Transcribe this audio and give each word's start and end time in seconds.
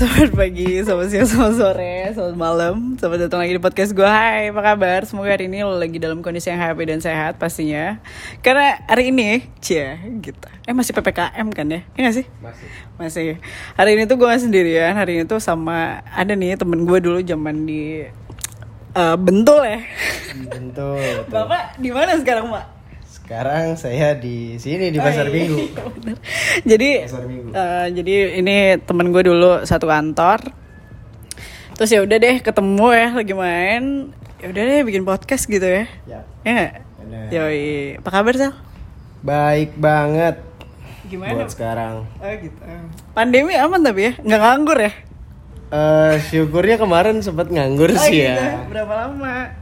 selamat 0.00 0.32
pagi, 0.32 0.80
selamat 0.80 1.06
siang, 1.12 1.28
selamat 1.28 1.54
sore, 1.60 1.96
selamat 2.16 2.36
malam 2.40 2.96
Selamat 2.96 3.28
datang 3.28 3.44
lagi 3.44 3.52
di 3.52 3.60
podcast 3.60 3.92
gue 3.92 4.08
Hai, 4.08 4.48
apa 4.48 4.72
kabar? 4.72 5.04
Semoga 5.04 5.28
hari 5.28 5.44
ini 5.44 5.60
lo 5.60 5.76
lagi 5.76 6.00
dalam 6.00 6.24
kondisi 6.24 6.48
yang 6.48 6.56
happy 6.56 6.88
dan 6.88 7.04
sehat 7.04 7.36
pastinya 7.36 8.00
Karena 8.40 8.80
hari 8.88 9.12
ini, 9.12 9.44
cia 9.60 10.00
gitu 10.00 10.48
Eh 10.64 10.72
masih 10.72 10.96
PPKM 10.96 11.52
kan 11.52 11.68
ya? 11.68 11.84
Iya 11.92 12.00
gak 12.00 12.16
sih? 12.16 12.26
Masih. 12.40 12.68
Masih 12.96 13.30
Hari 13.76 13.90
ini 13.92 14.08
tuh 14.08 14.16
gue 14.16 14.24
gak 14.24 14.40
sendirian 14.40 14.96
Hari 14.96 15.20
ini 15.20 15.24
tuh 15.28 15.36
sama 15.36 16.00
ada 16.16 16.32
nih 16.32 16.56
temen 16.56 16.88
gue 16.88 16.96
dulu 17.04 17.20
zaman 17.20 17.68
di 17.68 18.08
eh, 18.96 19.16
Bentul 19.20 19.60
ya 19.68 19.84
Tentu. 20.48 20.96
betul. 20.96 21.28
Bapak 21.28 21.76
di 21.76 21.92
mana 21.92 22.16
sekarang, 22.16 22.48
Mak? 22.48 22.79
Sekarang 23.30 23.78
saya 23.78 24.18
di 24.18 24.58
sini 24.58 24.90
di 24.90 24.98
pasar 24.98 25.22
Oh, 25.22 25.30
iya, 25.30 25.34
Minggu. 25.38 25.62
bener. 25.94 26.18
Jadi 26.74 26.88
Pasar 27.06 27.22
Minggu. 27.22 27.54
eh, 27.54 27.86
jadi 27.94 28.14
ini 28.42 28.56
temen 28.82 29.14
gue 29.14 29.22
dulu 29.22 29.62
satu 29.62 29.86
kantor. 29.86 30.50
Terus 31.78 31.94
ya 31.94 32.02
udah 32.02 32.18
deh 32.18 32.42
ketemu 32.42 32.86
ya 32.90 33.08
lagi 33.14 33.30
main. 33.30 34.10
Ya 34.36 34.50
udah 34.50 34.62
deh 34.66 34.80
bikin 34.82 35.06
podcast 35.06 35.46
gitu 35.46 35.62
ya. 35.62 35.86
Ya. 36.10 36.20
Ya. 36.42 36.74
Yoi. 37.30 38.02
Apa 38.02 38.10
kabar 38.10 38.34
Sal? 38.34 38.50
Baik 39.22 39.78
banget 39.78 40.42
Gimana? 41.06 41.30
buat 41.38 41.54
sekarang. 41.54 42.10
Oh 42.18 42.34
gitu. 42.34 42.58
Pandemi 43.14 43.54
aman 43.54 43.78
tapi 43.78 44.10
ya? 44.10 44.12
Nggak 44.18 44.40
nganggur 44.42 44.78
ya? 44.80 44.92
Eh 45.70 46.14
syukurnya 46.26 46.82
kemarin 46.82 47.22
sempat 47.22 47.46
nganggur 47.46 47.94
Oh, 47.94 48.02
sih 48.02 48.26
gitu. 48.26 48.34
ya. 48.34 48.66
Berapa 48.66 49.06
lama? 49.06 49.54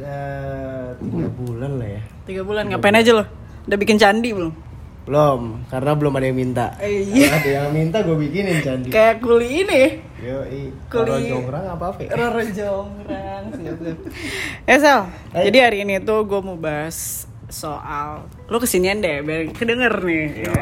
Ya 0.00 0.20
tiga 0.96 1.28
bulan 1.36 1.76
lah 1.76 2.00
ya. 2.00 2.02
Tiga 2.24 2.42
bulan. 2.42 2.66
Ngapain 2.66 2.94
aja 2.94 3.12
lo? 3.12 3.24
Udah 3.64 3.76
bikin 3.76 3.96
candi 3.96 4.32
belum? 4.32 4.52
Belum, 5.04 5.60
karena 5.68 5.92
belum 5.92 6.16
ada 6.16 6.24
yang 6.24 6.38
minta. 6.38 6.66
Eh, 6.80 7.04
iya. 7.04 7.28
Ada 7.30 7.50
yang 7.60 7.70
minta 7.70 8.00
gue 8.00 8.16
bikinin 8.16 8.64
candi. 8.64 8.88
Kayak 8.88 9.20
kuli 9.20 9.60
ini. 9.60 10.00
Yo, 10.16 10.40
i. 10.42 10.72
Kuli- 10.88 10.88
Kalau 10.88 11.20
jongrang 11.20 11.64
apa 11.68 11.84
apa? 11.86 11.98
ya? 12.00 12.08
Roro 12.10 12.40
Jongrang 12.40 13.44
siap, 13.52 13.76
siap. 13.78 13.98
Eh 14.72 14.78
Hai. 14.80 15.44
jadi 15.44 15.58
hari 15.62 15.78
ini 15.84 16.00
tuh 16.00 16.24
gue 16.24 16.40
mau 16.40 16.56
bahas 16.56 17.28
soal 17.46 18.24
Lu 18.48 18.56
kesinian 18.56 18.98
deh 18.98 19.20
biar 19.20 19.52
kedenger 19.52 19.92
nih 20.00 20.48
Yo. 20.48 20.52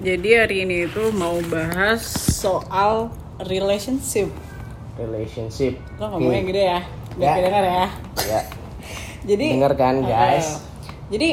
Jadi 0.00 0.28
hari 0.34 0.56
ini 0.64 0.88
tuh 0.88 1.12
mau 1.12 1.36
bahas 1.44 2.00
soal 2.32 3.12
relationship 3.42 4.32
Relationship. 4.94 5.76
Lo 5.96 6.08
ngomongnya 6.08 6.42
gede 6.46 6.62
ya, 6.64 6.80
biar 7.14 7.20
Ya. 7.20 7.32
kedenger 7.36 7.64
ya 7.66 7.86
Ya. 8.24 8.40
Jadi 9.24 9.46
Denger 9.56 9.72
kan, 9.74 9.94
eh, 10.00 10.08
guys? 10.08 10.60
Jadi 11.08 11.30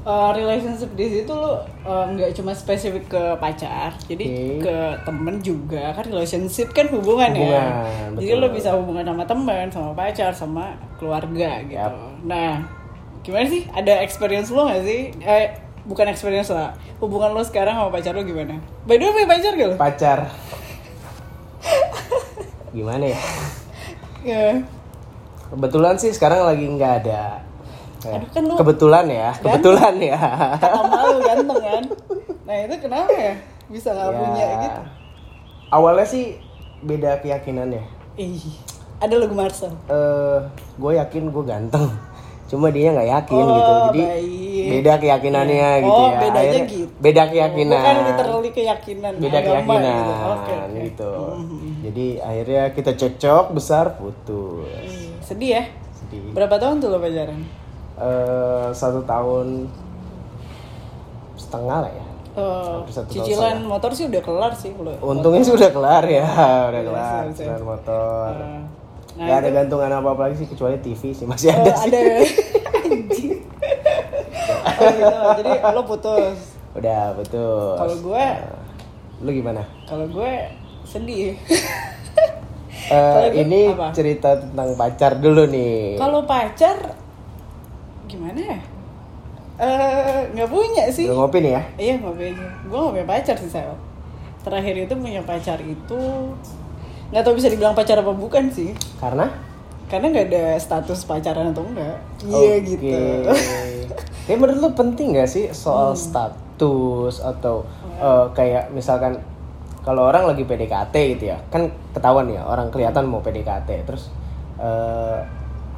eh, 0.00 0.30
relationship 0.32 0.90
di 0.96 1.06
situ 1.20 1.32
lo 1.36 1.60
eh, 1.84 2.04
nggak 2.16 2.32
cuma 2.32 2.56
spesifik 2.56 3.12
ke 3.12 3.22
pacar, 3.36 3.92
jadi 4.08 4.24
Oke. 4.24 4.64
ke 4.64 4.76
temen 5.04 5.36
juga 5.44 5.92
kan 5.92 6.04
relationship 6.08 6.72
kan 6.72 6.88
hubungan, 6.88 7.30
ya. 7.36 7.40
Hubungan, 7.44 8.10
Jadi 8.16 8.32
betul. 8.32 8.40
lo 8.40 8.48
bisa 8.48 8.70
hubungan 8.72 9.04
sama 9.04 9.24
teman, 9.28 9.66
sama 9.68 9.90
pacar, 9.92 10.32
sama 10.32 10.64
keluarga 10.96 11.60
gitu. 11.68 11.76
Yap. 11.76 11.92
Nah, 12.24 12.64
gimana 13.20 13.46
sih? 13.48 13.68
Ada 13.72 14.00
experience 14.00 14.48
lo 14.48 14.64
gak 14.68 14.84
sih? 14.84 15.12
Eh, 15.20 15.46
bukan 15.84 16.08
experience 16.08 16.48
lah. 16.48 16.72
Hubungan 17.00 17.36
lo 17.36 17.44
sekarang 17.44 17.76
sama 17.76 17.92
pacar 17.92 18.16
lo 18.16 18.24
gimana? 18.24 18.56
By 18.88 18.96
the 18.96 19.04
way, 19.04 19.24
punya 19.24 19.28
pacar 19.28 19.52
gak 19.56 19.68
lo? 19.68 19.76
Pacar. 19.76 20.18
Gimana 22.76 23.04
ya? 23.10 23.18
Ya. 24.24 24.62
Kebetulan 25.50 25.94
sih 25.96 26.10
sekarang 26.10 26.44
lagi 26.44 26.64
nggak 26.64 26.92
ada. 27.00 27.42
Ya, 28.00 28.16
Aduh, 28.16 28.28
kan 28.32 28.42
lu 28.42 28.54
kebetulan 28.56 29.04
ya, 29.06 29.28
kebetulan 29.36 29.94
ya. 30.00 30.18
Kata 30.56 30.80
malu 30.82 31.16
ganteng 31.20 31.60
kan? 31.60 31.82
Nah 32.42 32.56
itu 32.64 32.74
kenapa 32.80 33.12
ya? 33.12 33.34
Bisa 33.68 33.88
gak 33.90 34.08
Ya, 34.08 34.16
punya 34.16 34.46
gitu? 34.58 34.80
Awalnya 35.70 36.06
sih 36.08 36.24
beda 36.80 37.20
keyakinannya. 37.20 37.84
Ih, 38.16 38.40
ada 38.98 39.14
lagu 39.14 39.30
Marcel. 39.30 39.70
Eh, 39.86 40.38
gue 40.74 40.92
yakin 40.96 41.28
gue 41.28 41.44
ganteng. 41.44 41.86
Cuma 42.48 42.66
dia 42.66 42.90
nggak 42.90 43.06
yakin 43.06 43.38
Oh, 43.38 43.54
gitu. 43.54 43.72
Jadi 43.86 44.02
baik. 44.02 44.66
beda 44.72 44.92
keyakinannya 44.98 45.68
Oh, 45.70 45.78
gitu 45.78 46.00
ya. 46.02 46.18
bedanya 46.18 46.40
Akhirnya 46.42 46.64
gitu. 46.66 46.90
Beda 46.98 47.22
keyakinan. 47.24 47.78
Bukan 47.78 47.96
literally 48.02 48.50
keyakinan. 48.50 49.12
beda 49.14 49.38
agama 49.38 49.54
keyakinan 49.54 49.94
Gitu. 49.94 50.12
Oke, 50.26 50.54
oke. 50.56 50.80
gitu. 50.82 51.12
Mhm. 51.30 51.70
Jadi 51.80 52.06
akhirnya 52.18 52.62
kita 52.72 52.92
cocok 52.96 53.44
besar 53.52 53.84
putus. 53.94 54.49
Ih, 55.30 55.32
Sedih 55.32 55.50
ya? 55.52 55.62
Sedih. 55.94 56.34
Berapa 56.34 56.58
tahun 56.58 56.76
tuh 56.78 56.88
lo 56.88 56.98
pacaran? 56.98 57.38
Eh, 57.94 58.68
satu 58.72 58.98
tahun 59.04 59.70
setengah 61.36 61.78
lah 61.80 61.92
ya. 61.92 62.06
Hampir 62.32 62.90
satu 62.90 63.06
tahun 63.06 63.14
cicilan 63.16 63.38
setengah. 63.56 63.68
motor 63.68 63.90
sih 63.92 64.04
udah 64.06 64.18
kelar 64.20 64.52
sih 64.52 64.70
lo. 64.72 64.90
Untungnya 65.00 65.44
sudah 65.44 65.70
kelar 65.70 66.02
ya, 66.04 66.26
udah 66.68 66.74
Iya, 66.76 66.82
kelar 66.84 67.22
siap. 67.22 67.30
cicilan 67.32 67.62
motor. 67.62 68.32
Eh, 68.34 68.62
Nah, 69.10 69.26
Gak 69.26 69.36
ada 69.36 69.42
itu- 69.44 69.56
gantungan 69.58 69.90
apa 69.92 70.08
apa 70.08 70.22
lagi 70.24 70.36
sih 70.38 70.48
kecuali 70.48 70.78
TV 70.78 71.02
sih 71.12 71.26
masih 71.26 71.50
Oh, 71.50 71.60
ada 71.60 71.72
sih. 71.76 71.90
ada. 71.90 72.00
Oh, 74.72 74.88
gitu. 74.88 75.16
Jadi 75.36 75.50
lo 75.60 75.82
putus. 75.84 76.38
Udah 76.72 77.12
betul. 77.12 77.76
Kalau 77.76 77.96
gue, 78.00 78.24
lu 79.20 79.30
gimana? 79.30 79.62
kalau 79.84 80.06
gue 80.06 80.32
sedih. 80.82 81.36
Gue 82.90 83.38
ini 83.38 83.60
apa? 83.70 83.94
cerita 83.94 84.34
tentang 84.34 84.74
pacar 84.74 85.12
dulu 85.16 85.46
nih. 85.46 85.94
Kalau 85.94 86.26
pacar 86.26 86.76
gimana 88.04 88.40
ya? 88.40 88.58
Eh, 89.60 90.20
nggak 90.32 90.48
punya 90.48 90.88
sih. 90.88 91.06
Udah 91.06 91.16
ngopi 91.22 91.38
nih 91.40 91.52
ya? 91.52 91.62
Iya 91.76 91.94
nggak 92.00 92.14
punya. 92.16 92.46
Gue 92.66 92.78
nggak 92.80 92.94
punya 92.96 93.08
pacar 93.08 93.36
sih 93.36 93.50
saya. 93.50 93.74
Terakhir 94.40 94.74
itu 94.80 94.94
punya 94.94 95.20
pacar 95.20 95.58
itu 95.60 96.00
nggak 97.10 97.22
tahu 97.22 97.34
bisa 97.36 97.48
dibilang 97.48 97.76
pacar 97.76 98.00
apa 98.00 98.10
bukan 98.10 98.48
sih. 98.48 98.72
Karena? 98.96 99.28
Karena 99.86 100.06
nggak 100.08 100.26
ada 100.30 100.44
status 100.56 101.02
pacaran 101.04 101.50
atau 101.50 101.62
enggak. 101.62 101.98
Iya 102.22 102.54
Oke. 102.56 102.66
gitu. 102.66 102.98
Tapi 104.24 104.34
menurut 104.34 104.58
lu 104.60 104.70
penting 104.72 105.12
gak 105.12 105.26
sih 105.26 105.50
soal 105.50 105.90
Hmm. 105.90 105.98
status 105.98 107.18
atau 107.18 107.66
eh, 107.98 108.26
kayak 108.32 108.70
misalkan 108.70 109.18
kalau 109.80 110.08
orang 110.08 110.28
lagi 110.28 110.44
PDKT 110.44 110.94
gitu 111.16 111.24
ya, 111.32 111.38
kan 111.48 111.72
ketahuan 111.96 112.28
ya 112.28 112.44
orang 112.44 112.68
kelihatan 112.68 113.08
mau 113.08 113.24
PDKT, 113.24 113.88
terus 113.88 114.12
eh, 114.60 115.18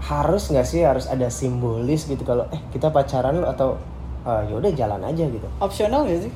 harus 0.03 0.43
nggak 0.51 0.67
sih 0.67 0.83
harus 0.83 1.07
ada 1.07 1.31
simbolis 1.31 2.11
gitu 2.11 2.27
kalau 2.27 2.43
eh 2.51 2.59
kita 2.75 2.91
pacaran 2.91 3.39
lu 3.39 3.47
atau 3.47 3.79
eh, 4.27 4.51
ya 4.51 4.55
udah 4.59 4.71
jalan 4.75 5.01
aja 5.07 5.25
gitu. 5.31 5.47
Opsional 5.63 6.03
gak 6.07 6.27
sih? 6.27 6.33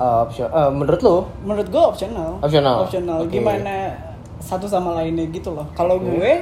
Eh, 0.00 0.16
option, 0.24 0.46
eh, 0.48 0.70
menurut 0.70 1.00
lu? 1.02 1.16
Menurut 1.42 1.68
gue 1.68 1.82
opsional. 1.82 2.38
Opsional? 2.40 2.86
Opsional. 2.86 3.18
Oke. 3.26 3.36
Gimana 3.36 3.92
satu 4.40 4.64
sama 4.64 4.96
lainnya 4.96 5.28
gitu 5.28 5.52
loh. 5.52 5.66
Kalau 5.76 6.00
gue 6.00 6.40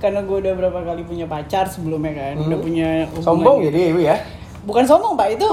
karena 0.00 0.20
gue 0.24 0.36
udah 0.36 0.52
berapa 0.56 0.80
kali 0.84 1.02
punya 1.04 1.24
pacar 1.28 1.64
sebelumnya 1.68 2.12
kan, 2.12 2.34
udah 2.36 2.58
punya 2.60 2.88
hubungan 3.08 3.20
Hmm. 3.20 3.24
Sombong 3.24 3.56
jadi 3.64 3.80
ibu 3.92 4.00
ya? 4.04 4.16
Bukan 4.64 4.84
sombong 4.88 5.12
pak 5.14 5.36
itu 5.36 5.44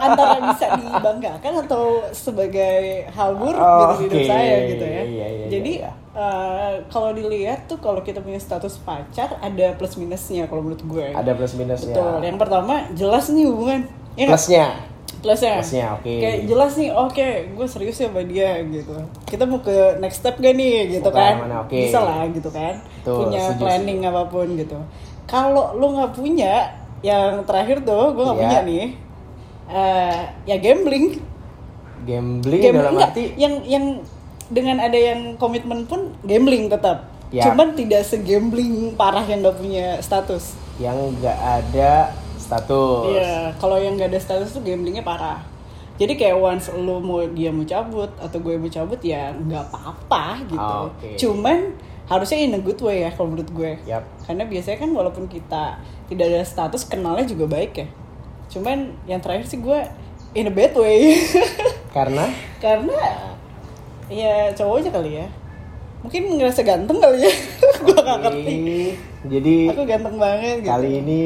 antara 0.00 0.40
bisa 0.40 0.66
dibanggakan 0.80 1.52
atau 1.68 2.00
sebagai 2.10 3.04
hal 3.12 3.36
buruk 3.36 3.60
Oh, 3.60 3.92
gitu 3.92 3.92
di 3.92 4.04
hidup 4.08 4.22
saya 4.24 4.56
gitu 4.64 4.84
ya. 4.84 5.02
Iya, 5.04 5.26
iya, 5.28 5.46
Jadi 5.52 5.72
iya. 5.84 5.92
eh, 6.16 6.72
kalau 6.88 7.12
dilihat 7.12 7.68
tuh 7.68 7.76
kalau 7.78 8.00
kita 8.00 8.24
punya 8.24 8.40
status 8.40 8.80
pacar 8.80 9.36
ada 9.38 9.76
plus 9.76 10.00
minusnya 10.00 10.48
kalau 10.48 10.64
menurut 10.64 10.82
gue. 10.88 11.06
Ada 11.12 11.36
plus 11.36 11.52
minusnya. 11.54 11.92
Betul. 11.92 12.18
Yang 12.24 12.38
pertama 12.40 12.74
jelas 12.96 13.24
nih 13.28 13.44
hubungan. 13.44 13.80
Ya? 14.16 14.26
Plusnya. 14.32 14.66
Plusnya. 15.20 15.60
Plusnya, 15.60 15.86
oke. 15.96 16.12
Kayak 16.18 16.38
jelas 16.46 16.72
nih, 16.76 16.90
oke, 16.92 17.28
gue 17.56 17.66
serius 17.66 17.98
ya 17.98 18.08
sama 18.08 18.22
dia 18.24 18.62
gitu. 18.64 18.94
Kita 19.26 19.44
mau 19.44 19.60
ke 19.60 19.98
next 19.98 20.22
step 20.22 20.38
gak 20.38 20.54
nih 20.54 20.98
gitu 20.98 21.08
ke 21.08 21.18
kan? 21.18 21.34
mana, 21.44 21.56
oke. 21.66 21.74
Bisa 21.76 22.00
lah 22.00 22.24
gitu 22.30 22.48
kan. 22.48 22.78
Betul, 23.02 23.26
punya 23.26 23.42
setuju, 23.52 23.62
planning 23.64 24.00
apa 24.06 24.22
pun 24.28 24.46
gitu. 24.54 24.78
Kalau 25.26 25.74
lu 25.74 25.98
nggak 25.98 26.14
punya, 26.14 26.70
yang 27.06 27.46
terakhir 27.46 27.78
tuh 27.82 28.10
gue 28.10 28.24
nggak 28.24 28.34
Iya. 28.34 28.42
punya 28.44 28.60
nih. 28.64 28.86
eh 29.68 30.18
ya 30.44 30.56
gambling. 30.58 31.06
Gambling, 32.02 32.60
Gambling 32.60 32.74
dalam 32.76 32.92
enggak, 32.94 33.10
arti 33.10 33.22
yang 33.34 33.54
yang 33.62 33.84
dengan 34.46 34.78
ada 34.78 34.94
yang 34.94 35.34
komitmen 35.36 35.86
pun 35.86 36.14
gambling 36.22 36.66
tetap. 36.66 37.10
Ya. 37.28 37.42
Cuman 37.44 37.74
tidak 37.74 38.02
segambling 38.02 38.94
parah 38.94 39.22
yang 39.22 39.42
nggak 39.42 39.56
punya 39.56 39.98
status. 40.00 40.54
yang 40.76 40.94
nggak 41.16 41.34
ada 41.34 42.12
status. 42.36 43.08
Iya, 43.10 43.56
kalau 43.56 43.74
yang 43.74 43.96
gak 43.96 44.12
ada 44.12 44.20
status 44.20 44.52
tuh 44.52 44.60
gamblingnya 44.60 45.00
parah. 45.00 45.40
Jadi 45.96 46.14
kayak 46.14 46.36
once 46.36 46.68
lu 46.70 47.00
mau 47.00 47.24
dia 47.26 47.48
mau 47.48 47.64
cabut 47.64 48.12
atau 48.14 48.38
gue 48.38 48.54
mau 48.54 48.68
cabut 48.68 49.00
ya 49.00 49.32
nggak 49.32 49.66
apa-apa 49.66 50.44
gitu. 50.44 50.60
Ah, 50.60 50.84
Oke. 50.86 51.16
Cuman 51.16 51.72
harusnya 52.06 52.38
in 52.38 52.54
a 52.54 52.60
good 52.62 52.78
way 52.82 53.02
ya 53.02 53.10
kalau 53.14 53.34
menurut 53.34 53.50
gue. 53.50 53.72
Yap. 53.86 54.06
Karena 54.26 54.46
biasanya 54.46 54.78
kan 54.78 54.90
walaupun 54.94 55.26
kita 55.26 55.78
tidak 56.06 56.26
ada 56.30 56.42
status 56.46 56.86
kenalnya 56.86 57.26
juga 57.26 57.50
baik 57.50 57.72
ya. 57.82 57.86
Cuman 58.50 58.94
yang 59.10 59.18
terakhir 59.18 59.46
sih 59.50 59.58
gue 59.58 59.78
in 60.34 60.46
a 60.46 60.54
bad 60.54 60.72
way. 60.78 61.18
Karena 61.96 62.30
Karena 62.62 62.98
ya 64.06 64.54
cowoknya 64.54 64.90
kali 64.94 65.10
ya. 65.22 65.26
Mungkin 66.06 66.38
ngerasa 66.38 66.62
ganteng 66.62 66.98
kali 67.02 67.26
ya. 67.26 67.32
gue 67.86 67.98
gak 67.98 68.18
ngerti. 68.22 68.58
Jadi 69.26 69.56
Aku 69.74 69.82
ganteng 69.82 70.16
banget 70.22 70.62
gitu. 70.62 70.70
kali 70.70 70.90
ini 71.02 71.20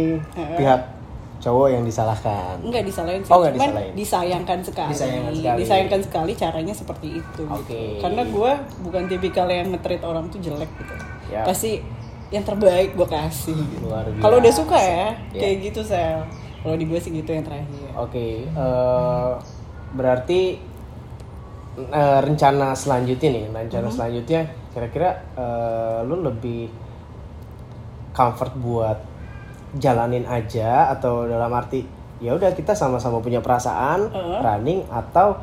pihak 0.56 0.99
cowok 1.40 1.68
yang 1.70 1.82
disalahkan 1.82 2.60
Enggak 2.60 2.84
disalahin 2.84 3.20
sih, 3.20 3.28
Oh, 3.28 3.40
nggak 3.40 3.52
cuman 3.54 3.64
disalahin. 3.66 3.92
disayangkan 3.94 4.58
sekali. 4.60 4.90
Disayangkan 4.92 5.32
sekali. 5.34 5.58
Disayangkan 5.58 6.00
sekali 6.02 6.32
caranya 6.34 6.74
seperti 6.74 7.08
itu. 7.16 7.42
gitu. 7.42 7.42
Oke. 7.48 7.80
Karena 7.98 8.22
gue 8.22 8.52
bukan 8.80 9.02
tipikal 9.06 9.46
yang 9.46 9.68
nge-treat 9.70 10.02
orang 10.02 10.28
tuh 10.28 10.38
jelek 10.38 10.68
gitu. 10.70 10.94
Ya. 11.28 11.42
Pasti 11.42 11.80
yang 12.28 12.44
terbaik 12.44 12.92
gue 12.92 13.08
kasih. 13.08 13.56
gitu. 13.56 13.84
Luar 13.84 14.04
biasa. 14.04 14.20
Kalau 14.20 14.36
udah 14.38 14.52
suka 14.54 14.78
ya, 14.78 15.06
Ya. 15.30 15.40
kayak 15.40 15.56
gitu 15.64 15.80
sel. 15.82 16.22
Kalau 16.60 16.76
di 16.76 16.84
gue 16.84 16.98
sih 16.98 17.10
gitu 17.10 17.30
yang 17.30 17.40
terakhir. 17.42 17.88
oke 17.96 18.26
eh, 18.44 19.32
berarti 19.90 20.40
eh, 21.80 22.20
rencana 22.20 22.74
selanjutnya 22.74 23.28
nih 23.30 23.44
rencana 23.48 23.88
Mhm. 23.88 23.94
selanjutnya 23.94 24.40
kira-kira 24.70 25.08
eh, 25.34 25.98
lu 26.04 26.20
lebih 26.20 26.68
comfort 28.12 28.52
buat 28.56 28.98
jalanin 29.78 30.26
aja 30.26 30.90
atau 30.90 31.28
dalam 31.28 31.50
arti 31.54 31.86
ya 32.20 32.36
udah 32.36 32.52
kita 32.52 32.74
sama-sama 32.74 33.22
punya 33.22 33.38
perasaan 33.40 34.10
Heeh. 34.10 34.38
running 34.42 34.80
atau 34.90 35.38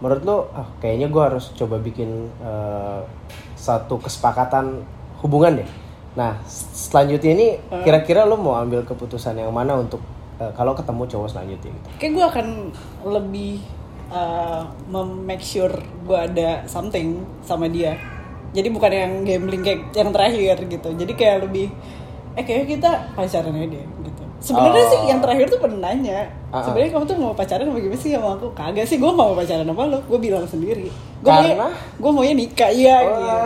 menurut 0.00 0.22
lu 0.24 0.36
ah, 0.56 0.68
kayaknya 0.80 1.12
gue 1.12 1.22
harus 1.22 1.52
coba 1.56 1.76
bikin 1.80 2.28
eh, 2.40 3.00
satu 3.56 4.00
kesepakatan 4.00 4.84
hubungan 5.20 5.60
deh 5.64 5.70
nah 6.10 6.34
selanjutnya 6.48 7.32
ini 7.38 7.46
kira-kira 7.86 8.26
lu 8.26 8.34
mau 8.34 8.58
ambil 8.58 8.82
keputusan 8.82 9.38
yang 9.38 9.52
mana 9.54 9.78
untuk 9.78 10.00
eh, 10.38 10.52
kalau 10.54 10.76
ketemu 10.76 11.06
cowok 11.06 11.28
selanjutnya 11.30 11.70
gitu 11.72 11.88
Kayak 11.98 12.12
gue 12.12 12.24
akan 12.24 12.46
lebih 13.06 13.54
uh, 14.10 14.62
mem-make 14.90 15.42
sure 15.42 15.72
gue 16.04 16.18
ada 16.18 16.66
something 16.66 17.22
sama 17.40 17.70
dia. 17.70 17.96
Jadi 18.50 18.68
bukan 18.74 18.90
yang 18.90 19.12
gambling 19.22 19.62
kayak 19.62 19.94
yang 19.94 20.10
terakhir 20.10 20.58
gitu. 20.66 20.90
Jadi 20.98 21.12
kayak 21.14 21.46
lebih 21.46 21.70
eh 22.40 22.44
kayak 22.48 22.64
kita 22.66 22.90
pacaran 23.12 23.52
aja 23.52 23.68
deh 23.68 23.84
gitu. 23.84 24.22
Sebenarnya 24.40 24.80
Oh. 24.80 24.90
sih 24.90 25.00
yang 25.12 25.20
terakhir 25.20 25.46
tuh 25.52 25.60
pernah 25.60 25.92
nanya. 25.92 26.24
Ah, 26.50 26.56
ah. 26.56 26.62
Sebenarnya 26.62 26.90
kamu 26.90 27.04
tuh 27.04 27.16
mau 27.16 27.32
pacaran 27.32 27.62
sama 27.62 27.78
gimana 27.78 27.94
sih? 27.96 28.10
Sama 28.10 28.28
aku? 28.34 28.46
Kagak 28.52 28.82
sih, 28.84 28.96
gue 28.96 29.06
gak 29.06 29.18
mau 29.20 29.32
pacaran 29.32 29.62
sama 29.62 29.82
lo. 29.86 29.98
Gue 30.02 30.18
bilang 30.18 30.42
sendiri. 30.44 30.90
Gue 31.20 31.30
Karena? 31.30 31.68
gue 31.94 32.10
maunya 32.10 32.34
nikah 32.34 32.70
iya 32.70 32.96
Oh, 32.98 33.12
gitu. 33.12 33.36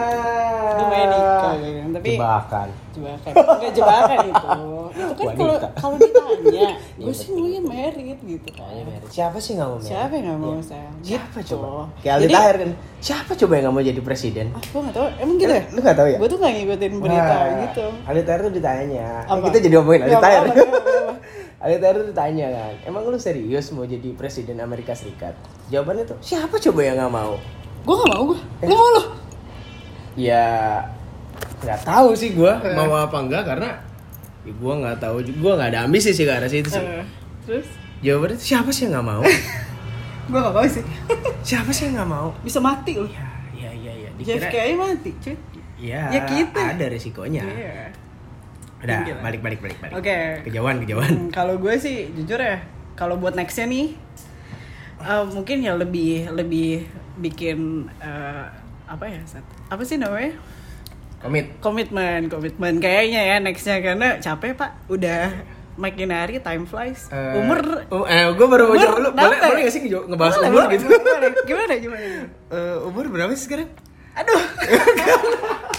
Gue 0.73 0.87
maunya 0.87 1.09
nikah 1.09 1.53
gitu. 1.59 1.79
Tapi 1.93 2.09
jebakan. 2.11 2.69
Jebakan. 2.91 3.33
Enggak 3.35 3.73
jebakan 3.73 4.19
itu. 4.25 4.47
Itu 4.95 5.13
kan 5.19 5.35
kalau 5.35 5.57
kalau 5.75 5.97
ditanya 5.99 6.23
Iya, 6.55 6.71
gue 6.97 7.13
sih 7.13 7.29
maunya 7.31 7.61
merit 7.61 8.19
gitu. 8.21 8.49
Kan 8.49 8.87
siapa 9.11 9.37
sih 9.37 9.53
nggak 9.53 9.67
mau 9.67 9.77
married? 9.77 9.91
siapa 9.91 10.13
yang 10.15 10.25
nggak 10.25 10.41
mau 10.41 10.55
saya 10.63 10.89
siapa 11.03 11.37
Gitu. 11.37 11.49
coba? 11.53 11.69
Kayak 11.99 12.15
Aldi 12.15 12.29
Taher 12.31 12.57
kan. 12.57 12.71
Siapa 13.01 13.31
coba 13.35 13.53
yang 13.53 13.65
nggak 13.65 13.75
mau 13.75 13.85
jadi 13.85 14.01
presiden? 14.01 14.47
Ah 14.51 14.63
gue 14.63 14.81
nggak 14.81 14.95
tahu. 14.95 15.07
Emang 15.19 15.37
gitu 15.37 15.53
ya? 15.53 15.63
lu 15.69 15.79
nggak 15.83 15.99
tahu 15.99 16.09
ya? 16.09 16.17
Gue 16.17 16.29
tuh 16.31 16.39
nggak 16.39 16.53
ngikutin 16.55 16.93
berita 16.97 17.35
Nah, 17.35 17.45
gitu. 17.61 17.85
Aldi 18.07 18.23
Taher 18.23 18.41
tuh 18.41 18.53
ditanya. 18.55 19.09
Apa? 19.27 19.43
kita 19.45 19.59
jadi 19.61 19.75
ngomongin 19.77 20.01
Aldi 20.01 20.15
Nggak 20.15 20.57
Taher 21.75 21.97
tuh 21.97 22.07
ditanya 22.07 22.47
kan 22.51 22.75
emang 22.85 23.03
lu 23.05 23.17
serius 23.17 23.69
mau 23.71 23.83
jadi 23.83 24.13
presiden 24.13 24.59
Amerika 24.59 24.93
Serikat? 24.93 25.33
Jawabannya 25.67 26.05
tuh 26.07 26.19
siapa 26.21 26.57
coba 26.59 26.81
yang 26.83 26.97
nggak 26.99 27.11
mau? 27.11 27.35
Gue 27.83 27.95
nggak 27.95 28.11
mau 28.11 28.23
gue 28.27 28.39
Eh. 28.61 28.69
mau 28.69 28.89
lo 28.91 29.03
ya 30.15 30.79
nggak 31.59 31.81
tahu 31.83 32.13
sih 32.13 32.31
gue 32.31 32.53
mau 32.73 32.95
apa 32.95 33.17
enggak 33.19 33.43
karena 33.45 33.71
ya 34.43 34.53
gue 34.53 34.75
nggak 34.77 34.97
tahu 34.99 35.17
gue 35.21 35.53
nggak 35.53 35.71
ada 35.71 35.81
ambisi 35.83 36.11
sih 36.11 36.23
ke 36.23 36.31
arah 36.31 36.47
situ 36.47 36.69
sih 36.69 36.79
Eh, 36.79 37.05
terus? 37.43 37.67
Jawabannya 37.99 38.37
tuh 38.37 38.47
siapa 38.47 38.69
sih 38.69 38.85
yang 38.85 38.93
nggak 38.95 39.09
mau? 39.09 39.23
Gue 40.25 40.39
nggak 40.39 40.55
mau 40.55 40.65
sih. 40.65 40.81
Siapa 41.45 41.69
sih 41.69 41.85
yang 41.87 41.97
nggak 41.97 42.11
mau? 42.11 42.29
Bisa 42.41 42.57
mati 42.57 42.97
lo 42.97 43.05
ya 43.05 43.25
ya 43.55 43.71
ya 43.71 43.93
ya 43.95 44.09
JFK 44.15 44.41
dikira 44.43 44.61
aja 44.63 44.75
mati 44.79 45.11
cuy. 45.19 45.37
Ya, 45.77 46.03
Ya 46.09 46.21
kita. 46.25 46.61
ada 46.71 46.85
resikonya 46.87 47.45
Iya. 47.45 47.93
Udah 48.85 48.99
balik 49.25 49.41
balik 49.41 49.61
balik 49.65 49.79
balik 49.81 49.95
Oke. 49.97 50.19
kejauhan 50.45 50.77
kejauhan 50.85 51.11
Hmm, 51.11 51.29
kalau 51.33 51.57
gue 51.57 51.75
sih 51.77 52.13
jujur 52.13 52.37
ya, 52.37 52.61
kalau 52.95 53.17
buat 53.17 53.33
nextnya 53.33 53.65
nih, 53.67 53.97
eh, 55.01 55.25
mungkin 55.33 55.65
ya 55.65 55.73
lebih 55.75 56.29
lebih 56.31 56.85
bikin 57.19 57.89
eh, 57.99 58.45
apa 58.85 59.05
ya? 59.09 59.21
Sat? 59.25 59.45
Apa 59.73 59.83
sih 59.83 59.97
namanya? 59.97 60.37
komit 61.25 61.57
Komitmen, 61.65 62.29
komitmen 62.29 62.85
kayaknya 62.85 63.25
ya 63.25 63.37
nextnya 63.41 63.81
karena 63.81 64.21
capek 64.21 64.61
pak, 64.61 64.77
udah 64.93 65.33
makin 65.75 66.13
hari 66.13 66.37
time 66.39 66.69
flies, 66.69 67.09
Eh, 67.09 67.41
umur 67.41 67.59
oh, 67.91 68.05
eh, 68.05 68.29
gue 68.31 68.47
baru 68.47 68.69
mau 68.69 68.77
umur 68.77 68.85
jawab 68.85 68.99
lu 69.01 69.11
boleh 69.11 69.39
boleh 69.41 69.61
gak 69.67 69.73
sih 69.75 69.81
ngebahas 69.89 70.35
Boleh, 70.37 70.49
umur 70.53 70.63
boleh, 70.63 70.75
gitu 70.77 70.85
boleh. 70.87 71.31
Gimana 71.49 71.73
gimana? 71.81 72.07
Eh, 72.53 72.77
umur 72.85 73.05
berapa 73.11 73.33
sih 73.35 73.49
sekarang 73.49 73.73
Aduh. 74.15 74.39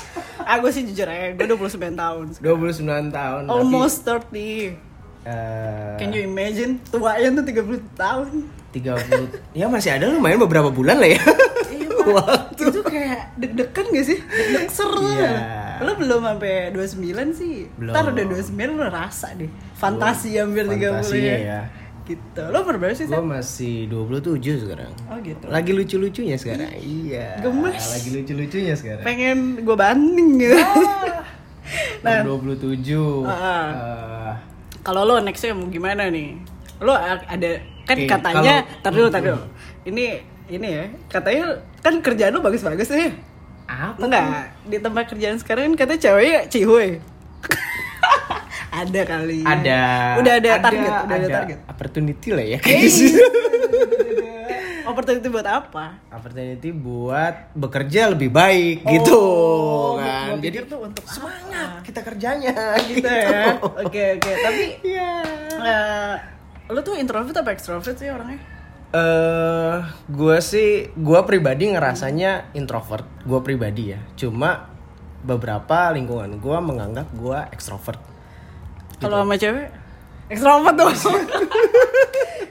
ah 0.45 0.57
gue 0.57 0.69
sih 0.69 0.85
jujur 0.85 1.03
aja, 1.03 1.33
gue 1.33 1.43
29 1.43 1.75
tahun. 1.93 2.25
29 2.37 2.85
tahun 3.11 3.41
tapi, 3.43 3.51
Almost 3.51 3.97
30. 4.05 4.77
eh, 5.25 5.97
Can 5.97 6.09
you 6.11 6.23
imagine? 6.23 6.77
Tuanya 6.85 7.33
tuh 7.33 7.43
30 7.43 7.81
tahun. 7.93 8.29
30 8.71 9.55
ya 9.55 9.65
masih 9.65 9.89
ada 9.89 10.05
lumayan 10.05 10.35
beberapa 10.37 10.67
bulan 10.67 10.99
lah 10.99 11.07
ya 11.07 11.21
Iya, 11.65 11.87
Pak. 11.95 12.59
Itu 12.59 12.81
kayak 12.83 13.39
deg-degan 13.39 13.85
gak 13.87 14.05
sih? 14.05 14.19
Deg-deg 14.19 14.67
seru. 14.69 14.99
Iya. 15.07 15.31
Lo 15.79 15.95
belum 15.95 16.21
sampai 16.21 16.69
29 16.69 16.99
sih. 17.31 17.71
Belum. 17.73 17.95
Ntar 17.95 18.11
udah 18.11 18.25
29 18.27 18.51
lo 18.75 18.85
rasa 18.85 19.31
deh. 19.33 19.47
Fantasi 19.73 20.35
hampir 20.35 20.67
30 20.67 20.75
Fantasi 20.75 21.17
ya. 21.17 21.37
ya. 21.39 21.59
Gitu. 22.05 22.41
Lo 22.53 22.61
umur 22.61 22.77
berapa 22.77 22.93
sih, 22.93 23.05
gue 23.05 23.17
masih 23.17 23.89
27 23.89 24.37
sekarang 24.61 24.93
Oh 25.09 25.17
gitu. 25.19 25.41
lagi 25.49 25.73
lucu-lucunya 25.73 26.37
sekarang 26.37 26.69
iya 26.77 27.41
Gemes. 27.41 27.81
lagi 27.91 28.09
lucu-lucunya 28.13 28.73
sekarang 28.73 29.01
Pengen 29.01 29.37
gue 29.59 29.73
banding 29.75 30.37
gitu. 30.37 30.53
nah, 32.05 32.21
nah, 32.21 32.29
27 32.29 33.25
Ah. 33.25 33.65
Eh, 33.65 34.33
kalau 34.79 35.01
lo 35.01 35.17
nextnya 35.17 35.51
mau 35.51 35.65
gimana 35.65 36.05
nih? 36.07 36.37
Lo 36.77 36.93
ada 36.93 37.49
kan 37.83 37.97
Oke, 37.97 38.05
katanya, 38.05 38.55
kalau- 38.79 38.93
dulu, 38.93 39.07
tar 39.09 39.21
dulu. 39.23 39.41
Ini 39.83 40.05
ini 40.47 40.67
ya, 40.67 40.83
katanya 41.07 41.43
kan 41.81 41.97
kerjaan 41.99 42.31
lo 42.31 42.41
bagus-bagus 42.41 42.89
nih. 42.91 43.13
apa 43.65 43.97
Enggak, 43.97 44.25
di 44.63 44.77
tempat 44.77 45.09
kerjaan 45.09 45.37
sekarang 45.37 45.73
kan 45.73 45.89
katanya 45.89 46.01
ceweknya 46.03 46.39
cihuy. 46.45 47.01
Ada 48.77 49.01
kali. 49.03 49.39
ada 49.41 49.81
Udah 50.17 50.33
ada 50.35 50.51
target, 50.59 50.91
udah 51.01 51.15
ada 51.15 51.27
target. 51.31 51.57
opportunity 51.65 52.29
lah 52.29 52.45
ya 52.45 52.57
Eh, 52.57 52.61
kayak 52.65 52.81
gitu. 52.83 53.23
Opportunity 54.85 55.27
buat 55.27 55.47
apa? 55.47 55.85
opportunity 56.09 56.69
buat 56.69 57.51
bekerja 57.51 58.11
lebih 58.11 58.29
baik 58.29 58.85
gitu 58.85 59.17
Oh, 59.17 59.97
kan 59.97 60.29
gua 60.31 60.39
jadi 60.39 60.61
tuh 60.63 60.79
untuk 60.83 61.03
semangat 61.05 61.81
kita 61.81 61.99
kerjanya 62.01 62.53
Gitu 62.89 63.01
ya. 63.03 63.57
Oke, 63.81 64.03
oke. 64.15 64.31
Tapi 64.37 64.63
Iya. 64.83 65.11
eh, 65.57 66.13
lo 66.67 66.79
tuh 66.81 66.95
introvert 66.95 67.33
apa 67.35 67.51
extrovert 67.51 67.95
sih 67.95 68.07
orangnya? 68.07 68.37
eh 68.87 69.75
gue 70.07 70.37
sih 70.39 70.69
gue 70.89 71.19
pribadi 71.21 71.67
ngerasanya 71.67 72.53
introvert 72.53 73.03
gue 73.21 73.39
pribadi 73.41 73.91
ya 73.91 73.99
cuma 74.15 74.71
beberapa 75.19 75.91
lingkungan 75.91 76.39
gue 76.39 76.57
menganggap 76.61 77.11
gue 77.11 77.39
ekstrovert 77.49 77.99
Kalau 78.97 79.21
sama 79.21 79.35
cewek 79.35 79.67
extrovert 80.25 80.75
dong. 80.75 80.89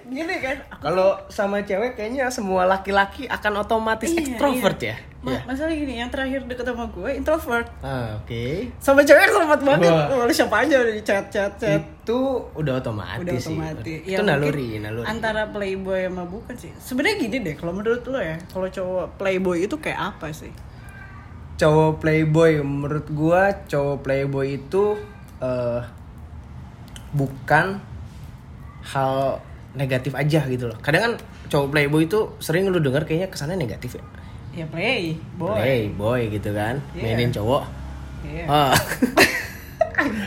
Gini 0.06 0.36
kan. 0.38 0.56
kalau 0.78 1.18
sama 1.26 1.58
cewek 1.60 1.98
kayaknya 1.98 2.30
semua 2.30 2.62
laki-laki 2.64 3.26
akan 3.26 3.58
otomatis 3.58 4.06
Iya, 4.06 4.20
ekstrovert 4.22 4.78
iya. 4.78 4.94
ya 4.94 4.96
Ma- 5.18 5.32
Iya. 5.32 5.40
Masalah 5.42 5.72
gini, 5.72 5.94
yang 5.96 6.06
terakhir 6.06 6.44
deket 6.44 6.62
sama 6.64 6.84
gue 6.86 7.10
introvert. 7.10 7.66
ah, 7.80 8.14
oke 8.14 8.44
Sama 8.76 9.02
cewek 9.02 9.24
extrovert 9.24 9.58
banget. 9.58 9.88
Wah. 9.88 10.06
Oh, 10.12 10.22
lu 10.22 10.30
siapa 10.30 10.62
aja 10.62 10.78
udah 10.78 10.92
di 10.92 11.02
chat 11.02 11.26
chat 11.26 11.50
chat. 11.56 11.80
itu 11.80 12.18
udah 12.52 12.78
otomatis 12.78 13.24
Udah 13.24 13.34
sih 13.34 13.56
otomatis. 13.56 13.82
itu 13.82 14.06
Ya, 14.06 14.20
naluri 14.20 14.52
mungkin 14.70 14.80
naluri 14.84 15.06
Antara 15.08 15.42
playboy 15.48 16.00
sama 16.04 16.24
bukan 16.24 16.54
sih. 16.54 16.70
Sebenarnya 16.76 17.16
gini 17.18 17.36
deh, 17.40 17.54
kalau 17.56 17.72
menurut 17.72 18.04
lo 18.04 18.20
ya, 18.20 18.36
kalau 18.46 18.68
cowok 18.68 19.16
playboy 19.16 19.64
itu 19.64 19.76
kayak 19.76 20.14
apa 20.14 20.30
sih? 20.30 20.52
cowok 21.54 21.98
playboy 21.98 22.58
menurut 22.60 23.06
gua 23.08 23.42
cowok 23.64 23.98
playboy 24.00 24.58
itu 24.58 24.98
eh 25.40 25.80
bukan 27.14 27.78
hal 28.84 29.40
negatif 29.72 30.12
aja 30.12 30.44
gitu 30.44 30.68
loh 30.68 30.78
kadang 30.78 31.02
kan 31.02 31.12
cowok 31.46 31.66
playboy 31.70 32.04
itu 32.04 32.30
sering 32.38 32.66
lu 32.66 32.78
dengar 32.78 33.02
kayaknya 33.02 33.28
kesannya 33.28 33.56
negatif 33.56 33.96
ya 33.96 34.04
Ya 34.54 34.62
play, 34.66 35.18
boy. 35.34 35.50
playboy 35.56 36.20
gitu 36.30 36.50
kan 36.50 36.78
Iya. 36.92 37.02
mainin 37.04 37.30
cowok 37.30 37.62
Iya. 38.22 38.44
ah 38.46 38.74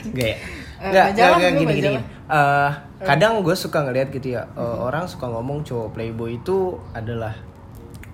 Gak 0.10 0.26
ya? 0.26 0.38
Eh, 0.78 0.90
Nggak, 0.90 1.06
majalah 1.10 1.10
nggak, 1.10 1.38
nggak, 1.38 1.52
juga 1.54 1.64
gini 1.64 1.74
gini. 1.82 1.98
Eh, 2.28 2.70
kadang 3.02 3.42
gue 3.42 3.56
suka 3.56 3.82
ngeliat 3.82 4.08
gitu 4.10 4.28
ya, 4.32 4.46
eh, 4.48 4.78
orang 4.80 5.06
suka 5.06 5.26
ngomong 5.28 5.64
cowok 5.64 5.90
playboy 5.92 6.38
itu 6.38 6.58
adalah 6.92 7.34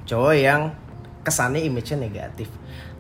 cowok 0.03 0.33
yang 0.33 0.71
kesannya 1.21 1.59
image-nya 1.61 1.97
negatif. 1.99 2.47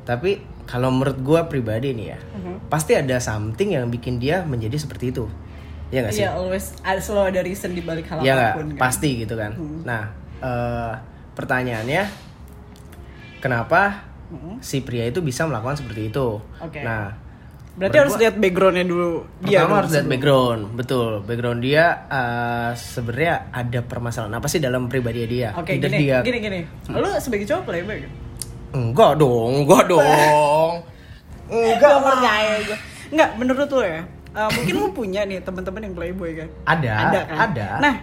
Tapi 0.03 0.37
kalau 0.65 0.91
menurut 0.91 1.15
gue 1.17 1.39
pribadi 1.45 1.91
nih 1.91 2.07
ya, 2.09 2.19
Mhm. 2.19 2.67
pasti 2.67 2.91
ada 2.93 3.19
something 3.19 3.71
yang 3.71 3.87
bikin 3.87 4.17
dia 4.17 4.43
menjadi 4.43 4.75
seperti 4.75 5.11
itu. 5.11 5.27
Ya 5.93 6.01
nggak 6.01 6.11
sih? 6.11 6.25
Iya, 6.25 6.33
always 6.33 6.73
ada 6.81 6.97
selalu 6.97 7.25
ada 7.29 7.41
reason 7.45 7.71
di 7.71 7.85
balik 7.85 8.09
hal 8.09 8.17
Iya 8.19 8.33
nggak? 8.33 8.49
apa 8.49 8.57
pun 8.57 8.65
kan. 8.67 8.81
Pasti 8.81 9.09
gitu 9.15 9.37
kan. 9.37 9.51
Nah, 9.85 10.03
eh, 10.41 10.93
pertanyaannya, 11.31 12.03
kenapa 13.37 14.01
Mhm. 14.27 14.57
si 14.59 14.81
pria 14.81 15.05
itu 15.05 15.21
bisa 15.21 15.45
melakukan 15.45 15.77
seperti 15.77 16.09
itu? 16.09 16.41
Oke. 16.57 16.81
Nah, 16.81 17.21
Berarti 17.73 17.97
harus 17.99 18.13
lihat 18.17 18.37
backgroundnya 18.37 18.85
dulu 18.85 19.25
dia. 19.41 19.65
Pertama 19.65 19.81
harus 19.81 19.91
lihat 19.91 20.05
background, 20.05 20.61
betul. 20.77 21.11
Background 21.21 21.59
dia 21.61 22.05
eh, 22.05 22.69
sebenarnya 22.73 23.49
ada 23.49 23.79
permasalahan 23.81 24.33
apa 24.33 24.45
sih 24.45 24.57
dalam 24.57 24.85
pribadi 24.85 25.25
dia? 25.25 25.57
Oke, 25.57 25.77
Either 25.77 25.89
gini, 25.89 25.97
dia 25.99 26.17
gini, 26.21 26.37
gini. 26.39 26.59
Lu 26.89 27.09
sebagai 27.17 27.45
cowok 27.45 27.63
playboy 27.65 27.97
kan? 28.01 28.11
enggak 28.73 29.11
dong, 29.17 29.51
enggak 29.61 29.83
dong. 29.85 30.01
enggak 31.49 31.77
Gak 31.77 32.01
percaya 32.01 32.53
gue. 32.61 32.77
Enggak, 33.09 33.29
menurut 33.37 33.69
lu 33.69 33.81
ya. 33.81 34.01
Eh, 34.33 34.49
mungkin 34.57 34.73
lu 34.75 34.87
punya 34.91 35.21
nih 35.23 35.39
teman-teman 35.41 35.81
yang 35.85 35.95
playboy 35.95 36.31
kan? 36.35 36.49
Ada, 36.65 36.91
Ada 37.09 37.19
kan? 37.25 37.37
ada. 37.49 37.67
Nah, 37.79 37.95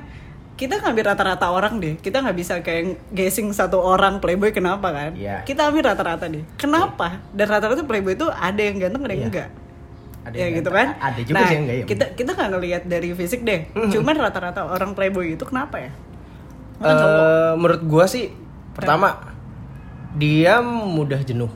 kita 0.55 0.77
ngambil 0.77 1.05
rata-rata 1.17 1.47
orang 1.49 1.81
deh. 1.81 1.97
Kita 1.97 2.21
nggak 2.21 2.37
bisa 2.37 2.61
kayak 2.61 3.01
guessing 3.11 3.49
satu 3.51 3.81
orang 3.81 4.21
playboy 4.21 4.53
kenapa 4.53 4.93
kan? 4.93 5.17
Iya. 5.17 5.41
Kita 5.49 5.73
ambil 5.73 5.89
rata-rata 5.89 6.29
deh. 6.29 6.45
Kenapa? 6.61 7.25
Dan 7.33 7.49
rata-rata 7.49 7.81
playboy 7.83 8.13
itu 8.13 8.29
ada 8.29 8.61
yang 8.61 8.77
ganteng, 8.77 9.03
ada 9.09 9.13
yang 9.17 9.23
Iya. 9.25 9.31
enggak. 9.33 9.51
Ada 10.21 10.37
ya 10.37 10.45
yang 10.45 10.55
gitu 10.61 10.69
kan? 10.69 10.89
ada 11.01 11.21
juga 11.25 11.37
nah, 11.41 11.49
sih 11.49 11.55
yang 11.57 11.65
enggak 11.65 11.77
ya. 11.81 11.85
Kita 11.89 12.05
kita 12.13 12.31
nggak 12.37 12.49
ngelihat 12.53 12.83
dari 12.85 13.09
fisik 13.17 13.41
deh. 13.41 13.61
Cuman 13.73 14.15
rata-rata 14.21 14.69
orang 14.69 14.93
playboy 14.93 15.33
itu 15.33 15.45
kenapa 15.49 15.81
ya? 15.81 15.91
Cowok. 16.77 17.09
Eh, 17.09 17.53
menurut 17.57 17.83
gua 17.89 18.05
sih 18.05 18.29
pertama 18.77 19.17
dia 20.13 20.61
mudah 20.61 21.25
jenuh. 21.25 21.49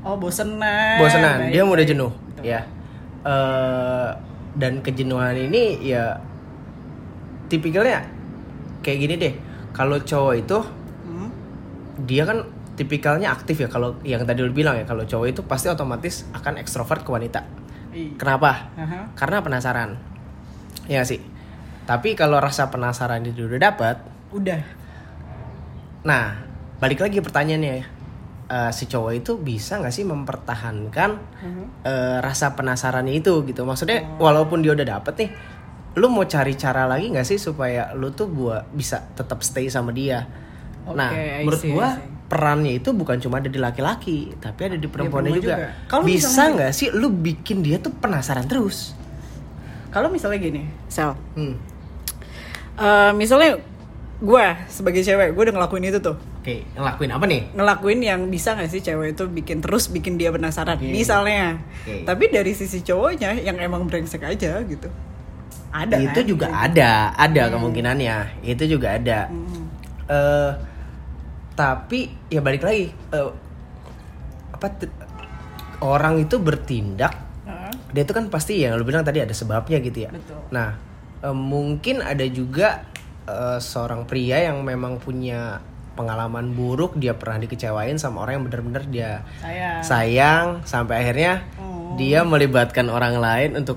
Oh, 0.00 0.16
bosenan. 0.16 0.96
bosenan 0.96 1.52
dia 1.52 1.60
mudah 1.60 1.84
jenuh 1.84 2.08
Betul. 2.08 2.48
ya 2.48 2.64
Eh, 3.20 4.10
dan 4.56 4.80
kejenuhan 4.80 5.36
ini 5.36 5.76
ya 5.84 6.16
tipikalnya 7.52 8.00
kayak 8.80 8.98
gini 8.98 9.14
deh 9.20 9.34
kalau 9.70 10.00
cowok 10.00 10.34
itu 10.40 10.58
Hmm. 11.04 11.28
dia 12.08 12.24
kan 12.24 12.48
tipikalnya 12.74 13.28
aktif 13.28 13.60
ya 13.60 13.68
kalau 13.68 13.92
yang 14.02 14.24
tadi 14.24 14.40
lu 14.40 14.50
bilang 14.50 14.80
ya 14.80 14.88
kalau 14.88 15.04
cowok 15.04 15.26
itu 15.28 15.40
pasti 15.44 15.68
otomatis 15.68 16.24
akan 16.32 16.56
ekstrovert 16.56 17.04
ke 17.04 17.10
wanita 17.12 17.44
Iya. 17.92 18.16
kenapa 18.16 18.72
Aha. 18.80 19.12
karena 19.12 19.44
penasaran 19.44 20.00
ya 20.88 21.04
sih 21.04 21.20
tapi 21.84 22.16
kalau 22.16 22.40
rasa 22.40 22.72
penasaran 22.72 23.20
itu 23.22 23.44
udah 23.44 23.60
dapet 23.60 23.96
Udah. 24.30 24.62
Nah, 26.00 26.38
balik 26.78 27.02
lagi 27.02 27.18
pertanyaannya 27.18 27.72
ya. 27.76 27.86
Eh, 28.50 28.70
si 28.74 28.90
cowok 28.90 29.12
itu 29.14 29.38
bisa 29.38 29.78
nggak 29.78 29.94
sih 29.94 30.02
mempertahankan 30.02 31.10
Mhm. 31.38 31.64
eh, 31.86 32.18
rasa 32.18 32.58
penasarannya 32.58 33.14
itu 33.14 33.46
gitu? 33.46 33.62
Maksudnya 33.62 34.18
walaupun 34.18 34.58
dia 34.58 34.74
udah 34.74 34.98
dapet 34.98 35.14
nih, 35.22 35.30
lu 35.94 36.10
mau 36.10 36.26
cari 36.26 36.58
cara 36.58 36.82
lagi 36.82 37.14
nggak 37.14 37.22
sih 37.22 37.38
supaya 37.38 37.94
lu 37.94 38.10
tuh 38.10 38.26
buat 38.26 38.66
bisa 38.74 39.06
tetap 39.14 39.46
stay 39.46 39.70
sama 39.70 39.94
dia? 39.94 40.26
Oke, 40.82 40.98
nah, 40.98 41.14
menurut 41.46 41.62
see, 41.62 41.70
I 41.70 41.74
gua 41.78 41.88
perannya 42.26 42.82
itu 42.82 42.90
bukan 42.90 43.22
cuma 43.22 43.38
ada 43.38 43.46
di 43.46 43.58
laki-laki, 43.62 44.34
tapi 44.42 44.60
ada 44.66 44.78
di 44.78 44.86
perempuannya 44.90 45.30
perempuan 45.30 45.46
juga. 45.46 45.56
juga. 45.86 46.02
Bisa 46.02 46.42
nggak 46.50 46.72
sih 46.74 46.90
lu 46.90 47.06
bikin 47.06 47.62
dia 47.62 47.78
tuh 47.78 47.94
penasaran 47.94 48.50
terus? 48.50 48.98
Kalau 49.94 50.10
misalnya 50.10 50.42
gini, 50.42 50.66
Sel. 50.90 51.14
Hmm. 51.38 51.54
Eh, 52.78 53.12
misalnya 53.14 53.62
gue 54.18 54.44
sebagai 54.66 55.06
cewek, 55.06 55.38
gue 55.38 55.42
udah 55.46 55.54
ngelakuin 55.54 55.86
itu 55.86 56.02
tuh. 56.02 56.18
Oke, 56.40 56.64
ngelakuin 56.72 57.12
apa 57.12 57.24
nih? 57.28 57.52
Ngelakuin 57.52 58.00
yang 58.00 58.20
bisa 58.32 58.56
gak 58.56 58.72
sih 58.72 58.80
cewek 58.80 59.12
itu 59.12 59.28
bikin 59.28 59.60
terus 59.60 59.92
bikin 59.92 60.16
dia 60.16 60.32
penasaran. 60.32 60.80
Oke. 60.80 60.88
Misalnya. 60.88 61.60
Oke. 61.84 62.08
Tapi 62.08 62.24
dari 62.32 62.56
sisi 62.56 62.80
cowoknya 62.80 63.36
yang 63.44 63.60
emang 63.60 63.84
brengsek 63.84 64.24
aja 64.24 64.56
gitu. 64.64 64.88
Ada 65.68 66.00
itu 66.00 66.20
kan? 66.24 66.24
juga 66.24 66.46
ada, 66.48 67.12
ada 67.12 67.42
kemungkinannya. 67.52 68.40
Itu 68.40 68.64
juga 68.64 68.96
ada. 68.96 69.28
Hmm. 69.28 69.68
eh 70.10 70.52
tapi 71.60 72.08
ya 72.32 72.40
balik 72.40 72.64
lagi 72.64 72.88
eh, 72.88 73.30
apa 74.56 74.66
orang 75.84 76.24
itu 76.24 76.40
bertindak 76.40 77.12
Heeh. 77.44 77.72
dia 77.92 78.02
itu 78.08 78.12
kan 78.16 78.32
pasti 78.32 78.64
yang 78.64 78.80
lu 78.80 78.84
bilang 78.88 79.04
tadi 79.04 79.20
ada 79.20 79.36
sebabnya 79.36 79.76
gitu 79.84 80.08
ya 80.08 80.10
Betul. 80.10 80.40
nah 80.48 80.80
eh, 81.20 81.36
mungkin 81.36 82.00
ada 82.00 82.24
juga 82.32 82.88
eh, 83.28 83.60
seorang 83.60 84.08
pria 84.08 84.40
yang 84.48 84.64
memang 84.64 84.96
punya 85.04 85.60
pengalaman 86.00 86.50
buruk 86.50 86.96
dia 86.96 87.12
pernah 87.12 87.36
dikecewain 87.38 87.94
sama 87.94 88.20
orang 88.20 88.40
yang 88.40 88.44
benar-benar 88.46 88.84
dia 88.86 89.10
Saya. 89.38 89.70
sayang 89.80 90.46
sampai 90.64 90.96
akhirnya 90.98 91.44
Oh. 91.54 91.92
dia 91.94 92.24
melibatkan 92.24 92.88
orang 92.88 93.16
lain 93.16 93.50
untuk 93.54 93.76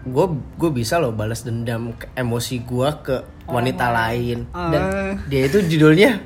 gue 0.00 0.26
gue 0.54 0.70
bisa 0.70 0.96
loh 0.96 1.10
balas 1.10 1.42
dendam 1.42 1.92
ke- 1.92 2.08
emosi 2.14 2.62
gue 2.62 2.88
ke 3.02 3.16
wanita 3.44 3.90
lain 3.90 4.46
dan 4.48 4.82
Ah. 4.84 5.12
dia 5.26 5.44
itu 5.44 5.58
judulnya 5.60 6.22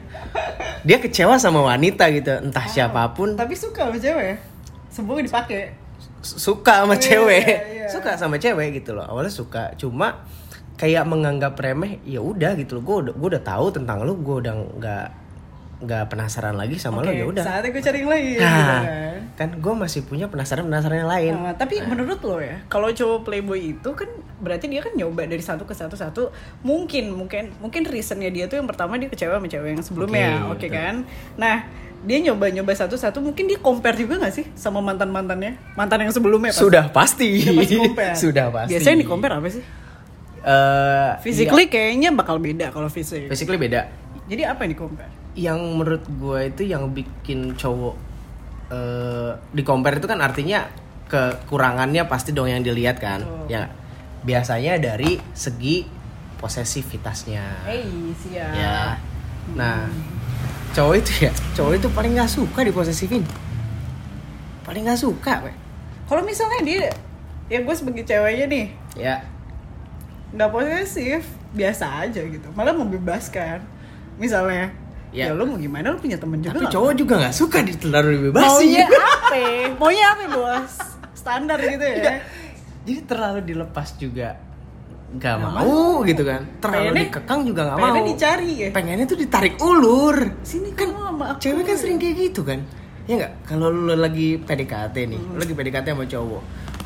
dia 0.83 0.99
kecewa 0.99 1.35
sama 1.37 1.65
wanita 1.65 2.11
gitu 2.11 2.31
entah 2.43 2.63
siapa 2.65 3.11
pun 3.11 3.33
Tapi 3.33 3.55
suka 3.55 3.87
sama 3.87 3.97
cewek? 3.97 4.37
Semuanya 4.89 5.25
dipakai. 5.25 5.73
suka 6.21 6.73
sama 6.79 6.95
Iya, 6.95 7.03
cewek 7.03 7.47
iya. 7.73 7.87
suka 7.89 8.15
sama 8.15 8.37
cewek 8.37 8.77
gitu 8.77 8.93
loh 8.93 9.03
awalnya 9.03 9.27
suka 9.29 9.75
cuma 9.75 10.23
kayak 10.73 11.03
menganggap 11.03 11.55
remeh 11.57 11.99
ya 12.03 12.19
udah 12.19 12.55
gitu 12.55 12.75
loh 12.75 12.83
gue 12.85 12.97
udah 13.03 13.13
gue 13.13 13.29
udah 13.29 13.43
tahu 13.43 13.67
tentang 13.71 14.03
lu 14.03 14.15
gue 14.17 14.37
udah 14.39 14.55
nggak 14.55 15.07
nggak 15.83 16.09
penasaran 16.09 16.55
lagi 16.55 16.79
sama 16.79 17.03
Oke, 17.03 17.11
lu 17.11 17.13
ya 17.13 17.25
udah 17.27 17.43
saatnya 17.43 17.69
gue 17.69 17.83
cari 17.83 17.99
yang 17.99 18.11
lain 18.11 18.25
gitu 18.25 18.41
nah 18.41 18.81
kan. 18.81 19.17
kan 19.35 19.49
gue 19.59 19.75
masih 19.75 20.01
punya 20.03 20.27
penasaran 20.27 20.63
penasaran 20.65 20.99
yang 20.99 21.11
lain 21.11 21.33
Nah, 21.35 21.55
tapi 21.55 21.83
menurut 21.83 22.23
lo 22.23 22.39
ya, 22.39 22.63
kalau 22.67 22.89
cowok 22.89 23.21
playboy 23.23 23.75
itu 23.75 23.91
kan 23.93 24.07
berarti 24.39 24.67
dia 24.67 24.79
kan 24.79 24.93
nyoba 24.93 25.25
dari 25.25 25.39
satu 25.39 25.63
ke 25.63 25.73
satu 25.73 25.95
satu. 25.95 26.23
Mungkin 26.63 27.11
mungkin 27.11 27.51
mungkin 27.59 27.83
reasonnya 27.83 28.29
dia 28.29 28.47
tuh 28.47 28.57
yang 28.57 28.67
pertama 28.67 28.95
dia 28.95 29.07
kecewa 29.07 29.37
sama 29.37 29.47
cewek 29.47 29.71
yang 29.73 29.83
sebelumnya, 29.83 30.29
Oke, 30.45 30.47
oke 30.49 30.67
betul. 30.67 30.71
kan? 30.73 30.95
Nah 31.35 31.57
dia 32.01 32.19
nyoba 32.21 32.47
nyoba 32.49 32.73
satu 32.73 32.95
satu 32.95 33.19
mungkin 33.19 33.47
dia 33.47 33.59
compare 33.59 33.95
juga 33.97 34.19
gak 34.19 34.33
sih 34.33 34.47
sama 34.53 34.79
mantan 34.79 35.07
mantannya 35.09 35.55
mantan 35.73 36.03
yang 36.03 36.11
sebelumnya 36.11 36.51
pasti. 36.51 36.63
sudah 36.63 36.85
pasti 36.91 37.29
Dia 37.41 37.55
pasti 37.55 37.77
compare. 37.77 38.15
sudah 38.27 38.47
pasti 38.49 38.71
biasanya 38.73 38.97
di 38.97 39.07
compare 39.07 39.35
apa 39.35 39.49
sih 39.49 39.65
Eh, 40.43 41.11
physically 41.23 41.67
kayaknya 41.67 42.11
bakal 42.11 42.35
beda 42.37 42.75
kalau 42.75 42.91
fisik 42.91 43.15
iya, 43.21 43.31
basically 43.31 43.55
beda 43.57 43.87
jadi 44.27 44.51
apa 44.51 44.67
yang 44.67 44.75
di 44.75 44.81
compare 44.81 45.13
yang 45.33 45.59
menurut 45.77 46.05
gue 46.05 46.41
itu 46.53 46.63
yang 46.69 46.93
bikin 46.93 47.57
cowok 47.57 47.97
eh 48.73 49.33
di 49.53 49.63
compare 49.65 49.97
itu 50.01 50.09
kan 50.09 50.21
artinya 50.21 50.69
kekurangannya 51.09 52.09
pasti 52.09 52.33
dong 52.33 52.49
yang 52.49 52.65
dilihat 52.65 52.97
kan 53.01 53.21
Betul. 53.21 53.53
ya 53.53 53.69
biasanya 54.23 54.79
dari 54.79 55.19
segi 55.37 55.85
posesivitasnya. 56.41 57.69
Hey 57.69 57.85
siap 58.17 58.53
ya. 58.55 58.97
Nah 59.55 59.87
cowok 60.73 60.95
itu 61.05 61.29
ya 61.29 61.33
cowok 61.53 61.73
itu 61.79 61.89
paling 61.93 62.13
nggak 62.17 62.31
suka 62.33 62.61
diposesifin. 62.65 63.25
Paling 64.65 64.89
nggak 64.89 65.01
suka 65.01 65.53
kalau 66.09 66.23
misalnya 66.29 66.61
dia 66.65 66.89
ya 67.49 67.65
gue 67.65 67.75
sebagai 67.77 68.05
ceweknya 68.05 68.47
nih 68.49 68.67
ya. 68.97 69.17
nggak 70.33 70.49
posesif 70.49 71.29
biasa 71.53 72.09
aja 72.09 72.21
gitu. 72.25 72.49
Malah 72.57 72.73
membebaskan. 72.73 73.61
Misalnya 74.17 74.73
Ya. 75.13 75.29
ya, 75.29 75.37
lu 75.37 75.45
mau 75.45 75.55
gimana? 75.55 75.93
Lu 75.93 75.99
punya 75.99 76.17
temen 76.17 76.41
juga 76.41 76.57
tapi 76.57 76.67
cowok 76.67 76.93
juga 76.97 77.15
nggak 77.21 77.35
suka 77.35 77.59
di 77.61 77.73
terlalu 77.75 78.09
dibebasin 78.17 78.49
maunya 78.49 78.85
apa? 78.89 79.45
Maunya 79.77 80.07
apa 80.09 80.25
bos 80.27 80.73
standar 81.13 81.59
gitu 81.61 81.85
ya? 81.85 81.95
Iya. 81.95 82.13
jadi 82.83 83.01
terlalu 83.05 83.41
dilepas 83.45 83.89
juga 83.95 84.29
nggak 85.13 85.35
Nggak 85.37 85.53
mau, 85.55 86.01
gitu 86.03 86.23
kan. 86.25 86.41
Terlalu 86.59 86.81
Pengennya- 86.89 87.05
dikekang 87.07 87.41
juga 87.45 87.61
nggak 87.63 87.77
mau. 87.77 87.85
pengennya 87.85 88.05
dicari 88.09 88.51
ya? 88.57 88.69
Pengennya 88.73 89.05
tuh 89.05 89.19
ditarik 89.21 89.55
ulur. 89.61 90.17
Sini 90.41 90.71
kan 90.73 90.89
sama 90.89 91.25
aku. 91.31 91.39
cewek 91.39 91.63
kan 91.63 91.77
sering 91.77 91.97
kayak 91.97 92.17
gitu 92.19 92.41
kan. 92.43 92.65
Ya 93.05 93.15
nggak? 93.19 93.33
Kalau 93.45 93.69
lu 93.69 93.93
lagi 93.93 94.41
PDKT 94.41 94.97
nih 95.07 95.21
Hmm. 95.21 95.31
lu 95.31 95.39
lagi 95.39 95.53
PDKT 95.53 95.87
sama 95.89 96.05
cowok. 96.07 96.43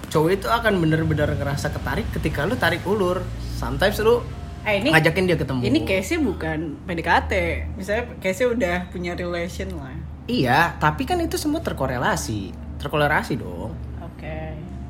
Cowok 0.06 0.30
itu 0.33 0.47
akan 0.49 0.73
bener-bener 0.76 1.28
ngerasa 1.33 1.71
ketarik 1.71 2.06
ketika 2.11 2.42
lu 2.42 2.54
tarik 2.54 2.83
ulur. 2.83 3.23
Sometimes 3.54 3.97
lu 4.00 4.18
eh 4.66 4.82
ini 4.82 4.90
ngajakin 4.90 5.25
dia 5.30 5.38
ketemu 5.38 5.61
ini 5.62 5.78
case-nya 5.87 6.18
bukan 6.26 6.58
PDKT 6.85 7.32
misalnya 7.78 8.04
case-nya 8.18 8.46
udah 8.50 8.76
punya 8.90 9.12
relation 9.14 9.70
lah 9.78 9.94
iya 10.26 10.75
tapi 10.82 11.06
kan 11.06 11.23
itu 11.23 11.38
semua 11.38 11.62
terkorelasi 11.62 12.50
terkorelasi 12.82 13.38
dong 13.38 13.73
oke 14.02 14.38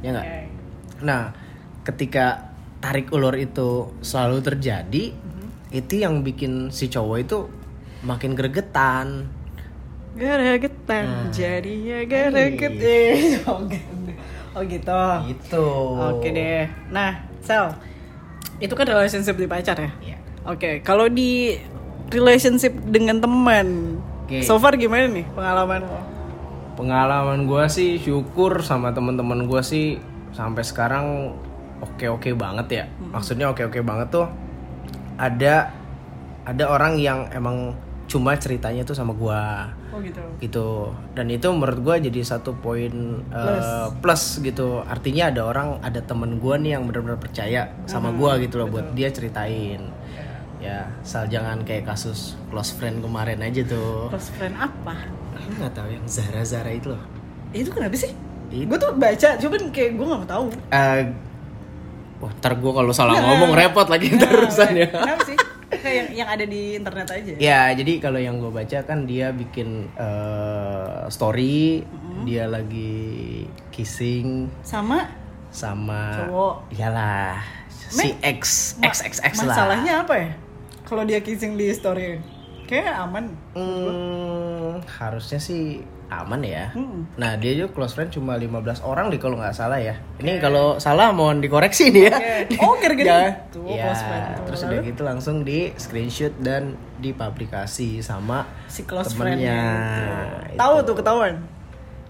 Ya 0.05 0.13
nggak? 0.13 0.27
Oke. 0.29 0.41
Nah, 1.03 1.23
ketika 1.83 2.53
tarik 2.79 3.11
ulur 3.11 3.35
itu 3.35 3.91
selalu 4.05 4.45
terjadi, 4.45 5.11
itu 5.73 5.95
yang 5.97 6.21
bikin 6.23 6.69
si 6.71 6.87
cowok 6.87 7.19
itu 7.19 7.39
makin 8.05 8.37
gregetan. 8.37 9.27
Geregetan 10.17 11.05
Nah. 11.05 11.29
jadinya 11.29 12.01
Eh, 12.01 13.41
oh 13.45 13.59
gitu. 13.67 14.13
Oh 14.57 14.63
gitu. 14.65 15.03
Gitu. 15.29 15.69
Oke 16.01 16.29
deh. 16.33 16.65
Nah, 16.89 17.21
Sel, 17.45 17.77
itu 18.63 18.73
kan 18.73 18.87
relationship 18.89 19.37
di 19.37 19.47
pacar 19.49 19.77
ya? 19.77 19.91
Iya. 20.01 20.19
Oke, 20.47 20.81
kalau 20.81 21.11
di 21.11 21.59
relationship 22.09 22.73
dengan 22.87 23.19
teman, 23.19 23.99
Oke. 24.25 24.47
so 24.47 24.57
far 24.63 24.79
gimana 24.79 25.11
nih 25.11 25.27
pengalaman 25.35 25.83
lo? 25.83 26.01
Pengalaman 26.77 27.49
gue 27.49 27.65
sih 27.73 27.97
syukur 27.99 28.61
sama 28.61 28.93
teman-teman 28.93 29.49
gue 29.49 29.63
sih 29.65 29.97
sampai 30.37 30.63
sekarang 30.63 31.35
oke-oke 31.81 32.37
banget 32.37 32.67
ya. 32.71 32.85
Maksudnya 33.01 33.51
oke-oke 33.51 33.81
banget 33.81 34.13
tuh 34.13 34.29
ada 35.17 35.73
ada 36.47 36.65
orang 36.69 37.01
yang 37.01 37.27
emang 37.33 37.75
cuma 38.07 38.39
ceritanya 38.39 38.87
tuh 38.87 38.95
sama 38.95 39.11
gua 39.11 39.73
Oh 39.97 40.05
gitu. 40.05 40.21
gitu 40.45 40.69
dan 41.17 41.33
itu 41.33 41.49
menurut 41.49 41.81
gua 41.81 41.97
jadi 41.97 42.21
satu 42.21 42.53
poin 42.61 43.25
uh, 43.33 43.89
plus. 44.05 44.45
gitu 44.45 44.85
artinya 44.85 45.33
ada 45.33 45.49
orang 45.49 45.81
ada 45.81 46.05
temen 46.05 46.37
gua 46.37 46.61
nih 46.61 46.77
yang 46.77 46.85
benar-benar 46.85 47.17
percaya 47.17 47.73
sama 47.89 48.13
Hmm, 48.13 48.21
gua 48.21 48.37
gitu 48.37 48.61
loh 48.61 48.69
buat 48.69 48.93
dia 48.93 49.09
ceritain 49.09 49.81
ya 50.61 50.85
asal 51.01 51.25
jangan 51.33 51.65
kayak 51.65 51.89
kasus 51.89 52.37
close 52.53 52.77
friend 52.77 53.01
kemarin 53.01 53.41
aja 53.41 53.65
tuh 53.65 54.13
Close 54.13 54.29
friend 54.37 54.53
apa? 54.57 55.09
Lu 55.37 55.53
nggak 55.57 55.73
tahu 55.73 55.89
yang 55.89 56.05
Zara 56.05 56.45
Zara 56.45 56.69
itu 56.73 56.93
loh 56.93 57.01
Itu 57.57 57.73
kenapa 57.73 57.97
sih? 57.97 58.13
Gue 58.53 58.77
tuh 58.77 58.93
baca, 58.95 59.37
cuman 59.41 59.75
kayak 59.75 59.99
gue 59.99 60.07
gak 60.07 60.31
tahu. 60.31 60.47
Eh, 60.71 61.03
wah 62.21 62.33
ntar 62.37 62.53
gue 62.57 62.73
kalau 62.73 62.93
salah 62.95 63.17
ngomong 63.19 63.53
repot 63.53 63.89
lagi 63.89 64.13
terusan 64.17 64.77
ya 64.77 64.89
Kenapa 64.93 65.25
sih? 65.25 65.37
Yang, 65.67 66.09
yang 66.15 66.29
ada 66.31 66.45
di 66.47 66.79
internet 66.79 67.09
aja. 67.11 67.33
Ya, 67.43 67.61
jadi 67.75 67.99
kalau 67.99 68.23
yang 68.23 68.39
gue 68.39 68.55
baca 68.55 68.79
kan 68.87 69.03
dia 69.03 69.35
bikin 69.35 69.91
eh, 69.99 71.11
story, 71.11 71.83
dia 72.23 72.47
lagi 72.47 73.47
kissing 73.75 74.47
Sama 74.63 75.11
sama 75.51 76.27
Cowok. 76.27 76.55
Iyalah, 76.77 77.41
si 77.71 78.13
X 78.21 78.77
X 78.79 78.95
X 79.03 79.15
X 79.25 79.35
lah. 79.43 79.57
masalahnya 79.57 79.93
apa 80.05 80.15
ya? 80.15 80.31
Kalau 80.87 81.03
dia 81.03 81.19
kissing 81.19 81.59
di 81.59 81.73
story, 81.75 82.21
kayak 82.71 82.95
aman. 83.03 83.35
Hmm, 83.57 84.79
harusnya 84.87 85.41
sih 85.41 85.83
aman 86.09 86.39
ya. 86.39 86.71
Hmm. 86.71 87.03
Nah, 87.15 87.35
dia 87.35 87.53
juga 87.53 87.75
close 87.75 87.93
friend 87.93 88.11
cuma 88.11 88.35
15 88.35 88.55
orang 88.81 89.09
nih 89.09 89.19
kalau 89.19 89.35
nggak 89.35 89.51
salah 89.53 89.77
ya. 89.77 89.99
Ini 90.17 90.39
kalau 90.39 90.77
salah 90.77 91.11
mohon 91.11 91.39
dikoreksi 91.39 91.91
nih 91.91 92.03
ya. 92.05 92.17
Oke. 92.47 92.57
Oh, 92.59 92.75
gara-gara 92.77 93.05
Ya, 93.05 93.19
itu 93.43 93.59
ya, 93.67 93.83
close 93.85 94.03
friend 94.03 94.25
tuh. 94.25 94.45
terus 94.45 94.61
udah 94.63 94.79
gitu 94.83 95.03
langsung 95.03 95.37
di 95.43 95.59
screenshot 95.75 96.31
dan 96.39 96.75
dipublikasi 96.97 97.99
sama 98.01 98.47
Si 98.65 98.83
close 98.83 99.11
temennya. 99.11 99.51
friendnya. 99.51 99.61
Itu. 100.47 100.57
Tahu 100.57 100.75
tuh 100.85 100.95
ketahuan. 100.97 101.35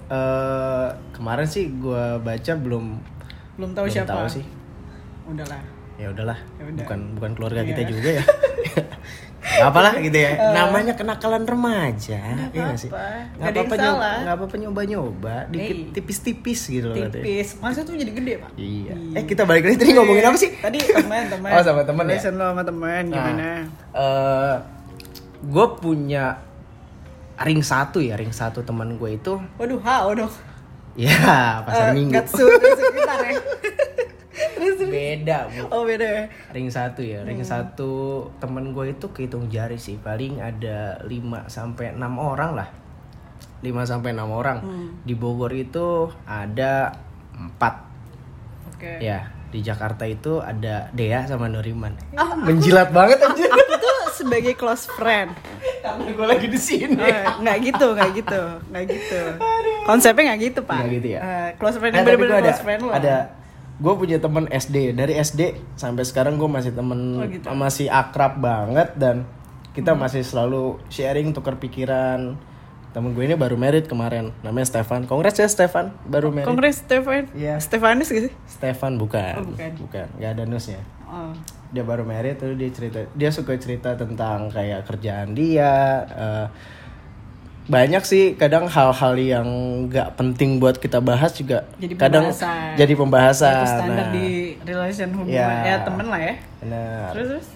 Eh, 0.06 0.86
kemarin 1.10 1.44
sih 1.44 1.72
gua 1.72 2.16
baca 2.16 2.52
belum 2.54 2.84
Belum 3.56 3.70
tahu 3.72 3.84
belum 3.84 3.96
siapa. 3.96 4.12
tahu 4.12 4.28
sih. 4.30 4.44
Udahlah. 5.24 5.58
Ya 5.96 6.12
udahlah, 6.12 6.36
Ya 6.54 6.62
udah. 6.62 6.76
bukan 6.78 6.98
bukan 7.16 7.30
keluarga 7.32 7.60
Iya. 7.60 7.68
kita 7.72 7.82
juga 7.88 8.10
ya. 8.12 8.24
Gak 9.38 9.62
apalah 9.64 9.94
gitu 9.96 10.12
ya. 10.12 10.32
Namanya 10.52 10.92
kenakalan 10.92 11.42
remaja. 11.42 12.18
Nggak 12.18 12.50
Iya 12.50 12.62
nggak 12.66 12.78
sih? 12.78 12.90
apa-apa. 12.90 13.46
Apa-apa 13.46 13.74
nyoba, 13.76 14.08
nggak 14.18 14.34
apa-apa 14.34 14.56
nyoba-nyoba, 14.58 15.34
dikit 15.48 15.76
Hey. 15.78 15.92
tipis-tipis 15.92 16.60
gitu 16.66 16.86
loh. 16.88 16.96
Tipis. 17.06 17.48
Masa 17.56 17.80
tuh 17.80 17.94
jadi 17.94 18.10
gede, 18.10 18.34
Pak? 18.38 18.50
Iya. 18.54 18.94
Eh 19.14 19.24
kita 19.24 19.42
balik 19.42 19.64
lagi 19.64 19.76
tadi 19.76 19.92
ngomongin 19.92 20.24
apa 20.24 20.36
sih? 20.36 20.50
Tadi 20.52 20.78
teman, 20.98 21.24
teman. 21.26 21.48
Oh, 21.48 21.62
sama 21.62 21.82
teman 21.82 22.04
ya? 22.06 22.18
Lo 22.28 22.44
sama 22.44 22.62
teman 22.62 23.02
gimana? 23.06 23.48
Eh, 23.92 24.54
gue 25.42 25.66
punya 25.76 26.24
ring 27.38 27.60
satu 27.60 27.98
ya, 27.98 28.14
ring 28.14 28.32
satu 28.32 28.60
teman 28.60 28.96
gue 28.96 29.14
itu, 29.14 29.36
Waduh, 29.56 29.80
ha, 29.80 30.04
waduh. 30.04 30.32
ya 30.94 31.16
pasar 31.62 31.92
Eh, 31.92 31.94
minggu. 31.94 32.12
Gatsu, 32.14 32.40
Gatsu 32.42 32.84
gitar 32.90 33.20
ya. 33.22 33.36
Terus, 34.56 34.74
terus. 34.74 34.88
Beda 34.88 35.38
bu. 35.46 35.62
Oh 35.68 35.82
beda 35.82 36.02
ya. 36.06 36.24
Ring 36.50 36.66
satu 36.66 37.00
ya, 37.00 37.20
ring 37.22 37.36
Hmm. 37.36 37.46
satu 37.46 37.92
temen 38.36 38.72
gue 38.72 38.90
itu 38.90 39.06
kehitung 39.06 39.46
jari 39.46 39.76
sih, 39.76 39.96
paling 39.96 40.40
ada 40.40 40.96
5 41.02 41.12
sampai 41.46 41.92
enam 41.92 42.16
orang 42.16 42.56
lah, 42.56 42.68
5 43.60 43.84
sampai 43.84 44.10
enam 44.10 44.28
orang. 44.30 44.58
Hmm. 44.58 44.88
Di 45.02 45.12
Bogor 45.12 45.52
itu 45.52 46.08
ada 46.24 46.96
empat, 47.32 47.84
Oke. 48.70 48.96
ya. 48.98 49.28
Di 49.46 49.62
Jakarta 49.62 50.02
itu 50.04 50.42
ada 50.42 50.90
Dea 50.90 51.22
sama 51.24 51.46
Nuriman. 51.46 51.94
Ah, 52.12 52.34
Menjilat 52.34 52.90
banget 52.90 53.22
anjir. 53.22 53.46
Aku 53.46 53.74
tuh 53.78 53.96
sebagai 54.12 54.52
close 54.52 54.90
friend. 54.90 55.32
Karena 55.78 56.10
gue 56.10 56.26
lagi 56.26 56.46
di 56.46 56.58
sini. 56.58 56.98
Eh, 56.98 57.24
nggak 57.40 57.56
gitu, 57.62 57.94
nggak 57.94 58.10
gitu, 58.16 58.40
nggak 58.68 58.84
gitu. 58.90 59.20
Konsepnya 59.84 60.34
nggak 60.34 60.40
gitu 60.42 60.60
pak. 60.62 60.76
Nggak 60.76 60.90
gitu 60.92 61.08
ya? 61.08 61.20
Eh, 61.20 61.48
close 61.56 61.78
friend 61.78 61.94
Nah, 61.94 61.98
yang 61.98 62.06
bener-bener 62.10 62.32
gua 62.32 62.40
ada, 62.40 62.50
close 62.50 62.64
friend 62.64 62.80
lo. 62.82 62.90
ada 62.90 63.16
gue 63.76 63.92
punya 63.94 64.16
temen 64.16 64.44
SD 64.46 64.92
dari 64.92 65.14
SD 65.14 65.40
sampai 65.74 66.02
sekarang 66.02 66.34
gue 66.34 66.46
masih 66.46 66.72
temen 66.72 66.98
Oh, 67.14 67.26
gitu. 67.26 67.44
masih 67.52 67.86
akrab 67.86 68.36
banget 68.36 68.92
dan 68.94 69.28
kita 69.70 69.92
Hmm. 69.92 70.00
masih 70.00 70.22
selalu 70.22 70.80
sharing 70.88 71.30
tukar 71.30 71.56
pikiran 71.56 72.40
temen 72.90 73.12
gue 73.12 73.20
ini 73.22 73.34
baru 73.34 73.54
merit 73.54 73.84
kemarin 73.84 74.32
namanya 74.40 74.64
Stefan 74.66 75.04
kongres 75.04 75.36
ya 75.36 75.44
Stefan 75.44 75.92
baru 76.02 76.32
merit 76.32 76.48
Kongres 76.48 76.80
Stefan. 76.80 77.28
Iya. 77.30 77.60
Stefanus 77.60 78.08
gitu. 78.08 78.32
Stefan 78.46 78.96
bukan 78.96 79.36
Oh, 79.36 79.44
bukan. 79.46 79.70
bukan 79.78 80.06
nggak 80.16 80.30
ada 80.32 80.44
nusnya 80.44 80.80
Oh. 81.04 81.36
dia 81.68 81.84
baru 81.84 82.02
merit 82.02 82.34
terus 82.34 82.56
dia 82.56 82.70
cerita 82.70 83.04
dia 83.12 83.28
suka 83.28 83.52
cerita 83.54 83.92
tentang 83.92 84.48
kayak 84.48 84.88
kerjaan 84.88 85.36
dia 85.36 85.72
eh, 86.08 86.46
banyak 87.66 88.02
sih 88.02 88.24
kadang 88.32 88.64
hal-hal 88.66 89.14
yang 89.16 89.46
nggak 89.84 90.14
penting 90.14 90.56
buat 90.56 90.76
kita 90.76 90.98
bahas 90.98 91.34
juga 91.34 91.66
Jadi 91.76 91.94
kadang 91.94 92.30
pembahasan. 92.30 92.74
jadi 92.74 92.92
pembahasan 92.94 93.54
Itu 93.56 93.66
standar 93.68 93.96
Nah, 93.98 94.08
di 94.12 94.26
relation 94.62 95.08
hubungan 95.12 95.34
Ya. 95.34 95.50
ya 95.64 95.76
temen 95.82 96.06
lah 96.06 96.20
ya. 96.20 96.34
benar. 96.58 97.08
Terus 97.10 97.26
terus. 97.28 97.46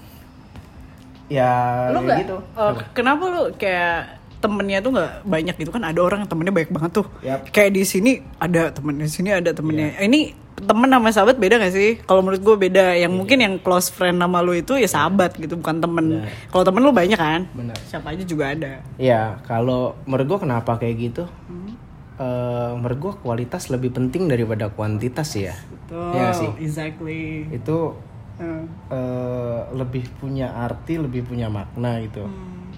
ya 1.28 1.52
Lu 1.88 1.98
nggak? 2.00 2.18
gitu 2.20 2.36
oh, 2.52 2.70
kenapa 2.90 3.22
lu 3.24 3.42
kayak 3.54 4.18
temennya 4.36 4.80
tuh 4.80 4.90
nggak 4.90 5.12
banyak 5.22 5.54
gitu 5.54 5.70
kan 5.70 5.82
ada 5.84 6.00
orang 6.00 6.18
yang 6.20 6.28
temennya 6.28 6.50
banyak 6.50 6.72
banget 6.72 6.90
tuh 6.92 7.06
Yap. 7.20 7.46
kayak 7.48 7.70
di 7.70 7.84
sini 7.84 8.10
ada 8.36 8.72
temennya 8.72 9.04
di 9.04 9.12
sini 9.12 9.28
ada 9.30 9.50
temennya 9.52 9.94
Iya. 9.94 10.00
ini 10.02 10.20
temen 10.60 10.88
sama 10.88 11.08
sahabat 11.08 11.36
beda 11.36 11.56
gak 11.56 11.72
sih? 11.72 11.96
Kalau 12.02 12.20
menurut 12.20 12.40
gue 12.40 12.56
beda. 12.68 12.92
Yang 12.94 13.12
mungkin 13.12 13.38
yang 13.40 13.54
close 13.56 13.88
friend 13.88 14.16
sama 14.16 14.40
lu 14.40 14.52
itu 14.52 14.76
ya 14.76 14.84
sahabat 14.84 15.36
gitu 15.36 15.56
bukan 15.56 15.78
temen. 15.78 16.06
Benar. 16.20 16.28
kalau 16.48 16.64
temen 16.64 16.80
lu 16.80 16.92
banyak 16.92 17.16
kan? 17.16 17.48
Benar. 17.52 17.76
Siapa 17.84 18.12
aja 18.12 18.24
juga 18.24 18.52
ada. 18.52 18.84
Ya 18.96 19.40
kalau 19.44 19.96
menurut 20.04 20.26
gua 20.26 20.38
kenapa 20.42 20.76
kayak 20.76 20.96
gitu? 21.00 21.24
Hmm. 21.48 21.72
Eh, 22.20 22.70
menurut 22.76 22.98
gua 23.00 23.12
kualitas 23.16 23.72
lebih 23.72 23.90
penting 23.90 24.28
daripada 24.28 24.68
kuantitas 24.68 25.32
ya. 25.32 25.56
Betul. 25.68 26.10
Iya 26.12 26.20
nggak 26.20 26.36
sih? 26.36 26.50
exactly. 26.60 27.22
Itu 27.48 27.96
Hmm. 28.40 28.64
eh, 28.88 29.60
lebih 29.76 30.08
punya 30.16 30.48
arti 30.48 30.96
lebih 30.96 31.28
punya 31.28 31.52
makna 31.52 32.00
gitu. 32.00 32.24
Hmm. 32.24 32.72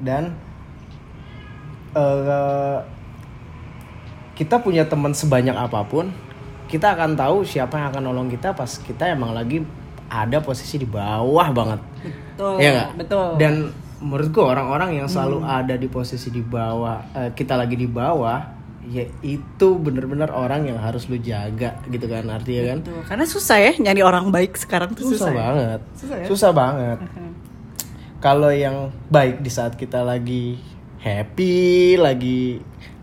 dan 0.00 0.36
eh, 1.92 2.78
kita 4.36 4.60
punya 4.60 4.84
teman 4.84 5.12
sebanyak 5.12 5.52
apa 5.52 5.84
pun 5.84 6.08
kita 6.70 6.94
akan 6.94 7.12
tahu 7.12 7.42
siapa 7.42 7.74
yang 7.74 7.90
akan 7.90 8.02
nolong 8.04 8.28
kita 8.28 8.54
pas 8.54 8.70
kita 8.70 9.10
emang 9.10 9.34
lagi 9.34 9.66
ada 10.06 10.38
posisi 10.38 10.74
di 10.76 10.86
bawah 10.86 11.50
banget 11.50 11.80
betul 12.00 12.54
Iya 12.56 12.70
nggak? 12.72 12.90
betul 12.96 13.26
Hmm. 13.28 13.38
dan 13.38 13.54
menurutku 14.00 14.40
orang-orang 14.40 14.96
yang 14.96 15.06
selalu 15.06 15.42
ada 15.42 15.74
di 15.74 15.84
posisi 15.86 16.30
di 16.30 16.40
bawah 16.40 17.04
eh, 17.12 17.30
kita 17.30 17.52
lagi 17.52 17.74
di 17.74 17.84
bawah 17.84 18.40
ya 18.82 19.04
itu 19.20 19.68
bener-bener 19.76 20.30
orang 20.30 20.64
yang 20.64 20.80
harus 20.80 21.04
lu 21.04 21.20
jaga 21.20 21.76
gitu 21.84 22.06
kan 22.06 22.24
artinya 22.26 22.62
kan 22.66 22.78
Betul. 22.80 23.00
karena 23.04 23.24
susah 23.28 23.58
ya 23.60 23.72
nyari 23.76 24.00
orang 24.00 24.32
baik 24.32 24.56
sekarang 24.56 24.96
tuh 24.96 25.04
susah, 25.04 25.18
susah, 25.20 25.30
ya. 25.30 25.36
banget 25.36 25.80
Susah 25.92 26.16
ya? 26.16 26.26
susah 26.26 26.50
banget 26.50 26.98
Hmm. 27.12 27.32
kalau 28.24 28.48
yang 28.48 28.76
baik 29.06 29.40
di 29.40 29.50
saat 29.50 29.76
kita 29.76 30.00
lagi 30.00 30.56
happy 30.98 31.56
lagi 31.96 32.60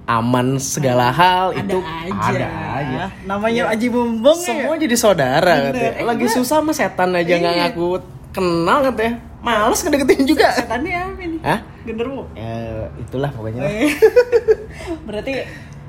aman 0.07 0.55
segala 0.55 1.11
hal 1.11 1.51
ada 1.51 1.59
itu 1.61 1.79
aja. 1.83 2.31
ada 2.31 2.47
aja. 2.73 3.03
Namanya 3.23 3.67
Aji 3.67 3.87
Bumbung 3.87 4.39
ya? 4.39 4.47
Semua 4.47 4.73
jadi 4.73 4.95
saudara 4.95 5.53
Bener. 5.59 5.65
katanya. 5.69 5.91
Eh, 5.93 6.05
lagi 6.07 6.23
gua- 6.23 6.33
susah 6.33 6.57
sama 6.57 6.71
setan 6.71 7.11
aja 7.11 7.33
nggak 7.33 7.53
Iya. 7.53 7.63
ngaku. 7.69 7.87
Kenal 8.31 8.79
katanya. 8.81 9.13
Males 9.37 9.79
ngedeketin 9.79 10.23
juga. 10.25 10.47
Setannya 10.49 10.95
apa 10.95 11.21
ini? 11.21 11.37
Hah? 11.41 11.59
genderuwo. 11.83 12.23
Ya 12.33 12.51
itulah 12.97 13.29
pokoknya. 13.29 13.61
Lah. 13.61 13.71
berarti 15.07 15.43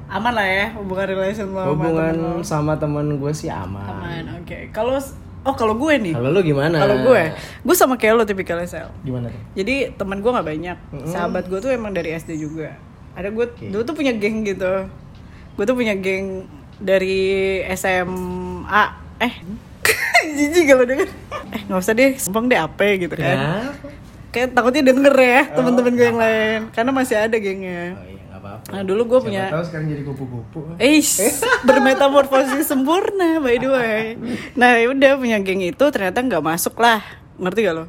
aman 0.09 0.33
lah 0.33 0.47
ya 0.47 0.67
hubungan 0.75 1.07
relation 1.09 1.47
sama 1.47 1.63
temen 1.63 1.71
hubungan 1.71 2.15
sama 2.43 2.73
temen 2.75 3.07
gue 3.17 3.33
sih 3.33 3.49
aman. 3.49 3.87
Aman 3.89 4.25
oke. 4.43 4.71
Kalau 4.71 4.99
oh 5.45 5.55
kalau 5.55 5.75
gue 5.77 5.95
nih. 5.97 6.15
Kalau 6.15 6.31
lu 6.31 6.41
gimana? 6.41 6.75
Kalau 6.77 6.97
gue 7.05 7.23
gue 7.39 7.75
sama 7.77 7.95
kayak 7.95 8.15
lo 8.15 8.25
tipikalnya 8.25 8.67
sel. 8.67 8.91
Gimana 9.01 9.29
tuh? 9.29 9.43
Jadi 9.55 9.95
teman 9.95 10.19
gue 10.19 10.31
nggak 10.33 10.49
banyak. 10.49 10.77
Sahabat 11.05 11.47
gue 11.47 11.59
tuh 11.59 11.71
emang 11.71 11.91
dari 11.91 12.11
SD 12.13 12.35
juga 12.37 12.75
ada 13.19 13.35
gue 13.35 13.47
dulu 13.75 13.83
tuh 13.83 13.97
punya 13.99 14.15
geng 14.15 14.47
gitu. 14.47 14.87
Gue 15.59 15.65
tuh 15.67 15.75
punya 15.75 15.99
geng 15.99 16.47
dari 16.79 17.59
SMA 17.75 18.83
eh. 19.19 19.35
Jijik 20.39 20.71
kalau 20.71 20.87
denger. 20.87 21.09
Eh 21.51 21.61
nggak 21.67 21.81
usah 21.83 21.95
deh. 21.99 22.15
Sempong 22.15 22.47
deh 22.47 22.59
apa 22.59 22.95
gitu 22.95 23.15
kan. 23.19 23.35
Kenapa? 23.35 23.89
kayak 24.29 24.53
takutnya 24.53 24.93
denger 24.93 25.15
ya 25.17 25.41
teman-teman 25.57 25.93
gue 25.97 26.07
yang 26.07 26.21
lain. 26.21 26.61
karena 26.71 26.91
masih 26.93 27.17
ada 27.17 27.37
gengnya. 27.41 27.97
Oh 27.97 28.07
iya 28.07 28.19
apa-apa. 28.39 28.69
Nah 28.71 28.83
dulu 28.87 29.03
gue 29.17 29.21
punya 29.27 29.45
tahu 29.51 29.65
sekarang 29.67 29.87
jadi 29.91 30.03
kupu-kupu. 30.07 30.59
Eh, 30.79 31.03
bermetamorfosis 31.67 32.65
sempurna 32.71 33.43
by 33.43 33.57
the 33.59 33.69
way. 33.69 34.03
Nah, 34.55 34.79
ya 34.79 34.87
udah 34.95 35.13
punya 35.19 35.39
geng 35.43 35.63
itu 35.65 35.85
ternyata 35.91 36.23
nggak 36.23 36.45
masuk 36.45 36.79
lah, 36.79 37.03
ngerti 37.37 37.61
gak 37.67 37.75
lo? 37.75 37.85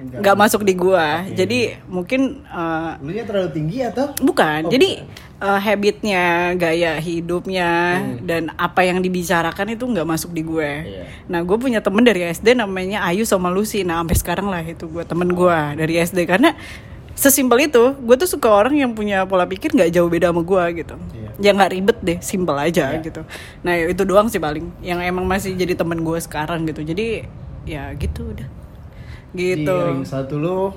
Nggak 0.00 0.36
masuk 0.36 0.64
di 0.64 0.74
gua. 0.74 1.24
Jadi 1.28 1.76
mungkin 1.86 2.42
eh, 2.44 2.90
lu 3.04 3.10
terlalu 3.12 3.50
tinggi 3.52 3.84
atau 3.84 4.10
bukan. 4.18 4.66
Jadi 4.72 5.04
eh, 5.40 5.60
habitnya, 5.60 6.56
gaya 6.56 6.96
hidupnya 6.96 8.00
dan 8.24 8.52
apa 8.56 8.84
yang 8.84 9.00
dibicarakan 9.00 9.76
itu 9.76 9.84
nggak 9.84 10.08
masuk 10.08 10.32
di 10.32 10.42
gue. 10.44 10.72
Iya. 10.84 11.04
Nah, 11.28 11.40
gue 11.40 11.56
punya 11.56 11.80
temen 11.80 12.04
dari 12.04 12.28
SD 12.28 12.56
namanya 12.56 13.04
Ayu 13.08 13.24
sama 13.24 13.48
Lucy. 13.48 13.84
Nah, 13.84 14.00
sampai 14.04 14.16
sekarang 14.16 14.48
lah 14.48 14.60
itu 14.60 14.84
gue 14.88 15.04
temen 15.04 15.32
gua 15.32 15.72
dari 15.76 15.96
SD 15.96 16.28
karena 16.28 16.52
sesimpel 17.20 17.68
itu 17.68 17.92
gue 18.00 18.16
tuh 18.16 18.24
suka 18.24 18.48
orang 18.48 18.80
yang 18.80 18.96
punya 18.96 19.28
pola 19.28 19.44
pikir 19.44 19.76
nggak 19.76 19.92
jauh 19.92 20.08
beda 20.08 20.32
sama 20.32 20.40
gue 20.40 20.64
gitu 20.80 20.96
Iya. 21.12 21.28
ya 21.36 21.50
nggak 21.52 21.72
ribet 21.76 21.98
deh 22.00 22.18
simpel 22.24 22.56
aja 22.56 22.96
Iya. 22.96 23.04
gitu 23.04 23.22
nah 23.60 23.76
itu 23.76 24.02
doang 24.08 24.32
sih 24.32 24.40
paling 24.40 24.72
yang 24.80 25.04
emang 25.04 25.28
masih 25.28 25.52
jadi 25.52 25.76
temen 25.76 26.00
gue 26.00 26.16
sekarang 26.16 26.64
gitu 26.64 26.80
jadi 26.80 27.28
ya 27.68 27.92
gitu 28.00 28.32
udah 28.32 28.48
Di 29.30 29.42
gitu 29.56 29.76
ring 29.86 30.02
satu 30.02 30.36
lu 30.36 30.74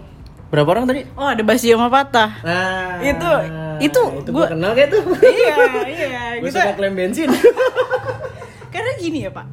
berapa 0.48 0.70
orang 0.70 0.86
tadi? 0.86 1.02
oh 1.12 1.26
ada 1.26 1.42
Basi 1.42 1.70
sama 1.70 1.88
Patah 1.88 2.30
Nah, 2.40 3.02
Itu- 3.02 3.42
itu 3.80 4.02
itu 4.16 4.30
gua- 4.30 4.46
gua 4.46 4.54
kenal 4.54 4.72
kayak 4.72 4.90
tuh. 4.90 5.02
iya 5.26 5.56
iya 5.84 6.22
Gue 6.38 6.50
suka 6.50 6.74
klaim 6.74 6.94
bensin. 6.94 7.26
karena 8.74 8.92
gini 8.96 9.20
ya 9.22 9.32
pak 9.32 9.46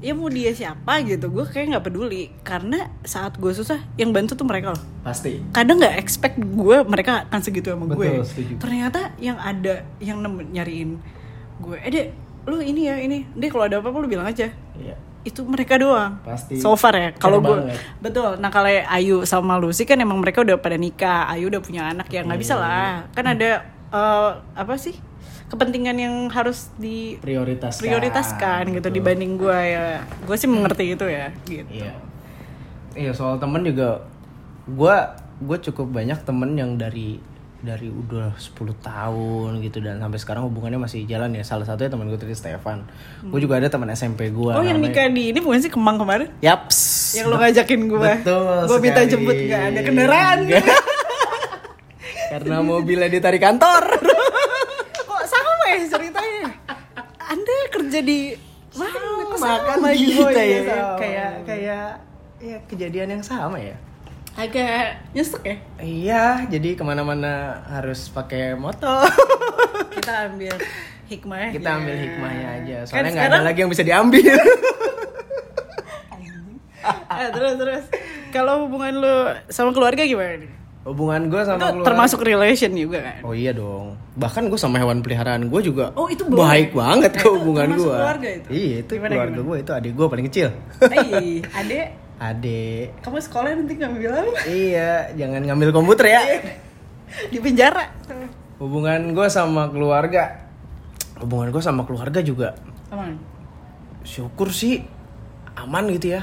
ya 0.00 0.12
mau 0.12 0.26
dia 0.26 0.48
siapa 0.50 1.02
gitu 1.02 1.28
gue 1.28 1.44
kayak 1.44 1.66
nggak 1.70 1.84
peduli 1.84 2.32
karena 2.40 2.88
saat 3.02 3.36
gue 3.36 3.50
susah 3.50 3.78
yang 3.94 4.10
bantu 4.10 4.32
tuh 4.32 4.42
mereka 4.42 4.72
loh 4.72 4.82
Pasti. 5.02 5.44
kadang 5.50 5.76
nggak 5.76 5.92
expect 5.94 6.34
gue 6.36 6.76
mereka 6.82 7.26
akan 7.26 7.40
segitu 7.40 7.68
sama 7.68 7.84
gue 7.86 8.00
Betul, 8.10 8.24
setuju. 8.24 8.52
ternyata 8.56 9.12
yang 9.16 9.36
ada 9.36 9.82
yang 9.98 10.18
nem- 10.18 10.48
nyariin 10.48 10.96
gue 11.58 11.76
eh 11.76 11.90
dek 11.90 12.06
lu 12.46 12.58
ini 12.58 12.80
ya 12.82 12.96
ini 12.96 13.28
dek 13.30 13.50
kalau 13.50 13.68
ada 13.68 13.76
apa-apa 13.76 13.98
lu 13.98 14.08
bilang 14.08 14.24
aja 14.24 14.48
Iya. 14.74 14.96
Itu 15.20 15.44
mereka 15.44 15.76
doang 15.76 16.16
Pasti. 16.24 16.56
so 16.56 16.72
far 16.74 16.96
ya 16.96 17.10
kalau 17.12 17.44
gue 17.44 17.76
betul 18.00 18.40
nah 18.40 18.48
kalau 18.48 18.72
Ayu 18.72 19.28
sama 19.28 19.60
Lucy 19.60 19.84
kan 19.84 20.00
emang 20.00 20.16
mereka 20.16 20.40
udah 20.40 20.56
pada 20.56 20.80
nikah 20.80 21.28
Ayu 21.28 21.52
udah 21.52 21.60
punya 21.60 21.92
anak 21.92 22.08
ya 22.08 22.24
nggak 22.24 22.40
bisa 22.40 22.56
lah 22.56 23.04
kan 23.12 23.28
ada 23.28 23.60
eh, 23.92 24.30
apa 24.56 24.74
sih 24.80 24.96
kepentingan 25.50 25.96
yang 25.98 26.14
harus 26.30 26.70
di 26.78 27.18
Prioritaskan. 27.18 27.82
prioritaskan 27.82 28.62
gitu 28.70 28.86
Betul. 28.86 28.96
dibanding 28.96 29.32
gue 29.36 29.58
ya 29.66 29.84
gue 30.24 30.36
sih 30.38 30.48
mengerti 30.48 30.94
itu 30.94 31.04
ya 31.04 31.28
gitu 31.44 31.68
Iya. 31.68 31.92
Iya 32.90 33.12
soal 33.14 33.36
temen 33.38 33.62
juga 33.62 34.02
gue 34.66 34.96
gue 35.40 35.58
cukup 35.70 35.90
banyak 35.90 36.22
temen 36.22 36.54
yang 36.54 36.74
dari 36.74 37.18
dari 37.60 37.92
udah 37.92 38.32
10 38.40 38.56
tahun 38.80 39.60
gitu 39.60 39.84
dan 39.84 40.00
sampai 40.00 40.18
sekarang 40.18 40.42
hubungannya 40.48 40.80
masih 40.80 41.04
jalan 41.04 41.36
ya. 41.36 41.44
Salah 41.44 41.68
satunya 41.68 41.92
teman 41.92 42.08
gue 42.08 42.16
tadi 42.16 42.32
Stefan. 42.32 42.88
Gue 43.20 43.40
juga 43.44 43.60
ada 43.60 43.68
teman 43.68 43.92
SMP 43.92 44.32
gue 44.32 44.52
oh 44.52 44.64
yang 44.64 44.80
nikah 44.80 45.06
di 45.12 45.32
ini 45.32 45.38
bukan 45.44 45.60
sih 45.60 45.72
kemang 45.72 46.00
kemarin? 46.00 46.32
Yaps. 46.40 46.78
Yang 47.20 47.26
lo 47.28 47.36
ngajakin 47.36 47.80
gue 47.86 48.10
Betul 48.24 48.60
gue 48.64 48.78
minta 48.80 49.00
jemput 49.04 49.36
nggak 49.36 49.62
ada 49.72 49.80
kendaraan. 49.84 50.38
Karena 52.30 52.56
mobilnya 52.62 53.08
ditarik 53.10 53.42
kantor. 53.42 53.84
Kok 55.10 55.24
sama 55.26 55.64
ya 55.74 55.84
ceritanya? 55.90 56.46
Anda 57.26 57.54
kerja 57.74 57.98
di 58.00 58.20
mana? 58.78 58.98
Kok 59.28 59.38
makan 59.38 59.76
sama 59.82 59.90
kita 59.92 60.40
ya 60.40 60.60
sama. 60.64 60.96
kayak 60.96 61.30
kayak 61.44 61.86
ya 62.40 62.56
kejadian 62.64 63.08
yang 63.20 63.24
sama 63.24 63.60
ya 63.60 63.76
agak 64.34 65.10
nyesek 65.12 65.42
ya? 65.42 65.56
Iya 65.78 66.24
jadi 66.48 66.68
ke 66.72 66.82
mana-mana 66.82 67.32
harus 67.68 68.08
pakai 68.08 68.54
motor. 68.54 69.04
Kita 69.96 70.28
ambil 70.28 70.54
hikmahnya. 71.06 71.50
Kita 71.52 71.68
ambil 71.74 71.94
hikmahnya 71.96 72.46
aja. 72.56 72.76
Kan 72.80 72.86
soalnya 72.86 73.02
nggak 73.02 73.14
sekarang- 73.20 73.34
ada 73.36 73.46
lagi 73.46 73.58
yang 73.58 73.70
bisa 73.70 73.82
diambil. 73.82 74.36
Ah, 76.80 77.28
terus 77.34 77.54
terus. 77.56 77.84
Kalau 78.30 78.64
hubungan 78.64 78.92
lu 78.94 79.16
sama 79.48 79.70
keluarga 79.70 80.02
gimana 80.02 80.38
nih? 80.38 80.50
Hubungan 80.80 81.28
gue 81.28 81.42
sama 81.42 81.58
itu 81.58 81.66
keluarga 81.68 81.84
termasuk 81.84 82.20
relation 82.22 82.72
juga 82.72 82.98
kan? 83.02 83.20
Oh 83.20 83.34
iya 83.34 83.52
dong. 83.52 84.00
Bahkan 84.16 84.48
gue 84.48 84.56
sama 84.56 84.78
hewan 84.78 85.04
peliharaan 85.04 85.44
gue 85.44 85.60
juga 85.60 85.92
Oh, 85.92 86.08
itu 86.08 86.24
boleh? 86.24 86.40
baik 86.40 86.70
banget 86.72 87.12
Eh, 87.12 87.20
ke 87.20 87.28
hubungan 87.28 87.68
gue 87.68 87.84
keluarga 87.84 88.28
itu? 88.32 88.48
iya 88.48 88.76
itu 88.80 88.92
Gimana, 88.96 89.12
keluarga 89.12 89.40
gue 89.42 89.56
itu 89.58 89.70
adik 89.74 89.92
gue 89.92 90.06
paling 90.08 90.26
kecil. 90.26 90.48
Hei, 90.80 91.44
adek 91.60 91.86
adik. 92.20 93.00
Kamu 93.00 93.16
sekolah 93.16 93.56
nanti 93.56 93.72
nggak 93.80 93.92
bilang? 93.96 94.28
Iya 94.44 95.16
jangan 95.16 95.40
ngambil 95.40 95.72
komputer 95.72 96.06
ya. 96.12 96.22
Di 97.32 97.40
penjara. 97.40 97.88
Hubungan 98.60 99.16
gue 99.16 99.26
sama 99.32 99.72
keluarga. 99.72 100.44
Hubungan 101.16 101.48
gue 101.48 101.62
sama 101.64 101.88
keluarga 101.88 102.20
juga 102.20 102.54
aman. 102.92 103.16
syukur 104.04 104.52
sih. 104.52 104.84
Aman 105.56 105.88
gitu 105.96 106.20
ya. 106.20 106.22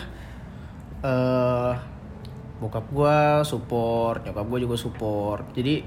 Eh 1.02 1.74
bokap 2.58 2.90
gue 2.90 3.18
support 3.46 4.26
nyokap 4.26 4.46
gue 4.46 4.60
juga 4.70 4.76
support. 4.78 5.44
Jadi 5.58 5.82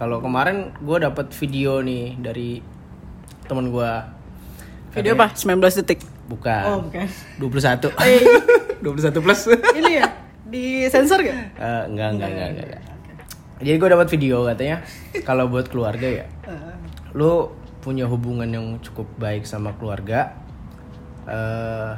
kalau 0.00 0.24
kemarin 0.24 0.72
gue 0.80 0.96
dapat 1.04 1.28
video 1.36 1.84
nih 1.84 2.16
dari 2.16 2.64
temen 3.44 3.68
gue 3.68 3.92
video 4.96 5.12
apa? 5.20 5.36
19 5.36 5.60
detik 5.84 6.00
bukan. 6.30 6.62
Oh 6.64 6.78
bukan. 6.80 7.06
21 7.36 7.90
Eh. 8.06 8.22
21 8.86 9.18
plus. 9.18 9.40
Ini 9.78 9.92
ya? 9.98 10.06
Di 10.46 10.64
sensor 10.86 11.20
gak 11.20 11.36
Eh, 11.52 11.82
enggak 11.86 12.08
enggak 12.14 12.28
enggak 12.28 12.48
enggak, 12.48 12.66
enggak. 12.70 12.82
jadi 13.60 13.76
gue 13.76 13.88
dapat 13.90 14.08
video 14.08 14.36
katanya 14.44 14.76
kalau 15.20 15.44
buat 15.46 15.66
keluarga 15.66 16.06
ya. 16.06 16.26
Lu 17.12 17.50
punya 17.78 18.04
hubungan 18.04 18.46
yang 18.46 18.66
cukup 18.78 19.10
baik 19.16 19.42
sama 19.42 19.74
keluarga 19.74 20.32
eh 21.24 21.92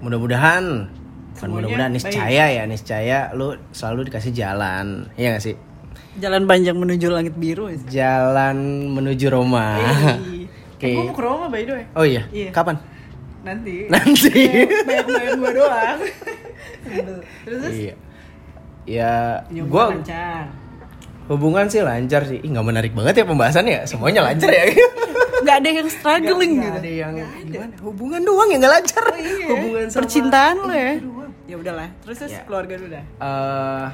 mudah-mudahan 0.00 0.90
bukan 1.32 1.38
Semuanya 1.38 1.54
mudah-mudahan 1.56 1.92
baik. 1.92 2.04
niscaya 2.04 2.44
ya 2.50 2.62
niscaya 2.66 3.18
lu 3.32 3.54
selalu 3.70 4.10
dikasih 4.10 4.32
jalan. 4.32 5.06
Iya 5.14 5.28
gak 5.32 5.44
sih? 5.44 5.54
Jalan 6.14 6.44
panjang 6.44 6.76
menuju 6.76 7.06
langit 7.08 7.34
biru 7.34 7.66
ya 7.66 7.78
jalan 7.88 8.56
menuju 8.90 9.26
Roma. 9.30 9.78
Hey. 9.78 10.44
Oke. 10.74 10.84
Eh, 10.84 10.94
gue 10.94 11.04
mau 11.04 11.14
ke 11.14 11.22
Roma 11.22 11.46
by 11.46 11.62
the 11.62 11.72
way. 11.72 11.84
Oh 11.94 12.04
iya? 12.04 12.22
Iya. 12.28 12.50
kapan 12.50 12.76
nanti. 13.42 13.76
Nanti. 13.86 14.42
Banyak 14.82 15.06
banyak 15.06 15.32
gue 15.36 15.50
doang. 15.54 15.98
Terus 17.44 17.74
iya. 17.74 17.94
Ya 18.82 19.12
gua 19.66 19.94
hubungan 19.94 20.02
lancar. 20.02 20.44
Hubungan 21.30 21.66
sih 21.70 21.80
lancar 21.80 22.22
sih. 22.26 22.38
Ih, 22.42 22.50
nggak 22.50 22.66
menarik 22.66 22.92
banget 22.92 23.22
ya 23.22 23.24
pembahasan 23.24 23.66
ya? 23.66 23.86
Semuanya 23.86 24.26
lancar 24.26 24.50
ya? 24.50 24.64
Nggak 25.42 25.58
ada 25.58 25.70
yang 25.74 25.88
struggling 25.90 26.52
Nggak 26.54 26.70
gitu. 26.70 26.78
ada 26.78 26.90
yang 26.92 27.14
gimana? 27.42 27.74
Hubungan 27.82 28.20
doang 28.22 28.46
yang 28.46 28.62
nggak 28.62 28.74
lancar. 28.78 29.04
Iya. 29.18 29.46
hubungan 29.50 29.84
sama 29.90 29.98
percintaan 29.98 30.56
lo 30.62 30.70
ya? 30.70 30.92
ya 31.50 31.56
udahlah. 31.58 31.88
Terus 32.06 32.16
terus 32.22 32.32
Ya. 32.32 32.42
keluarga 32.46 32.74
dulu 32.78 32.88
dah? 32.94 33.04
Eh, 33.18 33.86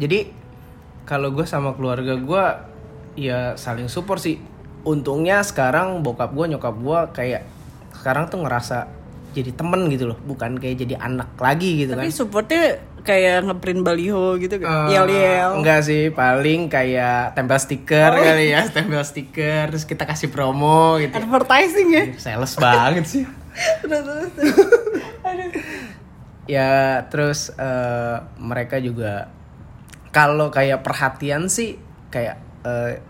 jadi 0.00 0.18
kalau 1.04 1.28
gue 1.32 1.44
sama 1.44 1.76
keluarga 1.76 2.16
gue 2.16 2.44
ya 3.20 3.52
saling 3.56 3.92
support 3.92 4.20
sih. 4.20 4.40
Untungnya 4.80 5.44
sekarang 5.44 6.00
bokap 6.00 6.32
gue 6.32 6.56
nyokap 6.56 6.72
gue 6.72 6.98
kayak 7.12 7.42
sekarang 7.96 8.26
tuh 8.26 8.38
ngerasa 8.38 8.86
jadi 9.32 9.52
temen 9.52 9.86
gitu 9.86 10.06
loh 10.06 10.18
bukan 10.18 10.56
kayak 10.56 10.76
jadi 10.78 10.96
anak 10.98 11.36
lagi 11.36 11.76
gitu 11.78 11.92
tapi 11.92 12.08
kan 12.08 12.14
supportnya 12.14 12.64
kayak 13.00 13.44
ngeprint 13.44 13.80
baliho 13.80 14.34
gitu 14.36 14.58
kan 14.58 14.88
Eh, 14.88 14.94
yel 14.94 15.06
yel 15.06 15.50
Enggak 15.56 15.80
sih, 15.82 16.10
paling 16.10 16.66
kayak 16.66 17.32
tempel 17.32 17.54
stiker 17.56 18.10
Oh. 18.10 18.18
kali 18.18 18.50
ya, 18.50 18.66
tempel 18.66 18.98
stiker 19.00 19.68
terus 19.68 19.84
kita 19.84 20.02
kasih 20.02 20.26
promo 20.26 20.98
gitu. 20.98 21.12
advertising 21.12 21.88
ya 21.88 22.04
Sales 22.16 22.56
banget 22.56 23.04
sih. 23.06 23.24
terus 23.80 24.02
terus 24.02 24.30
terus. 24.32 24.56
aduh 25.22 25.50
Ya, 26.46 26.70
terus 27.06 27.50
eh, 27.52 28.16
mereka 28.36 28.78
juga 28.78 29.26
kalau 30.08 30.48
kayak 30.48 30.80
perhatian 30.80 31.46
sih 31.46 31.74
kayak 32.08 32.38
eh, 32.62 33.02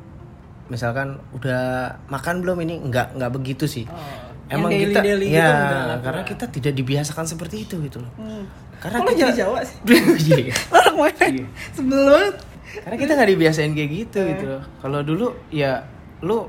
misalkan 0.66 1.22
udah 1.30 1.62
makan 2.06 2.40
belum 2.40 2.58
ini 2.60 2.80
enggak 2.80 3.12
enggak 3.12 3.30
begitu 3.30 3.64
sih. 3.66 3.84
yang 3.84 4.25
Emang 4.48 4.70
daily- 4.70 4.88
kita 4.88 5.00
daily 5.02 5.26
gitu 5.26 5.36
ya 5.36 5.50
enggak. 5.50 5.98
karena 6.00 6.22
kita 6.22 6.44
tidak 6.48 6.72
dibiasakan 6.72 7.24
seperti 7.24 7.56
itu 7.62 7.74
gitu 7.80 7.98
loh. 7.98 8.12
Hmm. 8.16 8.44
Karena 8.76 8.98
Kok 8.98 9.06
kita 9.08 9.18
jadi 9.24 9.32
Jawa 9.36 9.58
sih 9.60 9.76
Iya. 10.28 10.54
orang 10.70 10.94
mana 10.96 11.24
Iya. 11.26 11.46
sebelum 11.72 12.30
Karena 12.76 12.96
kita 12.96 13.12
nggak 13.12 13.30
dibiasain 13.32 13.72
kayak 13.72 13.90
gitu 13.92 14.18
Eh. 14.20 14.26
gitu 14.32 14.44
loh. 14.48 14.62
Kalau 14.76 15.00
dulu 15.00 15.26
ya 15.48 15.82
lu 16.20 16.46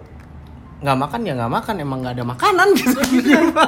nggak 0.77 0.93
makan 0.95 1.19
ya 1.21 1.33
nggak 1.33 1.49
makan 1.51 1.75
emang 1.79 1.99
nggak 1.99 2.13
ada 2.13 2.25
makanan 2.27 2.67
gitu. 2.71 2.99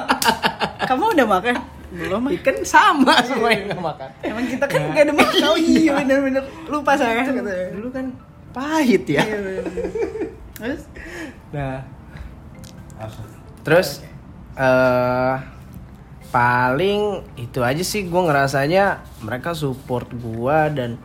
kamu 0.89 1.03
udah 1.11 1.27
makan 1.27 1.55
belum. 1.89 2.21
Ikan 2.31 2.57
sama 2.61 3.17
semua 3.23 3.49
yang 3.49 3.65
nggak 3.67 3.81
makan. 3.81 4.09
emang 4.21 4.45
kita 4.45 4.61
kan 4.63 4.81
gak 4.87 5.03
ada 5.03 5.13
makan 5.15 5.41
oh 5.43 5.57
iya 5.57 5.91
bener-bener 5.95 6.43
lupa 6.67 6.93
saya 6.93 7.25
katanya 7.25 7.73
Dulu 7.73 7.89
kan 7.89 8.05
pahit 8.51 9.03
ya. 9.07 9.23
Iya, 9.23 9.65
terus 10.55 10.81
Nah, 11.49 11.81
terus 13.61 14.05
eh 14.59 15.35
paling 16.29 17.25
itu 17.41 17.65
aja 17.65 17.81
sih 17.81 18.05
gue 18.05 18.21
ngerasanya 18.21 19.01
mereka 19.25 19.57
support 19.57 20.05
gua 20.13 20.69
dan 20.69 21.01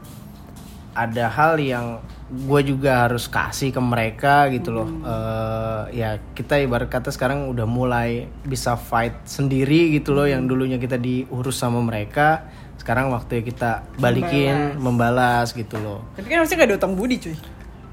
ada 0.93 1.33
hal 1.33 1.57
yang 1.59 2.05
gue 2.31 2.61
juga 2.67 3.07
harus 3.07 3.27
kasih 3.27 3.75
ke 3.75 3.83
mereka 3.83 4.47
gitu 4.51 4.71
loh. 4.75 4.89
Eh, 4.89 6.03
ya 6.03 6.19
kita 6.35 6.61
ibarat 6.63 6.91
kata 6.91 7.11
sekarang 7.11 7.51
udah 7.51 7.67
mulai 7.67 8.31
bisa 8.47 8.79
fight 8.79 9.27
sendiri 9.27 9.91
gitu 9.97 10.15
loh 10.15 10.27
yang 10.27 10.47
dulunya 10.47 10.79
kita 10.79 10.99
diurus 10.99 11.59
sama 11.59 11.83
mereka 11.83 12.47
sekarang 12.79 13.09
waktunya 13.15 13.43
kita 13.47 13.87
balikin 13.97 14.77
membalas, 14.77 15.57
gitu 15.57 15.81
loh. 15.81 16.05
Tapi 16.19 16.27
kan 16.27 16.45
harusnya 16.45 16.59
gak 16.63 16.69
ada 16.69 16.77
utang 16.79 16.95
budi 16.99 17.17
cuy. 17.17 17.37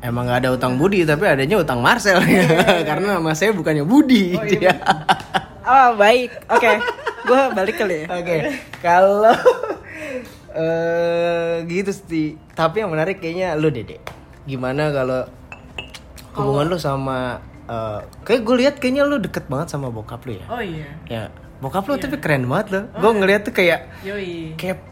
Emang 0.02 0.26
gak 0.26 0.42
ada 0.42 0.50
utang 0.58 0.82
Budi 0.82 1.06
tapi 1.06 1.30
adanya 1.30 1.62
utang 1.62 1.78
Marcel. 1.78 2.18
Karena 2.90 3.22
nama 3.22 3.38
saya 3.38 3.54
bukannya 3.54 3.86
Budi. 3.86 4.34
Oh, 4.34 4.42
dia. 4.50 4.74
Iya, 5.62 5.70
oh 5.70 5.90
baik 5.96 6.30
oke 6.50 6.72
gue 7.22 7.42
balik 7.54 7.76
kali 7.78 7.96
ya 8.04 8.08
Oke, 8.18 8.38
kalau 8.82 9.36
eh 10.52 11.64
gitu 11.70 11.92
sih. 11.96 12.36
Tapi 12.52 12.84
yang 12.84 12.92
menarik 12.92 13.24
kayaknya 13.24 13.56
lu 13.56 13.72
Dede. 13.72 14.04
Gimana 14.44 14.92
kalau 14.92 15.24
hubungan 16.36 16.76
lu 16.76 16.78
sama 16.82 17.40
eh 17.70 18.00
kayak 18.28 18.42
gue 18.44 18.56
lihat 18.66 18.76
kayaknya 18.82 19.08
lu 19.08 19.22
deket 19.22 19.48
banget 19.48 19.72
sama 19.72 19.88
bokap 19.88 20.26
lu 20.28 20.36
ya. 20.36 20.46
Oh 20.52 20.60
iya. 20.60 20.90
Ya, 21.08 21.24
bokap 21.64 21.88
lu 21.88 21.96
tapi 21.96 22.20
keren 22.20 22.50
banget 22.50 22.68
loh. 22.76 22.84
Gue 23.00 23.12
ngeliat 23.16 23.48
tuh 23.48 23.54
kayak 23.56 23.88
Yoi. 24.04 24.58
kayak 24.60 24.91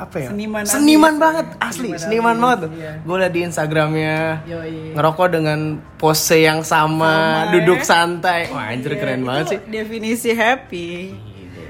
apa 0.00 0.16
ya? 0.18 0.28
Seniman 0.30 0.62
Seniman 0.62 1.12
abis. 1.12 1.20
banget, 1.20 1.46
asli 1.58 1.88
Seniman 1.88 2.00
seniman 2.00 2.32
abis, 2.32 2.42
banget 2.44 2.60
iya. 2.74 2.92
Gue 3.00 3.16
liat 3.16 3.32
di 3.32 3.40
Instagramnya 3.42 4.16
Yoi. 4.44 4.76
ngerokok 4.92 5.28
dengan 5.30 5.58
pose 5.94 6.38
yang 6.38 6.60
sama, 6.60 7.14
Sama, 7.44 7.52
duduk 7.52 7.80
ya. 7.80 7.86
santai. 7.86 8.40
Wah 8.48 8.68
anjir 8.68 8.92
Iya, 8.92 8.98
keren 8.98 9.18
itu 9.18 9.26
banget 9.26 9.44
sih. 9.46 9.58
Definisi 9.64 10.30
happy. 10.30 10.88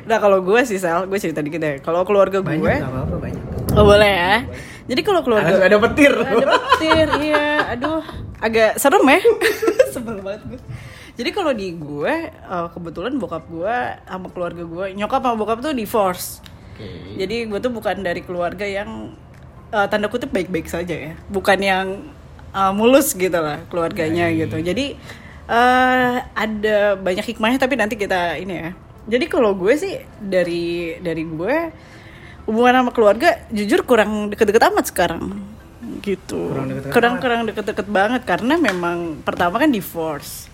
Nah 0.05 0.17
kalau 0.17 0.41
gue 0.41 0.61
sih 0.63 0.77
Sal, 0.77 1.05
gue 1.05 1.19
cerita 1.19 1.41
dikit 1.41 1.59
ya. 1.59 1.75
Kalau 1.79 2.01
keluarga 2.03 2.41
gue, 2.41 2.49
banyak. 2.49 2.81
oh 3.73 3.85
boleh 3.85 4.09
ya. 4.11 4.35
Jadi 4.89 5.01
kalau 5.05 5.21
keluarga 5.21 5.53
Harus 5.53 5.61
ada 5.63 5.77
petir. 5.83 6.13
ada 6.17 6.47
petir, 6.49 7.07
iya. 7.21 7.77
Aduh, 7.77 8.01
agak 8.41 8.81
serem 8.81 9.05
ya. 9.05 9.21
Sebel 9.93 10.25
banget 10.25 10.43
gue. 10.49 10.61
Jadi 11.13 11.31
kalau 11.31 11.53
di 11.53 11.75
gue, 11.75 12.15
eh, 12.31 12.67
kebetulan 12.73 13.19
bokap 13.19 13.45
gue 13.51 13.77
sama 14.07 14.31
keluarga 14.31 14.63
gue, 14.63 14.87
nyokap 14.95 15.21
sama 15.21 15.37
bokap 15.37 15.59
tuh 15.61 15.75
divorce. 15.75 16.41
Oke. 16.79 17.19
Jadi 17.19 17.37
gue 17.51 17.59
tuh 17.59 17.75
bukan 17.75 18.07
dari 18.07 18.23
keluarga 18.23 18.63
yang 18.63 19.11
eh, 19.75 19.87
tanda 19.91 20.07
kutip 20.07 20.31
baik-baik 20.31 20.71
saja 20.71 20.95
ya, 20.95 21.13
bukan 21.27 21.59
yang 21.59 21.87
eh, 22.55 22.73
mulus 22.73 23.19
gitu 23.19 23.35
lah 23.35 23.59
keluarganya 23.67 24.31
gitu. 24.31 24.63
Jadi 24.63 24.95
eh, 25.51 26.15
ada 26.23 26.79
banyak 26.95 27.27
hikmahnya 27.35 27.59
tapi 27.59 27.75
nanti 27.75 27.99
kita 27.99 28.39
ini 28.39 28.55
ya. 28.55 28.71
Jadi 29.09 29.25
kalau 29.27 29.59
gue 29.59 29.75
sih 29.75 29.99
dari 30.23 30.95
dari 31.03 31.27
gue 31.27 31.57
hubungan 32.47 32.81
sama 32.87 32.91
keluarga 32.95 33.45
jujur 33.51 33.83
kurang 33.83 34.31
deket-deket 34.31 34.71
amat 34.71 34.87
sekarang 34.89 35.43
gitu. 36.01 36.53
Kurang 36.93 37.21
kurang 37.21 37.45
deket-deket 37.49 37.87
banget 37.89 38.23
karena 38.25 38.55
memang 38.57 39.21
pertama 39.27 39.61
kan 39.61 39.69
divorce. 39.69 40.48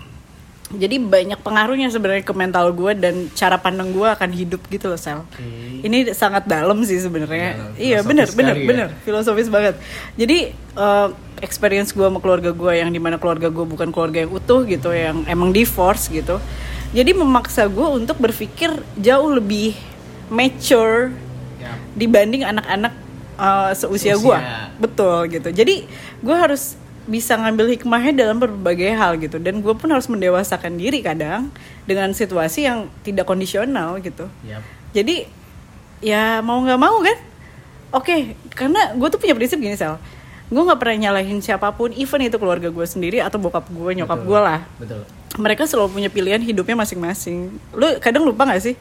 Jadi 0.72 0.96
banyak 0.96 1.44
pengaruhnya 1.44 1.92
sebenarnya 1.92 2.24
ke 2.24 2.32
mental 2.32 2.72
gue 2.72 2.96
dan 2.96 3.28
cara 3.36 3.60
pandang 3.60 3.92
gue 3.92 4.08
akan 4.08 4.30
hidup 4.32 4.64
gitu 4.72 4.88
loh 4.88 4.96
sel. 4.96 5.22
Ini 5.84 6.16
sangat 6.16 6.48
dalam 6.48 6.80
sih 6.82 6.96
sebenarnya. 6.98 7.76
Iya 7.76 8.00
bener 8.00 8.32
bener 8.32 8.56
ya. 8.56 8.66
bener 8.66 8.88
filosofis 9.04 9.52
banget. 9.52 9.76
Jadi 10.16 10.50
eh, 10.56 11.08
experience 11.44 11.92
gue 11.92 12.02
sama 12.08 12.18
keluarga 12.18 12.50
gue 12.50 12.72
yang 12.80 12.88
di 12.88 12.96
mana 12.96 13.20
keluarga 13.20 13.52
gue 13.52 13.64
bukan 13.68 13.92
keluarga 13.92 14.24
yang 14.24 14.32
utuh 14.32 14.64
gitu, 14.64 14.88
yang 14.90 15.22
emang 15.28 15.52
divorce 15.52 16.08
gitu. 16.08 16.40
Jadi 16.96 17.10
memaksa 17.12 17.68
gue 17.68 17.88
untuk 18.00 18.16
berpikir 18.16 18.72
jauh 18.96 19.30
lebih 19.30 19.76
mature 20.32 21.12
Ya. 21.54 21.80
dibanding 21.96 22.44
anak-anak 22.44 22.92
uh, 23.40 23.72
seusia 23.72 24.18
Seusia. 24.18 24.20
gue 24.20 24.38
betul 24.84 25.16
gitu 25.32 25.48
jadi 25.48 25.86
gue 26.20 26.36
harus 26.36 26.76
bisa 27.04 27.36
ngambil 27.36 27.76
hikmahnya 27.76 28.12
dalam 28.16 28.40
berbagai 28.40 28.96
hal 28.96 29.20
gitu 29.20 29.36
dan 29.36 29.60
gue 29.60 29.74
pun 29.76 29.88
harus 29.92 30.08
mendewasakan 30.08 30.80
diri 30.80 31.04
kadang 31.04 31.52
dengan 31.84 32.12
situasi 32.16 32.64
yang 32.64 32.88
tidak 33.04 33.28
kondisional 33.28 34.00
gitu 34.00 34.24
Yap. 34.48 34.64
jadi 34.96 35.28
ya 36.00 36.40
mau 36.40 36.64
nggak 36.64 36.80
mau 36.80 36.96
kan 37.04 37.18
oke 37.92 38.16
karena 38.56 38.96
gue 38.96 39.08
tuh 39.12 39.20
punya 39.20 39.36
prinsip 39.36 39.60
gini 39.60 39.76
sel 39.76 40.00
gue 40.48 40.62
nggak 40.62 40.80
pernah 40.80 41.08
nyalahin 41.08 41.40
siapa 41.44 41.72
pun 41.72 41.92
even 41.92 42.24
itu 42.24 42.36
keluarga 42.40 42.68
gue 42.68 42.86
sendiri 42.88 43.20
atau 43.20 43.36
bokap 43.36 43.68
gue 43.68 43.90
nyokap 44.00 44.20
gue 44.24 44.40
lah 44.40 44.60
Betul. 44.76 45.04
mereka 45.40 45.64
selalu 45.64 45.98
punya 45.98 46.10
pilihan 46.12 46.38
hidupnya 46.38 46.78
masing-masing. 46.78 47.58
Lu 47.74 47.98
kadang 47.98 48.22
lupa 48.22 48.46
gak 48.46 48.62
sih? 48.62 48.78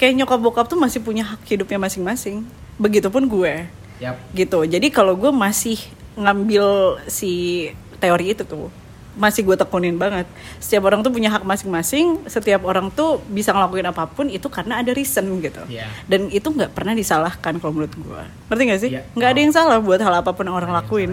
Kayak 0.00 0.24
nyokap 0.24 0.40
bokap 0.40 0.66
tuh 0.72 0.80
masih 0.80 1.04
punya 1.04 1.20
hak 1.20 1.44
hidupnya 1.44 1.76
masing-masing. 1.76 2.48
Begitupun 2.80 3.28
gue. 3.28 3.68
Yap. 4.00 4.16
Gitu. 4.32 4.58
Jadi 4.64 4.88
kalau 4.88 5.12
gue 5.12 5.28
masih 5.28 5.76
ngambil 6.18 6.98
si 7.08 7.68
teori 8.02 8.34
itu 8.34 8.44
tuh 8.44 8.68
masih 9.12 9.44
gue 9.44 9.56
tekunin 9.60 10.00
banget. 10.00 10.24
Setiap 10.56 10.88
orang 10.88 11.04
tuh 11.04 11.12
punya 11.12 11.28
hak 11.28 11.44
masing-masing. 11.44 12.24
Setiap 12.24 12.64
orang 12.64 12.88
tuh 12.88 13.20
bisa 13.28 13.52
ngelakuin 13.52 13.84
apa 13.84 14.08
pun 14.08 14.24
itu 14.32 14.48
karena 14.48 14.80
ada 14.80 14.88
reason 14.96 15.28
gitu. 15.44 15.60
Iya. 15.68 15.84
Dan 16.08 16.32
itu 16.32 16.48
nggak 16.48 16.72
pernah 16.72 16.96
disalahkan 16.96 17.60
kalau 17.60 17.72
menurut 17.76 17.92
gue. 17.92 18.22
Ngerti 18.48 18.62
gak 18.64 18.80
sih? 18.80 18.90
Iya. 18.96 19.02
Nggak 19.12 19.28
ada 19.36 19.40
yang 19.40 19.52
salah 19.52 19.78
buat 19.84 20.00
hal 20.00 20.14
apa 20.24 20.32
pun 20.32 20.48
yang 20.48 20.56
orang 20.56 20.72
yang 20.72 20.78
lakuin. 20.80 21.10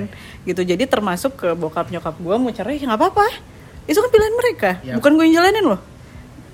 Gitu. 0.48 0.62
Jadi 0.64 0.84
termasuk 0.88 1.36
ke 1.36 1.52
bokap 1.60 1.92
nyokap 1.92 2.16
gue 2.16 2.36
mau 2.40 2.52
cerai 2.56 2.80
ya 2.80 2.88
nggak 2.88 3.00
apa-apa. 3.04 3.28
Itu 3.84 4.00
kan 4.00 4.10
pilihan 4.16 4.36
mereka. 4.36 4.72
Iya. 4.80 4.94
Bukan 4.96 5.12
gue 5.20 5.24
yang 5.28 5.44
jalanin 5.44 5.66
loh. 5.76 5.82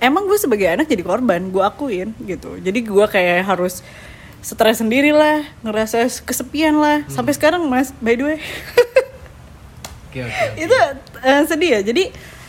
Emang 0.01 0.27
gue 0.27 0.37
sebagai 0.41 0.67
anak 0.67 0.91
jadi 0.91 1.05
korban, 1.05 1.39
gue 1.53 1.63
akuin 1.63 2.09
gitu. 2.25 2.57
Jadi 2.57 2.79
gue 2.83 3.05
kayak 3.05 3.47
harus 3.47 3.85
stres 4.45 4.77
sendiri 4.77 5.09
lah, 5.09 5.41
ngerasa 5.59 5.97
kesepian 6.21 6.77
lah. 6.77 7.01
Hmm. 7.01 7.09
Sampai 7.09 7.33
sekarang 7.33 7.65
mas, 7.65 7.89
by 7.97 8.13
the 8.13 8.23
way. 8.23 8.37
Oke 10.07 10.21
oke. 10.21 10.31
oke. 10.31 10.45
itu 10.55 10.77
eh, 11.19 11.43
sedih 11.43 11.69
ya 11.71 11.81
jadi 11.83 12.03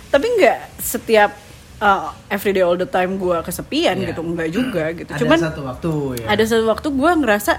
tapi 0.06 0.26
nggak 0.30 0.59
setiap 0.78 1.35
uh, 1.78 2.14
everyday 2.28 2.62
all 2.62 2.76
the 2.76 2.87
time 2.87 3.18
gue 3.18 3.35
kesepian 3.42 3.98
Iya. 3.98 4.14
gitu 4.14 4.22
nggak 4.22 4.48
juga 4.50 4.85
gitu 4.94 5.11
Ada 5.11 5.18
cuman 5.18 5.38
satu 5.40 5.61
waktu 5.66 5.90
ya. 6.22 6.26
ada 6.30 6.44
satu 6.46 6.64
waktu 6.64 6.88
gue 6.88 7.11
ngerasa 7.16 7.52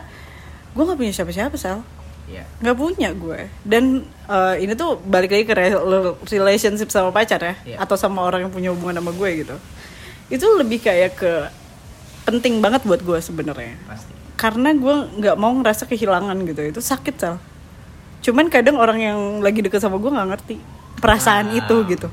gue 0.72 0.84
nggak 0.86 0.96
punya 0.96 1.12
siapa-siapa 1.12 1.60
sal 1.60 1.84
Iya. 2.24 2.48
nggak 2.60 2.78
punya 2.78 3.12
gue 3.12 3.52
dan 3.64 3.84
eh, 4.26 4.56
ini 4.60 4.74
tuh 4.74 4.96
balik 4.98 5.28
lagi 5.28 5.44
ke 5.44 5.54
re- 5.54 5.76
relationship 6.26 6.88
sama 6.88 7.12
pacar 7.12 7.44
ya 7.44 7.56
Iya. 7.68 7.78
atau 7.84 8.00
sama 8.00 8.24
orang 8.24 8.48
yang 8.48 8.54
punya 8.54 8.72
hubungan 8.72 8.96
sama 8.96 9.12
gue 9.12 9.30
gitu 9.44 9.56
itu 10.32 10.48
lebih 10.56 10.80
kayak 10.80 11.20
ke 11.20 11.32
penting 12.24 12.60
banget 12.60 12.80
buat 12.84 13.00
gue 13.00 13.20
sebenarnya 13.20 13.76
Pasti. 13.84 14.16
Karena 14.38 14.70
gue 14.72 14.96
nggak 15.18 15.36
mau 15.36 15.52
ngerasa 15.52 15.84
kehilangan 15.84 16.38
gitu 16.46 16.62
itu 16.64 16.80
sakit 16.80 17.16
sal 17.18 17.36
cuman 18.20 18.48
kadang 18.48 18.78
orang 18.78 19.00
yang 19.00 19.20
lagi 19.40 19.60
deket 19.60 19.80
sama 19.80 19.98
gue 19.98 20.08
nggak 20.08 20.30
ngerti 20.30 20.56
perasaan 20.98 21.52
Ah. 21.52 21.60
itu 21.60 21.76
gitu 21.88 22.08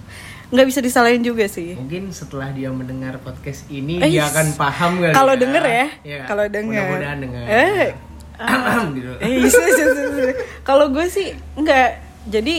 nggak 0.46 0.66
bisa 0.66 0.78
disalahin 0.78 1.20
juga 1.20 1.44
sih 1.46 1.74
Mungkin 1.74 2.08
setelah 2.10 2.48
dia 2.48 2.68
mendengar 2.68 3.16
podcast 3.18 3.64
ini 3.68 3.98
Eh, 3.98 4.08
dia 4.10 4.24
akan 4.24 4.54
paham 4.54 4.92
kali 4.98 5.12
kalau 5.12 5.32
ya. 5.32 5.40
denger 5.40 5.64
ya 5.64 5.86
Iya. 6.02 6.22
kalau 6.24 6.44
denger 6.46 6.84
Mudah-mudahan 6.84 7.18
denger. 7.18 7.42
eh 7.44 7.86
gitu. 8.92 9.10
eh 9.16 9.30
iya, 9.30 9.46
iya, 9.46 9.86
iya. 10.12 10.32
kalau 10.62 10.90
gue 10.90 11.06
sih 11.06 11.28
nggak 11.54 11.88
jadi 12.26 12.56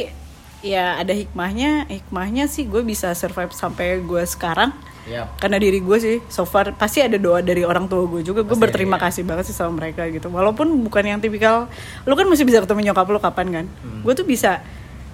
ya 0.62 0.97
ada 0.97 1.12
hikmahnya 1.12 1.86
hikmahnya 1.86 2.45
sih 2.45 2.65
gue 2.65 2.82
bisa 2.82 3.13
survive 3.13 3.51
sampai 3.51 3.99
gue 3.99 4.23
sekarang 4.25 4.73
Yap. 5.06 5.38
karena 5.38 5.58
diri 5.58 5.80
gue 5.80 5.98
sih 5.98 6.18
so 6.28 6.44
far 6.44 6.74
pasti 6.74 6.98
ada 7.00 7.15
doa 7.15 7.38
dari 7.39 7.62
orang 7.62 7.86
tua 7.86 8.06
gue 8.06 8.22
juga 8.22 8.41
gue 8.41 8.54
berterima 8.54 8.98
ada, 8.98 9.06
ya. 9.06 9.12
kasih 9.13 9.24
banget 9.24 9.46
sih 9.46 9.54
sama 9.54 9.78
mereka 9.78 10.06
gitu 10.08 10.28
walaupun 10.28 10.65
bukan 10.82 11.04
yang 11.06 11.20
tipikal 11.20 11.70
lu 12.04 12.13
kan 12.13 12.26
masih 12.26 12.41
bisa 12.41 12.58
ketemu 12.58 12.89
nyokap 12.89 13.06
lu 13.06 13.20
kapan 13.20 13.48
kan 13.52 13.65
gue 14.02 14.13
tuh 14.13 14.24
bisa 14.24 14.65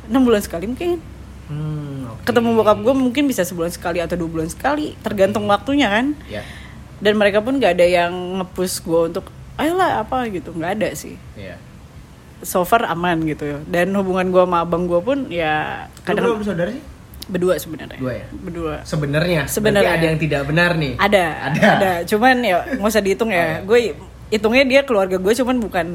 enam 0.07 0.23
bulan 0.23 0.39
sekali 0.39 0.65
mungkin 0.65 0.99
Hmm, 1.45 2.07
oke. 2.07 2.23
ketemu 2.23 2.55
bokap 2.55 2.79
gue 2.79 2.93
mungkin 2.95 3.23
bisa 3.25 3.43
sebulan 3.43 3.67
sekali 3.69 3.99
atau 3.99 4.15
dua 4.15 4.31
bulan 4.31 4.47
sekali 4.47 4.95
tergantung 4.97 5.43
waktunya 5.45 5.91
kan 5.91 6.15
Ya. 6.25 6.47
dan 6.97 7.19
mereka 7.19 7.43
pun 7.43 7.59
gak 7.59 7.75
ada 7.75 7.83
yang 7.83 8.11
ngepush 8.39 8.79
gue 8.79 9.11
untuk 9.11 9.27
ayolah 9.59 9.99
apa 9.99 10.31
gitu 10.31 10.55
nggak 10.55 10.71
ada 10.73 10.89
sih 10.93 11.19
Iya. 11.35 11.59
so 12.39 12.63
far 12.63 12.87
aman 12.87 13.19
gitu 13.25 13.43
ya 13.45 13.59
dan 13.67 13.91
hubungan 13.91 14.31
gue 14.31 14.39
sama 14.39 14.63
abang 14.63 14.87
gue 14.87 14.97
pun 14.97 15.27
ya 15.27 15.85
Lu 15.91 16.07
kadang 16.07 16.23
berapa 16.31 16.45
saudara 16.47 16.71
sih? 16.71 16.83
Berdua 17.31 17.55
sebenarnya 17.55 17.95
Dua 17.95 18.13
ya? 18.13 18.25
berdua 18.29 18.73
Sebenarnya. 18.83 19.41
Sebenarnya. 19.47 19.95
Ada 19.95 20.05
yang 20.05 20.19
tidak 20.19 20.41
benar 20.45 20.75
nih. 20.75 20.93
ada 20.97 21.25
Ada. 21.47 21.91
cuman 22.05 22.35
ya 22.39 22.57
nggak 22.75 22.91
usah 22.91 22.99
dihitung 22.99 23.29
Oh, 23.29 23.33
ya 23.33 23.41
iya. 23.41 23.57
gue 23.63 23.79
hitungnya 24.29 24.63
dia 24.63 24.81
keluarga 24.83 25.15
gue 25.15 25.33
cuman 25.33 25.57
bukan 25.57 25.87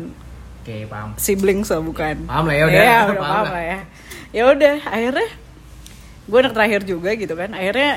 Oke, 0.60 0.82
paham. 0.84 1.14
sibling 1.14 1.62
so 1.62 1.78
bukan 1.78 2.24
Paham 2.24 2.44
lah 2.44 2.54
ya, 2.54 2.64
udah. 2.64 2.74
Iya, 2.74 2.96
Paham 2.98 3.06
udah 3.06 3.22
paham 3.22 3.44
lah. 3.44 3.52
lah 3.52 3.64
ya 3.64 3.78
ya 4.28 4.42
udah 4.46 4.76
akhirnya 4.82 5.28
gue 6.26 6.38
anak 6.38 6.52
terakhir 6.52 6.80
juga 6.82 7.10
gitu 7.12 7.32
kan 7.32 7.50
akhirnya 7.50 7.92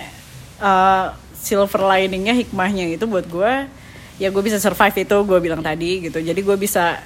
uh, 0.60 1.06
silver 1.34 1.82
liningnya 1.82 2.36
hikmahnya 2.36 2.92
itu 2.92 3.04
buat 3.04 3.26
gue 3.26 3.54
ya 4.16 4.28
gue 4.28 4.42
bisa 4.42 4.56
survive 4.58 4.94
itu 5.00 5.18
gue 5.18 5.40
bilang 5.40 5.60
tadi 5.60 6.04
gitu 6.04 6.20
jadi 6.20 6.36
gue 6.36 6.56
bisa 6.56 7.00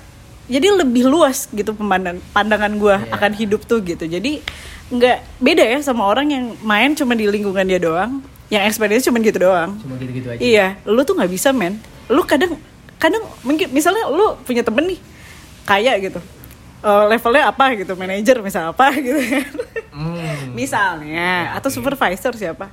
jadi 0.43 0.75
lebih 0.75 1.05
luas 1.05 1.47
gitu 1.47 1.71
pemandang 1.71 2.19
pandangan 2.29 2.73
gue 2.73 2.95
Iya. 2.99 3.13
akan 3.13 3.31
hidup 3.33 3.61
tuh 3.63 3.79
gitu 3.79 4.03
jadi 4.03 4.43
nggak 4.91 5.17
beda 5.39 5.63
ya 5.63 5.77
sama 5.79 6.03
orang 6.05 6.27
yang 6.29 6.45
main 6.59 6.91
cuma 6.93 7.15
di 7.15 7.25
lingkungan 7.25 7.63
dia 7.63 7.79
doang 7.79 8.19
yang 8.51 8.67
experience 8.67 9.07
cuma 9.07 9.17
gitu 9.23 9.39
doang 9.41 9.79
Cuma 9.81 9.97
gitu-gitu 9.97 10.29
aja. 10.29 10.37
Iya, 10.37 10.67
lu 10.85 11.01
tuh 11.01 11.17
nggak 11.17 11.31
bisa 11.31 11.49
men. 11.49 11.79
Lu 12.11 12.21
kadang 12.27 12.59
kadang 13.01 13.23
mungkin 13.41 13.71
misalnya 13.73 14.05
lu 14.11 14.37
punya 14.45 14.61
temen 14.61 14.93
nih 14.93 14.99
kaya 15.65 15.97
gitu. 15.97 16.19
Eh, 16.83 17.03
levelnya 17.09 17.47
apa 17.49 17.73
gitu, 17.79 17.95
manajer 17.95 18.43
misal 18.43 18.75
apa 18.75 18.91
gitu 19.05 19.17
kan. 19.17 19.47
Hmm. 19.95 20.51
Misalnya 20.53 21.49
Ya, 21.49 21.57
atau 21.57 21.71
supervisor 21.71 22.35
siapa. 22.35 22.69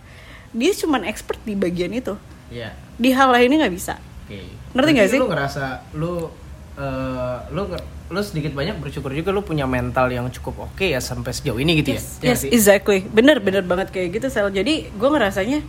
Dia 0.51 0.75
cuman 0.75 1.07
expert 1.07 1.39
di 1.47 1.55
bagian 1.55 1.95
itu. 1.95 2.19
Iya. 2.51 2.75
Di 2.99 3.15
hal 3.15 3.31
lainnya 3.31 3.65
nggak 3.65 3.75
bisa. 3.79 3.97
Oke. 4.27 4.43
Ngerti 4.77 4.91
nggak 4.99 5.09
sih? 5.15 5.21
Lu 5.23 5.31
ngerasa 5.31 5.65
lu 5.97 6.29
eh, 6.77 7.39
lu 7.55 7.63
lu 8.11 8.21
sedikit 8.27 8.51
banyak 8.59 8.83
bersyukur 8.83 9.15
juga 9.15 9.31
lu 9.31 9.47
punya 9.47 9.71
mental 9.71 10.11
yang 10.11 10.27
cukup 10.35 10.67
oke 10.67 10.83
ya 10.83 10.99
sampai 10.99 11.31
sejauh 11.31 11.63
ini 11.63 11.79
gitu 11.79 11.95
Yes, 11.95 12.19
ya. 12.19 12.35
Yes, 12.35 12.43
exactly. 12.43 13.07
Bener, 13.07 13.39
bener 13.39 13.63
banget 13.63 13.95
kayak 13.95 14.19
gitu 14.19 14.27
sel. 14.27 14.51
Jadi 14.51 14.91
gue 14.91 15.09
ngerasanya, 15.15 15.63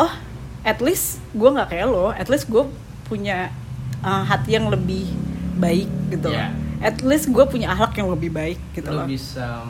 oh, 0.00 0.12
at 0.64 0.80
least 0.80 1.20
gue 1.36 1.44
nggak 1.52 1.68
kayak 1.76 1.86
lo. 1.92 2.08
At 2.08 2.32
least 2.32 2.48
gue 2.48 2.64
punya 3.04 3.52
uh, 4.00 4.24
hati 4.24 4.56
yang 4.56 4.72
lebih 4.72 5.12
baik 5.60 5.92
gitu 6.08 6.32
loh. 6.32 6.40
Iya. 6.40 6.48
At 6.80 7.04
least 7.04 7.28
gue 7.28 7.44
punya 7.44 7.68
akhlak 7.76 8.00
yang 8.00 8.08
lebih 8.08 8.32
baik 8.32 8.58
gitu 8.72 8.88
loh. 8.88 9.04
bisa 9.06 9.68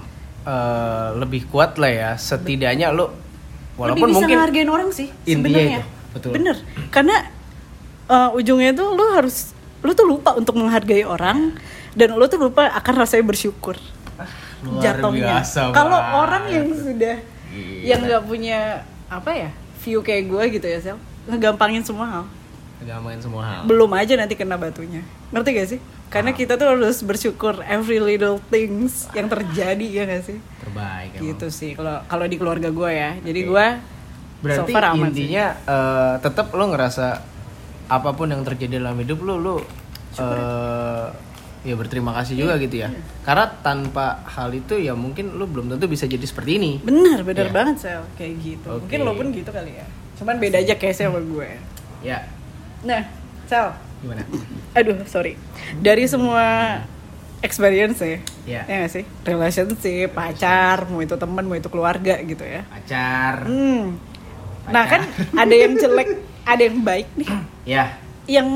eh, 0.48 1.08
lebih 1.18 1.44
kuat 1.52 1.76
lah 1.76 1.92
ya 1.92 2.10
setidaknya 2.16 2.88
lu 2.88 3.12
walaupun 3.76 4.08
lebih 4.08 4.16
bisa 4.16 4.16
mungkin 4.16 4.36
ngehargain 4.38 4.70
orang 4.70 4.88
sih 4.94 5.08
sebenarnya. 5.28 5.82
betul. 6.14 6.30
Bener. 6.32 6.56
Karena 6.88 7.16
uh, 8.08 8.38
ujungnya 8.38 8.72
tuh 8.72 8.96
lu 8.96 9.04
harus 9.12 9.52
lu 9.82 9.90
tuh 9.92 10.06
lupa 10.06 10.34
untuk 10.38 10.54
menghargai 10.58 11.02
orang 11.02 11.54
dan 11.92 12.14
lu 12.14 12.24
tuh 12.30 12.38
lupa 12.38 12.70
akan 12.72 12.94
rasanya 13.02 13.24
bersyukur. 13.26 13.76
luar 14.62 14.78
jatuhnya. 14.78 15.42
Kalau 15.74 15.98
orang 16.22 16.46
yang 16.46 16.70
sudah 16.70 17.18
Gila. 17.50 17.82
yang 17.82 18.00
nggak 18.06 18.22
punya 18.24 18.86
apa 19.10 19.30
ya 19.34 19.50
view 19.82 20.00
kayak 20.00 20.24
gue 20.30 20.44
gitu 20.56 20.66
ya 20.70 20.78
sel 20.80 20.96
ngegampangin 21.28 21.84
semua 21.84 22.06
hal 22.08 22.24
Ngamain 22.82 23.20
semua 23.20 23.42
hal 23.46 23.62
belum 23.68 23.90
aja 23.94 24.16
nanti 24.18 24.34
kena 24.34 24.56
batunya 24.58 25.04
ngerti 25.30 25.50
gak 25.54 25.68
sih 25.68 25.80
karena 26.08 26.30
kita 26.34 26.58
tuh 26.58 26.66
harus 26.76 26.98
bersyukur 27.04 27.60
every 27.68 28.02
little 28.02 28.40
things 28.50 29.06
yang 29.14 29.30
terjadi 29.30 29.86
ya 29.86 30.02
gak 30.08 30.22
sih 30.26 30.38
terbaik 30.64 31.10
emang. 31.18 31.24
gitu 31.34 31.46
sih 31.52 31.70
kalau 31.76 32.02
kalau 32.08 32.24
di 32.26 32.36
keluarga 32.40 32.68
gue 32.72 32.90
ya 32.90 33.10
jadi 33.22 33.40
Oke. 33.44 33.50
gue 33.52 33.66
berarti 34.42 34.70
so 34.70 34.74
far 34.74 34.84
aman 34.90 35.12
sih. 35.14 35.28
intinya 35.28 35.46
eh, 35.62 36.14
tetap 36.24 36.46
lo 36.56 36.64
ngerasa 36.74 37.06
apa 37.92 38.11
pun 38.11 38.26
yang 38.26 38.40
terjadi 38.42 38.81
dalam 38.81 38.96
hidup 38.96 39.20
lo 39.20 39.37
lo 39.37 39.57
eh, 40.14 41.07
ya 41.62 41.74
berterima 41.74 42.11
kasih 42.12 42.35
juga 42.37 42.57
gitu 42.57 42.81
ya. 42.81 42.88
Iya. 42.88 43.00
karena 43.22 43.46
tanpa 43.61 44.26
hal 44.26 44.50
itu 44.50 44.74
ya 44.76 44.92
mungkin 44.94 45.37
lo 45.37 45.44
belum 45.44 45.70
tentu 45.70 45.87
bisa 45.87 46.05
jadi 46.05 46.22
seperti 46.22 46.57
ini. 46.57 46.72
Benar 46.81 47.22
benar 47.22 47.46
Iya. 47.46 47.55
banget 47.55 47.76
sel. 47.78 48.02
Kayak 48.16 48.35
gitu. 48.40 48.66
Oke. 48.68 48.81
mungkin 48.83 48.98
lo 49.02 49.12
pun 49.12 49.26
gitu 49.31 49.46
kali 49.48 49.76
ya. 49.76 49.87
Cuman 50.16 50.37
beda 50.37 50.59
aja 50.59 50.74
case 50.74 51.00
sama 51.00 51.20
gue. 51.20 51.48
Ya. 52.00 52.26
Nah 52.83 53.07
sel. 53.46 53.70
Gimana? 54.00 54.26
Aduh 54.74 55.07
sorry. 55.07 55.38
Dari 55.78 56.05
semua 56.05 56.81
experience 57.38 57.98
ya 58.00 58.18
Iya. 58.42 58.61
ya 58.66 58.74
nggak 58.83 58.92
sih? 58.92 59.05
Relationship 59.22 60.11
pacar 60.11 60.87
mau 60.87 60.98
itu 60.98 61.14
teman 61.14 61.46
mau 61.46 61.55
itu 61.55 61.68
keluarga 61.68 62.18
gitu 62.18 62.42
ya. 62.42 62.66
Pacar. 62.66 63.46
Hmm. 63.46 63.98
nah 64.62 64.87
kan 64.87 65.02
ada 65.35 65.50
yang 65.52 65.74
jelek 65.74 66.22
ada 66.46 66.62
yang 66.62 66.81
baik 66.83 67.09
nih. 67.18 67.31
Ya. 67.62 67.94
Yang 68.26 68.50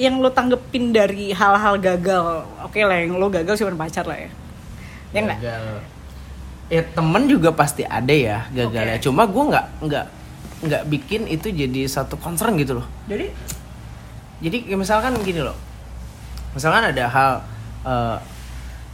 yang 0.00 0.16
lo 0.16 0.32
tanggepin 0.32 0.96
dari 0.96 1.28
hal-hal 1.36 1.76
gagal. 1.76 2.48
Oke 2.64 2.80
lah 2.80 3.04
yang 3.04 3.20
lo 3.20 3.28
gagal 3.28 3.60
cuma 3.60 3.84
pacar 3.84 4.08
lah 4.08 4.16
ya. 4.16 4.30
Ya 5.12 5.20
nggak? 5.28 5.38
Gagal. 5.44 5.64
Ya 6.72 6.82
temen 6.88 7.22
juga 7.28 7.52
pasti 7.52 7.84
ada 7.84 8.08
ya 8.08 8.48
gagalnya. 8.48 8.96
Oke. 8.96 9.04
cuma 9.04 9.28
gue 9.28 9.44
nggak 9.52 9.66
nggak 9.84 10.06
nggak 10.60 10.82
bikin 10.88 11.28
itu 11.28 11.52
jadi 11.52 11.84
satu 11.84 12.16
concern 12.16 12.56
gitu 12.56 12.80
loh. 12.80 12.86
Jadi? 13.12 13.28
Jadi 14.40 14.72
ya 14.72 14.76
misalkan 14.80 15.20
gini 15.20 15.44
loh. 15.44 15.56
Misalkan 16.56 16.96
ada 16.96 17.04
hal 17.04 17.30
eh, 17.84 18.18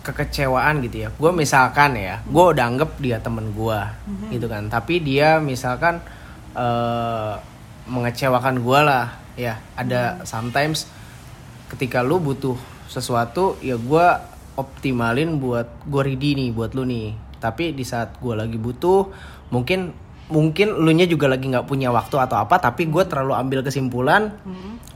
kekecewaan 0.03 0.83
gitu 0.83 1.07
ya. 1.07 1.09
Gue 1.15 1.31
misalkan 1.31 1.95
ya 1.95 2.19
gue 2.27 2.45
udah 2.51 2.67
anggap 2.67 2.99
dia 2.99 3.23
temen 3.23 3.55
gue 3.55 3.81
gitu 4.35 4.51
kan. 4.51 4.67
Tapi 4.67 4.99
dia 4.99 5.39
misalkan 5.39 6.03
eh, 6.59 7.35
mengecewakan 7.87 8.59
gue 8.59 8.81
lah 8.81 9.07
ya 9.35 9.59
ada 9.75 10.23
sometimes 10.23 10.89
ketika 11.69 12.01
lu 12.01 12.19
butuh 12.19 12.57
sesuatu 12.87 13.59
ya 13.61 13.75
gue 13.75 14.07
optimalin 14.57 15.37
buat 15.37 15.69
gue 15.85 16.03
ready 16.05 16.33
nih 16.35 16.49
buat 16.51 16.73
lu 16.73 16.83
nih 16.83 17.13
tapi 17.37 17.71
di 17.71 17.85
saat 17.85 18.17
gue 18.17 18.33
lagi 18.33 18.57
butuh 18.57 19.13
mungkin 19.49 19.93
mungkin 20.27 20.75
lu 20.75 20.91
nya 20.91 21.07
juga 21.07 21.29
lagi 21.29 21.47
nggak 21.47 21.65
punya 21.65 21.89
waktu 21.89 22.17
atau 22.17 22.37
apa 22.37 22.59
tapi 22.59 22.87
gue 22.87 23.03
terlalu 23.05 23.33
ambil 23.33 23.61
kesimpulan 23.63 24.35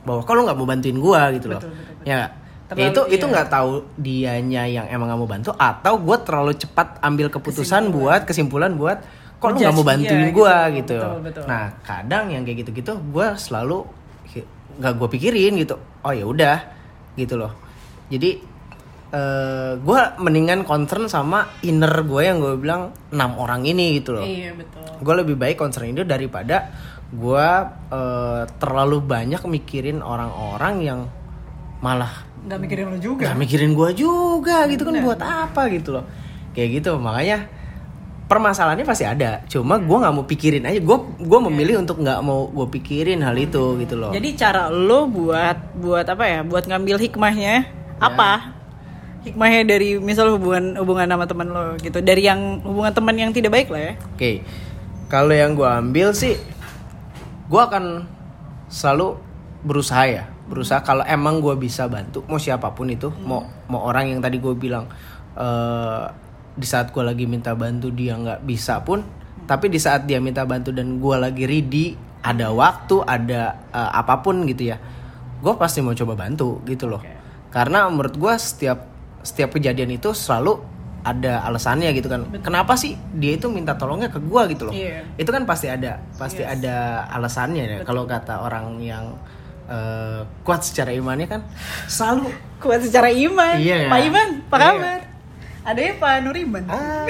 bahwa 0.02 0.24
kalau 0.24 0.42
nggak 0.42 0.56
mau 0.56 0.66
bantuin 0.66 0.96
gue 0.96 1.20
gitu 1.36 1.46
loh 1.48 1.60
Betul, 1.60 1.70
betul, 1.70 1.86
betul. 1.86 2.06
ya 2.06 2.14
nggak? 2.16 2.32
ya 2.32 2.38
Terlalu- 2.70 2.86
itu 2.86 3.00
itu 3.12 3.24
iya. 3.24 3.32
nggak 3.34 3.48
tahu 3.48 3.70
dianya 3.96 4.62
yang 4.64 4.86
emang 4.88 5.06
nggak 5.06 5.20
mau 5.20 5.28
bantu 5.28 5.50
atau 5.52 5.94
gue 5.98 6.16
terlalu 6.20 6.52
cepat 6.56 6.98
ambil 7.00 7.26
keputusan 7.28 7.90
buat 7.90 8.24
kesimpulan 8.24 8.74
buat 8.74 9.02
kok 9.40 9.48
lu 9.50 9.56
nggak 9.56 9.72
mau 9.72 9.80
Ngejudge, 9.80 9.90
bantuin 9.96 10.20
iya, 10.20 10.30
gue 10.30 10.54
gitu. 10.54 10.76
gitu, 10.76 10.98
Betul, 11.00 11.20
betul. 11.24 11.44
nah 11.48 11.64
kadang 11.80 12.24
yang 12.28 12.42
kayak 12.44 12.58
gitu-gitu 12.62 12.92
gue 13.00 13.26
selalu 13.40 13.78
nggak 14.80 14.92
gue 14.96 15.08
pikirin 15.16 15.52
gitu. 15.60 15.76
Oh 16.04 16.12
ya 16.12 16.24
udah 16.24 16.58
gitu 17.16 17.36
loh. 17.36 17.52
Jadi 18.08 18.40
eh 19.10 19.72
gue 19.74 20.00
mendingan 20.22 20.62
concern 20.62 21.10
sama 21.10 21.50
inner 21.66 21.90
gue 22.06 22.22
yang 22.22 22.38
gue 22.38 22.54
bilang 22.56 22.94
enam 23.10 23.36
orang 23.36 23.66
ini 23.66 24.00
gitu 24.00 24.16
loh. 24.16 24.24
Iya 24.24 24.56
betul. 24.56 24.86
Gue 25.02 25.14
lebih 25.20 25.36
baik 25.36 25.60
concern 25.60 25.90
itu 25.92 26.06
daripada 26.06 26.70
gue 27.10 27.46
eh, 27.90 28.42
terlalu 28.56 29.02
banyak 29.02 29.42
mikirin 29.50 30.00
orang-orang 30.00 30.74
yang 30.80 31.00
malah 31.80 32.28
nggak 32.40 32.60
mikirin 32.60 32.86
lo 32.88 32.96
juga. 32.96 33.28
nggak 33.28 33.36
mikirin 33.36 33.72
gue 33.76 33.90
juga 33.92 34.64
gitu 34.70 34.82
kan 34.86 34.94
buat 35.02 35.20
apa 35.20 35.68
gitu 35.74 36.00
loh. 36.00 36.04
Kayak 36.56 36.80
gitu 36.80 36.96
makanya 36.96 37.59
permasalahannya 38.30 38.86
pasti 38.86 39.02
ada. 39.02 39.42
Cuma 39.50 39.82
gue 39.82 39.96
nggak 39.98 40.14
mau 40.14 40.22
pikirin 40.22 40.62
aja. 40.62 40.78
Gue 40.78 41.02
gue 41.18 41.40
memilih 41.50 41.82
untuk 41.82 41.98
nggak 41.98 42.22
mau 42.22 42.46
gue 42.46 42.66
pikirin 42.78 43.18
hal 43.26 43.34
itu 43.34 43.74
gitu 43.82 43.98
loh. 43.98 44.14
Jadi 44.14 44.38
cara 44.38 44.70
lo 44.70 45.10
buat 45.10 45.74
buat 45.74 46.06
apa 46.06 46.24
ya? 46.30 46.40
Buat 46.46 46.70
ngambil 46.70 47.02
hikmahnya 47.02 47.66
apa? 47.98 48.54
Hikmahnya 49.26 49.66
dari 49.66 49.98
misal 49.98 50.30
hubungan 50.38 50.78
hubungan 50.78 51.10
sama 51.10 51.26
teman 51.26 51.50
lo 51.50 51.74
gitu. 51.82 51.98
Dari 51.98 52.22
yang 52.22 52.62
hubungan 52.62 52.94
teman 52.94 53.18
yang 53.18 53.34
tidak 53.34 53.50
baik 53.50 53.68
lah 53.74 53.82
ya. 53.82 53.94
Oke, 54.14 54.46
kalau 55.10 55.34
yang 55.34 55.58
gue 55.58 55.66
ambil 55.66 56.14
sih, 56.14 56.38
gue 57.50 57.60
akan 57.60 58.06
selalu 58.70 59.18
berusaha 59.66 60.06
ya, 60.06 60.24
berusaha 60.46 60.80
kalau 60.86 61.02
emang 61.04 61.42
gue 61.42 61.52
bisa 61.58 61.84
bantu, 61.90 62.24
mau 62.30 62.40
siapa 62.40 62.72
pun 62.72 62.88
itu, 62.88 63.12
mau 63.26 63.44
mau 63.68 63.84
orang 63.84 64.08
yang 64.08 64.22
tadi 64.24 64.40
gue 64.40 64.54
bilang 64.56 64.88
eh, 65.36 66.29
di 66.56 66.66
saat 66.66 66.90
gue 66.90 67.02
lagi 67.04 67.24
minta 67.26 67.54
bantu 67.54 67.90
dia 67.90 68.16
nggak 68.18 68.42
bisa 68.46 68.82
pun, 68.82 69.02
tapi 69.46 69.70
di 69.70 69.78
saat 69.78 70.06
dia 70.06 70.18
minta 70.18 70.46
bantu 70.46 70.70
dan 70.74 70.98
gue 70.98 71.16
lagi 71.16 71.44
ready, 71.46 71.94
ada 72.20 72.50
waktu, 72.50 73.02
ada 73.06 73.56
eh, 73.70 73.90
apa 73.94 74.20
pun 74.20 74.46
gitu 74.46 74.70
ya, 74.72 74.76
gue 75.40 75.54
pasti 75.56 75.80
mau 75.80 75.94
coba 75.94 76.26
bantu 76.26 76.60
gitu 76.66 76.90
loh, 76.90 77.02
karena 77.54 77.86
menurut 77.88 78.14
gue 78.18 78.34
setiap 78.36 78.86
setiap 79.20 79.52
kejadian 79.52 79.92
itu 79.92 80.16
selalu 80.16 80.60
ada 81.00 81.44
alasannya 81.48 81.96
gitu 81.96 82.08
kan. 82.12 82.28
Kenapa 82.44 82.76
sih 82.76 82.96
dia 83.16 83.36
itu 83.36 83.48
minta 83.48 83.72
tolongnya 83.76 84.12
ke 84.12 84.20
gua 84.20 84.44
gitu 84.52 84.68
loh? 84.68 84.74
Iya. 84.76 85.04
Itu 85.16 85.32
kan 85.32 85.48
pasti 85.48 85.72
ada, 85.72 86.00
pasti 86.20 86.44
ada 86.44 87.08
alasannya 87.08 87.64
ya. 87.64 87.76
Kalau 87.88 88.04
kata 88.04 88.44
orang 88.44 88.76
yang 88.84 89.16
eh, 89.68 90.20
kuat 90.44 90.60
secara 90.60 90.92
imannya 90.92 91.28
kan 91.28 91.40
selalu 91.88 92.28
Kuat 92.60 92.84
secara 92.84 93.08
iman. 93.08 93.56
Iya. 93.56 93.88
Pak 93.88 94.00
Iman, 94.04 94.28
apa 94.44 94.56
kabar? 94.60 95.00
Ada 95.62 95.80
ya 95.82 95.92
Pak 95.94 96.12
Nuriman. 96.22 96.64
ah, 96.66 97.04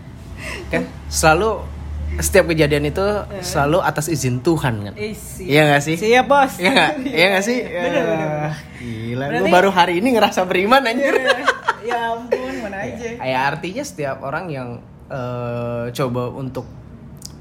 kan 0.72 0.82
selalu 1.06 1.64
setiap 2.18 2.48
kejadian 2.48 2.84
itu 2.86 3.00
selalu 3.40 3.78
atas 3.80 4.06
izin 4.06 4.40
Tuhan 4.40 4.74
kan. 4.82 4.94
Eh. 4.94 5.14
Iya 5.40 5.62
gak 5.70 5.82
sih? 5.82 5.96
Siap 5.96 6.26
bos. 6.26 6.52
Iya 6.56 6.70
gak? 6.70 6.90
Iya 7.02 7.26
gak 7.30 7.44
sih? 7.44 7.58
Bener, 7.66 8.02
bener, 8.02 8.04
bener. 8.04 8.28
Ah, 8.44 8.54
Gila, 8.76 9.24
Berarti- 9.26 9.40
gua 9.40 9.48
baru 9.52 9.70
hari 9.70 9.94
ini 9.96 10.08
ngerasa 10.12 10.40
beriman 10.42 10.82
anjir. 10.82 11.14
ya 11.80 12.12
ampun, 12.12 12.52
mana 12.60 12.78
aja. 12.78 13.08
Ya 13.16 13.38
artinya 13.46 13.80
setiap 13.80 14.20
orang 14.20 14.48
yang 14.48 14.68
eh, 15.06 15.84
coba 15.90 16.28
untuk 16.30 16.66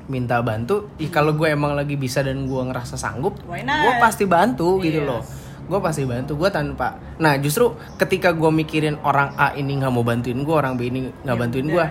minta 0.06 0.40
bantu, 0.40 0.90
ih, 0.98 1.06
kalau 1.08 1.34
gue 1.34 1.46
emang 1.46 1.72
lagi 1.72 1.94
bisa 1.94 2.26
dan 2.26 2.44
gue 2.44 2.62
ngerasa 2.64 2.98
sanggup, 2.98 3.46
gue 3.46 3.94
pasti 4.00 4.26
bantu 4.26 4.80
gitu 4.80 5.02
Yes. 5.02 5.08
loh. 5.08 5.22
Gue 5.70 5.80
pasti 5.80 6.02
bantu, 6.02 6.34
gue 6.34 6.50
tanpa. 6.50 6.88
Nah 7.16 7.38
justru 7.38 7.72
ketika 7.96 8.34
gue 8.34 8.50
mikirin 8.50 8.98
orang 9.00 9.38
A 9.38 9.54
ini 9.54 9.78
nggak 9.78 9.92
mau 9.92 10.02
bantuin 10.02 10.42
gue, 10.42 10.52
orang 10.52 10.74
B 10.74 10.90
ini 10.90 11.14
nggak 11.22 11.30
Ya 11.30 11.40
bantuin 11.40 11.68
gue, 11.70 11.86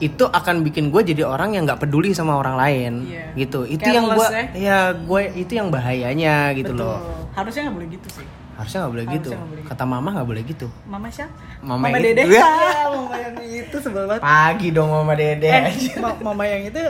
itu 0.00 0.24
akan 0.24 0.62
bikin 0.62 0.88
gue 0.88 1.02
jadi 1.04 1.26
orang 1.26 1.52
yang 1.52 1.66
nggak 1.66 1.76
peduli 1.78 2.14
sama 2.14 2.32
orang 2.34 2.54
lain, 2.54 2.92
Iya. 3.04 3.34
gitu. 3.36 3.66
Itu 3.66 3.84
yang 3.84 4.06
gue, 4.08 4.16
Careless 4.16 4.54
ya 4.56 4.78
gue 4.94 5.20
itu 5.36 5.52
yang 5.52 5.68
bahayanya 5.68 6.54
gitu 6.54 6.72
Betul. 6.72 6.86
loh. 6.86 7.00
Harusnya 7.30 7.66
nggak 7.66 7.76
boleh 7.76 7.88
gitu 7.90 8.08
sih. 8.14 8.26
Harusnya 8.54 8.78
nggak 8.80 8.92
boleh 8.92 9.04
Harusnya 9.04 9.18
gitu. 9.18 9.30
nggak 9.34 9.48
boleh 9.48 9.60
gitu. 9.60 9.70
Kata 9.72 9.84
mama 9.84 10.08
nggak 10.12 10.28
boleh 10.28 10.42
gitu. 10.44 10.66
Mama 10.86 11.06
siapa? 11.08 11.34
Mama 11.60 11.84
Mama 11.84 11.98
Dede. 11.98 12.22
Ya, 12.28 12.46
mama 12.94 13.16
yang 13.16 13.34
itu 13.42 13.76
sebel 13.76 14.04
banget. 14.06 14.22
Pagi 14.22 14.68
dong 14.70 14.88
mama 14.88 15.12
dede. 15.12 15.48
Eh, 15.48 15.74
ma- 15.98 16.20
mama 16.22 16.44
yang 16.44 16.62
itu 16.64 16.82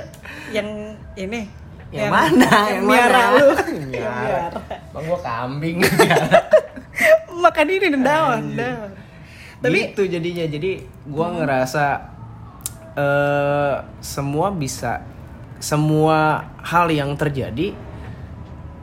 yang 0.51 0.69
ini 1.17 1.49
Yang 1.91 2.13
mana? 2.15 2.51
yang 2.71 2.71
Yang 2.71 2.85
miara 2.87 3.19
mana? 3.19 3.35
lu 3.35 3.49
Yang 3.51 3.91
yang 3.91 3.91
miara. 3.91 4.47
Bang 4.95 5.05
gua 5.07 5.21
kambing. 5.21 5.79
makan 7.45 7.67
ini 7.73 7.87
daun 7.97 8.43
daun 8.53 8.91
Tapi 9.61 9.79
itu 9.93 10.03
jadinya. 10.07 10.45
Jadi 10.47 10.71
gua 11.11 11.27
ngerasa 11.35 11.85
eh 12.95 13.75
semua 14.01 14.51
bisa 14.55 15.03
semua 15.61 16.49
hal 16.65 16.89
yang 16.89 17.13
terjadi 17.15 17.77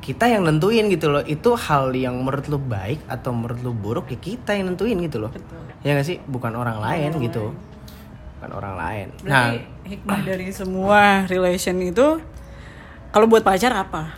kita 0.08 0.32
yang 0.32 0.48
nentuin 0.48 0.88
gitu 0.88 1.12
loh. 1.12 1.24
Itu 1.26 1.60
hal 1.60 1.92
yang 1.92 2.16
menurut 2.24 2.48
lu 2.48 2.60
baik 2.62 3.04
atau 3.12 3.36
menurut 3.36 3.60
lu 3.60 3.76
buruk 3.76 4.08
ya 4.08 4.20
kita 4.20 4.56
yang 4.56 4.72
nentuin 4.72 4.96
gitu 5.04 5.20
loh. 5.20 5.32
betul 5.36 5.60
Ya 5.84 6.00
gak 6.00 6.08
sih? 6.08 6.18
Bukan 6.24 6.56
orang 6.56 6.80
lain 6.80 7.12
gitu. 7.20 7.52
Bukan 8.40 8.52
orang 8.56 8.76
lain. 8.80 9.08
Nah, 9.28 9.52
berarti 9.52 9.60
hikmah 9.88 10.20
dari 10.24 10.48
semua 10.56 11.28
relation 11.28 11.76
itu 11.84 12.24
kalau 13.18 13.34
buat 13.34 13.42
pacar 13.42 13.74
apa? 13.74 14.14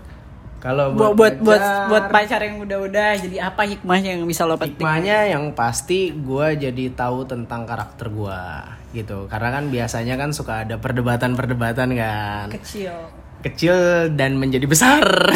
Kalau 0.59 0.91
buat 0.91 1.15
buat 1.15 1.33
buat, 1.39 1.55
pacar, 1.55 1.87
buat 1.87 2.05
pacar 2.11 2.39
yang 2.43 2.59
udah-udah 2.67 3.09
jadi 3.15 3.47
apa 3.47 3.63
hikmahnya 3.63 4.19
yang 4.19 4.27
bisa 4.27 4.43
lo 4.43 4.59
petik? 4.59 4.75
Hikmahnya 4.75 5.31
yang 5.31 5.55
pasti 5.55 6.11
gue 6.11 6.47
jadi 6.59 6.91
tahu 6.91 7.23
tentang 7.23 7.63
karakter 7.63 8.11
gue 8.11 8.43
gitu. 8.91 9.31
Karena 9.31 9.55
kan 9.55 9.71
biasanya 9.71 10.19
kan 10.19 10.35
suka 10.35 10.67
ada 10.67 10.75
perdebatan-perdebatan 10.75 11.95
kan. 11.95 12.51
Kecil. 12.51 12.91
Kecil 13.39 14.11
dan 14.19 14.35
menjadi 14.35 14.67
besar. 14.67 15.31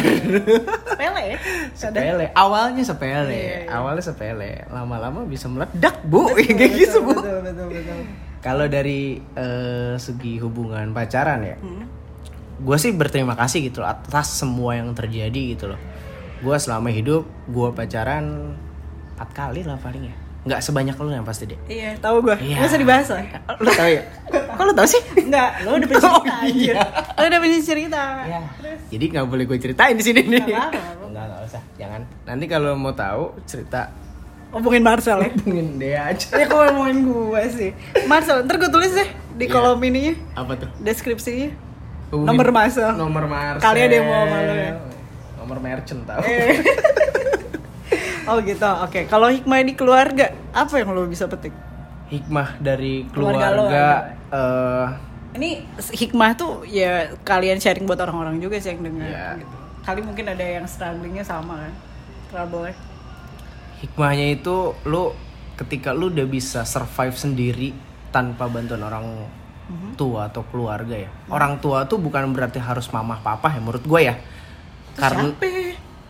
Sepele 0.91 1.23
ya? 1.23 1.37
Sepele. 1.79 2.25
Awalnya 2.35 2.83
sepele. 2.83 3.31
Iya, 3.31 3.59
iya. 3.63 3.71
awalnya 3.71 4.03
sepele. 4.03 4.67
Lama-lama 4.67 5.23
bisa 5.23 5.47
meledak 5.47 6.03
bu. 6.03 6.27
Kayak 6.35 6.83
gitu 6.83 6.99
bu. 6.99 7.15
betul 7.15 7.39
betul 7.47 7.67
betul. 7.71 7.99
Kalau 8.43 8.67
dari 8.67 9.23
eh, 9.39 9.95
segi 9.95 10.35
hubungan 10.43 10.91
pacaran 10.91 11.47
ya 11.47 11.55
Hmm. 11.63 12.02
Gue 12.63 12.77
sih 12.77 12.91
berterima 12.91 13.35
kasih 13.35 13.59
gitu 13.63 13.79
loh 13.79 13.89
atas 13.89 14.33
semua 14.33 14.73
yang 14.73 14.91
terjadi 14.91 15.53
gitu 15.53 15.67
loh 15.67 15.79
gue 16.39 16.55
selama 16.55 16.87
hidup 16.87 17.23
gue 17.45 17.69
pacaran 17.71 18.55
empat 19.13 19.29
kali 19.31 19.61
lah 19.61 19.77
paling 19.77 20.03
ya 20.05 20.15
nggak 20.43 20.59
sebanyak 20.59 20.95
lu 20.97 21.07
yang 21.09 21.23
pasti 21.23 21.43
deh 21.45 21.59
iya 21.67 21.95
tahu 21.97 22.19
gue 22.21 22.35
Iya. 22.35 22.55
nggak 22.57 22.67
usah 22.67 22.79
dibahas 22.79 23.07
lah 23.09 23.23
lu 23.57 23.69
tahu 23.69 23.89
ya 23.89 24.03
kok 24.29 24.59
lu 24.61 24.73
tahu 24.73 24.87
sih 24.89 25.01
Enggak, 25.17 25.49
lo 25.61 25.69
udah 25.73 25.87
punya 25.87 26.03
Oh, 26.03 26.19
cerita 26.19 26.35
iya. 26.35 26.43
anjir. 26.43 26.75
Lo 27.09 27.23
udah 27.23 27.39
punya 27.39 27.59
cerita. 27.63 28.01
ya 28.23 28.39
jadi 28.89 29.05
nggak 29.09 29.25
boleh 29.25 29.43
gue 29.45 29.57
ceritain 29.57 29.95
di 29.95 30.03
sini 30.03 30.19
nih 30.21 30.43
Nggak 30.43 30.67
nggak 31.09 31.41
usah 31.47 31.61
jangan 31.73 32.01
nanti 32.23 32.45
kalau 32.45 32.75
mau 32.75 32.91
tahu 32.91 33.39
cerita 33.43 33.87
Ngomongin 34.51 34.83
Marcel 34.83 35.17
ya. 35.17 35.31
hubungin 35.31 35.67
dia 35.77 35.99
aja 36.05 36.27
Ya 36.29 36.45
kok 36.45 36.59
ngomongin 36.59 36.97
gue 37.03 37.41
sih. 37.49 37.71
Marcel, 38.05 38.43
ntar 38.43 38.55
gue 38.57 38.67
tulis 38.67 38.91
deh 38.91 39.09
di 39.33 39.45
Iya. 39.45 39.53
kolom 39.53 39.79
ininya, 39.79 40.13
apa 40.35 40.53
tuh 40.55 40.69
deskripsinya. 40.77 41.49
Nomor 42.13 42.53
Marcel. 42.53 42.93
nomor 42.93 43.25
Marcel 43.25 43.63
Kali 43.65 43.79
ada 43.81 43.95
yang 43.97 44.05
mau 44.05 44.21
sama 44.21 44.37
lu 44.45 44.53
ya. 44.53 44.71
nomor 45.41 45.57
merchant 45.59 46.01
tau 46.05 46.21
Eh. 46.21 46.53
oh 48.29 48.37
gitu, 48.39 48.63
oke. 48.63 48.99
Kalau 49.09 49.27
hikmah 49.27 49.59
di 49.65 49.73
keluarga, 49.73 50.31
apa 50.53 50.73
yang 50.79 50.93
lo 50.93 51.09
bisa 51.09 51.25
petik? 51.25 51.51
hikmah 52.07 52.61
dari 52.61 53.09
Keluarga 53.09 53.49
keluarga, 53.49 53.57
lo 53.57 54.37
eh 54.37 54.87
Ini 55.33 55.49
hikmah 55.97 56.31
tuh 56.37 56.61
ya 56.63 57.09
kalian 57.25 57.57
sharing 57.57 57.89
buat 57.89 57.97
orang-orang 57.97 58.37
juga 58.37 58.61
sih 58.61 58.77
yang 58.77 58.85
dengar. 58.85 59.09
Iya. 59.09 59.27
Gitu. 59.41 59.55
Kali 59.81 59.99
mungkin 60.05 60.25
ada 60.29 60.45
yang 60.45 60.65
strugglingnya 60.69 61.25
sama 61.25 61.57
kan, 61.65 61.73
trouble 62.29 62.69
hikmahnya 63.83 64.39
itu 64.39 64.71
lu 64.87 65.11
ketika 65.59 65.91
lu 65.91 66.07
udah 66.07 66.23
bisa 66.23 66.63
survive 66.63 67.19
sendiri 67.19 67.69
tanpa 68.15 68.47
bantuan 68.47 68.79
orang 68.79 69.27
Mhm. 69.63 69.95
tua 69.95 70.27
atau 70.27 70.43
keluarga 70.43 70.93
ya 70.93 71.09
orang 71.27 71.57
tua 71.57 71.83
tuh 71.83 71.97
bukan 71.97 72.29
berarti 72.29 72.57
harus 72.57 72.87
mamah 72.87 73.19
papa 73.19 73.47
ya 73.49 73.59
menurut 73.59 73.81
gue 73.81 74.01
ya 74.03 74.15
karena 74.93 75.31
Siapa? 75.31 75.49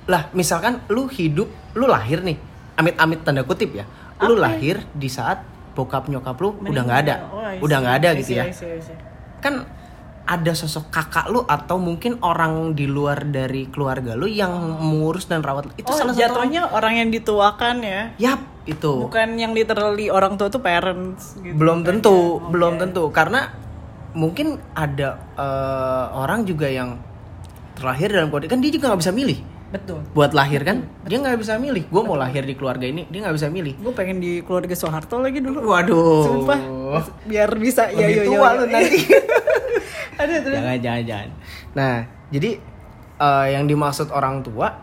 lah 0.06 0.22
misalkan 0.32 0.84
lu 0.88 1.08
hidup 1.08 1.48
lu 1.74 1.86
lahir 1.86 2.20
nih 2.20 2.36
amit-amit 2.74 3.22
tanda 3.22 3.42
kutip 3.42 3.72
ya 3.72 3.86
lu 4.20 4.36
Apa? 4.36 4.50
lahir 4.50 4.82
di 4.92 5.08
saat 5.08 5.46
bokap 5.72 6.06
nyokap 6.06 6.36
lu 6.36 6.58
udah 6.60 6.84
nggak 6.84 7.00
ada 7.02 7.16
Oh, 7.26 7.46
udah 7.62 7.78
nggak 7.80 7.96
ada 8.00 8.10
gitu 8.16 8.32
ya 8.36 8.46
I 8.46 8.52
see, 8.52 8.68
I 8.68 8.80
see. 8.80 8.98
kan 9.40 9.64
ada 10.24 10.52
sosok 10.54 10.88
kakak 10.88 11.28
lu 11.28 11.44
atau 11.44 11.76
mungkin 11.76 12.16
orang 12.20 12.72
di 12.72 12.86
luar 12.86 13.26
dari 13.26 13.68
keluarga 13.68 14.16
lu 14.16 14.24
yang 14.24 14.52
mengurus 14.80 15.26
dan 15.26 15.44
rawat 15.44 15.68
lu. 15.68 15.74
itu 15.76 15.84
oh, 15.84 15.92
salah 15.92 16.12
satu 16.12 16.24
orang- 16.32 16.48
jatuhnya 16.48 16.62
orang 16.70 16.94
yang 16.96 17.10
dituakan 17.10 17.76
ya. 17.80 18.02
Yap, 18.18 18.40
itu. 18.64 18.92
Bukan 19.04 19.36
yang 19.36 19.52
literally 19.52 20.08
orang 20.08 20.36
tua 20.36 20.48
tuh 20.48 20.60
parents 20.60 21.36
gitu. 21.38 21.52
belum 21.54 21.84
tentu, 21.84 22.40
Oke. 22.40 22.50
belum 22.50 22.74
tentu 22.78 23.04
karena 23.10 23.52
mungkin 24.14 24.56
ada 24.72 25.20
eh, 25.34 26.06
orang 26.14 26.44
juga 26.44 26.66
yang 26.66 26.96
terlahir 27.74 28.08
dalam 28.08 28.30
kode 28.30 28.46
kan 28.46 28.62
dia 28.62 28.70
juga 28.70 28.88
nggak 28.88 29.02
bisa 29.02 29.10
milih 29.12 29.40
Betul. 29.74 30.06
buat 30.14 30.32
lahir 30.32 30.62
kan 30.62 30.86
dia 31.02 31.18
nggak 31.18 31.34
bisa 31.36 31.58
milih 31.58 31.90
gue 31.90 32.02
mau 32.06 32.14
lahir 32.14 32.46
di 32.46 32.54
keluarga 32.54 32.86
ini 32.86 33.10
dia 33.10 33.26
nggak 33.26 33.34
bisa 33.34 33.50
milih 33.50 33.74
Gue 33.76 33.90
pengen 33.92 34.22
di 34.22 34.40
keluarga 34.40 34.70
Soeharto 34.72 35.18
lagi 35.18 35.42
dulu. 35.42 35.66
waduh 35.66 36.22
Sumpah. 36.24 36.60
Biar 37.26 37.50
bisa 37.58 37.90
ya 37.90 38.06
tua 38.22 38.54
yo. 38.54 38.58
lu 38.62 38.66
nanti 38.70 39.02
Aduh 40.22 40.38
terus. 40.40 40.56
jangan 40.56 40.78
jangan 40.78 41.04
jangan 41.04 41.30
nah 41.74 41.96
jadi 42.30 42.50
eh, 43.18 43.46
yang 43.50 43.66
dimaksud 43.66 44.14
orang 44.14 44.46
tua 44.46 44.78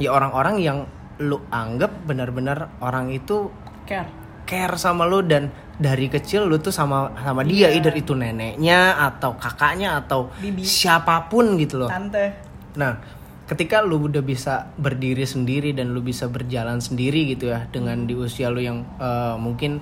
ya 0.00 0.08
orang-orang 0.10 0.56
yang 0.58 0.78
lu 1.20 1.44
anggap 1.52 1.92
benar-benar 2.08 2.80
orang 2.80 3.12
itu 3.12 3.52
Care. 3.84 4.08
care 4.48 4.76
sama 4.80 5.04
lu 5.04 5.20
dan 5.20 5.52
dari 5.80 6.08
kecil 6.12 6.48
lu 6.48 6.60
tuh 6.60 6.72
sama 6.72 7.12
sama 7.16 7.40
dia 7.44 7.72
either 7.72 7.92
itu 7.96 8.12
neneknya 8.12 9.00
atau 9.00 9.36
kakaknya 9.36 10.00
atau 10.00 10.28
Bibi. 10.36 10.60
siapa 10.60 11.28
pun 11.32 11.56
gitu 11.56 11.80
loh. 11.84 11.88
Tante. 11.88 12.36
Nah, 12.76 13.00
ketika 13.48 13.80
lu 13.80 14.06
udah 14.06 14.20
bisa 14.20 14.68
berdiri 14.76 15.24
sendiri 15.24 15.72
dan 15.72 15.96
lu 15.96 16.04
bisa 16.04 16.28
berjalan 16.28 16.84
sendiri 16.84 17.32
gitu 17.32 17.48
ya 17.48 17.64
dengan 17.72 18.04
di 18.04 18.12
usia 18.12 18.52
lu 18.52 18.60
yang 18.60 18.84
eh, 19.00 19.36
mungkin 19.40 19.80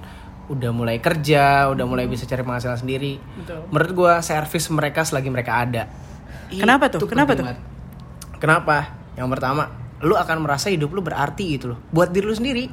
udah 0.49 0.71
mulai 0.73 1.03
kerja, 1.03 1.69
udah 1.69 1.85
mulai 1.85 2.09
bisa 2.09 2.25
cari 2.25 2.41
penghasilan 2.41 2.81
sendiri. 2.81 3.21
Betul. 3.21 3.69
Menurut 3.69 3.93
gua 3.93 4.13
servis 4.25 4.65
mereka 4.73 5.05
selagi 5.05 5.29
mereka 5.29 5.67
ada. 5.67 5.83
Kenapa 6.49 6.89
tuh? 6.89 7.05
Kenapa 7.05 7.37
tuh? 7.37 7.45
banget. 7.45 7.61
Kenapa? 8.41 8.77
Yang 9.19 9.29
pertama, 9.35 9.69
lu 10.01 10.15
akan 10.15 10.37
merasa 10.41 10.69
hidup 10.69 10.91
lu 10.91 11.01
berarti 11.01 11.59
gitu 11.59 11.75
loh 11.75 11.79
buat 11.91 12.09
diri 12.09 12.25
lu 12.25 12.33
sendiri. 12.33 12.65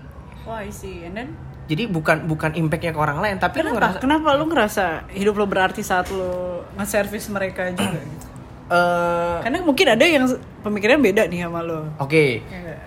Wah, 0.45 0.61
I 0.61 0.69
see. 0.69 1.01
And 1.01 1.15
then 1.15 1.29
Jadi 1.65 1.89
bukan 1.89 2.29
bukan 2.29 2.53
impactnya 2.53 2.93
ke 2.93 2.99
orang 2.99 3.17
lain, 3.17 3.41
tapi 3.41 3.57
lu 3.59 3.73
kenapa? 3.73 3.75
ngerasa 3.75 3.97
Kenapa 3.97 4.27
lu 4.37 4.45
ngerasa 4.45 4.85
hidup 5.09 5.33
lo 5.33 5.45
berarti 5.45 5.81
saat 5.81 6.05
lo 6.09 6.61
nge-service 6.75 7.25
mereka 7.29 7.73
juga 7.73 7.97
gitu? 7.97 8.25
eh 8.65 9.37
Karena 9.41 9.57
mungkin 9.61 9.87
ada 9.89 10.05
yang 10.05 10.29
pemikiran 10.61 10.97
beda 10.99 11.25
nih 11.25 11.41
sama 11.41 11.61
lo. 11.61 11.89
Oke, 11.97 12.45
Ya 12.45 12.57
nggak? 12.61 12.79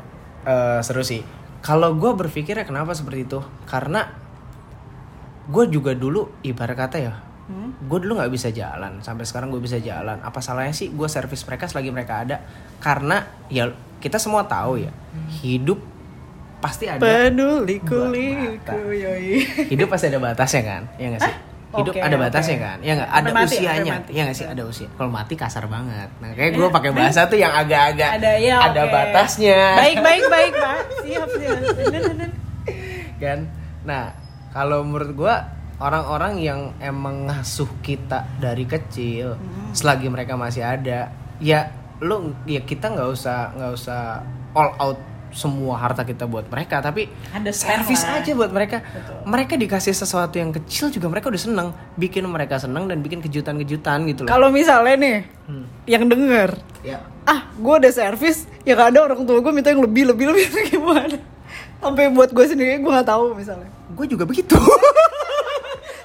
eh, 0.47 0.79
seru 0.83 1.03
sih. 1.03 1.27
Kalau 1.59 1.99
gue 1.99 2.11
berpikirnya 2.15 2.63
kenapa 2.63 2.95
seperti 2.95 3.27
itu? 3.27 3.43
Karena 3.67 4.07
gue 5.49 5.65
juga 5.69 5.91
dulu 5.93 6.39
ibarat 6.43 6.79
kata 6.79 6.99
ya, 7.01 7.15
Hmm? 7.49 7.73
gue 7.81 7.99
dulu 7.99 8.15
nggak 8.15 8.29
bisa 8.29 8.53
jalan. 8.53 9.01
Sampai 9.01 9.25
sekarang 9.25 9.49
gue 9.49 9.59
bisa 9.59 9.81
jalan. 9.81 10.21
Apa 10.21 10.39
salahnya 10.39 10.71
sih 10.71 10.93
gue 10.93 11.09
servis 11.09 11.43
mereka 11.43 11.65
selagi 11.65 11.89
mereka 11.89 12.23
ada? 12.23 12.37
Karena 12.79 13.25
ya 13.49 13.73
kita 13.99 14.17
semua 14.19 14.47
tahu 14.47 14.83
ya, 14.83 14.93
hidup 15.43 15.79
pasti 16.59 16.91
ada. 16.91 17.03
Peduli 17.03 17.79
kuliku 17.83 18.91
yoi. 18.91 19.47
hidup 19.71 19.91
pasti 19.91 20.11
ada 20.11 20.19
batasnya 20.19 20.63
kan? 20.67 20.83
Ya 20.99 21.07
nggak 21.15 21.23
sih? 21.23 21.37
Hidup 21.69 21.93
Oke, 21.93 22.01
ada 22.01 22.17
batasnya 22.17 22.57
kan? 22.59 22.79
Ya 22.81 22.93
nggak? 22.97 23.11
Ada 23.13 23.31
mati, 23.31 23.57
usianya. 23.61 23.93
mati. 24.01 24.11
Ya 24.17 24.23
nggak 24.25 24.37
sih? 24.41 24.47
Ada 24.49 24.63
usia. 24.65 24.89
Kalau 24.97 25.11
mati 25.13 25.35
kasar 25.37 25.69
banget. 25.69 26.09
Nah, 26.17 26.33
kayak 26.33 26.57
gue 26.57 26.69
pakai 26.73 26.91
bahasa 26.97 27.29
tuh 27.29 27.37
yang 27.37 27.53
agak-agak 27.53 28.11
Ada 28.17 28.33
ya. 28.41 28.57
ada 28.73 28.83
batasnya. 28.89 29.77
Baik 29.77 30.01
baik 30.01 30.25
baik 30.33 30.53
pak. 30.57 30.81
Siap 31.05 31.29
siap. 31.37 31.59
Bener, 31.77 32.03
bener. 32.09 32.31
kan 33.19 33.39
nah 33.83 34.15
kalau 34.55 34.87
menurut 34.87 35.11
gua 35.15 35.35
orang-orang 35.79 36.39
yang 36.43 36.61
emang 36.83 37.31
ngasuh 37.31 37.69
kita 37.83 38.27
dari 38.39 38.67
kecil 38.67 39.39
selagi 39.75 40.11
mereka 40.11 40.35
masih 40.35 40.67
ada 40.67 41.11
ya 41.39 41.71
lu 41.99 42.17
ya 42.45 42.61
kita 42.61 42.89
nggak 42.89 43.09
usah 43.09 43.53
nggak 43.53 43.73
usah 43.75 44.01
all 44.53 44.71
out 44.79 44.99
semua 45.29 45.77
harta 45.77 46.03
kita 46.03 46.25
buat 46.25 46.49
mereka 46.49 46.81
tapi 46.81 47.05
Ada 47.29 47.53
servis 47.53 48.01
lah. 48.01 48.17
aja 48.17 48.33
buat 48.33 48.49
mereka 48.49 48.81
Betul. 48.81 49.29
mereka 49.29 49.55
dikasih 49.55 49.93
sesuatu 49.93 50.35
yang 50.35 50.51
kecil 50.51 50.89
juga 50.89 51.05
mereka 51.07 51.29
udah 51.29 51.37
seneng 51.39 51.69
bikin 51.95 52.25
mereka 52.25 52.57
seneng 52.57 52.89
dan 52.89 53.05
bikin 53.05 53.21
kejutan-kejutan 53.21 54.09
gitu 54.09 54.25
loh 54.25 54.31
Kalau 54.31 54.49
misalnya 54.49 54.97
nih 54.97 55.19
Hmm. 55.45 55.65
yang 55.85 56.05
denger 56.05 56.61
ya 56.81 57.01
ah 57.25 57.49
gue 57.51 57.75
udah 57.75 57.89
servis 57.89 58.45
ya 58.63 58.73
gak 58.73 58.93
ada 58.93 59.01
orang 59.03 59.25
tua 59.25 59.41
gue 59.41 59.49
minta 59.49 59.69
yang 59.69 59.81
lebih 59.81 60.05
lebih 60.07 60.29
lebih 60.29 60.45
gimana 60.71 61.17
sampai 61.79 62.09
buat 62.09 62.29
gue 62.29 62.45
sendiri 62.45 62.77
gue 62.77 62.91
nggak 62.91 63.09
tahu 63.09 63.33
misalnya 63.33 63.69
gue 63.91 64.07
juga 64.07 64.25
begitu 64.25 64.57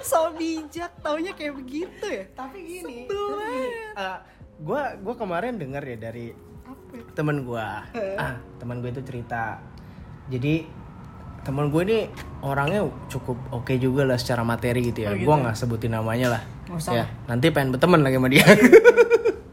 so 0.03 0.31
bijak 0.33 0.95
taunya 0.99 1.31
kayak 1.31 1.55
begitu 1.55 2.05
ya 2.05 2.23
tapi 2.33 2.57
gini 2.61 3.07
banget. 3.07 4.19
Gue 4.63 4.81
gue 5.03 5.15
kemarin 5.19 5.59
dengar 5.59 5.83
ya 5.83 5.99
dari 5.99 6.31
temen 7.11 7.43
gue 7.43 7.67
ah 8.15 8.33
teman 8.57 8.79
gue 8.79 8.89
itu 8.95 9.03
cerita. 9.03 9.59
Jadi 10.31 10.63
teman 11.43 11.67
gue 11.67 11.81
ini 11.83 11.99
orangnya 12.39 12.87
cukup 13.11 13.35
oke 13.51 13.75
juga 13.75 14.07
lah 14.07 14.15
secara 14.15 14.47
materi 14.47 14.79
gitu 14.87 15.03
ya. 15.03 15.11
Oh, 15.11 15.19
gitu. 15.19 15.27
gue 15.27 15.35
nggak 15.43 15.55
sebutin 15.59 15.91
namanya 15.91 16.39
lah. 16.39 16.43
Usah. 16.71 16.95
ya 16.95 17.05
nanti 17.27 17.51
pengen 17.51 17.75
berteman 17.75 18.01
lagi 18.01 18.15
sama 18.17 18.29
dia. 18.31 18.45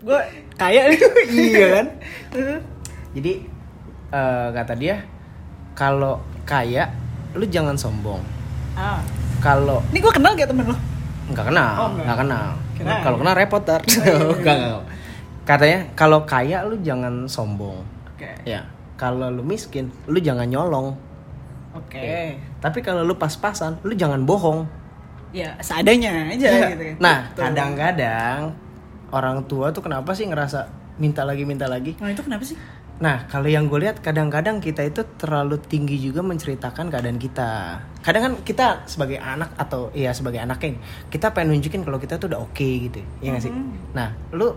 Gue 0.01 0.21
kayak 0.55 0.85
nih. 0.95 1.01
Iya 1.51 1.67
kan? 1.75 1.87
Jadi 3.11 3.33
eh, 4.15 4.49
kata 4.55 4.75
dia 4.79 5.03
kalau 5.75 6.23
kaya 6.47 6.87
lu 7.35 7.43
jangan 7.51 7.75
sombong. 7.75 8.23
Ah. 8.79 9.03
Kalau 9.43 9.83
ini 9.91 9.99
gue 9.99 10.13
kenal 10.15 10.39
gak 10.39 10.53
temen 10.55 10.71
lo? 10.71 10.77
Nggak 11.35 11.47
kenal 11.51 11.73
Oh, 11.79 11.89
nggak. 11.99 12.17
kenal. 12.23 12.47
Kalau 12.81 13.17
kenal 13.19 13.35
repot 13.37 13.63
tar. 13.65 13.81
Nggak, 14.41 14.57
nggak. 14.57 14.83
Katanya 15.51 15.91
kalau 15.99 16.23
kaya 16.23 16.63
lu 16.63 16.79
jangan 16.87 17.27
sombong. 17.27 17.83
Oke. 18.15 18.31
Ya. 18.47 18.63
Kalau 18.95 19.33
lu 19.33 19.43
miskin 19.43 19.91
lu 20.07 20.23
jangan 20.23 20.47
nyolong. 20.47 20.95
Oke. 21.75 22.39
Tapi 22.63 22.79
kalau 22.85 23.03
lu 23.03 23.19
pas-pasan 23.19 23.83
lu 23.83 23.99
jangan 23.99 24.23
bohong. 24.23 24.69
Ya 25.35 25.55
seadanya 25.63 26.31
aja 26.31 26.75
gitu 26.75 26.83
kan. 26.95 26.97
Nah 26.99 27.19
kadang-kadang 27.35 28.55
orang 29.11 29.43
tua 29.51 29.75
tuh 29.75 29.83
kenapa 29.83 30.15
sih 30.15 30.27
ngerasa 30.31 30.71
minta 31.03 31.27
lagi 31.27 31.43
minta 31.43 31.67
lagi? 31.67 31.99
Nah 31.99 32.11
itu 32.15 32.23
kenapa 32.23 32.47
sih? 32.47 32.59
Nah, 33.01 33.25
kalau 33.33 33.49
yang 33.49 33.65
gue 33.65 33.81
lihat 33.81 34.05
kadang-kadang 34.05 34.61
kita 34.61 34.85
itu 34.85 35.01
terlalu 35.17 35.57
tinggi 35.57 35.97
juga 35.97 36.21
menceritakan 36.21 36.93
keadaan 36.93 37.17
kita. 37.17 37.81
Kadang 38.05 38.23
kan 38.29 38.33
kita 38.45 38.85
sebagai 38.85 39.17
anak 39.17 39.57
atau 39.57 39.89
ya 39.97 40.13
sebagai 40.13 40.37
anaknya, 40.37 40.77
kita 41.09 41.33
pengen 41.33 41.57
nunjukin 41.57 41.81
kalau 41.81 41.97
kita 41.97 42.21
tuh 42.21 42.29
udah 42.29 42.45
oke 42.45 42.61
gitu, 42.61 43.01
ya 43.25 43.33
nggak 43.33 43.41
sih? 43.49 43.53
Nah, 43.97 44.13
lu 44.37 44.53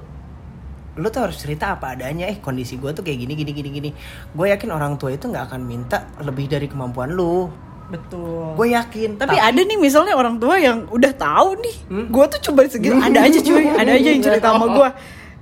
lu 0.94 1.08
tuh 1.10 1.26
harus 1.26 1.38
cerita 1.38 1.74
apa 1.74 1.98
adanya. 1.98 2.30
Eh, 2.30 2.38
kondisi 2.38 2.78
gue 2.78 2.94
tuh 2.94 3.02
kayak 3.02 3.26
gini, 3.26 3.34
gini, 3.34 3.52
gini, 3.52 3.70
gini. 3.72 3.90
Gue 4.30 4.54
yakin 4.54 4.70
orang 4.70 4.96
tua 4.96 5.10
itu 5.10 5.26
nggak 5.26 5.50
akan 5.50 5.62
minta 5.62 6.06
lebih 6.22 6.46
dari 6.46 6.70
kemampuan 6.70 7.10
lu. 7.12 7.50
Betul. 7.84 8.56
Gue 8.56 8.72
yakin. 8.72 9.20
Tapi 9.20 9.36
ada 9.36 9.60
nih 9.60 9.76
misalnya 9.76 10.16
orang 10.16 10.40
tua 10.40 10.56
yang 10.58 10.88
udah 10.88 11.12
tahu 11.14 11.60
nih, 11.60 11.76
Hmm? 11.90 12.06
gue 12.10 12.26
tuh 12.32 12.40
coba 12.50 12.66
segitu 12.66 12.96
ada 12.96 13.20
aja 13.22 13.40
cuy, 13.40 13.66
ada 13.70 13.92
aja 13.92 14.08
yang 14.08 14.24
cerita 14.24 14.48
sama 14.50 14.66
gue. 14.70 14.90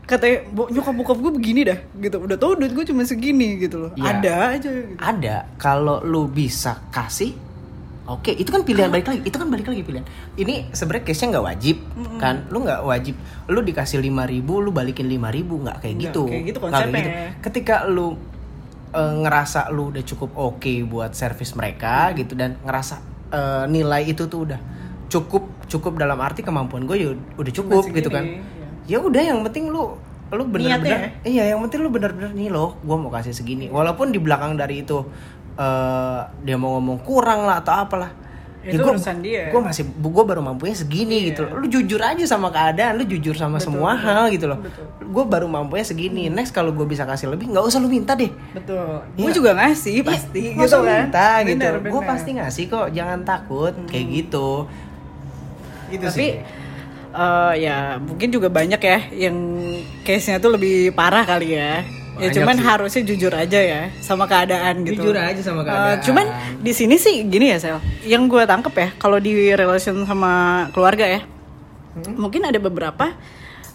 Katanya 0.01 0.37
"Bo, 0.51 0.67
nyokap 0.67 0.91
bokap 0.97 1.17
gue 1.21 1.31
begini 1.31 1.61
dah, 1.63 1.79
gitu. 2.01 2.17
Udah 2.19 2.35
tahu 2.35 2.59
duit 2.59 2.73
gue 2.73 2.83
cuma 2.83 3.05
segini 3.05 3.55
gitu 3.61 3.87
loh. 3.87 3.91
Iya. 3.95 4.03
Ada 4.17 4.35
aja. 4.57 4.69
Gitu. 4.73 4.95
ada 4.97 5.35
kalau 5.55 6.03
lu 6.03 6.27
bisa 6.27 6.81
kasih 6.91 7.31
oke 8.17 8.31
itu 8.31 8.49
kan 8.51 8.61
pilihan 8.61 8.91
balik 8.91 9.07
lagi 9.07 9.21
itu 9.23 9.37
kan 9.37 9.47
balik 9.47 9.67
lagi 9.71 9.81
pilihan. 9.81 10.05
Ini 10.35 10.75
sebenarnya 10.75 11.03
case 11.07 11.19
nya 11.23 11.27
nggak 11.37 11.45
wajib 11.47 11.77
kan? 12.19 12.35
Lu 12.51 12.57
nggak 12.61 12.81
wajib 12.83 13.15
lu 13.47 13.59
dikasih 13.63 14.03
lima 14.03 14.27
ribu 14.27 14.59
lu 14.59 14.75
balikin 14.75 15.07
lima 15.07 15.31
ribu 15.31 15.59
nggak 15.63 15.79
kayak 15.79 15.95
Nggak 15.95 16.05
gitu. 16.11 16.23
kayak 16.27 16.43
gitu 16.47 16.59
konsepnya. 16.59 17.03
ketika 17.39 17.75
lu 17.87 18.19
eh, 18.91 19.13
ngerasa 19.23 19.71
lu 19.71 19.95
udah 19.95 20.03
cukup 20.03 20.29
oke 20.35 20.73
buat 20.87 21.15
servis 21.15 21.55
mereka 21.55 22.11
gitu 22.13 22.35
dan 22.35 22.59
ngerasa 22.61 22.95
eh, 23.31 23.65
nilai 23.71 24.03
itu 24.07 24.27
tuh 24.27 24.51
udah 24.51 24.59
cukup 25.11 25.43
cukup 25.67 25.99
dalam 25.99 26.19
arti 26.19 26.39
kemampuan 26.43 26.87
gue 26.87 26.97
ya 26.99 27.11
udah 27.15 27.51
cukup 27.51 27.83
gitu 27.91 28.07
kan. 28.11 28.23
segini, 28.23 28.87
ya 28.87 28.97
udah 28.99 29.21
yang 29.23 29.39
penting 29.47 29.67
lu 29.71 29.95
lu 30.31 30.47
bener-bener 30.47 31.19
iya 31.27 31.51
yang 31.51 31.59
penting 31.67 31.83
lu 31.83 31.91
bener-bener 31.91 32.31
nih 32.31 32.47
loh 32.47 32.79
gue 32.79 32.95
mau 32.95 33.11
kasih 33.11 33.35
segini. 33.35 33.67
Walaupun 33.67 34.15
di 34.15 34.19
belakang 34.23 34.55
dari 34.55 34.79
itu 34.87 35.03
eh 35.53 36.19
dia 36.41 36.55
mau 36.55 36.73
ngomong 36.73 36.99
kurang 36.99 37.43
lah 37.43 37.59
atau 37.59 37.75
apalah 37.77 38.11
Itu 38.61 38.77
gua- 38.79 38.93
urusan 38.93 39.19
dia. 39.19 39.49
gue 39.49 39.57
masih 39.59 39.83
gue 39.89 40.23
baru 40.23 40.37
mampunya 40.39 40.71
segini 40.71 41.17
Iya. 41.19 41.27
gitu 41.27 41.41
loh. 41.43 41.57
lu 41.57 41.67
jujur 41.67 41.97
aja 41.99 42.21
sama 42.23 42.47
keadaan 42.47 42.93
lu 42.93 43.03
jujur 43.03 43.33
sama 43.33 43.57
semua 43.57 43.95
hal 43.95 44.29
gitu 44.29 44.45
loh 44.45 44.61
gue 45.01 45.23
baru 45.23 45.45
mampunya 45.45 45.81
segini 45.81 46.29
next 46.29 46.51
kalau 46.51 46.69
gue 46.69 46.85
bisa 46.85 47.01
kasih 47.03 47.27
lebih 47.27 47.49
nggak 47.49 47.63
usah 47.63 47.77
lu 47.77 47.89
minta 47.89 48.13
deh 48.13 48.29
Betul. 48.51 49.01
Iya. 49.11 49.17
Gue 49.17 49.31
juga 49.33 49.51
ngasih 49.55 49.95
pasti 50.03 50.43
Nggak 50.51 50.61
gitu 50.63 50.77
kan. 50.79 51.01
minta 51.03 51.27
gitu 51.41 51.57
Bener, 51.57 51.73
gue 51.73 51.81
bener. 51.81 51.97
Hmm. 51.97 52.05
pasti 52.07 52.29
ngasih 52.33 52.63
kok 52.67 52.87
jangan 52.91 53.19
takut 53.23 53.73
kayak 53.85 54.05
gitu 54.13 54.49
gitu 55.89 56.05
Tapi 56.05 56.15
sih 56.15 56.29
eh, 57.11 57.53
ya 57.59 57.77
mungkin 57.97 58.29
juga 58.29 58.47
banyak 58.47 58.79
ya 58.79 58.99
yang 59.19 59.35
case-nya 60.01 60.37
tuh 60.37 60.53
lebih 60.53 60.93
parah 60.93 61.25
kali 61.25 61.57
ya. 61.57 61.81
Ya 62.11 62.27
Banyak 62.27 62.35
cuman 62.37 62.55
sih. 62.55 62.65
harusnya 62.65 63.01
jujur 63.05 63.33
aja 63.33 63.59
ya 63.59 63.81
sama 63.97 64.27
keadaan 64.27 64.83
gitu. 64.83 64.99
Jujur 64.99 65.15
aja 65.15 65.39
sama 65.39 65.61
Eh, 65.61 65.65
keadaan. 65.65 65.99
cuman 66.01 66.25
di 66.59 66.71
sini 66.71 66.95
sih 66.95 67.23
gini 67.25 67.49
ya 67.49 67.57
Sel. 67.57 67.77
Yang 68.03 68.23
gue 68.27 68.43
tangkep 68.43 68.73
ya 68.73 68.89
kalau 68.95 69.17
di 69.17 69.31
relation 69.51 70.03
sama 70.03 70.31
keluarga 70.69 71.07
ya. 71.07 71.21
Hmm? 71.93 72.19
Mungkin 72.19 72.43
ada 72.43 72.57
beberapa 72.57 73.15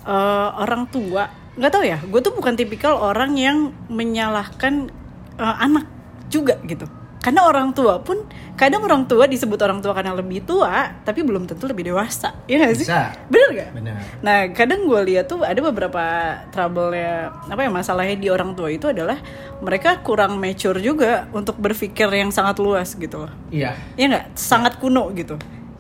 eh, 0.03 0.49
orang 0.55 0.87
tua 0.87 1.27
nggak 1.55 1.73
tahu 1.73 1.85
ya. 1.85 1.99
Gue 2.03 2.21
tuh 2.21 2.31
bukan 2.31 2.55
tipikal 2.55 2.95
orang 2.95 3.35
yang 3.35 3.57
menyalahkan 3.89 4.93
eh, 5.35 5.57
anak 5.59 5.89
juga 6.29 6.61
gitu. 6.63 6.85
Karena 7.27 7.43
orang 7.43 7.75
tua 7.75 7.99
pun 7.99 8.23
kadang 8.55 8.87
orang 8.87 9.03
tua 9.11 9.27
disebut 9.27 9.59
orang 9.59 9.83
tua 9.83 9.91
karena 9.99 10.15
lebih 10.15 10.47
tua, 10.47 10.95
tapi 11.03 11.27
belum 11.27 11.51
tentu 11.51 11.67
lebih 11.67 11.91
dewasa. 11.91 12.39
Iya 12.47 12.71
gak 12.71 12.79
sih? 12.79 12.87
Bisa. 12.87 13.19
Bener 13.27 13.51
gak? 13.51 13.69
Nah, 14.23 14.47
kadang 14.55 14.87
gue 14.87 15.01
lihat 15.11 15.27
tuh 15.27 15.43
ada 15.43 15.59
beberapa 15.59 16.05
trouble-nya, 16.55 17.35
apa 17.51 17.67
ya 17.67 17.71
masalahnya 17.75 18.15
di 18.15 18.31
orang 18.31 18.55
tua 18.55 18.71
itu 18.71 18.87
adalah 18.87 19.19
mereka 19.59 19.99
kurang 20.07 20.39
mature 20.39 20.79
juga 20.79 21.27
untuk 21.35 21.59
berpikir 21.59 22.07
yang 22.15 22.31
sangat 22.31 22.63
luas 22.63 22.95
gitu 22.95 23.27
loh. 23.27 23.33
iya 23.51 23.75
Iya 23.99 24.07
nggak? 24.07 24.27
Sangat 24.39 24.79
kuno 24.79 25.11
gitu. 25.19 25.35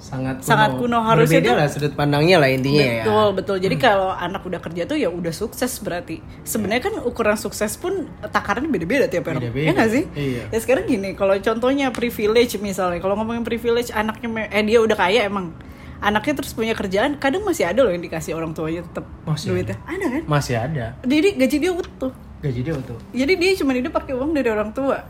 Sangat 0.07 0.37
kuno. 0.39 0.47
Sangat 0.47 0.71
kuno, 0.73 0.99
harusnya 1.03 1.43
berbeda 1.43 1.51
tuh- 1.51 1.59
lah 1.59 1.67
sudut 1.67 1.93
pandangnya 1.93 2.37
lah 2.39 2.47
intinya 2.47 2.79
ya 2.81 3.03
betul, 3.03 3.29
betul. 3.35 3.57
Jadi 3.59 3.77
kalau 3.77 4.09
anak 4.09 4.43
udah 4.43 4.61
kerja 4.61 4.83
tuh 4.85 4.95
ya 4.95 5.09
udah 5.09 5.33
sukses 5.33 5.73
berarti. 5.79 6.23
Sebenarnya 6.43 6.83
kan 6.85 6.95
ukuran 7.03 7.35
sukses 7.35 7.75
pun 7.75 8.07
takarannya 8.23 8.71
beda-beda 8.71 9.07
tiap 9.07 9.27
orang. 9.27 9.43
Beda-beda. 9.43 9.67
Ya 9.67 9.73
nggak 9.75 9.91
sih? 9.91 10.05
Iya. 10.15 10.43
Ya 10.49 10.59
sekarang 10.59 10.87
gini, 10.87 11.13
kalau 11.13 11.35
contohnya 11.37 11.91
privilege 11.91 12.55
misalnya, 12.59 12.99
kalau 12.99 13.15
ngomongin 13.15 13.43
privilege 13.43 13.91
anaknya 13.91 14.47
eh 14.47 14.63
dia 14.63 14.79
udah 14.79 14.95
kaya 14.95 15.27
emang. 15.27 15.51
Anaknya 15.97 16.37
terus 16.37 16.53
punya 16.53 16.77
kerjaan, 16.77 17.17
kadang 17.17 17.41
masih 17.41 17.65
ada 17.65 17.81
loh 17.81 17.89
yang 17.89 18.01
dikasih 18.01 18.37
orang 18.37 18.53
tuanya 18.53 18.85
tetap 18.85 19.09
Masih 19.25 19.49
duitnya. 19.51 19.81
Ada 19.83 20.07
kan? 20.07 20.23
masih 20.29 20.55
ada 20.55 20.87
Jadi 21.03 21.29
gaji 21.35 21.57
dia 21.57 21.73
utuh. 21.73 22.13
gaji 22.37 22.61
dia 22.61 22.75
tuh 22.79 23.01
Jadi 23.11 23.33
dia 23.35 23.51
cuma 23.57 23.73
hidup 23.73 23.91
pakai 23.91 24.13
uang 24.13 24.31
dari 24.31 24.47
orang 24.47 24.71
tua. 24.71 25.01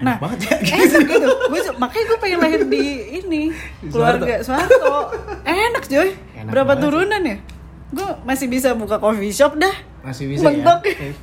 Enak 0.00 0.06
Nah, 0.06 0.16
banget 0.18 0.38
ya, 0.42 0.56
enak 0.80 1.02
gitu. 1.04 1.28
Gua, 1.46 1.60
makanya 1.78 2.04
gue 2.06 2.18
pengen 2.18 2.38
lahir 2.38 2.62
di 2.64 2.84
ini 3.14 3.42
keluarga 3.84 4.40
Soeharto. 4.40 5.12
Enak 5.42 5.84
coy. 5.84 6.08
Enak 6.34 6.48
Berapa 6.48 6.72
turunan 6.74 7.20
ya? 7.20 7.36
Gue 7.90 8.08
masih 8.22 8.46
bisa 8.46 8.72
buka 8.72 8.96
coffee 8.96 9.28
shop 9.28 9.56
dah. 9.56 9.76
masih 10.00 10.24
bisa 10.26 10.48
Mentok. 10.48 10.80
ya 10.82 10.96
Eh, 10.96 11.14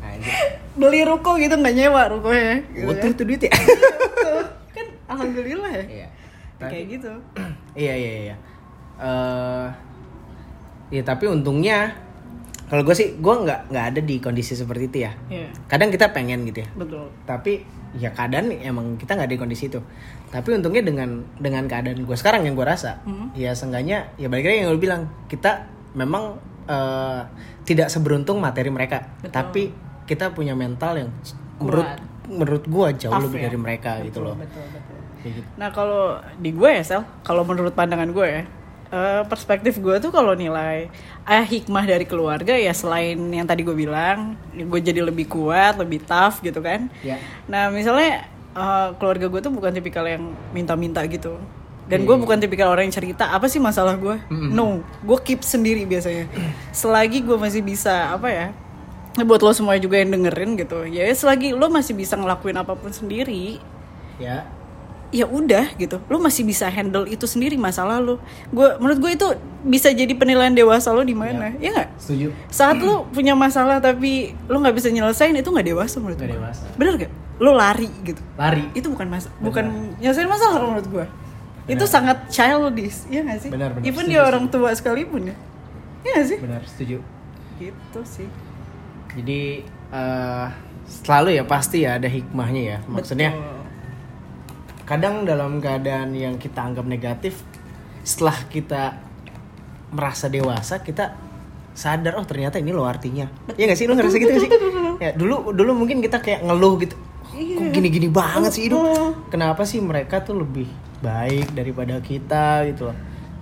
anjir. 0.00 0.30
Beli 0.72 1.02
ruko 1.02 1.34
gitu 1.34 1.50
nggak 1.52 1.74
nyewa 1.74 2.06
rukonya. 2.08 2.62
Gitu 2.64 2.86
butuh 2.86 3.02
kan. 3.04 3.18
tuh 3.18 3.24
duit 3.26 3.40
ya 3.40 3.50
Tuh, 3.50 4.44
kan 4.70 4.86
alhamdulillah 5.08 5.70
ya. 5.72 5.84
iya 5.90 6.08
Kayak 6.60 6.84
gitu. 6.92 7.10
iya 7.82 7.94
iya 7.96 8.12
iya 8.24 8.36
Eh, 8.94 9.66
ya 10.90 11.02
tapi 11.02 11.26
untungnya 11.26 11.98
kalau 12.66 12.82
gue 12.82 12.92
sih 12.92 13.16
gue 13.16 13.34
nggak 13.34 13.60
nggak 13.66 13.84
ada 13.88 14.00
di 14.00 14.16
kondisi 14.16 14.52
seperti 14.52 14.86
itu 14.86 14.98
ya 15.00 15.12
Iya, 15.26 15.50
kadang 15.66 15.88
kita 15.88 16.10
pengen 16.10 16.44
gitu 16.44 16.62
ya 16.62 16.68
betul. 16.76 17.10
tapi 17.24 17.66
ya 17.92 18.14
keadaan 18.14 18.54
emang 18.54 18.94
kita 18.94 19.18
nggak 19.18 19.30
di 19.30 19.36
kondisi 19.36 19.66
itu 19.66 19.82
tapi 20.30 20.54
untungnya 20.54 20.78
dengan 20.80 21.26
dengan 21.36 21.66
keadaan 21.66 22.06
gue 22.06 22.16
sekarang 22.16 22.46
yang 22.46 22.54
gue 22.54 22.62
rasa 22.62 23.02
Hmm. 23.02 23.34
ya 23.34 23.50
seenggaknya 23.50 24.14
ya 24.14 24.30
balik 24.30 24.46
lagi 24.46 24.62
yang 24.62 24.70
gue 24.70 24.78
bilang 24.78 25.02
kita 25.26 25.66
memang 25.92 26.38
eh, 26.66 27.20
tidak 27.66 27.90
seberuntung 27.90 28.38
materi 28.38 28.70
mereka 28.70 29.02
Betul. 29.18 29.34
tapi 29.34 29.62
kita 30.06 30.30
punya 30.30 30.54
mental 30.54 31.02
yang 31.02 31.10
menurut 31.58 31.86
menurut 32.30 32.62
gue 32.62 32.86
jauh 32.96 33.10
Tough 33.10 33.26
lebih 33.26 33.38
ya? 33.38 33.44
dari 33.50 33.58
mereka 33.58 33.90
gitu 34.02 34.22
loh 34.22 34.38
Betul, 34.38 34.62
betul. 34.70 34.96
Gitu. 35.20 35.40
Nah 35.60 35.68
kalau 35.68 36.16
di 36.40 36.48
gue 36.48 36.70
ya 36.72 36.80
Sel, 36.80 37.04
kalau 37.20 37.44
menurut 37.44 37.76
pandangan 37.76 38.08
gue 38.08 38.24
ya, 38.24 38.42
eh, 38.90 39.22
perspektif 39.26 39.78
gue 39.78 39.96
tuh 39.98 40.10
kalau 40.10 40.34
nilai 40.34 40.90
eh, 41.24 41.44
hikmah 41.46 41.86
dari 41.86 42.04
keluarga 42.04 42.54
ya 42.54 42.74
selain 42.74 43.18
yang 43.30 43.46
tadi 43.46 43.62
gue 43.62 43.74
bilang, 43.74 44.34
gue 44.54 44.80
jadi 44.82 45.00
lebih 45.02 45.30
kuat, 45.30 45.78
lebih 45.78 46.02
tough 46.04 46.42
gitu 46.42 46.58
kan. 46.60 46.90
ya 47.00 47.16
Nah 47.46 47.70
misalnya 47.70 48.26
eh, 48.54 48.88
keluarga 48.98 49.26
gue 49.30 49.40
tuh 49.40 49.52
bukan 49.54 49.70
tipikal 49.70 50.04
yang 50.06 50.34
minta-minta 50.50 51.02
gitu. 51.06 51.38
Dan 51.90 52.06
gue 52.06 52.14
bukan 52.14 52.38
tipikal 52.38 52.70
orang 52.70 52.86
yang 52.86 52.94
cerita 52.94 53.34
apa 53.34 53.50
sih 53.50 53.58
masalah 53.58 53.98
gue. 53.98 54.14
No, 54.30 54.78
gue 55.02 55.18
keep 55.26 55.42
sendiri 55.42 55.82
biasanya. 55.82 56.30
Selagi 56.70 57.18
gue 57.18 57.34
masih 57.34 57.66
bisa 57.66 58.14
apa 58.14 58.30
ya? 58.30 58.46
Buat 59.18 59.42
lo 59.42 59.50
semua 59.50 59.74
juga 59.74 59.98
yang 59.98 60.14
dengerin 60.14 60.54
gitu. 60.54 60.86
Ya 60.86 61.10
selagi 61.10 61.50
lo 61.50 61.66
masih 61.66 61.98
bisa 61.98 62.14
ngelakuin 62.14 62.54
apa 62.62 62.78
pun 62.78 62.94
sendiri, 62.94 63.58
ya 64.22 64.46
ya 65.10 65.26
udah 65.26 65.74
gitu. 65.76 65.98
Lo 66.06 66.22
masih 66.22 66.46
bisa 66.46 66.70
handle 66.70 67.06
itu 67.06 67.26
sendiri 67.26 67.58
masalah 67.58 67.98
lo 67.98 68.22
gue 68.54 68.68
menurut 68.78 68.98
gue 68.98 69.10
itu 69.14 69.26
bisa 69.66 69.90
jadi 69.90 70.10
penilaian 70.14 70.54
dewasa 70.54 70.94
lo 70.94 71.02
di 71.02 71.14
mana 71.14 71.54
ya. 71.58 71.70
nggak? 71.74 71.88
Setuju. 71.98 72.28
Saat 72.50 72.78
lo 72.80 73.06
punya 73.10 73.34
masalah 73.34 73.82
tapi 73.82 74.32
lo 74.46 74.62
nggak 74.62 74.74
bisa 74.74 74.88
nyelesain 74.88 75.34
itu 75.34 75.50
nggak 75.50 75.66
dewasa 75.66 75.96
menurut 75.98 76.18
gue 76.18 76.30
dewasa. 76.34 76.64
bener 76.78 77.06
gak 77.06 77.12
lo 77.40 77.52
lari 77.56 77.90
gitu. 78.06 78.22
Lari. 78.38 78.64
Itu 78.72 78.88
bukan 78.94 79.06
mas 79.10 79.26
bukan 79.42 79.94
nyelesain 79.98 80.30
masalah 80.30 80.62
menurut 80.62 80.88
gue 80.88 81.06
itu 81.70 81.84
sangat 81.86 82.26
childish 82.26 83.06
ya 83.06 83.22
nggak 83.22 83.38
sih? 83.46 83.50
Benar, 83.52 83.70
benar. 83.78 83.86
even 83.86 84.06
Setuju, 84.06 84.18
dia 84.18 84.20
orang 84.26 84.44
tua 84.50 84.70
sekalipun 84.74 85.30
ya. 85.30 85.36
Ya 86.02 86.10
nggak 86.18 86.26
sih? 86.26 86.38
Benar 86.42 86.62
setuju. 86.66 86.98
Gitu 87.62 88.00
sih. 88.02 88.28
Jadi 89.14 89.62
eh, 89.94 90.46
selalu 90.86 91.38
ya 91.38 91.44
pasti 91.46 91.86
ya 91.86 92.00
ada 92.00 92.10
hikmahnya 92.10 92.62
ya. 92.62 92.78
Maksudnya 92.90 93.30
Betul. 93.30 93.59
Kadang 94.90 95.22
dalam 95.22 95.62
keadaan 95.62 96.18
yang 96.18 96.34
kita 96.34 96.66
anggap 96.66 96.82
negatif 96.82 97.46
setelah 98.02 98.34
kita 98.50 98.98
merasa 99.94 100.26
dewasa 100.26 100.82
kita 100.82 101.14
sadar 101.70 102.18
oh 102.18 102.26
ternyata 102.26 102.58
ini 102.58 102.74
loh 102.74 102.82
artinya. 102.82 103.30
Iya 103.54 103.70
gak 103.70 103.78
sih? 103.78 103.86
Lu 103.86 103.94
ngerasa 103.94 104.18
gitu 104.18 104.30
gak 104.34 104.42
sih? 104.42 104.50
Ya 104.98 105.14
dulu 105.14 105.54
dulu 105.54 105.86
mungkin 105.86 106.02
kita 106.02 106.18
kayak 106.18 106.42
ngeluh 106.42 106.82
gitu. 106.82 106.98
Kok 107.30 107.70
gini-gini 107.70 108.10
banget 108.10 108.50
sih 108.50 108.66
hidup? 108.66 109.30
Kenapa 109.30 109.62
sih 109.62 109.78
mereka 109.78 110.26
tuh 110.26 110.42
lebih 110.42 110.66
baik 110.98 111.54
daripada 111.54 112.02
kita 112.02 112.66
gitu 112.66 112.90
loh? 112.90 112.96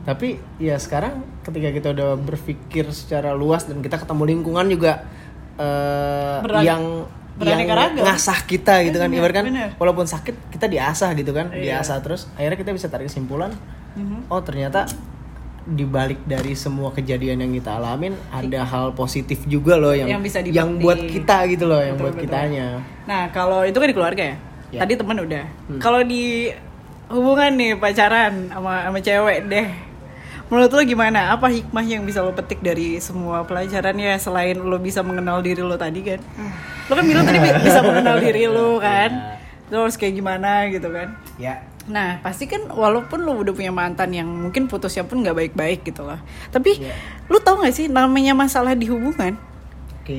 Tapi 0.05 0.37
ya 0.61 0.77
sekarang 0.77 1.25
ketika 1.41 1.69
kita 1.73 1.89
udah 1.97 2.21
berpikir 2.21 2.93
secara 2.93 3.33
luas 3.33 3.65
dan 3.65 3.81
kita 3.81 3.97
ketemu 3.97 4.37
lingkungan 4.37 4.69
juga 4.69 5.09
Berani- 6.45 6.69
yang 6.69 7.09
beraneka 7.39 7.65
yang 7.65 7.79
ragam. 7.79 8.05
ngasah 8.05 8.39
kita 8.45 8.75
gitu 8.83 8.97
kan 8.97 9.07
Bener, 9.07 9.19
ibarat 9.21 9.35
kan 9.35 9.45
bener. 9.47 9.69
walaupun 9.77 10.05
sakit 10.05 10.35
kita 10.51 10.67
diasah 10.67 11.15
gitu 11.15 11.31
kan 11.31 11.49
Iya. 11.51 11.79
diasah 11.79 12.03
terus 12.03 12.27
akhirnya 12.35 12.59
kita 12.59 12.71
bisa 12.73 12.87
tarik 12.87 13.07
kesimpulan 13.07 13.55
Mhm. 13.95 14.27
oh 14.27 14.43
ternyata 14.43 14.91
dibalik 15.65 16.25
dari 16.25 16.53
semua 16.55 16.89
kejadian 16.91 17.39
yang 17.39 17.53
kita 17.53 17.77
alamin 17.77 18.17
ada 18.31 18.65
hal 18.65 18.91
positif 18.93 19.45
juga 19.45 19.77
loh 19.77 19.93
yang 19.93 20.09
Yang 20.09 20.23
bisa 20.25 20.39
yang 20.43 20.77
buat 20.77 20.97
kita 20.99 21.45
gitu 21.47 21.69
loh 21.69 21.79
yang 21.79 21.95
Betul, 21.95 22.05
buat 22.05 22.15
betul. 22.15 22.25
kitanya 22.25 22.67
Nah, 23.05 23.23
kalau 23.31 23.61
itu 23.63 23.73
kan 23.75 23.85
di 23.85 23.95
keluarga 23.95 24.23
ya. 24.23 24.37
Ya. 24.69 24.81
Tadi 24.85 24.97
temen 24.97 25.17
udah. 25.19 25.45
Hmm. 25.65 25.81
Kalau 25.81 26.01
di 26.03 26.53
hubungan 27.09 27.57
nih 27.57 27.73
pacaran 27.75 28.49
sama 28.49 28.85
sama 28.85 28.99
cewek 28.99 29.49
deh. 29.49 29.65
Menurut 30.49 30.71
lo 30.71 30.81
gimana? 30.83 31.31
Apa 31.31 31.47
hikmah 31.47 31.83
yang 31.83 32.03
bisa 32.03 32.21
lo 32.21 32.33
petik 32.33 32.59
dari 32.59 32.97
semua 32.99 33.45
pelajaran 33.45 33.93
ya 33.95 34.17
selain 34.17 34.57
lo 34.57 34.77
bisa 34.77 35.01
mengenal 35.01 35.39
diri 35.39 35.61
lo 35.61 35.77
tadi 35.77 36.01
kan? 36.03 36.21
Lo 36.89 36.93
kan 36.93 37.05
bilang 37.05 37.23
tadi 37.23 37.37
bi- 37.37 37.53
bisa 37.67 37.81
mengenal 37.81 38.17
diri 38.17 38.45
lo 38.45 38.77
kan? 38.79 39.39
Lo 39.69 39.85
harus 39.85 39.95
kayak 39.95 40.15
gimana 40.15 40.67
gitu 40.67 40.89
kan? 40.89 41.13
ya 41.37 41.61
Nah, 41.87 42.21
pasti 42.21 42.45
kan 42.45 42.65
walaupun 42.67 43.17
lo 43.19 43.33
udah 43.35 43.49
punya 43.51 43.69
mantan 43.71 44.13
yang 44.13 44.29
mungkin 44.29 44.65
putusnya 44.67 45.03
pun 45.03 45.21
nggak 45.21 45.33
baik-baik 45.35 45.85
gitu 45.85 46.03
lah. 46.03 46.21
Tapi 46.47 46.77
Iya. 46.79 46.93
lo 47.27 47.39
tau 47.39 47.57
gak 47.59 47.73
sih 47.73 47.89
namanya 47.89 48.33
masalah 48.33 48.73
di 48.73 48.85
hubungan 48.85 49.41
oke 49.99 50.19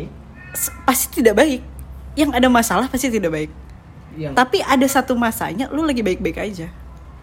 s- 0.52 0.74
pasti 0.84 1.22
tidak 1.22 1.38
baik. 1.38 1.62
Yang 2.14 2.32
ada 2.34 2.48
masalah 2.48 2.86
pasti 2.86 3.10
tidak 3.10 3.30
baik. 3.32 3.52
yang 4.16 4.34
Tapi 4.34 4.60
ada 4.60 4.82
satu 4.84 5.14
masanya 5.14 5.70
lu 5.70 5.82
lagi 5.82 6.02
baik-baik 6.02 6.38
aja. 6.40 6.74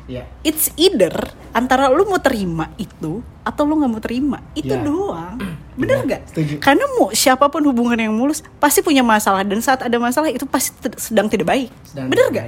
Ya 0.07 0.23
It's 0.41 0.71
either 0.75 1.13
antara 1.51 1.91
lu 1.91 2.07
mau 2.07 2.19
terima 2.19 2.71
itu 2.77 3.21
atau 3.43 3.63
lu 3.63 3.75
nggak 3.77 3.91
mau 3.91 4.03
terima. 4.03 4.39
Itu 4.55 4.75
Ya. 4.75 4.83
doang. 4.83 5.39
Bener 5.81 6.03
nggak? 6.03 6.23
setuju. 6.33 6.55
Karena 6.63 6.87
mau 6.97 7.13
siapa 7.13 7.51
pun 7.51 7.61
hubungan 7.63 7.99
yang 7.99 8.15
mulus 8.15 8.41
pasti 8.57 8.81
punya 8.81 9.05
masalah 9.05 9.45
dan 9.45 9.61
saat 9.61 9.85
ada 9.85 9.99
masalah 9.99 10.31
itu 10.31 10.47
pasti 10.47 10.73
sedang 10.97 11.27
tidak 11.29 11.47
baik. 11.47 11.69
sedang 11.85 12.09
Bener 12.09 12.27
nggak? 12.33 12.47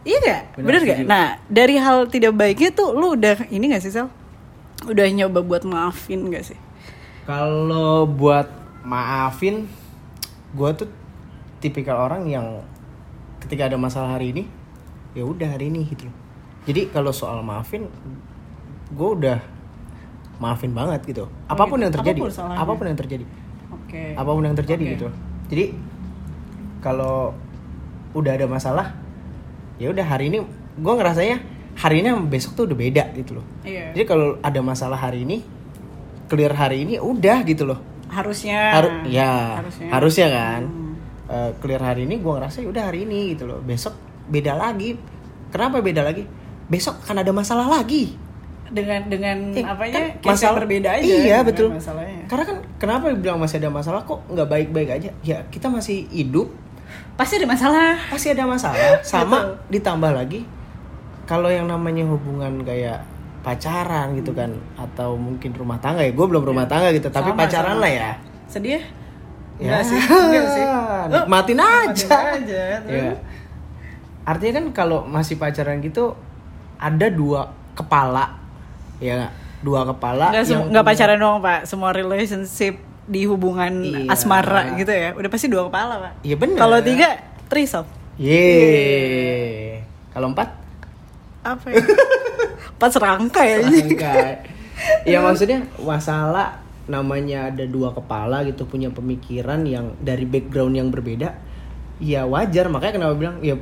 Iya 0.00 0.16
nggak? 0.18 0.42
Bener, 0.56 0.80
nggak? 0.80 0.98
Nah 1.04 1.36
dari 1.46 1.76
hal 1.76 2.08
tidak 2.08 2.32
baiknya 2.32 2.72
tuh 2.72 2.96
lu 2.96 3.12
udah 3.14 3.44
ini 3.48 3.70
nggak 3.70 3.84
sih 3.84 3.92
Sel? 3.92 4.08
Udah 4.88 5.04
nyoba 5.12 5.44
buat 5.44 5.62
maafin 5.68 6.24
gak 6.32 6.40
sih? 6.48 6.58
Kalau 7.28 8.08
buat 8.08 8.48
maafin, 8.80 9.68
gue 10.56 10.70
tuh 10.72 10.88
tipikal 11.60 12.00
orang 12.00 12.24
yang 12.24 12.64
ketika 13.44 13.68
ada 13.68 13.76
masalah 13.76 14.16
hari 14.16 14.32
ini, 14.32 14.42
ya 15.12 15.28
udah 15.28 15.52
hari 15.52 15.68
ini 15.68 15.84
gitu. 15.84 16.08
loh. 16.08 16.16
Jadi 16.64 16.92
kalau 16.92 17.10
soal 17.10 17.40
maafin, 17.40 17.88
gue 18.90 19.08
udah 19.16 19.38
maafin 20.40 20.72
banget 20.72 21.00
gitu. 21.06 21.24
Apa 21.48 21.64
pun 21.64 21.78
gitu. 21.78 21.84
yang 21.88 21.94
terjadi, 21.94 22.18
Apa 22.20 22.24
pun 22.26 22.32
salahnya. 22.32 22.58
apa 22.60 22.72
pun 22.72 22.84
yang 22.88 22.98
terjadi, 22.98 23.24
Oke. 23.72 24.02
apa 24.16 24.30
pun 24.32 24.42
yang 24.44 24.56
terjadi 24.56 24.82
Oke. 24.84 24.92
gitu. 24.96 25.08
Jadi 25.50 25.64
kalau 26.80 27.36
udah 28.12 28.32
ada 28.34 28.46
masalah, 28.48 28.86
ya 29.76 29.92
udah 29.92 30.04
hari 30.04 30.32
ini 30.32 30.38
gue 30.80 30.94
ngerasanya 30.96 31.36
hari 31.76 32.00
ini 32.04 32.08
sama 32.12 32.24
besok 32.26 32.52
tuh 32.56 32.64
udah 32.68 32.78
beda 32.78 33.04
gitu 33.14 33.40
loh. 33.40 33.46
Iya. 33.62 33.92
Jadi 33.96 34.04
kalau 34.08 34.36
ada 34.40 34.60
masalah 34.60 34.96
hari 35.00 35.24
ini, 35.28 35.44
clear 36.28 36.52
hari 36.52 36.84
ini 36.88 36.96
udah 37.00 37.44
gitu 37.44 37.68
loh. 37.68 37.78
Harusnya. 38.10 38.74
Harus 38.74 38.92
ya 39.06 39.32
Harusnya. 39.62 39.88
harusnya, 39.92 40.26
kan. 40.28 40.62
Hmm. 40.66 40.92
Eh, 41.30 41.50
clear 41.62 41.78
hari 41.78 42.10
ini 42.10 42.18
gue 42.18 42.32
ngerasa 42.32 42.58
ya 42.64 42.68
udah 42.68 42.84
hari 42.90 43.06
ini 43.06 43.36
gitu 43.36 43.46
loh. 43.46 43.62
Besok 43.62 43.94
beda 44.26 44.58
lagi. 44.58 44.98
Kenapa 45.50 45.78
beda 45.78 46.02
lagi? 46.02 46.26
Besok 46.70 47.02
akan 47.02 47.16
ada 47.18 47.32
masalah 47.32 47.66
lagi. 47.68 48.14
dengan 48.70 49.02
dengan 49.04 49.50
Eh, 49.50 49.66
apanya 49.66 49.90
kan 49.92 50.04
case 50.30 50.46
yang 50.46 50.54
berbeda 50.54 50.88
aja 50.94 51.02
Iya 51.02 51.38
betul. 51.42 51.74
masalahnya 51.74 52.22
Karena 52.24 52.44
kan 52.46 52.56
kenapa 52.78 53.10
bilang 53.12 53.36
masih 53.36 53.58
ada 53.58 53.66
masalah 53.66 53.98
kok 54.00 54.22
nggak 54.24 54.46
baik-baik 54.46 54.88
aja? 54.92 55.10
Ya 55.20 55.42
kita 55.44 55.66
masih 55.66 56.06
hidup 56.06 56.54
pasti 57.12 57.34
ada 57.36 57.46
masalah 57.46 57.98
pasti 58.06 58.30
ada 58.30 58.46
masalah. 58.46 59.02
Sama 59.02 59.42
Betul. 59.42 59.74
ditambah 59.74 60.12
lagi 60.12 60.40
kalau 61.26 61.46
yang 61.46 61.66
namanya 61.66 62.06
hubungan 62.06 62.62
kayak 62.62 63.02
pacaran 63.40 64.14
gitu 64.14 64.30
kan 64.30 64.54
atau 64.76 65.14
mungkin 65.14 65.50
rumah 65.50 65.74
tangga 65.76 66.00
ya 66.00 66.12
gue 66.12 66.26
belum 66.28 66.44
rumah 66.44 66.64
tangga 66.64 66.92
gitu 66.92 67.08
tapi 67.08 67.26
Sama, 67.26 67.40
pacaran 67.40 67.74
sama. 67.74 67.82
lah 67.82 67.90
ya 67.90 68.10
sedih 68.46 68.82
Ya. 69.58 69.76
enggak 69.76 69.82
sih 69.84 69.98
enggak 70.24 70.46
sih 70.48 70.64
Nikmatin 71.10 71.56
nikmatin 71.56 71.58
aja. 71.58 72.16
aja, 72.32 72.62
terus? 72.80 73.02
Iya. 73.02 73.12
Artinya 74.22 74.52
kan 74.54 74.66
kalau 74.70 74.98
masih 75.04 75.36
pacaran 75.36 75.80
gitu 75.80 76.14
ada 76.80 77.06
dua 77.06 77.46
kepala, 77.72 78.40
ya? 78.96 79.28
Dua 79.60 79.84
kepala 79.84 80.32
nggak 80.32 80.42
sem- 80.42 80.56
yang 80.56 80.72
nggak 80.72 80.84
pacaran 80.84 81.16
doang 81.16 81.38
pak 81.38 81.64
semua 81.64 81.92
relationship 81.92 82.80
di 83.04 83.28
hubungan 83.28 83.68
Iya. 83.84 84.08
asmara 84.08 84.72
gitu 84.74 84.88
ya 84.88 85.12
udah 85.12 85.28
pasti 85.28 85.46
dua 85.46 85.68
kepala 85.68 86.00
pak 86.00 86.12
Iya 86.22 86.34
benar. 86.34 86.56
kalau 86.58 86.78
tiga 86.80 87.20
threesome 87.46 87.84
Yeay. 88.16 89.84
Kalau 90.10 90.28
empat? 90.28 90.48
apa 91.40 91.66
ya 91.66 91.80
empat 92.76 92.90
serangkai 92.90 93.48
aja 93.58 93.68
Enggak. 93.80 94.34
ya 95.08 95.18
maksudnya 95.20 95.64
masalah 95.78 96.60
namanya 96.84 97.48
ada 97.48 97.64
dua 97.64 97.92
kepala 97.92 98.44
gitu 98.44 98.64
punya 98.64 98.88
pemikiran 98.88 99.64
yang 99.64 99.96
dari 99.98 100.24
background 100.24 100.74
yang 100.74 100.88
berbeda 100.88 101.32
ya 101.96 102.24
wajar 102.24 102.68
makanya 102.68 102.92
kenapa 102.94 103.14
bilang 103.14 103.36
ya 103.40 103.56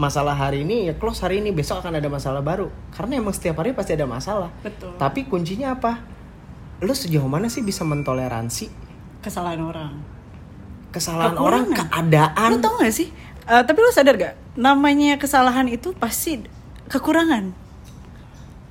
masalah 0.00 0.32
hari 0.32 0.64
ini 0.64 0.88
ya 0.88 0.96
close 0.96 1.20
hari 1.20 1.44
ini. 1.44 1.52
Besok 1.52 1.84
akan 1.84 2.00
ada 2.00 2.08
masalah 2.08 2.40
baru. 2.40 2.72
Karena 2.96 3.20
emang 3.20 3.36
setiap 3.36 3.60
hari 3.60 3.76
pasti 3.76 3.92
ada 3.92 4.08
masalah. 4.08 4.48
Betul. 4.64 4.96
Tapi 4.96 5.28
kuncinya 5.28 5.76
apa? 5.76 6.00
Lu 6.80 6.96
sejauh 6.96 7.28
mana 7.28 7.52
sih 7.52 7.60
bisa 7.60 7.84
mentoleransi 7.84 8.72
kesalahan 9.20 9.60
orang? 9.60 9.92
kesalahan 10.90 11.36
Kekurangan. 11.36 11.46
orang 11.46 11.64
keadaan? 11.76 12.50
Lu 12.50 12.58
tau 12.58 12.74
gak 12.80 12.90
sih? 12.90 13.12
Eh, 13.46 13.62
tapi 13.62 13.78
lu 13.78 13.92
sadar 13.94 14.16
gak? 14.16 14.34
Namanya 14.58 15.20
kesalahan 15.20 15.68
itu 15.70 15.94
pasti 15.94 16.42
kekurangan. 16.90 17.54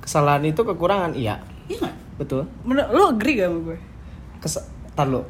Kesalahan 0.04 0.44
itu 0.44 0.60
kekurangan 0.60 1.16
iya. 1.16 1.40
Iya 1.70 1.86
gak? 1.88 1.96
betul. 2.20 2.44
Menurut 2.66 2.90
lu 2.92 3.02
agree 3.08 3.40
gak 3.40 3.48
sama 3.48 3.60
gue? 3.72 3.78
Kes 4.42 4.54
tar 4.92 5.06
lu. 5.08 5.22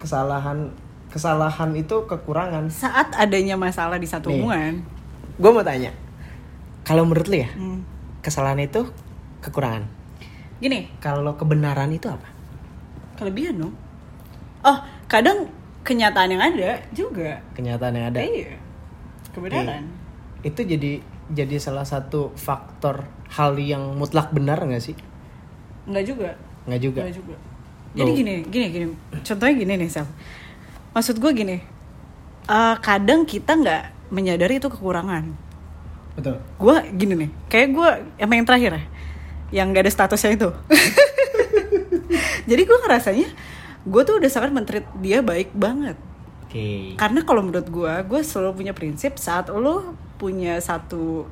kesalahan 0.00 0.72
kesalahan 1.12 1.76
itu 1.76 2.08
kekurangan. 2.08 2.72
Saat 2.72 3.12
adanya 3.20 3.60
masalah 3.60 4.00
di 4.00 4.08
satu 4.08 4.32
hubungan 4.32 4.80
gue 5.36 5.50
mau 5.50 5.62
tanya. 5.62 5.92
Kalau 6.82 7.06
menurut 7.06 7.28
lu 7.30 7.38
ya 7.38 7.50
hmm, 7.52 7.78
kesalahan 8.24 8.58
itu 8.64 8.88
kekurangan. 9.44 9.84
Gini, 10.60 10.92
kalau 11.00 11.36
kebenaran 11.38 11.88
itu 11.92 12.08
apa? 12.08 12.28
Kelebihan 13.16 13.56
dong. 13.56 13.74
Oh, 14.60 14.78
kadang 15.08 15.48
kenyataan 15.84 16.36
yang 16.36 16.42
ada 16.42 16.84
juga. 16.92 17.40
Kenyataan 17.56 17.92
yang 17.96 18.06
ada. 18.12 18.20
Iya, 18.20 18.60
kebenaran. 19.32 19.88
Itu 20.44 20.60
jadi 20.64 21.00
jadi 21.30 21.56
salah 21.62 21.86
satu 21.86 22.34
faktor 22.36 23.06
hal 23.32 23.56
yang 23.56 23.96
mutlak 23.96 24.34
benar 24.34 24.60
nggak 24.60 24.82
sih? 24.82 24.96
Enggak 25.88 26.04
juga. 26.04 26.30
Nggak 26.68 26.80
juga. 26.82 27.00
Enggak 27.06 27.16
juga. 27.16 27.36
Jadi 27.90 28.10
gini, 28.14 28.34
gini, 28.46 28.66
gini. 28.70 28.86
Contohnya 29.26 29.54
gini 29.58 29.72
nih, 29.74 29.90
Sal 29.90 30.06
Maksud 30.94 31.18
gue 31.18 31.30
gini. 31.34 31.56
Eh, 32.50 32.76
Kadang 32.82 33.26
kita 33.26 33.54
nggak 33.58 33.84
menyadari 34.10 34.58
itu 34.58 34.68
kekurangan. 34.68 35.30
Betul. 36.18 36.36
Gue 36.58 36.76
gini 36.94 37.14
nih 37.26 37.30
kayak 37.48 37.68
gue 37.70 37.88
emang 38.18 38.36
yang 38.42 38.48
terakhir 38.48 38.70
ya 38.76 38.82
yang 39.50 39.66
gak 39.74 39.86
ada 39.86 39.92
statusnya 39.92 40.30
itu. 40.38 40.50
Jadi 42.50 42.62
gue 42.66 42.78
ngerasanya 42.82 43.28
gue 43.80 44.02
tuh 44.04 44.20
udah 44.20 44.30
sangat 44.30 44.50
mentreat 44.52 44.86
dia 45.00 45.22
baik 45.22 45.54
banget. 45.54 45.96
Oke. 46.46 46.98
Karena 46.98 47.22
kalau 47.22 47.46
menurut 47.46 47.66
gue 47.70 47.92
gue 48.10 48.20
selalu 48.26 48.66
punya 48.66 48.72
prinsip 48.74 49.16
saat 49.16 49.48
lo 49.50 49.94
punya 50.18 50.58
satu 50.60 51.24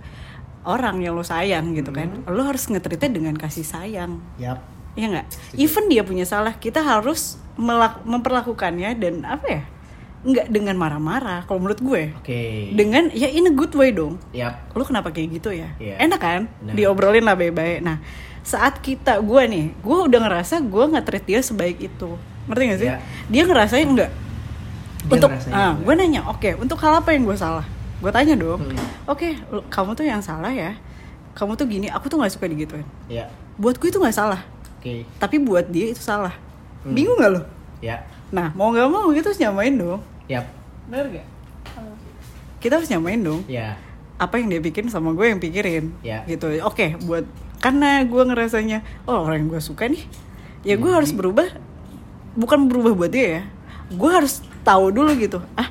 orang 0.64 1.02
yang 1.02 1.18
lo 1.18 1.26
sayang 1.26 1.76
gitu 1.76 1.92
kan 1.92 2.24
lo 2.24 2.42
harus 2.46 2.70
ngetreatnya 2.70 3.10
dengan 3.10 3.34
kasih 3.34 3.66
sayang. 3.66 4.22
Yap. 4.38 4.78
Iya 4.98 5.06
nggak? 5.14 5.26
Even 5.54 5.86
dia 5.86 6.02
punya 6.02 6.26
salah, 6.26 6.58
kita 6.58 6.82
harus 6.82 7.38
melak- 7.54 8.02
memperlakukannya 8.02 8.98
dan 8.98 9.22
apa 9.22 9.46
ya? 9.46 9.62
Nggak 10.20 10.46
dengan 10.48 10.74
marah-marah. 10.74 11.44
Kalau 11.44 11.58
menurut 11.58 11.78
gue, 11.78 12.02
oke. 12.12 12.40
Dengan 12.72 13.06
ya 13.12 13.26
in 13.26 13.46
a 13.46 13.52
good 13.52 13.70
way 13.72 13.90
dong. 13.90 14.18
Yap. 14.30 14.70
Lu 14.72 14.82
kenapa 14.82 15.08
kayak 15.08 15.38
gitu 15.38 15.50
ya? 15.50 15.70
Iya. 15.76 15.94
enak 16.00 16.18
kan? 16.18 16.42
Nah. 16.60 16.74
diobrolin 16.74 17.22
lah 17.22 17.34
baik-baik. 17.34 17.80
Nah 17.80 18.02
saat 18.40 18.80
kita 18.80 19.20
gue 19.20 19.42
nih 19.44 19.76
gue 19.76 19.98
udah 20.04 20.20
ngerasa 20.20 20.58
gue 20.60 20.84
nggak 20.86 21.04
treat 21.04 21.24
dia 21.24 21.40
sebaik 21.40 21.78
itu. 21.80 22.16
Ngerti 22.46 22.62
gak 22.64 22.78
sih? 22.78 22.88
Iya. 22.88 22.98
dia 23.28 23.42
ngerasain 23.44 23.84
enggak 23.84 24.08
Dia 24.98 25.12
untuk 25.12 25.28
ngerasain 25.30 25.52
ah 25.52 25.72
gue 25.76 25.94
nanya 25.94 26.20
oke 26.26 26.50
untuk 26.56 26.78
hal 26.78 26.96
apa 26.96 27.12
yang 27.12 27.22
gue 27.22 27.36
salah? 27.36 27.66
Gue 27.98 28.08
tanya 28.08 28.34
dong 28.34 28.58
Hmm. 28.64 28.78
oke 29.06 29.28
lu- 29.52 29.66
kamu 29.68 29.90
tuh 29.92 30.02
yang 30.02 30.18
salah 30.18 30.48
ya. 30.48 30.72
Kamu 31.30 31.54
tuh 31.54 31.68
gini 31.68 31.86
aku 31.86 32.08
tuh 32.08 32.16
nggak 32.16 32.32
suka 32.32 32.46
digituin. 32.46 32.88
Ya 33.06 33.28
buat 33.54 33.76
gue 33.76 33.86
itu 33.86 33.98
nggak 33.98 34.16
salah. 34.16 34.40
Oke. 34.74 35.04
Tapi 35.14 35.36
buat 35.38 35.68
dia 35.68 35.90
itu 35.90 36.00
salah. 36.00 36.32
Hmm. 36.80 36.94
bingung 36.94 37.14
nggak 37.14 37.30
lo 37.30 37.42
ya 37.78 38.00
nah 38.28 38.52
mau 38.52 38.68
nggak 38.68 38.88
mau 38.92 39.08
kita 39.10 39.32
harus 39.32 39.40
nyamain 39.40 39.74
dong. 39.74 40.00
Yap. 40.28 40.44
Bener 40.88 41.06
gak 41.20 41.26
kita 42.58 42.82
harus 42.82 42.90
nyamain 42.90 43.20
dong. 43.22 43.40
Ya. 43.46 43.78
Apa 44.18 44.42
yang 44.42 44.50
dia 44.50 44.58
pikirin 44.58 44.90
sama 44.90 45.14
gue 45.14 45.26
yang 45.30 45.38
pikirin. 45.38 45.94
Ya. 46.02 46.26
gitu. 46.26 46.50
Oke 46.66 46.98
buat 47.06 47.24
karena 47.58 48.02
gue 48.06 48.22
ngerasanya 48.22 48.86
oh 49.06 49.26
orang 49.26 49.42
yang 49.46 49.48
gue 49.50 49.62
suka 49.62 49.90
nih 49.90 50.02
ya 50.62 50.78
gue 50.78 50.86
Jadi- 50.86 50.94
harus 50.94 51.10
berubah 51.10 51.48
bukan 52.38 52.66
berubah 52.66 52.92
buat 52.94 53.10
dia 53.10 53.26
ya. 53.26 53.42
Gue 53.94 54.10
harus 54.12 54.42
tahu 54.66 54.92
dulu 54.92 55.14
gitu 55.16 55.40
ah 55.56 55.70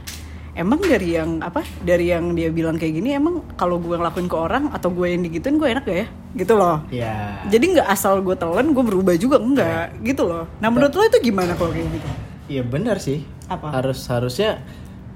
emang 0.58 0.82
dari 0.82 1.14
yang 1.14 1.38
apa 1.38 1.62
dari 1.86 2.10
yang 2.10 2.34
dia 2.34 2.50
bilang 2.50 2.82
kayak 2.82 2.98
gini 2.98 3.14
emang 3.14 3.46
kalau 3.54 3.78
gue 3.78 3.94
ngelakuin 3.94 4.26
ke 4.26 4.34
orang 4.34 4.74
atau 4.74 4.90
gue 4.90 5.06
yang 5.06 5.22
digituin 5.22 5.62
gue 5.62 5.68
enak 5.70 5.84
gak 5.86 5.98
ya? 6.02 6.08
Gitu 6.34 6.54
loh. 6.56 6.82
Ya. 6.90 7.44
Jadi 7.52 7.78
nggak 7.78 7.88
asal 7.92 8.24
gue 8.24 8.34
telan 8.34 8.72
gue 8.74 8.84
berubah 8.84 9.14
juga 9.20 9.38
enggak 9.38 9.92
gitu 10.02 10.24
loh. 10.26 10.48
Nah 10.64 10.72
menurut 10.72 10.96
lo 10.96 11.04
itu 11.04 11.20
gimana 11.30 11.54
kalau 11.54 11.76
kayak 11.76 11.92
gitu 11.94 12.10
Iya 12.48 12.64
benar 12.64 12.98
sih. 13.00 13.24
Apa? 13.52 13.72
Harus 13.72 14.04
harusnya 14.08 14.64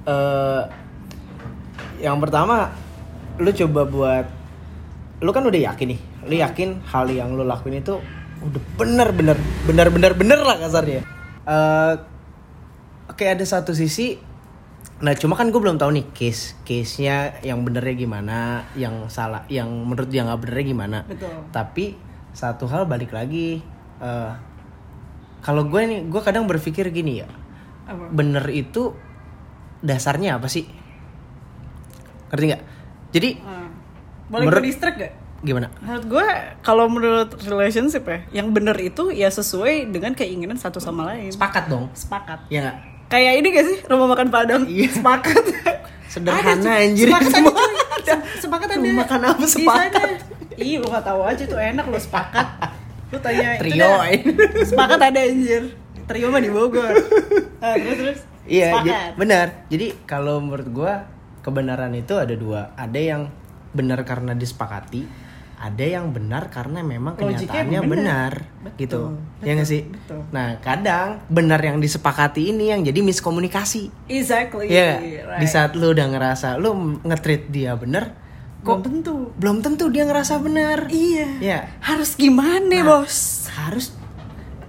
eh 0.08 0.64
yang 2.04 2.20
pertama 2.20 2.72
lu 3.40 3.50
coba 3.56 3.82
buat 3.88 4.26
lu 5.24 5.32
kan 5.32 5.44
udah 5.48 5.62
yakin 5.74 5.96
nih. 5.96 6.02
Lu 6.28 6.36
yakin 6.38 6.70
hal 6.86 7.08
yang 7.10 7.34
lu 7.34 7.44
lakuin 7.48 7.80
itu 7.80 7.98
udah 8.42 8.62
bener 8.78 9.10
bener 9.14 9.38
bener 9.66 9.88
bener 9.90 10.12
bener 10.16 10.40
lah 10.44 10.58
kasarnya. 10.60 11.02
Eh 11.48 11.94
Oke 13.12 13.28
ada 13.28 13.44
satu 13.44 13.76
sisi 13.76 14.16
Nah 15.02 15.18
cuma 15.18 15.34
kan 15.34 15.50
gue 15.50 15.58
belum 15.58 15.82
tahu 15.82 15.98
nih 15.98 16.06
case 16.14 16.54
case 16.62 17.02
nya 17.02 17.34
yang 17.42 17.66
benernya 17.66 17.98
gimana, 17.98 18.70
yang 18.78 19.10
salah, 19.10 19.42
yang 19.50 19.66
menurut 19.66 20.06
dia 20.14 20.22
nggak 20.22 20.46
benernya 20.46 20.66
gimana. 20.66 20.98
betul 21.10 21.34
Tapi 21.50 21.98
satu 22.38 22.70
hal 22.70 22.86
balik 22.86 23.10
lagi, 23.10 23.66
eh 23.98 24.32
kalau 25.42 25.66
gue 25.66 25.82
nih, 25.82 26.00
gue 26.06 26.22
kadang 26.22 26.46
berpikir 26.46 26.89
gini 26.89 27.20
ya, 27.20 27.28
apa 27.84 28.10
bener 28.10 28.46
itu 28.48 28.94
dasarnya 29.80 30.38
apa 30.38 30.46
sih? 30.46 30.66
Ngerti 32.30 32.46
nggak? 32.48 32.64
Jadi 33.12 33.30
Ah. 33.39 33.68
boleh 34.28 34.46
Menurut- 34.46 34.62
gue 34.62 34.70
distract 34.70 34.98
gak 34.98 35.14
gimana? 35.42 35.68
menurut 35.76 36.06
gue 36.08 36.28
kalau 36.62 36.86
menurut 36.86 37.30
relationship 37.44 38.06
ya 38.06 38.20
yang 38.32 38.50
bener 38.50 38.78
itu 38.78 39.10
ya 39.10 39.28
sesuai 39.28 39.89
dengan 39.89 40.14
keinginan 40.14 40.56
satu 40.56 40.78
sama 40.78 41.10
lain 41.10 41.28
Sepakat 41.30 41.66
dong, 41.68 41.89
sepakat 41.92 42.46
ya 42.48 42.62
nggak? 42.62 42.78
kayak 43.10 43.34
ini 43.36 43.48
gak 43.50 43.66
sih 43.66 43.78
rumah 43.86 44.08
makan 44.08 44.30
padang 44.30 44.64
Iya. 44.64 44.88
sepakat 44.94 45.44
Sederhana, 46.08 46.60
Ada, 46.60 46.72
anjir. 46.84 47.08
sepakat 47.08 47.32
ada. 47.32 47.48
Se- 48.04 48.24
sepakat 48.39 48.68
ada 48.70 48.78
Rumah 48.78 48.96
makan 49.02 49.20
apa 49.26 49.44
sepakat? 49.46 50.10
Ih 50.54 50.76
lu 50.78 50.88
gak 50.88 51.04
tahu 51.04 51.22
aja 51.24 51.44
tuh 51.44 51.56
enak 51.58 51.86
lu 51.86 51.98
sepakat 51.98 52.48
Lu 53.12 53.18
tanya 53.20 53.59
Trio. 53.59 53.91
Sepakat 54.70 54.99
ada 55.03 55.20
anjir 55.20 55.76
Trio 56.03 56.28
mah 56.28 56.39
di 56.39 56.47
Bogor 56.47 56.91
nah, 57.57 57.76
Terus 57.78 57.97
terus 57.97 58.20
Iya, 58.41 58.74
Sepakat 58.74 59.14
benar. 59.16 59.47
Jadi 59.68 59.88
kalau 60.03 60.41
menurut 60.41 60.68
gue 60.68 60.93
kebenaran 61.39 61.93
itu 61.93 62.18
ada 62.18 62.34
dua. 62.34 62.74
Ada 62.74 62.97
yang 62.97 63.22
benar 63.72 64.01
karena 64.01 64.34
disepakati, 64.34 65.05
ada 65.55 65.86
yang 65.86 66.09
benar 66.09 66.49
karena 66.49 66.82
memang 66.82 67.14
Logiknya 67.16 67.38
kenyataannya 67.64 67.80
benar. 67.80 68.34
benar, 68.34 68.34
Betul, 68.66 68.78
gitu. 68.78 68.99
betul, 69.07 69.45
ya 69.45 69.51
nggak 69.53 69.70
sih? 69.70 69.82
betul. 69.86 70.20
Nah, 70.30 70.47
kadang 70.57 71.07
benar 71.30 71.62
yang 71.62 71.78
disepakati 71.78 72.49
ini 72.49 72.74
yang 72.74 72.82
jadi 72.82 72.97
miskomunikasi. 72.99 74.09
Exactly 74.09 74.68
Iya, 74.68 74.89
nggak? 74.97 74.99
right. 75.30 75.39
di 75.39 75.47
saat 75.47 75.72
lu 75.78 75.93
udah 75.93 76.07
ngerasa 76.09 76.57
lu 76.57 76.70
nge-treat 77.05 77.43
dia 77.47 77.78
benar, 78.62 78.64
Belum 78.64 78.78
kok 78.78 78.78
tentu 78.84 79.16
belum 79.36 79.57
tentu 79.59 79.86
dia 79.88 80.03
ngerasa 80.03 80.34
benar. 80.38 80.78
Iya 80.88 81.28
Iya. 81.38 81.59
Harus 81.80 82.14
gimana 82.14 82.62
Nah, 82.72 82.84
bos 82.84 83.16
Harus 83.51 83.93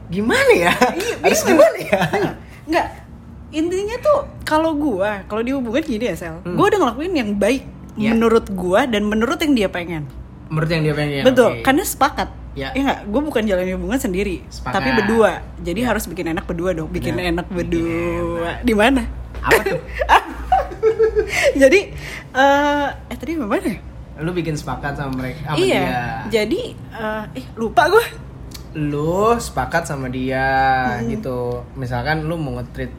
gimana 0.09 0.51
ya? 0.51 0.72
Iya, 0.93 1.14
Harus 1.24 1.40
bingung. 1.40 1.61
gimana 1.61 1.78
ya? 1.78 2.01
Enggak 2.64 2.86
Intinya 3.51 3.97
tuh 3.99 4.18
kalau 4.43 4.72
gua 4.72 5.22
Kalau 5.22 5.40
di 5.40 5.53
hubungan 5.53 5.80
gini 5.80 6.05
ya 6.05 6.14
Sel 6.14 6.40
Hmm. 6.40 6.55
Gua 6.55 6.66
udah 6.66 6.78
ngelakuin 6.80 7.12
yang 7.14 7.30
baik 7.34 7.62
Iya. 7.93 8.11
Menurut 8.11 8.49
gua 8.51 8.84
dan 8.84 9.05
menurut 9.05 9.36
yang 9.36 9.53
dia 9.55 9.68
pengen 9.68 10.09
Menurut 10.47 10.68
yang 10.68 10.80
dia 10.82 10.93
pengen. 10.93 11.22
Betul, 11.22 11.49
oke. 11.51 11.61
karena 11.61 11.80
sepakat. 11.80 12.28
Ya. 12.53 12.68
Ya 12.70 12.84
nggak, 12.84 13.01
gue 13.09 13.20
bukan 13.22 13.40
jalan 13.43 13.64
hubungan 13.72 13.97
sendiri, 13.97 14.45
Sepakat. 14.47 14.76
tapi 14.76 14.88
berdua. 14.93 15.40
Jadi 15.59 15.80
Ya. 15.80 15.88
harus 15.88 16.05
bikin 16.05 16.28
enak 16.28 16.45
berdua 16.45 16.76
dong, 16.76 16.93
bikin 16.93 17.16
Benar. 17.16 17.32
enak 17.32 17.47
berdua. 17.49 18.61
Di 18.61 18.76
mana? 18.76 19.09
Apa 19.40 19.61
tuh? 19.64 19.80
jadi 21.63 21.81
eh 22.33 22.89
eh 23.09 23.17
tadi 23.17 23.33
mana? 23.35 23.59
ya? 23.59 23.77
lu 24.19 24.31
bikin 24.31 24.55
sepakat 24.55 24.95
sama 24.95 25.19
mereka 25.19 25.41
sama 25.49 25.59
iya. 25.59 25.81
dia 25.81 26.05
Jadi 26.43 26.61
eh 26.93 27.25
eh 27.35 27.45
lupa 27.55 27.89
gue. 27.89 28.05
lu 28.73 29.37
sepakat 29.37 29.85
sama 29.85 30.09
dia 30.09 30.49
Hmm. 30.97 31.09
gitu 31.09 31.61
misalkan 31.75 32.25
lu 32.25 32.37
mau 32.37 32.57
nge-treat 32.57 32.93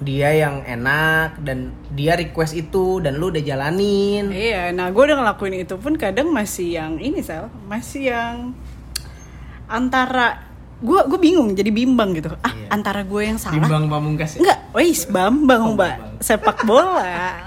dia 0.00 0.32
yang 0.32 0.64
enak 0.64 1.36
dan 1.38 1.58
dia 1.90 2.16
request 2.16 2.56
itu 2.56 2.98
dan 2.98 3.16
lu 3.16 3.28
udah 3.28 3.40
jalanin 3.40 4.32
Iya, 4.32 4.72
nah 4.72 4.88
gue 4.88 5.02
udah 5.02 5.20
ngelakuin 5.20 5.60
itu 5.60 5.76
pun 5.76 5.92
kadang 5.94 6.32
masih 6.32 6.72
yang 6.72 6.96
ini 6.96 7.20
sel, 7.20 7.52
masih 7.68 8.08
yang 8.08 8.56
antara 9.66 10.49
gue 10.80 11.00
gue 11.06 11.18
bingung 11.18 11.52
jadi 11.52 11.68
bimbang 11.68 12.12
gitu. 12.12 12.32
Ah 12.40 12.50
Iya. 12.50 12.72
antara 12.72 13.00
gue 13.02 13.20
yang 13.20 13.36
salah 13.36 13.56
bimbang 13.56 13.84
pamungkas 13.86 14.36
ya? 14.36 14.38
Enggak, 14.40 14.58
wais 14.72 15.02
Bambang 15.04 15.76
mbak. 15.76 15.94
Sepak 16.20 16.64
bola 16.64 17.00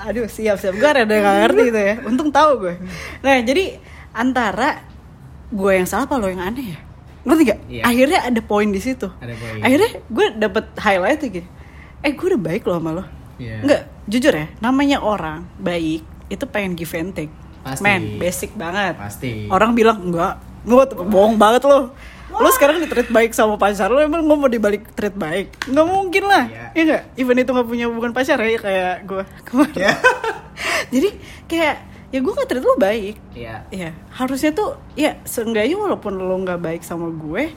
Aduh 0.03 0.25
siap 0.25 0.57
siap 0.57 0.73
Gue 0.73 0.85
rada 0.87 1.05
gak 1.05 1.35
ngerti 1.45 1.63
itu 1.67 1.77
ya 1.77 1.95
Untung 2.01 2.29
tahu 2.29 2.57
gue 2.59 2.73
Nah 3.21 3.37
jadi 3.39 3.77
Antara 4.11 4.81
Gue 5.47 5.77
yang 5.77 5.85
salah 5.85 6.05
apa 6.05 6.17
lo 6.17 6.25
yang 6.25 6.41
aneh 6.41 6.73
ya 6.73 6.79
Ngerti 7.21 7.41
gak? 7.45 7.59
Iya. 7.69 7.81
Akhirnya 7.85 8.19
ada 8.25 8.41
poin 8.41 8.65
di 8.65 8.81
situ 8.81 9.05
Ada 9.13 9.29
poin. 9.31 9.61
Akhirnya 9.61 9.89
gue 10.03 10.25
dapet 10.35 10.65
highlight 10.75 11.21
gitu 11.21 11.45
Eh 12.01 12.11
gue 12.11 12.27
udah 12.27 12.41
baik 12.43 12.65
loh 12.65 12.77
sama 12.77 12.91
lo 12.91 13.03
Iya. 13.35 13.61
Enggak 13.61 13.81
Jujur 14.05 14.33
ya 14.33 14.45
Namanya 14.59 14.97
orang 14.99 15.45
Baik 15.55 16.01
Itu 16.27 16.45
pengen 16.45 16.73
give 16.73 16.93
and 16.93 17.13
take 17.13 17.33
Pasti. 17.61 17.79
Man 17.79 18.17
basic 18.17 18.51
banget 18.53 18.97
pasti 18.97 19.45
Orang 19.47 19.73
bilang 19.73 20.01
enggak 20.01 20.41
Gue 20.65 20.81
bohong 20.97 21.37
banget 21.37 21.61
lo 21.63 21.93
Lo 22.35 22.49
sekarang 22.49 22.77
di 22.77 22.87
treat 22.87 23.07
baik 23.07 23.31
sama 23.31 23.55
pacar 23.55 23.87
lo 23.87 23.97
Emang 23.97 24.21
lo 24.21 24.33
mau 24.33 24.47
dibalik 24.47 24.89
treat 24.91 25.13
baik? 25.13 25.53
Nggak 25.65 25.85
mungkin 25.85 26.23
lah. 26.23 26.43
Iya. 26.45 26.65
Iya 26.71 26.81
nggak? 26.83 27.03
Even 27.15 27.35
itu 27.37 27.49
nggak 27.49 27.67
punya 27.67 27.85
hubungan 27.85 28.11
pacar 28.11 28.37
ya 28.37 28.57
Kayak 28.57 28.95
gue 29.03 29.23
kemarin. 29.43 29.75
Iya. 29.75 29.91
Jadi 30.93 31.09
kayak 31.45 31.75
Ya 32.09 32.19
gue 32.19 32.29
nggak 32.31 32.45
treat 32.47 32.61
lo 32.61 32.75
baik. 32.75 33.15
Iya. 33.33 33.55
Ya 33.69 33.89
harusnya 34.11 34.51
tuh 34.51 34.77
Ya 34.93 35.17
seenggaknya 35.23 35.75
walaupun 35.75 36.15
lo 36.15 36.35
nggak 36.39 36.59
baik 36.59 36.81
sama 36.81 37.09
gue 37.09 37.51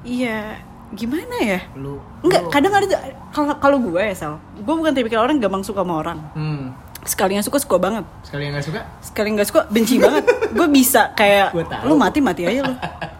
Iya 0.00 0.58
Gimana 0.90 1.36
ya? 1.38 1.60
Lu 1.74 2.02
Enggak, 2.20 2.42
lu- 2.42 2.50
kadang 2.50 2.74
ada 2.74 2.86
kalau 3.30 3.54
kalau 3.56 3.78
gue 3.80 4.02
ya 4.02 4.10
Sal, 4.10 4.42
gue 4.54 4.74
bukan 4.74 4.90
tipikal 4.90 5.22
orang 5.22 5.38
gampang 5.38 5.62
suka 5.62 5.86
sama 5.86 6.02
orang. 6.02 6.18
hmm 6.34 6.89
Sekali 7.00 7.32
yang 7.32 7.44
suka 7.44 7.56
suka 7.56 7.80
banget, 7.80 8.04
sekali 8.22 8.48
yang 8.48 8.52
nggak 8.52 8.66
suka 8.68 8.80
sekali 9.00 9.28
nggak 9.32 9.48
suka 9.48 9.60
benci 9.72 9.96
banget. 9.96 10.24
Gue 10.52 10.68
bisa 10.68 11.10
kayak 11.16 11.56
lu 11.84 11.96
mati 11.96 12.20
mati 12.20 12.44
aja 12.44 12.60
lu, 12.60 12.74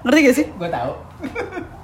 ngerti 0.04 0.20
gak 0.20 0.36
sih? 0.36 0.46
gue 0.52 0.68
tahu 0.68 0.92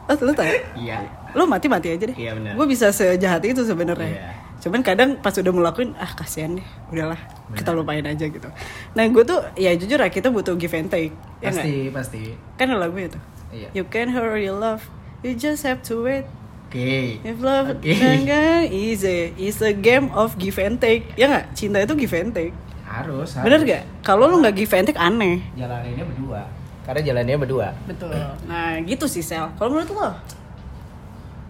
Oh, 0.06 0.14
lu 0.22 0.32
tahu? 0.36 0.46
iya 0.78 1.02
Lu 1.34 1.44
mati 1.50 1.66
mati 1.66 1.90
aja 1.90 2.06
deh. 2.06 2.14
Iya, 2.16 2.38
benar. 2.38 2.54
Gue 2.54 2.66
bisa 2.70 2.94
sejahat 2.94 3.42
itu 3.44 3.60
sebenarnya. 3.66 4.06
Iya. 4.08 4.30
Cuman 4.62 4.80
kadang 4.80 5.18
pas 5.20 5.34
udah 5.36 5.52
ngelakuin, 5.52 5.92
ah 5.98 6.08
kasihan 6.14 6.56
deh, 6.56 6.64
udahlah 6.88 7.18
kita 7.52 7.74
lupain 7.76 8.06
aja 8.06 8.24
gitu. 8.24 8.48
Nah 8.96 9.04
gue 9.04 9.22
tuh 9.26 9.42
ya 9.58 9.74
jujur 9.74 9.98
ya 10.00 10.08
kita 10.08 10.30
butuh 10.32 10.54
give 10.56 10.72
and 10.72 10.88
take, 10.88 11.12
ya 11.42 11.52
pasti 11.52 11.90
pasti 11.92 12.22
Kan 12.56 12.72
lagunya 12.72 13.12
tuh. 13.12 13.22
Iya. 13.52 13.68
You 13.76 13.84
can 13.84 14.14
hurry 14.14 14.48
love, 14.48 14.86
you 15.20 15.36
just 15.36 15.66
have 15.66 15.84
to 15.84 16.00
wait. 16.00 16.24
Oke 16.66 17.22
If 17.22 17.38
love 17.38 17.78
okay. 17.78 18.66
easy, 18.68 19.30
it's 19.38 19.62
a 19.62 19.70
game 19.70 20.10
of 20.10 20.34
give 20.34 20.58
and 20.58 20.76
take. 20.76 21.14
Ya 21.14 21.30
nggak? 21.30 21.54
Cinta 21.54 21.78
itu 21.78 21.94
give 21.94 22.12
and 22.12 22.34
take. 22.34 22.54
harus 22.86 23.34
Bener 23.38 23.62
harus. 23.62 23.70
gak? 23.70 23.82
Kalau 24.02 24.26
lu 24.26 24.42
nggak 24.42 24.54
give 24.56 24.74
and 24.74 24.86
take 24.86 24.98
aneh. 24.98 25.42
jalaninnya 25.54 26.04
berdua 26.04 26.42
karena 26.82 27.02
jalannya 27.02 27.36
berdua 27.36 27.68
Betul. 27.82 28.14
Nah 28.46 28.78
gitu 28.82 29.06
sih 29.06 29.18
Sel. 29.20 29.50
Kalau 29.54 29.74
menurut 29.74 29.90
lo? 29.90 30.10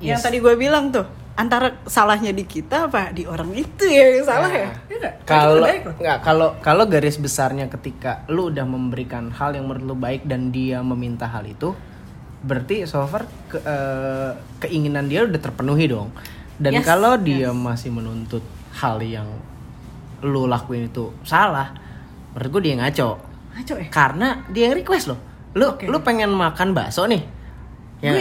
Yang 0.00 0.20
Yes. 0.20 0.24
tadi 0.24 0.36
gue 0.40 0.54
bilang 0.56 0.88
tuh 0.88 1.04
antara 1.36 1.76
salahnya 1.84 2.32
di 2.32 2.48
kita 2.48 2.88
apa 2.88 3.12
di 3.12 3.28
orang 3.28 3.52
itu 3.52 3.84
ya 3.84 4.16
yang 4.16 4.24
salah 4.24 4.48
ya? 4.48 4.68
Nah, 4.72 4.76
Iya? 4.88 5.10
Kan 5.12 5.12
Kalau 5.28 5.54
nggak 6.00 6.18
kalau 6.24 6.48
kalau 6.64 6.84
garis 6.88 7.20
besarnya 7.20 7.68
ketika 7.68 8.24
lu 8.32 8.48
udah 8.48 8.64
memberikan 8.64 9.28
hal 9.28 9.52
yang 9.52 9.68
menurut 9.68 9.84
lu 9.84 9.96
baik 9.96 10.24
dan 10.24 10.48
dia 10.48 10.80
meminta 10.80 11.28
hal 11.28 11.44
itu, 11.44 11.76
berarti 12.41 12.84
so 12.84 13.05
far 13.05 13.24
ke- 13.47 13.61
eh, 13.61 14.30
keinginan 14.59 15.07
dia 15.07 15.22
udah 15.22 15.39
terpenuhi 15.39 15.87
dong. 15.87 16.12
Dan 16.57 16.72
Yes, 16.74 16.84
kalau 16.84 17.16
dia 17.16 17.53
masih 17.53 17.93
menuntut 17.93 18.41
hal 18.74 18.97
yang 18.99 19.28
lu 20.20 20.45
lakuin 20.45 20.89
itu 20.89 21.12
salah, 21.22 21.76
menurut 22.32 22.51
gue 22.51 22.62
dia 22.64 22.74
ngaco. 22.76 23.11
Ngaco 23.53 23.74
ya? 23.76 23.87
Karena 23.89 24.28
dia 24.49 24.68
yang 24.68 24.74
request 24.74 25.09
loh. 25.09 25.20
Lu 25.53 25.68
Oke. 25.70 25.84
lu 25.84 26.01
pengen 26.01 26.28
makan 26.28 26.72
bakso 26.72 27.05
nih. 27.05 27.20
Ya, 27.97 28.12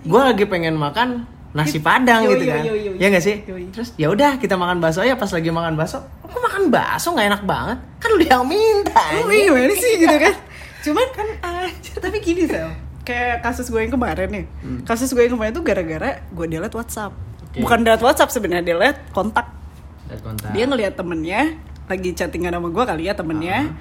Gue 0.00 0.22
lagi 0.22 0.44
pengen 0.44 0.76
makan 0.76 1.24
nasi 1.50 1.76
padang 1.78 2.24
Yo, 2.24 2.32
gitu 2.32 2.44
yo, 2.44 2.50
kan. 2.50 2.62
yo, 2.62 2.72
yo, 2.72 2.90
yo. 2.92 2.98
Ya 2.98 3.08
gak 3.08 3.20
sih? 3.20 3.36
Yo, 3.44 3.52
yo. 3.54 3.68
Terus 3.68 3.92
ya 3.96 4.08
udah 4.08 4.36
kita 4.36 4.56
makan 4.56 4.80
bakso 4.80 5.00
aja 5.00 5.12
pas 5.14 5.28
lagi 5.28 5.48
makan 5.48 5.76
bakso. 5.76 6.00
Kok 6.22 6.40
makan 6.40 6.62
bakso 6.68 7.12
nggak 7.12 7.28
enak 7.28 7.42
banget? 7.44 7.78
Kan 7.96 8.10
lu 8.10 8.22
yang 8.22 8.44
minta. 8.44 9.00
Lu 9.14 9.28
anjing. 9.28 9.44
gimana 9.46 9.74
sih 9.74 9.92
gitu 9.98 10.16
kan? 10.16 10.34
Cuman 10.84 11.06
kan 11.10 11.28
aja 11.42 11.92
tapi 11.98 12.16
gini 12.18 12.44
Sel. 12.44 12.68
Kayak 13.10 13.36
kasus 13.42 13.66
gue 13.66 13.80
yang 13.80 13.90
kemarin 13.90 14.28
nih. 14.30 14.44
Kasus 14.82 15.10
gue 15.10 15.20
yang 15.20 15.34
kemarin 15.34 15.50
tuh 15.50 15.62
gara-gara 15.62 16.22
gue 16.22 16.46
delete 16.46 16.72
WhatsApp. 16.72 17.10
Oke. 17.42 17.58
Bukan 17.58 17.82
delete 17.82 18.00
WhatsApp 18.00 18.30
sebenarnya 18.30 18.62
delete 18.64 19.00
kontak. 19.10 19.50
Lihat 20.06 20.20
kontak. 20.22 20.50
Dia 20.50 20.64
ngelihat 20.64 20.94
temennya 20.94 21.58
lagi 21.84 22.10
chattingan 22.12 22.54
sama 22.54 22.70
gue 22.70 22.84
kali 22.84 23.02
ya 23.04 23.14
temennya. 23.14 23.74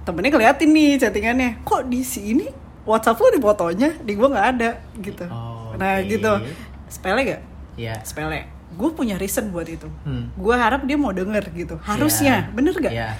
Temennya 0.00 0.30
ngeliatin 0.32 0.70
nih 0.70 0.90
chattingannya. 0.96 1.50
Kok 1.60 1.86
di 1.86 2.00
sini 2.00 2.48
WhatsApp 2.82 3.20
lu 3.20 3.28
di 3.30 3.38
fotonya, 3.38 3.92
di 4.00 4.12
gue 4.14 4.24
nggak 4.24 4.46
ada 4.50 4.70
gitu. 4.96 5.24
Oh, 5.28 5.76
Nah 5.76 6.00
oke. 6.00 6.08
gitu. 6.08 6.32
Sepele 6.88 7.20
gak? 7.22 7.40
Iya. 7.76 7.94
Sepele. 8.02 8.48
gue 8.70 8.86
punya 8.88 9.18
reason 9.18 9.50
buat 9.50 9.66
itu 9.66 9.90
Hmm. 10.04 10.30
gue 10.32 10.54
harap 10.54 10.86
dia 10.86 10.94
mau 10.94 11.10
denger 11.10 11.42
gitu 11.50 11.74
harusnya 11.82 12.46
Iya. 12.46 12.54
bener 12.54 12.74
gak 12.78 12.94
Iya. 12.94 13.10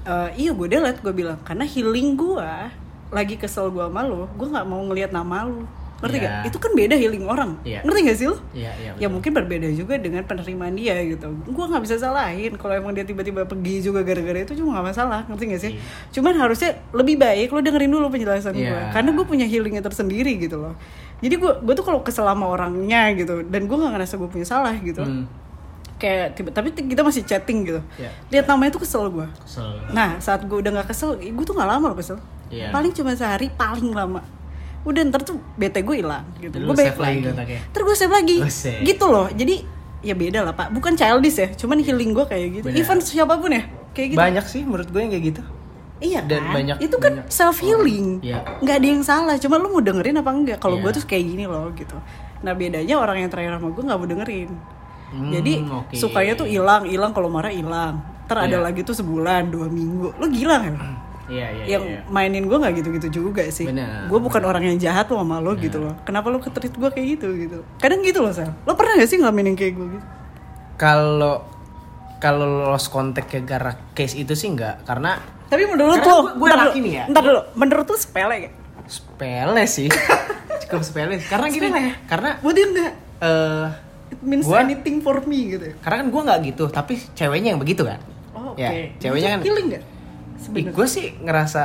Eh, 0.00 0.28
iya 0.38 0.50
gue 0.54 0.66
delete 0.66 1.02
gue 1.02 1.10
bilang 1.12 1.34
karena 1.42 1.66
healing 1.66 2.14
gue 2.14 2.50
lagi 3.10 3.34
kesel 3.34 3.68
gue 3.68 3.82
sama 3.82 4.02
lo 4.02 4.30
gue 4.30 4.46
nggak 4.46 4.64
mau 4.64 4.80
ngelihat 4.82 5.10
nama 5.10 5.44
lo 5.44 5.66
ngerti 6.00 6.16
Iya. 6.16 6.24
gak 6.40 6.48
itu 6.48 6.58
kan 6.58 6.72
beda 6.72 6.94
healing 6.94 7.24
orang 7.24 7.50
Iya. 7.60 7.84
ngerti 7.84 8.00
gak 8.02 8.16
sih 8.16 8.26
lo 8.26 8.40
Iya, 8.50 8.72
iya. 8.74 8.92
ya 8.96 9.06
mungkin 9.06 9.30
berbeda 9.30 9.68
juga 9.70 9.94
dengan 9.94 10.24
penerimaan 10.24 10.72
dia 10.72 10.96
gitu 11.04 11.28
gue 11.28 11.64
nggak 11.66 11.82
bisa 11.82 11.98
salahin 11.98 12.56
kalau 12.56 12.72
emang 12.72 12.90
dia 12.90 13.04
tiba-tiba 13.04 13.44
pergi 13.44 13.84
juga 13.84 14.00
gara-gara 14.00 14.40
itu 14.40 14.56
cuma 14.56 14.74
nggak 14.74 14.86
masalah 14.88 15.20
ngerti 15.26 15.44
gak 15.46 15.60
sih 15.60 15.72
Iya. 15.74 15.82
cuman 16.10 16.34
harusnya 16.38 16.70
lebih 16.90 17.16
baik 17.16 17.48
lo 17.48 17.60
dengerin 17.60 17.90
dulu 17.90 18.08
penjelasan 18.08 18.54
gue 18.54 18.64
Iya. 18.64 18.88
karena 18.90 19.12
gue 19.12 19.24
punya 19.24 19.44
healingnya 19.44 19.82
tersendiri 19.82 20.38
gitu 20.38 20.56
loh 20.56 20.72
jadi 21.20 21.36
gue 21.36 21.52
gue 21.60 21.74
tuh 21.74 21.84
kalau 21.84 22.00
kesel 22.00 22.24
sama 22.24 22.48
orangnya 22.48 23.12
gitu 23.12 23.44
dan 23.44 23.68
gue 23.68 23.76
nggak 23.76 23.92
ngerasa 23.92 24.16
gue 24.16 24.28
punya 24.30 24.46
salah 24.46 24.72
gitu 24.74 25.04
Hmm. 25.04 25.28
kayak 25.96 26.32
tiba 26.32 26.48
tapi 26.48 26.72
kita 26.72 27.04
masih 27.04 27.28
chatting 27.28 27.68
gitu 27.68 27.84
Iya. 27.94 28.08
lihat 28.32 28.48
namanya 28.48 28.72
tuh 28.72 28.80
kesel 28.80 29.04
gue 29.06 29.28
Kesel. 29.44 29.68
Nah 29.90 30.16
saat 30.16 30.40
gue 30.42 30.56
udah 30.56 30.80
gak 30.80 30.88
kesel, 30.88 31.12
gue 31.12 31.44
tuh 31.44 31.52
gak 31.52 31.68
lama 31.68 31.92
loh 31.92 31.98
kesel. 31.98 32.16
Iya. 32.50 32.68
Paling 32.68 32.92
cuma 32.92 33.14
sehari, 33.14 33.46
paling 33.48 33.90
lama. 33.90 34.20
Udah 34.80 35.02
ntar 35.06 35.22
tuh 35.22 35.38
bete 35.54 35.80
gue 35.80 35.96
hilang 35.96 36.24
gitu. 36.36 36.56
Gue 36.56 36.74
save 36.74 36.96
lagi? 36.96 37.20
Ntar 37.70 37.80
gue 37.80 37.96
save 37.96 38.12
lagi. 38.12 38.36
Oh, 38.38 38.50
save. 38.50 38.82
Gitu 38.82 39.04
loh. 39.04 39.30
Jadi 39.30 39.62
ya 40.00 40.12
beda 40.12 40.42
lah 40.42 40.52
pak. 40.52 40.68
Bukan 40.70 40.92
childish 40.94 41.36
ya. 41.36 41.48
Cuman 41.52 41.78
healing 41.78 42.10
gue 42.10 42.24
kayak 42.24 42.46
gitu. 42.52 42.66
Benar. 42.66 42.80
Even 42.80 42.98
siapa 42.98 43.34
pun 43.36 43.50
ya. 43.50 43.62
Kayak 43.90 44.08
gitu. 44.10 44.18
Banyak 44.18 44.44
sih 44.44 44.62
menurut 44.62 44.88
gue 44.88 45.00
yang 45.00 45.10
kayak 45.10 45.26
gitu. 45.30 45.42
Iya 46.00 46.24
Dan 46.24 46.40
kan? 46.42 46.54
banyak- 46.56 46.78
itu 46.80 46.96
kan 46.96 47.12
banyak 47.14 47.28
self 47.28 47.60
healing. 47.60 48.24
Iya. 48.24 48.40
Nggak 48.58 48.76
ada 48.76 48.86
yang 48.88 49.02
salah. 49.02 49.36
Cuma 49.36 49.60
lu 49.60 49.68
mau 49.68 49.78
dengerin 49.78 50.16
apa 50.16 50.30
enggak? 50.30 50.58
Kalau 50.58 50.74
Iya. 50.74 50.82
gue 50.82 50.90
tuh 50.96 51.04
kayak 51.04 51.24
gini 51.26 51.44
loh 51.44 51.68
gitu. 51.70 51.96
Nah 52.40 52.52
bedanya 52.52 52.96
orang 52.96 53.20
yang 53.20 53.28
terakhir 53.28 53.52
sama 53.54 53.68
gue 53.68 53.84
nggak 53.84 53.98
mau 53.98 54.08
dengerin. 54.08 54.50
Hmm, 55.10 55.28
Jadi 55.28 55.52
oke. 55.60 55.92
sukanya 55.92 56.32
tuh 56.34 56.46
hilang, 56.46 56.82
hilang 56.84 57.12
kalau 57.12 57.28
marah 57.28 57.52
hilang. 57.52 58.00
Ntar 58.24 58.48
ada 58.48 58.56
Iya. 58.56 58.64
lagi 58.64 58.80
tuh 58.80 58.94
sebulan, 58.94 59.50
dua 59.50 59.68
minggu. 59.68 60.16
Lu 60.16 60.26
gila 60.26 60.56
kan? 60.56 60.74
Iya, 61.30 61.46
iya, 61.48 61.64
yang 61.70 61.84
iya. 61.86 62.00
mainin 62.10 62.44
gue 62.44 62.58
nggak 62.58 62.74
gitu-gitu 62.76 63.08
juga 63.22 63.46
sih. 63.48 63.70
Gue 64.10 64.18
bukan 64.18 64.42
orang 64.42 64.66
yang 64.66 64.76
jahat 64.76 65.06
loh 65.06 65.22
sama 65.22 65.38
lo 65.38 65.54
gitu 65.54 65.78
loh. 65.78 65.94
Kenapa 66.02 66.26
lo 66.26 66.42
ketreat 66.42 66.74
gue 66.74 66.90
kayak 66.90 67.06
gitu 67.14 67.26
gitu? 67.38 67.58
Kadang 67.78 68.02
gitu 68.02 68.18
loh 68.18 68.34
Sal. 68.34 68.50
Lo 68.66 68.74
pernah 68.74 68.98
gak 68.98 69.06
sih 69.06 69.16
ngalamin 69.16 69.54
yang 69.54 69.56
kayak 69.56 69.72
gue 69.72 69.86
gitu? 69.94 70.06
Kalau 70.74 71.46
kalau 72.18 72.68
lost 72.68 72.90
contact 72.90 73.30
ya 73.30 73.40
gara 73.40 73.72
case 73.94 74.12
itu 74.14 74.34
sih 74.34 74.50
enggak 74.50 74.82
karena 74.84 75.16
Tapi 75.46 75.66
menurut 75.66 75.98
Karena 75.98 76.14
lo, 76.34 76.46
laki 76.66 76.78
nih 76.78 76.92
ya. 76.92 77.04
Ntar 77.06 77.22
dulu, 77.22 77.40
menurut 77.54 77.86
lo 77.86 77.96
sepele 77.96 78.34
gak? 78.40 78.54
sepele 78.86 79.64
sih. 79.66 79.86
Cukup 80.66 80.82
sepele. 80.82 81.18
Karena 81.20 81.46
gini, 81.46 81.66
Sepele 81.66 81.80
ya? 81.80 81.94
karena 82.06 82.30
Buat 82.38 82.54
dia 82.54 82.66
enggak. 82.66 82.92
eh 83.22 83.66
It 84.10 84.20
means 84.20 84.42
Gua- 84.42 84.58
anything 84.60 84.98
for 84.98 85.22
me 85.22 85.54
gitu. 85.54 85.64
ya? 85.64 85.74
karena 85.78 85.96
kan 86.02 86.08
gue 86.10 86.22
nggak 86.26 86.40
gitu, 86.44 86.64
tapi 86.66 86.98
ceweknya 87.14 87.54
yang 87.54 87.62
begitu 87.62 87.86
kan. 87.86 88.02
Oh, 88.34 88.50
oke. 88.50 88.58
Ya, 88.58 88.90
ceweknya 88.98 89.38
kan 89.38 89.40
healing 89.40 89.66
gak? 89.70 89.82
Ih, 90.50 90.66
gue 90.68 90.86
sih 90.86 91.12
ngerasa 91.20 91.62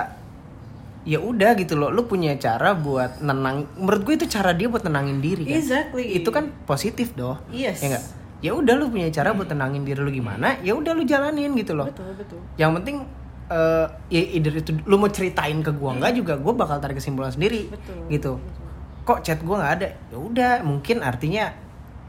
ya 1.06 1.22
udah 1.22 1.54
gitu 1.56 1.78
loh 1.78 1.94
lu 1.94 2.10
punya 2.10 2.34
cara 2.36 2.74
buat 2.74 3.22
nenang 3.22 3.70
menurut 3.78 4.02
gue 4.04 4.14
itu 4.18 4.26
cara 4.26 4.52
dia 4.52 4.66
buat 4.66 4.82
nenangin 4.82 5.22
diri 5.22 5.46
kan. 5.46 5.56
Exactly. 5.56 6.18
itu 6.18 6.30
kan 6.34 6.50
positif 6.66 7.14
doh 7.14 7.38
Yes. 7.54 7.80
ya 7.80 7.94
enggak 7.94 8.04
ya 8.42 8.52
udah 8.54 8.74
lu 8.76 8.90
punya 8.90 9.08
cara 9.10 9.32
buat 9.32 9.46
tenangin 9.46 9.86
diri 9.86 10.02
lu 10.02 10.10
gimana 10.10 10.58
ya 10.62 10.74
udah 10.74 10.92
lu 10.92 11.06
jalanin 11.06 11.54
gitu 11.56 11.74
loh. 11.74 11.88
Betul 11.90 12.14
betul. 12.18 12.40
yang 12.58 12.74
penting 12.74 13.06
eh 13.46 13.86
ya 14.10 14.22
either 14.34 14.54
itu 14.58 14.74
lu 14.84 14.98
mau 14.98 15.06
ceritain 15.06 15.62
ke 15.62 15.70
gua 15.70 15.94
enggak 15.94 16.18
juga 16.18 16.34
gua 16.36 16.54
bakal 16.58 16.82
tarik 16.82 16.98
kesimpulan 16.98 17.30
sendiri 17.30 17.70
Betul, 17.70 18.02
gitu. 18.10 18.32
kok 19.06 19.22
chat 19.22 19.38
gua 19.46 19.62
nggak 19.62 19.74
ada? 19.78 19.90
Ya 20.10 20.18
udah 20.18 20.52
mungkin 20.66 21.06
artinya 21.06 21.54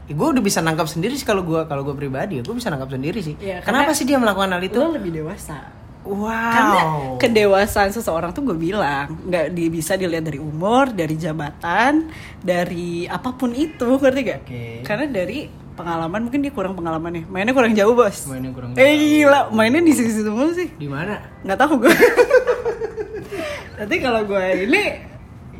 ya 0.07 0.13
gue 0.15 0.27
udah 0.33 0.41
bisa 0.41 0.63
nangkap 0.63 0.89
sendiri 0.89 1.13
sih 1.13 1.27
kalau 1.27 1.45
gua 1.45 1.69
kalau 1.69 1.85
gua 1.85 1.93
pribadi 1.93 2.39
ya 2.39 2.43
gue 2.43 2.55
bisa 2.57 2.73
nangkap 2.73 2.89
sendiri 2.89 3.21
sih. 3.21 3.37
Iya, 3.37 3.61
kenapa 3.61 3.93
sih 3.93 4.09
dia 4.09 4.17
melakukan 4.17 4.49
hal 4.49 4.63
itu? 4.63 4.79
Lo 4.81 4.97
lebih 4.97 5.13
dewasa. 5.13 5.67
Wow 6.09 6.51
Karena 6.51 6.81
kedewasaan 7.15 7.91
seseorang 7.91 8.31
tuh 8.31 8.43
gue 8.43 8.57
bilang 8.57 9.19
nggak 9.23 9.51
di, 9.51 9.67
bisa 9.67 9.93
dilihat 9.93 10.23
dari 10.23 10.37
umur, 10.37 10.89
dari 10.89 11.13
jabatan, 11.13 12.07
dari 12.39 13.03
apa 13.05 13.31
pun 13.31 13.51
itu, 13.51 13.97
ngerti 13.97 14.21
gak? 14.23 14.39
Oke. 14.41 14.65
Karena 14.81 15.05
dari 15.05 15.45
pengalaman 15.73 16.25
mungkin 16.25 16.41
dia 16.41 16.49
kurang 16.49 16.73
pengalaman 16.73 17.11
nih, 17.11 17.23
mainnya 17.27 17.53
kurang 17.53 17.73
jauh 17.73 17.93
bos. 17.93 18.25
Mainnya 18.25 18.49
kurang 18.49 18.73
Eh 18.73 18.93
gila, 18.95 19.51
mainnya 19.51 19.79
di 19.79 19.93
situ 19.93 20.25
mulu 20.27 20.49
sih. 20.51 20.71
di 20.73 20.87
mana 20.87 21.21
Nggak 21.43 21.57
tahu 21.59 21.73
gue. 21.83 21.93
Nanti 23.77 23.95
kalau 23.99 24.21
gue 24.23 24.43
ini 24.63 24.83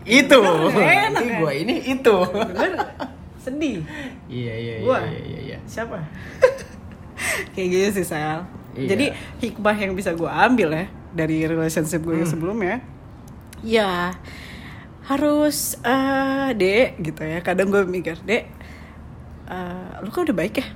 itu 0.07 0.39
Enak, 0.39 1.11
Nanti 1.13 1.25
kan? 1.27 1.39
gua 1.43 1.51
ini 1.51 1.75
itu 1.83 2.15
denger 2.31 2.71
sedih. 3.37 3.83
iya 4.25 4.53
iya 4.55 4.73
iya 4.79 4.85
Gua? 4.87 4.99
iya 5.03 5.19
iya, 5.21 5.39
iya. 5.43 5.57
Siapa? 5.67 5.99
Kayak 7.53 7.67
gitu 7.69 7.87
sih 8.01 8.05
Sal. 8.07 8.47
Iya. 8.77 8.87
Jadi 8.87 9.05
hikmah 9.41 9.75
yang 9.75 9.91
bisa 9.91 10.13
gue 10.13 10.29
ambil 10.29 10.69
ya 10.71 10.85
dari 11.11 11.43
relationship 11.43 11.99
gue 11.99 12.13
Hmm. 12.13 12.21
yang 12.21 12.29
sebelumnya, 12.29 12.75
ya 13.59 14.13
harus 15.03 15.79
eh 15.81 16.49
dek 16.53 16.89
gitu 17.01 17.21
ya. 17.21 17.39
Kadang 17.41 17.67
gue 17.67 17.81
mikir 17.83 18.21
dek, 18.21 18.43
eh, 19.47 19.89
lu 19.99 20.09
kan 20.09 20.21
udah 20.23 20.37
baik 20.37 20.55
ya, 20.55 20.67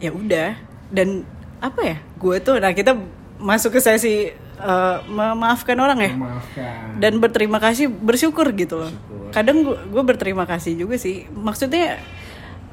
ya 0.00 0.10
udah. 0.10 0.50
Dan 0.88 1.26
apa 1.58 1.80
ya? 1.82 1.96
Gue 2.14 2.38
tuh, 2.38 2.56
nah 2.56 2.70
kita 2.70 2.94
masuk 3.34 3.74
ke 3.74 3.80
sesi 3.80 4.30
eh, 4.54 4.98
memaafkan 5.04 5.74
orang 5.74 5.98
ya 5.98 6.12
maafkan 6.14 6.96
dan 6.96 7.18
berterima 7.18 7.58
kasih 7.58 7.90
bersyukur 7.90 8.46
gitu 8.54 8.78
loh 8.78 8.88
Bersyukur. 8.88 9.30
kadang 9.34 9.56
gue 9.66 10.02
berterima 10.06 10.46
kasih 10.46 10.78
juga 10.78 10.94
sih 10.94 11.26
maksudnya 11.28 11.98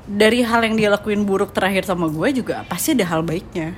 dari 0.05 0.45
hal 0.45 0.61
yang 0.61 0.77
dia 0.77 0.93
lakuin 0.93 1.25
buruk 1.25 1.49
terakhir 1.49 1.83
sama 1.83 2.05
gue 2.05 2.37
juga 2.37 2.61
pasti 2.69 2.93
ada 2.93 3.09
hal 3.09 3.25
baiknya 3.25 3.73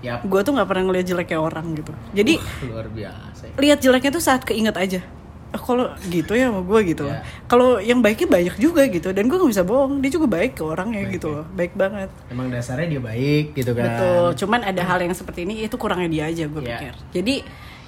ya 0.00 0.20
gue 0.20 0.40
tuh 0.40 0.52
nggak 0.52 0.66
pernah 0.66 0.84
ngeliat 0.84 1.04
jeleknya 1.04 1.38
orang 1.38 1.66
gitu 1.74 1.92
jadi 2.12 2.38
luar 2.64 2.86
biasa 2.88 3.42
lihat 3.54 3.78
jeleknya 3.78 4.10
tuh 4.10 4.22
saat 4.22 4.42
keinget 4.42 4.74
aja 4.74 5.02
Eh, 5.48 5.56
kalau 5.56 5.88
gitu 6.04 6.36
ya 6.36 6.52
sama 6.52 6.60
gue 6.60 6.80
gitu 6.86 7.08
Ya. 7.08 7.24
kalau 7.48 7.80
yang 7.80 8.04
baiknya 8.04 8.28
banyak 8.28 8.56
juga 8.60 8.84
gitu 8.84 9.16
dan 9.16 9.24
gue 9.24 9.32
nggak 9.32 9.48
bisa 9.48 9.64
bohong 9.64 9.96
dia 9.98 10.12
juga 10.12 10.28
baik 10.28 10.52
ke 10.52 10.62
orangnya 10.62 11.00
Baik, 11.00 11.14
gitu 11.16 11.26
ya. 11.26 11.36
loh 11.40 11.46
baik 11.48 11.72
banget 11.72 12.08
emang 12.28 12.52
dasarnya 12.52 12.84
dia 12.86 13.00
baik 13.00 13.56
gitu 13.56 13.72
kan 13.72 13.88
Betul, 13.88 14.26
cuman 14.36 14.60
ada 14.62 14.82
hal 14.84 15.00
yang 15.00 15.16
seperti 15.16 15.48
ini 15.48 15.64
itu 15.64 15.72
kurangnya 15.74 16.04
dia 16.06 16.24
aja 16.28 16.44
gue 16.44 16.60
Iya. 16.60 16.68
pikir. 16.68 16.94
Jadi 17.16 17.34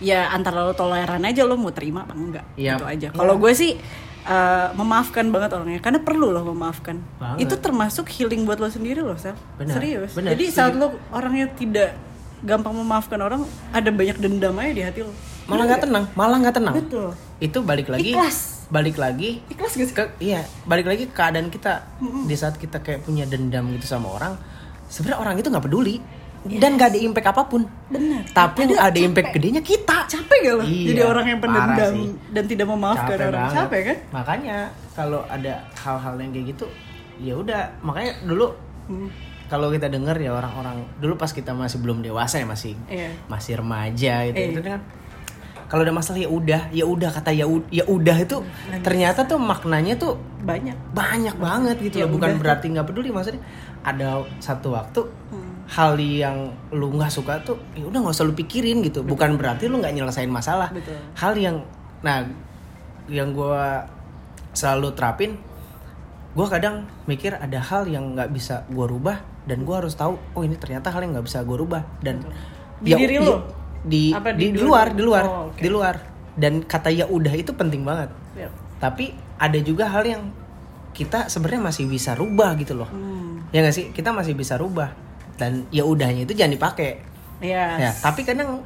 ya 0.01 0.33
antara 0.33 0.65
lo 0.65 0.73
toleran 0.73 1.21
aja 1.21 1.45
lo 1.45 1.61
mau 1.61 1.69
terima 1.69 2.01
apa 2.01 2.17
enggak 2.17 2.47
Iya. 2.57 2.73
gitu 2.73 2.85
aja. 2.89 3.07
Iya. 3.07 3.19
Kalau 3.21 3.37
gue 3.37 3.53
sih 3.53 3.77
eh, 4.23 4.69
memaafkan 4.75 5.25
banget 5.29 5.51
orangnya 5.53 5.81
karena 5.81 6.01
perlu 6.01 6.29
loh 6.29 6.45
memaafkan. 6.45 6.99
Banget. 7.17 7.49
Itu 7.49 7.55
termasuk 7.57 8.07
healing 8.09 8.45
buat 8.45 8.59
lo 8.59 8.69
sendiri 8.69 9.01
loh, 9.01 9.17
Sel. 9.17 9.33
Benar, 9.57 9.79
Serius. 9.79 10.13
benar, 10.13 10.37
Jadi 10.37 10.45
saat 10.49 10.75
lo 10.75 10.93
orangnya 11.11 11.49
tidak 11.53 11.97
gampang 12.41 12.73
memaafkan 12.73 13.21
orang, 13.21 13.45
ada 13.69 13.91
banyak 13.93 14.17
dendam 14.17 14.57
aja 14.57 14.73
di 14.73 14.83
hati 14.83 15.01
lo. 15.05 15.13
malah 15.45 15.67
nggak 15.67 15.83
tenang 15.83 16.05
malah 16.15 16.39
nggak 16.39 16.57
tenang 16.63 16.75
Betul. 16.79 17.11
itu 17.43 17.59
balik 17.59 17.91
lagi 17.91 18.15
Ikhlas. 18.15 18.71
balik 18.71 18.95
lagi 18.95 19.43
Ikhlas 19.51 19.75
gak 19.75 19.89
sih? 19.91 19.97
ke 19.99 20.05
iya 20.23 20.47
balik 20.63 20.87
lagi 20.87 21.11
ke 21.11 21.13
keadaan 21.13 21.51
kita 21.51 21.91
di 21.99 22.39
saat 22.39 22.55
kita 22.55 22.79
kayak 22.79 23.03
punya 23.03 23.27
dendam 23.27 23.67
gitu 23.75 23.83
sama 23.83 24.15
orang 24.15 24.39
sebenarnya 24.87 25.19
orang 25.19 25.35
itu 25.43 25.51
nggak 25.51 25.67
peduli 25.67 25.99
dan 26.43 26.71
nggak 26.73 26.89
ada 26.89 27.01
impact 27.01 27.29
apa 27.29 27.43
pun 27.45 27.63
Benar. 27.87 28.25
tapi 28.31 28.65
yang 28.65 28.73
ada 28.75 28.89
capek. 28.91 29.05
impact 29.05 29.29
gedenya 29.31 29.61
kita 29.61 29.97
Capek 30.07 30.39
gak 30.41 30.55
lo 30.55 30.65
Iya, 30.65 30.87
jadi 30.89 31.01
orang 31.05 31.27
yang 31.27 31.39
pendendam 31.39 31.95
dan 32.29 32.45
tidak 32.45 32.67
memaafkan 32.67 33.17
orang? 33.19 33.33
banget. 33.37 33.55
Capek 33.55 33.81
kan? 33.83 33.97
makanya 34.11 34.57
kalau 34.91 35.21
ada 35.25 35.53
hal-hal 35.77 36.15
yang 36.17 36.31
kayak 36.31 36.47
gitu 36.51 36.65
ya 37.17 37.35
udah 37.35 37.63
makanya 37.81 38.13
dulu 38.23 38.47
Hmm. 38.87 39.07
kalau 39.47 39.69
kita 39.69 39.87
dengar 39.87 40.15
ya 40.15 40.33
orang-orang 40.33 40.81
dulu 40.97 41.15
pas 41.15 41.29
kita 41.29 41.53
masih 41.53 41.79
belum 41.79 42.01
dewasa 42.01 42.37
ya 42.37 42.47
masih 42.47 42.75
Iya. 42.87 43.11
masih 43.27 43.53
remaja 43.57 44.15
gitu 44.27 44.35
Iya. 44.37 44.51
itu 44.51 44.63
kan 44.65 44.81
kalau 45.67 45.83
ada 45.83 45.93
masalah 45.93 46.19
ya 46.19 46.27
udah 46.27 46.63
ya 46.71 46.83
udah 46.83 47.11
kata 47.13 47.31
ya 47.31 47.47
ya 47.69 47.85
udah 47.85 48.17
itu 48.19 48.43
ternyata 48.81 49.23
tuh 49.23 49.39
maknanya 49.39 49.95
tuh 49.95 50.19
Banyak. 50.41 50.75
banyak 50.91 51.37
banget 51.37 51.77
gitu 51.81 51.97
Ya 51.97 52.09
loh 52.09 52.17
bukan 52.17 52.31
udah. 52.33 52.41
berarti 52.41 52.67
nggak 52.67 52.87
peduli 52.87 53.11
maksudnya 53.11 53.45
ada 53.81 54.09
satu 54.39 54.73
waktu 54.73 55.05
Hmm. 55.29 55.50
Hal 55.71 55.95
yang 55.97 56.51
lu 56.71 56.91
nggak 56.91 57.09
suka 57.09 57.39
tuh 57.41 57.55
ya 57.73 57.87
udah 57.87 58.03
nggak 58.03 58.11
usah 58.13 58.27
lu 58.27 58.35
pikirin 58.35 58.83
gitu 58.83 59.01
bukan 59.01 59.35
berarti 59.35 59.71
lu 59.71 59.79
nggak 59.79 59.95
nyelesain 59.95 60.27
masalah 60.27 60.69
Betul. 60.69 60.99
hal 61.15 61.33
yang 61.35 61.57
nah 62.01 62.27
yang 63.07 63.31
gua 63.31 63.87
selalu 64.51 64.91
terapin 64.93 65.39
gua 66.33 66.47
kadang 66.47 66.87
mikir 67.07 67.35
ada 67.35 67.59
hal 67.61 67.87
yang 67.87 68.15
nggak 68.15 68.31
bisa 68.31 68.67
gua 68.69 68.87
rubah 68.87 69.17
dan 69.45 69.63
gua 69.63 69.79
harus 69.79 69.95
tahu 69.95 70.19
oh 70.35 70.43
ini 70.43 70.55
ternyata 70.55 70.91
hal 70.91 71.03
yang 71.03 71.15
nggak 71.15 71.27
bisa 71.27 71.43
gua 71.43 71.57
rubah 71.57 71.83
dan 72.01 72.23
Di 72.81 72.91
diri 72.91 73.17
di, 73.17 73.23
lu? 73.23 73.35
di 73.81 74.03
Apa 74.11 74.35
di, 74.35 74.51
di 74.51 74.57
di 74.57 74.61
luar 74.61 74.91
di 74.91 75.03
luar 75.03 75.25
Oh, 75.25 75.43
oke. 75.49 75.61
di 75.61 75.69
luar 75.69 75.95
dan 76.35 76.63
kata 76.63 76.89
ya 76.89 77.07
udah 77.07 77.31
itu 77.31 77.53
penting 77.53 77.83
banget 77.83 78.11
Siap. 78.35 78.53
tapi 78.79 79.13
ada 79.37 79.59
juga 79.59 79.87
hal 79.87 80.03
yang 80.03 80.23
kita 80.91 81.27
sebenarnya 81.27 81.63
masih 81.65 81.87
bisa 81.87 82.13
rubah 82.13 82.59
gitu 82.59 82.75
loh 82.75 82.91
Hmm. 82.91 83.47
ya 83.51 83.63
nggak 83.63 83.73
sih 83.73 83.87
kita 83.91 84.11
masih 84.11 84.35
bisa 84.35 84.55
rubah 84.55 84.91
dan 85.41 85.65
ya 85.73 85.83
udahnya 85.83 86.23
itu 86.23 86.37
jangan 86.37 86.53
dipakai 86.55 86.91
Yes. 87.41 87.81
ya 87.81 87.91
tapi 88.05 88.21
kadang 88.21 88.61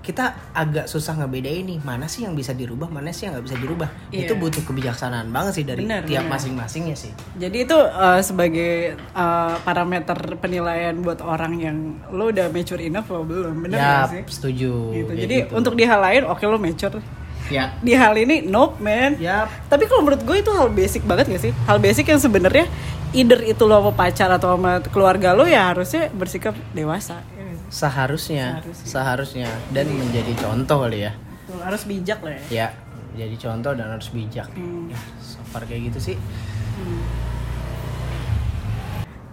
kita 0.00 0.32
agak 0.52 0.84
susah 0.84 1.16
ngebedain 1.16 1.60
nih 1.60 1.80
mana 1.80 2.04
sih 2.04 2.24
yang 2.24 2.32
bisa 2.32 2.52
dirubah 2.52 2.88
mana 2.88 3.08
sih 3.08 3.24
yang 3.24 3.36
nggak 3.36 3.46
bisa 3.46 3.56
dirubah 3.56 3.88
Iya. 4.08 4.24
itu 4.24 4.32
butuh 4.34 4.60
kebijaksanaan 4.62 5.28
banget 5.28 5.52
sih 5.54 5.64
dari 5.64 5.84
Benar, 5.84 6.04
tiap 6.04 6.24
masing-masingnya 6.26 6.92
sih 6.92 7.12
Jadi 7.34 7.64
itu 7.64 7.72
eh, 7.76 8.20
sebagai 8.20 8.72
eh, 8.96 9.54
parameter 9.60 10.16
penilaian 10.36 10.96
buat 10.98 11.20
orang 11.20 11.56
yang 11.56 11.76
lo 12.08 12.28
udah 12.28 12.48
mature 12.48 12.80
enough 12.80 13.08
atau 13.08 13.24
belum, 13.24 13.60
bener 13.60 13.76
ya 13.76 13.88
gak 14.02 14.08
sih? 14.08 14.22
setuju 14.30 14.72
Gitu. 14.94 15.04
Kayak 15.06 15.20
Jadi 15.24 15.36
gitu. 15.40 15.52
untuk 15.52 15.72
di 15.72 15.84
hal 15.84 16.00
lain 16.00 16.22
oke 16.24 16.44
lo 16.44 16.56
mature. 16.56 17.00
Ya 17.46 17.74
Di 17.78 17.92
hal 17.92 18.16
ini 18.16 18.40
nope 18.40 18.78
man. 18.78 19.16
ya 19.16 19.44
Tapi 19.66 19.84
kalau 19.84 20.00
menurut 20.02 20.22
gue 20.22 20.36
itu 20.38 20.50
hal 20.50 20.68
basic 20.68 21.02
banget 21.02 21.28
gak 21.28 21.42
sih? 21.42 21.52
Hal 21.64 21.76
basic 21.76 22.06
yang 22.06 22.18
sebenarnya 22.18 22.64
either 23.12 23.40
itu 23.40 23.62
lo 23.62 23.78
sama 23.78 23.92
pacar 23.92 24.28
atau 24.28 24.54
sama 24.54 24.82
keluarga 24.84 25.32
lo 25.32 25.44
ya 25.44 25.70
harusnya 25.70 26.08
bersikap 26.10 26.52
dewasa. 26.70 27.20
Ya 27.30 27.44
seharusnya 27.68 28.60
Seharusnya. 28.62 28.86
seharusnya 28.86 29.48
dan 29.70 29.86
menjadi 29.88 30.30
contoh 30.36 30.82
kali 30.82 31.02
ya 31.02 31.12
harus 31.60 31.82
bijak 31.84 32.18
lah 32.20 32.34
ya. 32.34 32.44
ya 32.48 32.68
jadi 33.16 33.34
contoh 33.36 33.72
dan 33.72 33.88
harus 33.88 34.10
bijak 34.10 34.46
Hmm. 34.52 34.86
ya 34.86 34.98
so 35.18 35.38
far 35.48 35.62
kayak 35.62 35.90
gitu 35.90 36.12
sih 36.12 36.16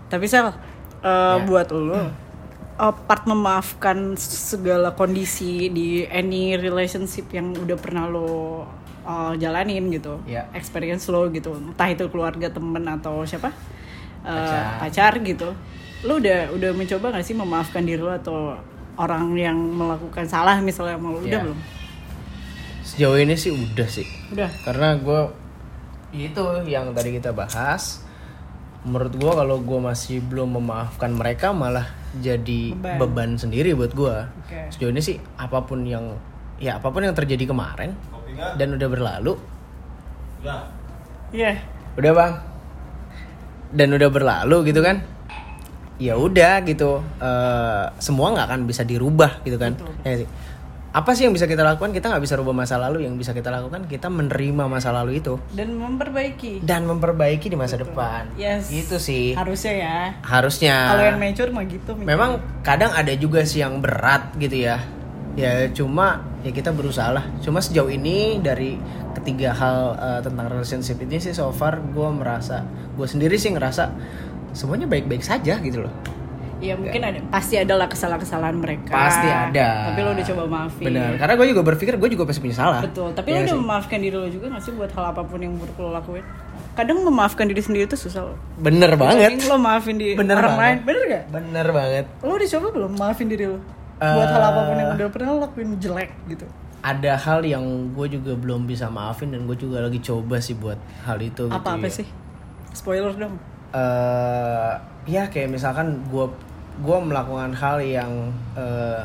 Tapi 0.07 0.25
Sel, 0.25 0.47
eh, 0.47 0.53
Ya. 1.01 1.39
buat 1.45 1.71
lo, 1.71 2.11
eh, 2.81 2.93
part 3.05 3.23
memaafkan 3.23 4.17
segala 4.17 4.91
kondisi 4.91 5.69
di 5.69 5.87
any 6.03 6.57
relationship 6.57 7.29
yang 7.29 7.53
udah 7.53 7.77
pernah 7.77 8.05
lo 8.05 8.65
eh, 9.01 9.33
jalanin 9.37 9.89
gitu, 9.89 10.17
Ya. 10.25 10.49
experience 10.51 11.05
lo 11.07 11.29
gitu, 11.29 11.53
entah 11.53 11.87
itu 11.87 12.05
keluarga, 12.07 12.49
temen 12.49 12.81
atau 12.87 13.21
siapa, 13.23 13.53
Eh, 14.21 14.29
Pacar. 14.29 14.77
pacar 14.79 15.13
gitu, 15.21 15.49
lo 16.01 16.17
udah 16.17 16.53
udah 16.53 16.71
mencoba 16.71 17.09
gak 17.11 17.23
sih 17.23 17.33
memaafkan 17.33 17.81
diri 17.81 17.97
lo 17.97 18.09
atau 18.11 18.53
orang 18.93 19.33
yang 19.33 19.57
melakukan 19.57 20.25
salah 20.25 20.57
misalnya 20.59 20.97
sama 20.97 21.09
lo, 21.09 21.19
udah 21.19 21.29
Ya. 21.31 21.41
belum? 21.41 21.59
sejauh 22.81 23.15
ini 23.15 23.33
sih 23.33 23.49
udah 23.49 23.87
sih 23.87 24.03
Udah. 24.29 24.49
karena 24.61 24.97
gue 24.97 25.21
itu 26.11 26.43
yang 26.65 26.91
tadi 26.91 27.15
kita 27.15 27.31
bahas 27.31 28.03
menurut 28.83 29.13
gue 29.15 29.31
kalau 29.31 29.57
gue 29.57 29.79
masih 29.79 30.19
belum 30.19 30.59
memaafkan 30.59 31.09
mereka 31.09 31.49
malah 31.49 31.87
jadi 32.13 32.75
Beban. 32.75 32.97
beban, 32.99 33.29
sendiri 33.35 33.71
buat 33.71 33.91
gue 33.91 34.15
Oke. 34.43 34.59
sejauh 34.67 34.91
ini 34.91 34.99
sih 34.99 35.15
apa 35.37 35.63
pun 35.63 35.81
yang 35.81 36.19
ya 36.59 36.75
apa 36.75 36.91
pun 36.91 37.01
yang 37.01 37.15
terjadi 37.15 37.47
kemarin 37.47 37.95
dan 38.57 38.75
udah 38.75 38.87
berlalu 38.87 39.33
Iya. 41.31 41.55
udah 41.93 42.11
bang 42.11 42.33
dan 43.71 43.87
udah 43.89 44.09
berlalu 44.09 44.57
gitu 44.67 44.81
kan 44.81 44.99
ya 45.95 46.17
udah 46.17 46.59
gitu 46.61 46.99
Eh, 47.21 47.85
semua 47.97 48.33
nggak 48.33 48.47
akan 48.49 48.61
bisa 48.65 48.83
dirubah 48.83 49.39
gitu 49.41 49.55
kan 49.55 49.77
Betul. 49.77 49.93
Ya 50.03 50.15
sih? 50.17 50.29
Apa 50.91 51.15
sih 51.15 51.23
yang 51.23 51.31
bisa 51.31 51.47
kita 51.47 51.63
lakukan? 51.63 51.95
Kita 51.95 52.11
nggak 52.11 52.23
bisa 52.23 52.35
rubah 52.35 52.51
masa 52.51 52.75
lalu. 52.75 53.07
Yang 53.07 53.23
bisa 53.23 53.31
kita 53.31 53.47
lakukan 53.47 53.87
kita 53.87 54.11
menerima 54.11 54.67
masa 54.67 54.91
lalu 54.91 55.23
itu. 55.23 55.39
Dan 55.55 55.79
memperbaiki. 55.79 56.59
dan 56.67 56.83
memperbaiki 56.83 57.47
di 57.47 57.55
masa 57.55 57.79
depan. 57.79 58.27
Yes. 58.35 58.67
gitu 58.67 58.99
sih. 58.99 59.31
Harusnya 59.31 59.73
ya. 59.79 59.97
harusnya. 60.27 60.75
Kalau 60.91 61.03
yang 61.07 61.19
mature 61.19 61.51
mah 61.55 61.63
gitu. 61.63 61.95
memang 61.95 62.43
kadang 62.59 62.91
ada 62.91 63.15
juga 63.15 63.47
sih 63.47 63.63
yang 63.63 63.79
berat 63.79 64.35
gitu 64.35 64.67
ya. 64.67 64.83
Ya 65.39 65.71
cuma 65.71 66.27
ya 66.43 66.51
kita 66.51 66.75
berusaha 66.75 67.07
lah. 67.15 67.23
Cuma 67.39 67.63
sejauh 67.63 67.87
ini 67.87 68.43
dari 68.43 68.75
ketiga 69.15 69.55
hal 69.55 69.95
eh, 69.95 70.19
tentang 70.27 70.51
relationship 70.51 70.99
ini 71.03 71.23
sih 71.23 71.31
so 71.31 71.51
far 71.55 71.79
gue 71.79 72.09
merasa 72.11 72.67
gue 72.95 73.07
sendiri 73.07 73.35
sih 73.35 73.51
ngerasa 73.53 73.91
semuanya 74.51 74.87
baik-baik 74.87 75.23
saja 75.23 75.59
gitu 75.63 75.87
loh 75.87 75.93
Ya 76.61 76.77
mungkin 76.77 77.01
ada 77.01 77.17
pasti 77.27 77.57
adalah 77.57 77.85
kesalahan-kesalahan 77.85 78.53
mereka. 78.53 78.93
pasti 78.93 79.25
ada 79.25 79.89
Tapi 79.89 79.99
lo 79.99 80.13
udah 80.13 80.25
coba 80.25 80.43
maafin. 80.47 80.85
benar 80.87 81.17
karena 81.17 81.33
gue 81.33 81.47
juga 81.49 81.61
berpikir 81.65 81.93
gue 81.95 82.09
juga 82.11 82.23
pasti 82.23 82.39
punya 82.39 82.53
salah 82.55 82.79
Betul. 82.79 83.09
Tapi 83.11 83.27
Iya 83.27 83.33
lo 83.33 83.41
udah 83.41 83.49
sih? 83.49 83.59
memaafkan 83.59 83.97
diri 83.97 84.15
lo 84.15 84.27
juga 84.27 84.45
gak 84.47 84.61
sih 84.61 84.71
buat 84.71 84.91
hal 84.91 85.05
apa 85.07 85.21
pun 85.21 85.39
yang 85.39 85.53
buruk 85.53 85.73
lo 85.75 85.89
lakuin? 85.91 86.21
Kadang 86.71 87.01
memaafkan 87.01 87.45
diri 87.45 87.59
sendiri 87.59 87.83
tuh 87.85 87.97
susah 87.97 88.21
lo. 88.23 88.35
bener 88.55 88.93
banget 88.95 89.41
lo 89.43 89.57
maafin 89.57 89.97
di 89.97 90.13
bener 90.13 90.37
orang 90.37 90.53
banget 90.53 90.61
lain. 90.61 90.77
Bener 90.85 91.03
gak? 91.09 91.23
bener 91.31 91.67
banget 91.67 92.05
Lo 92.19 92.31
udah 92.31 92.49
coba 92.51 92.67
belum 92.71 92.91
maafin 92.95 93.27
diri 93.27 93.45
lo? 93.45 93.59
Buat 93.97 94.29
hal 94.29 94.39
Eh. 94.39 94.47
apa 94.47 94.59
pun 94.63 94.75
yang 94.75 94.89
udah 94.95 95.07
pernah 95.09 95.29
lakuin 95.41 95.69
jelek 95.77 96.09
gitu. 96.27 96.45
ada 96.81 97.13
hal 97.15 97.41
yang 97.43 97.61
gue 97.91 98.07
juga 98.11 98.33
belum 98.33 98.65
bisa 98.65 98.85
maafin 98.87 99.29
dan 99.29 99.45
gue 99.45 99.53
juga 99.55 99.77
lagi 99.79 99.97
coba 99.99 100.37
sih 100.37 100.53
buat 100.53 100.77
hal 101.03 101.17
itu 101.17 101.45
gitu 101.45 101.53
Apa-apa 101.53 101.85
ya. 101.85 101.93
sih? 101.95 102.07
Spoiler 102.71 103.13
dong. 103.13 103.37
eh 103.71 104.73
ya 105.07 105.25
kayak 105.25 105.49
misalkan 105.49 106.01
gue 106.03 106.25
gua 106.79 107.03
melakukan 107.03 107.51
hal 107.51 107.83
yang 107.83 108.31
eh, 108.55 109.03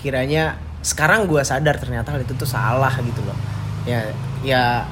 kiranya 0.00 0.56
sekarang 0.82 1.30
gue 1.30 1.38
sadar 1.46 1.78
ternyata 1.78 2.10
hal 2.10 2.26
itu 2.26 2.34
tuh 2.34 2.48
salah 2.48 2.90
gitu 2.98 3.22
loh. 3.22 3.38
Ya 3.86 4.02
ya 4.42 4.82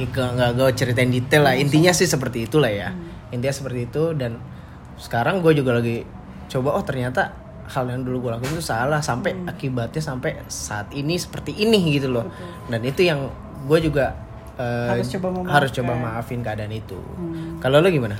nggak 0.00 0.28
nggak 0.36 0.50
gue 0.56 0.68
ceritain 0.72 1.12
detail 1.12 1.44
lah. 1.44 1.54
Intinya 1.60 1.92
sih 1.92 2.08
seperti 2.08 2.48
itulah 2.48 2.72
ya. 2.72 2.88
Intinya 3.28 3.52
seperti 3.52 3.92
itu 3.92 4.16
dan 4.16 4.40
sekarang 4.96 5.44
gue 5.44 5.52
juga 5.52 5.76
lagi 5.76 6.08
coba 6.48 6.76
oh 6.80 6.84
ternyata 6.84 7.36
hal 7.68 7.86
yang 7.86 8.02
dulu 8.02 8.26
gue 8.26 8.30
lakuin 8.40 8.56
itu 8.56 8.64
salah 8.64 8.98
sampai 9.04 9.36
akibatnya 9.46 10.00
sampai 10.02 10.40
saat 10.48 10.88
ini 10.96 11.20
seperti 11.20 11.52
ini 11.60 12.00
gitu 12.00 12.08
loh. 12.08 12.32
Dan 12.72 12.80
itu 12.80 13.04
yang 13.04 13.28
gue 13.68 13.78
juga 13.84 14.16
eh, 14.56 14.88
Harus 14.96 15.12
coba 15.12 15.28
memaafkan. 15.36 15.52
harus 15.52 15.70
coba 15.76 15.92
maafin 16.00 16.40
keadaan 16.40 16.72
itu. 16.72 16.96
Kalau 17.60 17.84
lo 17.84 17.92
gimana 17.92 18.16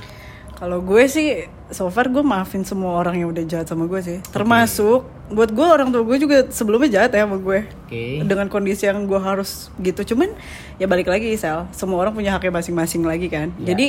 Kalau 0.61 0.77
gue 0.85 1.09
sih, 1.09 1.49
so 1.73 1.89
far 1.89 2.05
gue 2.13 2.21
maafin 2.21 2.61
semua 2.61 2.93
orang 3.01 3.17
yang 3.17 3.33
udah 3.33 3.41
jahat 3.49 3.65
sama 3.65 3.89
gue 3.89 3.97
sih. 4.05 4.21
Termasuk, 4.29 5.09
buat 5.33 5.49
gue 5.49 5.65
orang 5.65 5.89
tua 5.89 6.05
gue 6.05 6.21
juga 6.21 6.45
sebelumnya 6.53 7.01
jahat 7.01 7.17
ya 7.17 7.25
sama 7.25 7.41
gue. 7.41 7.65
oke 7.65 8.03
Dengan 8.21 8.45
kondisi 8.45 8.85
yang 8.85 9.09
gue 9.09 9.17
harus 9.17 9.73
gitu. 9.81 10.13
Cuman, 10.13 10.29
ya 10.77 10.85
balik 10.85 11.09
lagi 11.09 11.33
Sel. 11.33 11.65
Semua 11.73 12.05
orang 12.05 12.13
punya 12.13 12.37
haknya 12.37 12.53
masing-masing 12.53 13.01
lagi 13.01 13.25
kan. 13.25 13.49
Iya. 13.57 13.73
Jadi, 13.73 13.87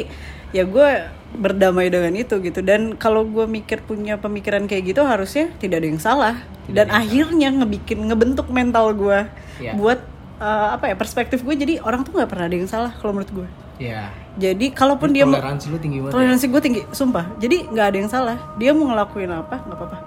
ya 0.56 0.64
gue 0.64 0.88
berdamai 1.36 1.92
dengan 1.92 2.16
itu 2.16 2.40
gitu. 2.40 2.64
Dan 2.64 2.96
kalau 2.96 3.28
gue 3.28 3.44
mikir 3.44 3.84
punya 3.84 4.16
pemikiran 4.16 4.64
kayak 4.64 4.96
gitu, 4.96 5.04
harusnya 5.04 5.52
tidak 5.60 5.84
ada 5.84 5.88
yang 5.92 6.00
salah. 6.00 6.40
Dan 6.72 6.88
akhirnya 6.88 7.52
ngebikin, 7.52 8.00
ngebentuk 8.08 8.48
mental 8.48 8.96
gue. 8.96 9.28
Iya. 9.60 9.76
Buat, 9.76 10.00
eh, 10.40 10.68
apa 10.72 10.88
ya, 10.88 10.96
perspektif 10.96 11.44
gue. 11.44 11.52
Jadi, 11.52 11.84
orang 11.84 12.00
tuh 12.00 12.16
nggak 12.16 12.32
pernah 12.32 12.48
ada 12.48 12.56
yang 12.56 12.64
salah 12.64 12.96
kalau 12.96 13.12
menurut 13.12 13.44
gue. 13.44 13.48
Ya 13.82 14.02
Jadi, 14.32 14.72
kalaupun 14.72 15.12
dia... 15.12 15.28
mau- 15.28 15.36
toleransi 15.36 15.66
lu 15.68 15.76
tinggi 15.76 15.98
banget 16.00 16.08
ya? 16.08 16.14
toleransi 16.16 16.44
gue 16.48 16.60
tinggi 16.60 16.80
sumpah. 16.88 17.24
Jadi 17.36 17.56
nggak 17.68 17.86
ada 17.86 17.96
yang 17.98 18.08
salah. 18.08 18.36
Dia 18.56 18.72
mau 18.72 18.88
ngelakuin 18.88 19.28
apa 19.28 19.56
nggak 19.60 19.76
apa-apa. 19.76 19.98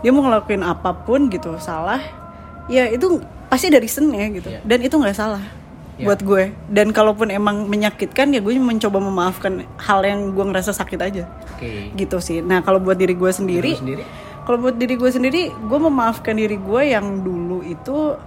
Dia 0.00 0.10
mau 0.10 0.22
ngelakuin 0.22 0.62
apa 0.62 0.90
pun 0.94 1.26
gitu 1.26 1.58
salah 1.58 1.98
ya 2.66 2.86
itu 2.86 3.18
pasti 3.48 3.66
dari 3.68 3.84
reasonnya 3.84 4.26
gitu. 4.30 4.48
Iya. 4.48 4.60
dan 4.62 4.78
itu 4.80 4.94
nggak 4.94 5.16
salah 5.16 5.42
Iya. 5.92 6.06
buat 6.08 6.20
gue. 6.22 6.44
Dan 6.68 6.88
kalaupun 6.90 7.28
emang 7.28 7.66
menyakitkan 7.66 8.30
ya 8.30 8.40
gue 8.40 8.54
mencoba 8.54 8.96
memaafkan 8.96 9.66
hal 9.76 10.00
yang 10.02 10.30
gue 10.30 10.44
ngerasa 10.46 10.72
sakit 10.72 11.00
aja. 11.02 11.24
Oke. 11.52 11.90
Gitu 11.92 12.16
sih. 12.18 12.38
Nah 12.38 12.62
kalau 12.62 12.78
buat 12.78 12.94
diri 12.94 13.12
gue 13.12 13.28
sendiri 13.28 13.74
Lu 13.74 13.82
sendiri 13.82 14.04
kalau 14.42 14.58
buat 14.58 14.74
diri 14.74 14.94
gue 14.94 15.06
sendiri 15.06 15.42
gue 15.50 15.78
memaafkan 15.80 16.34
diri 16.34 16.58
gue 16.58 16.82
yang 16.88 17.22
dulu 17.22 17.62
itu 17.62 18.18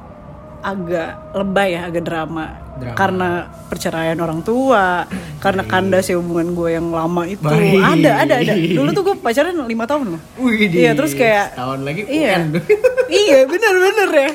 agak 0.65 1.09
lebay 1.31 1.69
ya 1.71 1.85
agak 1.85 2.03
drama, 2.03 2.45
Drama. 2.73 2.95
karena 2.95 3.29
perceraian 3.65 4.17
orang 4.17 4.41
tua 4.41 5.05
karena 5.37 5.61
kandas 5.61 6.09
ya 6.09 6.17
hubungan 6.17 6.51
gue 6.51 6.69
yang 6.71 6.89
lama 6.89 7.21
itu 7.23 7.37
Baik. 7.39 7.77
ada 7.77 8.11
ada 8.19 8.33
ada 8.39 8.53
dulu 8.57 8.89
tuh 8.89 9.03
gue 9.03 9.15
pacaran 9.15 9.53
lima 9.53 9.85
tahun 9.85 10.17
loh 10.17 10.21
Wih, 10.39 10.65
iya 10.67 10.91
terus 10.91 11.13
kayak 11.13 11.53
tahun 11.53 11.85
lagi 11.85 12.01
iya 12.03 12.41
UN. 12.41 12.57
iya 13.21 13.39
bener 13.43 13.73
bener 13.79 14.09
ya 14.11 14.29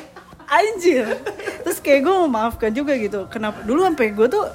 anjir 0.46 1.04
terus 1.60 1.78
kayak 1.78 2.00
gue 2.00 2.14
memaafkan 2.20 2.70
juga 2.70 2.94
gitu 2.94 3.26
kenapa 3.26 3.62
dulu 3.62 3.82
sampai 3.82 4.06
gue 4.10 4.26
tuh 4.26 4.46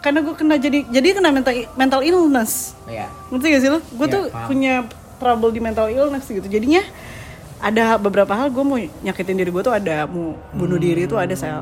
karena 0.00 0.18
gue 0.20 0.32
kena 0.32 0.56
jadi 0.56 0.78
jadi 0.86 1.08
kena 1.14 1.28
mental 1.30 1.52
mental 1.74 2.00
illness 2.00 2.72
ya 2.86 3.04
ngerti 3.28 3.46
gak 3.46 3.60
sih 3.60 3.68
lo? 3.68 3.78
Gue 3.90 4.06
Ya, 4.06 4.12
tuh 4.16 4.22
paham. 4.26 4.48
punya 4.48 4.74
trouble 5.16 5.52
di 5.52 5.60
mental 5.60 5.86
illness 5.86 6.24
gitu. 6.24 6.40
Jadinya 6.42 6.80
ada 7.60 8.00
beberapa 8.00 8.32
hal 8.32 8.48
gue 8.48 8.64
mau 8.64 8.76
nyakitin 8.76 9.36
diri 9.36 9.50
gue 9.52 9.62
tuh 9.62 9.74
ada 9.74 10.08
mau 10.08 10.32
bunuh 10.50 10.80
diri 10.80 11.04
tuh 11.04 11.20
ada 11.20 11.36
sel 11.36 11.60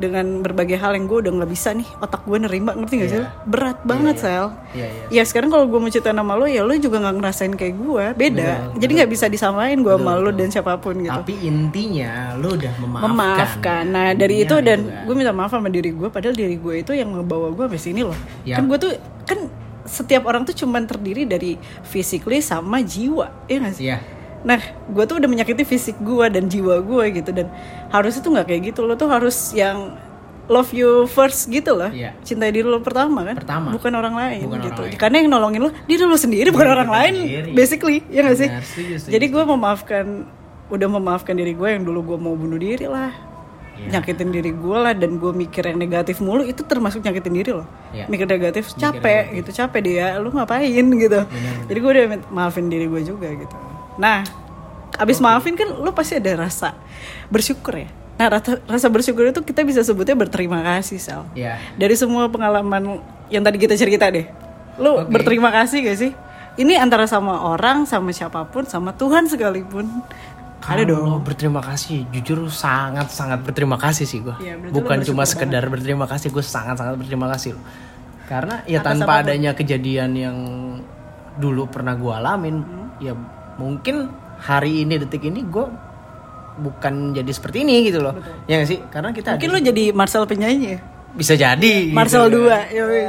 dengan 0.00 0.40
berbagai 0.40 0.80
hal 0.80 0.96
yang 0.96 1.04
gue 1.04 1.28
udah 1.28 1.32
nggak 1.36 1.50
bisa 1.52 1.76
nih 1.76 1.84
otak 2.00 2.24
gue 2.24 2.40
nerima 2.40 2.72
ngerti 2.72 2.94
gak 3.04 3.10
sih 3.12 3.20
lo? 3.20 3.28
berat 3.44 3.84
banget 3.84 4.16
sel 4.16 4.56
Iya, 4.72 4.88
iya. 4.88 5.20
ya 5.20 5.22
sekarang 5.28 5.52
kalau 5.52 5.68
gue 5.68 5.76
mau 5.76 5.92
cerita 5.92 6.16
nama 6.16 6.40
lo 6.40 6.48
ya 6.48 6.64
lo 6.64 6.72
juga 6.72 7.04
nggak 7.04 7.20
ngerasain 7.20 7.52
kayak 7.52 7.74
gue 7.76 8.04
beda 8.16 8.50
jadi 8.80 8.92
nggak 8.96 9.10
bisa 9.12 9.28
disamain 9.28 9.76
gue 9.76 9.92
sama 9.92 10.16
lo 10.16 10.32
dan 10.32 10.48
siapa 10.48 10.80
pun 10.80 10.96
gitu 11.04 11.12
tapi 11.12 11.36
intinya 11.44 12.32
lu 12.40 12.56
udah 12.56 12.72
memaafkan 12.80 13.10
memaafkan. 13.12 13.82
Nah 13.84 14.06
dari 14.16 14.36
itu 14.40 14.56
dan 14.64 14.78
gue 15.04 15.12
minta 15.12 15.36
maaf 15.36 15.52
sama 15.52 15.68
diri 15.68 15.92
gue, 15.92 16.08
padahal 16.08 16.32
diri 16.32 16.56
gue 16.56 16.80
itu 16.80 16.96
yang 16.96 17.12
ngebawa 17.12 17.52
gue 17.52 17.64
sampai 17.68 17.82
sini 17.82 18.00
loh. 18.00 18.16
Ya. 18.48 18.56
Kan 18.56 18.72
gue 18.72 18.78
tuh 18.80 18.92
kan 19.28 19.38
setiap 19.84 20.24
orang 20.24 20.46
tuh 20.46 20.54
cuman 20.54 20.86
terdiri 20.86 21.26
dari 21.26 21.58
physically 21.84 22.40
sama 22.40 22.80
jiwa, 22.80 23.28
ya 23.44 23.56
gak 23.58 23.74
sih? 23.76 23.84
Iya. 23.90 23.98
Nah, 24.40 24.56
gue 24.88 25.04
tuh 25.04 25.20
udah 25.20 25.28
menyakiti 25.28 25.62
fisik 25.62 26.00
gue 26.00 26.26
dan 26.28 26.48
jiwa 26.48 26.80
gue 26.80 27.04
gitu 27.12 27.30
dan 27.30 27.52
harusnya 27.88 28.20
tuh 28.20 28.32
nggak 28.32 28.46
kayak 28.48 28.62
gitu 28.72 28.88
lo 28.88 28.96
tuh 28.96 29.06
harus 29.06 29.52
yang 29.52 29.94
love 30.48 30.72
you 30.72 31.06
first 31.06 31.46
gitu 31.46 31.76
loh. 31.76 31.92
Iya. 31.92 32.16
Cintai 32.20 32.50
diri 32.50 32.64
lo 32.64 32.80
pertama 32.80 33.22
kan? 33.22 33.36
Pertama. 33.36 33.68
Bukan 33.70 33.92
orang 33.92 34.16
lain 34.16 34.48
Bukan 34.48 34.58
gitu. 34.60 34.72
orang 34.74 34.90
lain. 34.90 34.98
Karena 34.98 35.16
yang 35.20 35.28
nolongin 35.30 35.60
lo 35.62 35.70
diri 35.84 36.02
lo 36.02 36.16
sendiri 36.16 36.48
bukan 36.50 36.68
orang 36.68 36.90
lain 36.90 37.14
sendiri. 37.14 37.50
basically, 37.52 37.98
ya 38.08 38.24
gak 38.24 38.36
sih? 38.36 38.48
Benar, 38.48 38.64
setuju, 38.64 38.92
setuju, 38.98 39.12
Jadi 39.12 39.26
gue 39.28 39.42
memaafkan 39.46 40.06
udah 40.70 40.88
memaafkan 40.88 41.34
diri 41.34 41.52
gue 41.52 41.68
yang 41.68 41.82
dulu 41.82 42.14
gue 42.14 42.18
mau 42.18 42.32
bunuh 42.32 42.56
diri 42.56 42.86
lah 42.86 43.10
Iya. 43.80 43.96
nyakitin 43.96 44.28
diri 44.28 44.52
gue 44.52 44.76
lah 44.76 44.92
dan 44.92 45.16
gue 45.16 45.32
mikir 45.32 45.64
yang 45.64 45.80
negatif 45.80 46.20
mulu 46.20 46.44
itu 46.44 46.60
termasuk 46.62 47.00
nyakitin 47.00 47.32
diri 47.32 47.50
loh 47.56 47.64
Iya. 47.90 48.12
mikir 48.12 48.28
negatif 48.28 48.76
capek 48.76 49.32
gitu 49.34 49.56
capek 49.56 49.80
dia 49.80 50.06
lu 50.20 50.28
ngapain 50.28 50.68
gitu 50.68 51.20
jadi 51.64 51.78
gue 51.80 51.90
udah 51.90 52.06
maafin 52.28 52.68
diri 52.68 52.84
gue 52.86 53.00
juga 53.00 53.32
gitu 53.32 53.56
nah 53.96 54.22
abis 54.94 55.18
maafin 55.18 55.54
kan 55.54 55.70
lu 55.70 55.90
pasti 55.90 56.18
ada 56.18 56.36
rasa 56.36 56.76
bersyukur 57.26 57.74
ya 57.74 57.88
nah 58.14 58.36
rasa, 58.36 58.60
rasa 58.68 58.86
bersyukur 58.86 59.24
itu 59.26 59.40
kita 59.40 59.64
bisa 59.64 59.80
sebutnya 59.80 60.12
berterima 60.12 60.60
kasih 60.60 61.00
sal 61.00 61.24
Iya. 61.32 61.56
dari 61.74 61.96
semua 61.96 62.28
pengalaman 62.28 63.00
yang 63.32 63.40
tadi 63.40 63.56
kita 63.56 63.74
cerita 63.74 64.12
deh 64.12 64.28
lu 64.76 65.00
Oke. 65.00 65.08
berterima 65.08 65.48
kasih 65.48 65.82
gak 65.82 65.98
sih 65.98 66.12
ini 66.54 66.76
antara 66.76 67.08
sama 67.08 67.48
orang 67.48 67.88
sama 67.88 68.12
siapa 68.12 68.44
pun 68.44 68.68
sama 68.68 68.92
Tuhan 68.92 69.24
sekalipun 69.24 69.88
ada 70.60 70.84
dong 70.84 71.00
Kalau 71.00 71.24
berterima 71.24 71.64
kasih, 71.64 72.04
jujur 72.12 72.44
sangat 72.52 73.08
sangat 73.08 73.40
berterima 73.40 73.80
kasih 73.80 74.04
sih 74.04 74.20
gue. 74.20 74.36
Berarti 74.36 74.68
Bukan 74.68 74.98
cuma 75.08 75.24
sekedar 75.24 75.64
berterima 75.66 76.04
kasih, 76.04 76.28
gue 76.28 76.44
sangat 76.44 76.76
sangat 76.76 77.00
berterima 77.00 77.32
kasih 77.32 77.56
loh. 77.56 77.64
Karena 78.28 78.60
ya 78.68 78.84
tanpa 78.84 79.24
adanya 79.24 79.56
kejadian 79.56 80.12
yang 80.12 80.36
dulu 81.40 81.64
pernah 81.64 81.96
gue 81.96 82.12
alamin, 82.12 82.60
Hmm. 82.60 82.92
ya 83.00 83.16
mungkin 83.60 84.08
hari 84.40 84.82
ini 84.82 84.96
detik 84.96 85.20
ini 85.22 85.44
gue 85.44 85.68
bukan 86.56 87.12
jadi 87.12 87.28
seperti 87.28 87.60
ini 87.60 87.84
gitu 87.84 88.00
loh. 88.00 88.16
Ya 88.44 88.58
gak 88.58 88.68
sih? 88.68 88.80
Karena 88.88 89.12
kita 89.12 89.36
mungkin 89.36 89.50
lu 89.50 89.60
jadi 89.62 89.84
Marcel 89.92 90.24
penyanyi 90.24 90.74
ya 90.74 90.80
bisa 91.10 91.34
jadi. 91.34 91.90
Marcel 91.90 92.26
gitu. 92.26 92.46
2 92.46 92.70
yoi. 92.72 93.02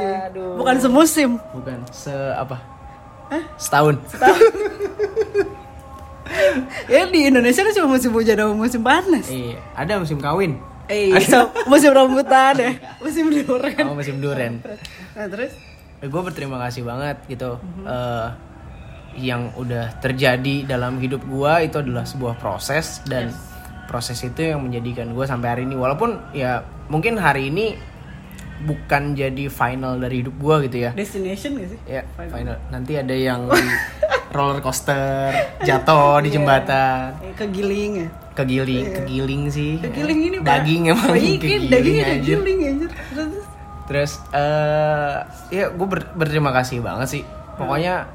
bukan 0.58 0.76
semusim 0.76 1.30
Bukan 1.50 1.78
se 1.88 2.12
apa? 2.34 2.58
Setahun. 3.56 3.96
ya 6.88 7.08
di 7.08 7.28
Indonesia 7.28 7.62
kan 7.62 7.72
cuma 7.72 7.88
musim 7.90 8.10
hujan 8.10 8.36
sama 8.36 8.54
musim 8.54 8.80
panas 8.80 9.26
Iya, 9.28 9.58
ada 9.74 10.00
musim 10.00 10.18
kawin. 10.18 10.56
eh 10.88 11.14
so, 11.22 11.48
musim 11.64 11.88
rambutan 11.90 12.52
ya 12.58 12.70
musim 13.00 13.30
durian 13.30 13.76
Sama 13.78 13.94
musim 13.94 14.16
duren. 14.18 14.60
nah 15.14 15.24
terus 15.24 15.52
gue 16.02 16.20
berterima 16.20 16.58
kasih 16.58 16.82
banget 16.82 17.16
gitu 17.26 17.56
eh, 17.86 18.26
yang 19.18 19.52
udah 19.56 20.00
terjadi 20.00 20.64
dalam 20.64 20.96
hidup 20.98 21.24
gue 21.24 21.52
itu 21.68 21.76
adalah 21.80 22.04
sebuah 22.08 22.40
proses 22.40 23.04
dan 23.04 23.32
proses 23.86 24.16
itu 24.24 24.54
yang 24.54 24.64
menjadikan 24.64 25.12
gue 25.12 25.24
sampai 25.28 25.48
hari 25.52 25.62
ini. 25.68 25.76
Walaupun 25.76 26.32
ya 26.32 26.64
mungkin 26.88 27.20
hari 27.20 27.52
ini 27.52 27.76
bukan 28.62 29.18
jadi 29.18 29.50
final 29.50 29.98
dari 29.98 30.22
hidup 30.24 30.34
gue 30.38 30.54
gitu 30.70 30.76
ya. 30.88 30.90
Destination 30.94 31.58
gak 31.58 31.68
sih? 31.76 31.80
Ya 31.84 32.02
final. 32.16 32.56
nanti 32.70 32.96
ada 32.96 33.12
yang 33.12 33.50
di 33.50 33.60
roller 34.36 34.64
coaster 34.64 35.34
jatuh 35.66 36.22
di 36.24 36.32
jembatan. 36.32 37.18
Eh, 37.20 37.34
kegiling 37.36 37.92
ya? 38.06 38.08
Kegiling 38.32 38.84
kegiling 38.96 39.42
sih. 39.52 39.76
Kegiling 39.82 40.20
ini 40.32 40.36
daging 40.40 40.82
emang 40.88 41.12
iya, 41.12 41.36
kegiling 41.36 41.68
dagingnya 41.68 42.04
kegiling 42.16 42.58
anjir. 42.64 42.90
Terus? 42.90 43.28
Terus. 43.28 43.44
Terus 43.82 44.12
eh 44.32 45.16
ya 45.52 45.64
gue 45.68 45.86
berterima 46.16 46.54
kasih 46.54 46.80
banget 46.80 47.08
sih. 47.20 47.22
Pokoknya 47.60 48.08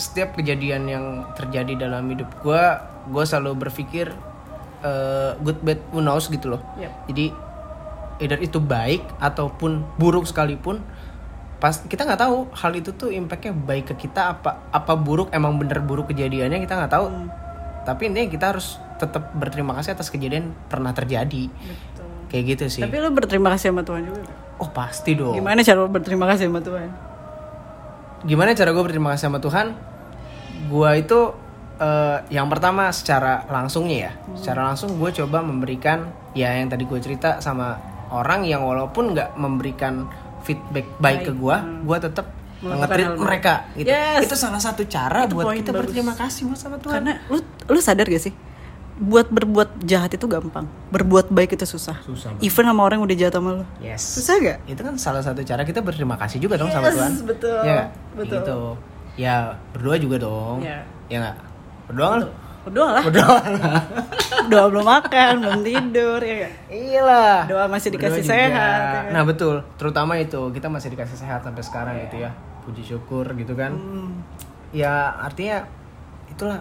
setiap 0.00 0.34
kejadian 0.34 0.88
yang 0.88 1.04
terjadi 1.36 1.86
dalam 1.86 2.08
hidup 2.08 2.32
gue, 2.40 2.62
gue 3.12 3.24
selalu 3.28 3.68
berpikir 3.68 4.08
eh, 4.82 5.32
good 5.44 5.60
bad 5.60 5.80
who 5.92 6.00
knows 6.00 6.26
gitu 6.32 6.56
loh. 6.56 6.62
Yep. 6.80 6.92
Jadi 7.12 7.26
either 8.20 8.40
itu 8.40 8.58
baik 8.58 9.04
ataupun 9.20 9.84
buruk 10.00 10.24
sekalipun, 10.24 10.80
pas 11.60 11.76
kita 11.76 12.08
nggak 12.08 12.20
tahu 12.20 12.48
hal 12.56 12.72
itu 12.72 12.90
tuh 12.96 13.12
impactnya 13.12 13.52
baik 13.52 13.92
ke 13.92 14.08
kita 14.08 14.40
apa 14.40 14.72
apa 14.72 14.92
buruk 14.96 15.28
emang 15.36 15.60
bener 15.60 15.84
buruk 15.84 16.08
kejadiannya 16.10 16.64
kita 16.64 16.74
nggak 16.80 16.92
tahu. 16.96 17.06
Tapi 17.84 18.02
intinya 18.08 18.28
kita 18.28 18.44
harus 18.56 18.80
tetap 18.96 19.32
berterima 19.36 19.76
kasih 19.76 19.96
atas 19.96 20.08
kejadian 20.08 20.52
pernah 20.68 20.92
terjadi. 20.96 21.48
Betul. 21.48 22.08
Kayak 22.30 22.44
gitu 22.56 22.64
sih. 22.78 22.82
tapi 22.86 22.96
lu 23.02 23.10
berterima 23.10 23.50
kasih 23.52 23.74
sama 23.74 23.82
Tuhan 23.82 24.06
juga? 24.06 24.22
Oh 24.60 24.70
pasti 24.70 25.16
dong. 25.16 25.34
gimana 25.34 25.64
cara 25.64 25.82
lu 25.82 25.90
berterima 25.90 26.28
kasih 26.30 26.46
sama 26.46 26.60
Tuhan 26.60 27.10
gimana 28.24 28.52
cara 28.52 28.70
gue 28.76 28.84
berterima 28.84 29.16
kasih 29.16 29.32
sama 29.32 29.40
Tuhan 29.40 29.72
gue 30.70 30.90
itu 30.96 31.20
eh, 31.76 32.18
yang 32.30 32.46
pertama 32.46 32.88
secara 32.90 33.42
langsungnya 33.46 33.98
ya. 34.06 34.12
Secara 34.34 34.70
langsung 34.70 34.94
gue 34.94 35.10
coba 35.12 35.42
memberikan 35.42 36.06
ya 36.32 36.54
yang 36.54 36.70
tadi 36.70 36.86
gue 36.86 36.98
cerita 36.98 37.42
sama 37.42 37.74
orang 38.08 38.42
yang 38.42 38.62
walaupun 38.62 39.12
nggak 39.12 39.34
memberikan 39.34 40.06
feedback 40.40 40.86
baik 40.96 41.26
ke 41.26 41.32
gue 41.32 41.56
gue 41.84 41.98
tetap 42.00 42.26
Melakukan 42.60 42.76
ngetrit 42.84 43.02
hal 43.02 43.12
baik. 43.12 43.22
mereka 43.24 43.54
gitu. 43.72 43.88
Yes. 43.88 44.20
itu 44.20 44.36
salah 44.36 44.60
satu 44.60 44.84
cara 44.84 45.24
Itu 45.24 45.32
buat 45.32 45.48
kita 45.50 45.70
bagus. 45.70 45.80
berterima 45.80 46.12
kasih 46.12 46.40
buat 46.44 46.60
sama 46.60 46.76
Tuhan. 46.76 46.92
Karena 46.92 47.12
lu 47.26 47.40
lu 47.66 47.80
sadar 47.80 48.04
gak 48.04 48.20
sih? 48.20 48.34
Buat 49.00 49.32
berbuat 49.32 49.80
jahat 49.80 50.12
itu 50.12 50.28
gampang. 50.28 50.68
Berbuat 50.92 51.32
baik 51.32 51.56
itu 51.56 51.64
susah. 51.64 51.96
Susah 52.04 52.36
even 52.38 52.68
sama 52.68 52.84
orang 52.84 53.00
yang 53.00 53.08
udah 53.08 53.16
jahat 53.16 53.32
sama 53.32 53.50
lu. 53.56 53.64
Yes. 53.80 54.04
Susah 54.04 54.36
gak? 54.38 54.58
Itu 54.68 54.84
kan 54.84 54.92
salah 55.00 55.24
satu 55.24 55.40
cara 55.40 55.64
kita 55.64 55.80
berterima 55.80 56.20
kasih 56.20 56.36
juga 56.36 56.60
dong 56.60 56.68
sama 56.68 56.92
Tuhan. 56.92 57.12
betul. 57.24 57.60
ya? 57.64 57.88
Betul. 58.12 58.36
gitu 58.36 58.56
ya 59.20 59.52
berdoa 59.70 59.96
juga 59.96 60.16
dong 60.16 60.64
Iya. 60.64 60.80
ya 61.06 61.16
nggak 61.20 61.36
berdoa 61.86 62.08
kan 62.08 62.20
berdoa 62.60 62.88
lah 62.90 63.02
berdoa 63.02 63.38
doa 64.52 64.64
belum 64.68 64.84
makan 64.84 65.32
belum 65.40 65.60
tidur 65.62 66.20
ya 66.20 66.34
gak? 66.44 66.52
Iyalah. 66.68 67.38
Doa 67.46 67.64
masih 67.66 67.88
dikasih 67.90 68.20
Berdoa 68.20 68.32
sehat, 68.34 68.50
juga. 68.50 68.60
ya 68.66 68.90
kan? 68.90 69.04
Nah 69.12 69.22
betul, 69.22 69.56
terutama 69.76 70.12
itu 70.16 70.40
kita 70.50 70.66
masih 70.66 70.88
dikasih 70.90 71.16
sehat 71.16 71.40
sampai 71.40 71.62
sekarang 71.62 71.94
gitu 72.04 72.16
ya. 72.20 72.30
Puji 72.64 72.82
syukur 72.84 73.24
gitu 73.32 73.54
kan. 73.54 73.72
Hmm. 73.72 74.10
Ya 74.72 75.12
artinya 75.16 75.64
itulah. 76.26 76.60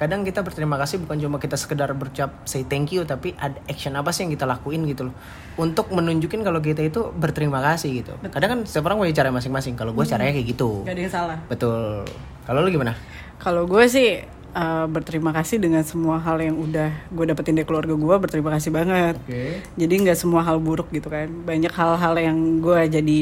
Kadang 0.00 0.24
kita 0.24 0.40
berterima 0.40 0.80
kasih 0.80 0.96
bukan 1.04 1.20
cuma 1.20 1.36
kita 1.36 1.60
sekedar 1.60 1.92
berucap 1.92 2.32
say 2.48 2.64
thank 2.64 2.88
you, 2.88 3.04
tapi 3.04 3.36
ada 3.36 3.60
action 3.68 3.92
apa 4.00 4.16
sih 4.16 4.24
yang 4.24 4.32
kita 4.32 4.48
lakuin 4.48 4.88
gitu 4.88 5.12
loh, 5.12 5.14
untuk 5.60 5.92
menunjukin 5.92 6.40
kalau 6.40 6.64
kita 6.64 6.80
itu 6.80 7.12
berterima 7.12 7.60
kasih 7.60 8.00
gitu. 8.00 8.16
Kadang 8.32 8.48
kan 8.48 8.60
setiap 8.64 8.88
orang 8.88 9.04
punya 9.04 9.12
cara 9.12 9.28
masing-masing. 9.28 9.76
Kalau 9.76 9.92
gue 9.92 10.08
caranya 10.08 10.32
kayak 10.32 10.48
gitu. 10.56 10.88
gak 10.88 10.96
ada 10.96 11.02
yang 11.04 11.12
salah 11.12 11.38
Betul. 11.52 12.08
Kalau 12.48 12.64
lu 12.64 12.72
gimana? 12.72 12.96
Kalau 13.36 13.68
gue 13.68 13.84
sih 13.92 14.24
eh, 14.56 14.84
berterima 14.88 15.36
kasih 15.36 15.60
dengan 15.60 15.84
semua 15.84 16.16
hal 16.16 16.40
yang 16.40 16.56
udah 16.56 17.12
gue 17.12 17.24
dapetin 17.28 17.60
dari 17.60 17.68
keluarga 17.68 17.92
gue 17.92 18.16
berterima 18.16 18.56
kasih 18.56 18.72
banget. 18.72 19.20
Oke. 19.20 19.60
Jadi 19.76 19.94
nggak 20.00 20.16
semua 20.16 20.40
hal 20.48 20.56
buruk 20.64 20.88
gitu 20.96 21.12
kan. 21.12 21.28
Banyak 21.28 21.76
hal-hal 21.76 22.14
yang 22.16 22.64
gue 22.64 22.80
jadi 22.88 23.20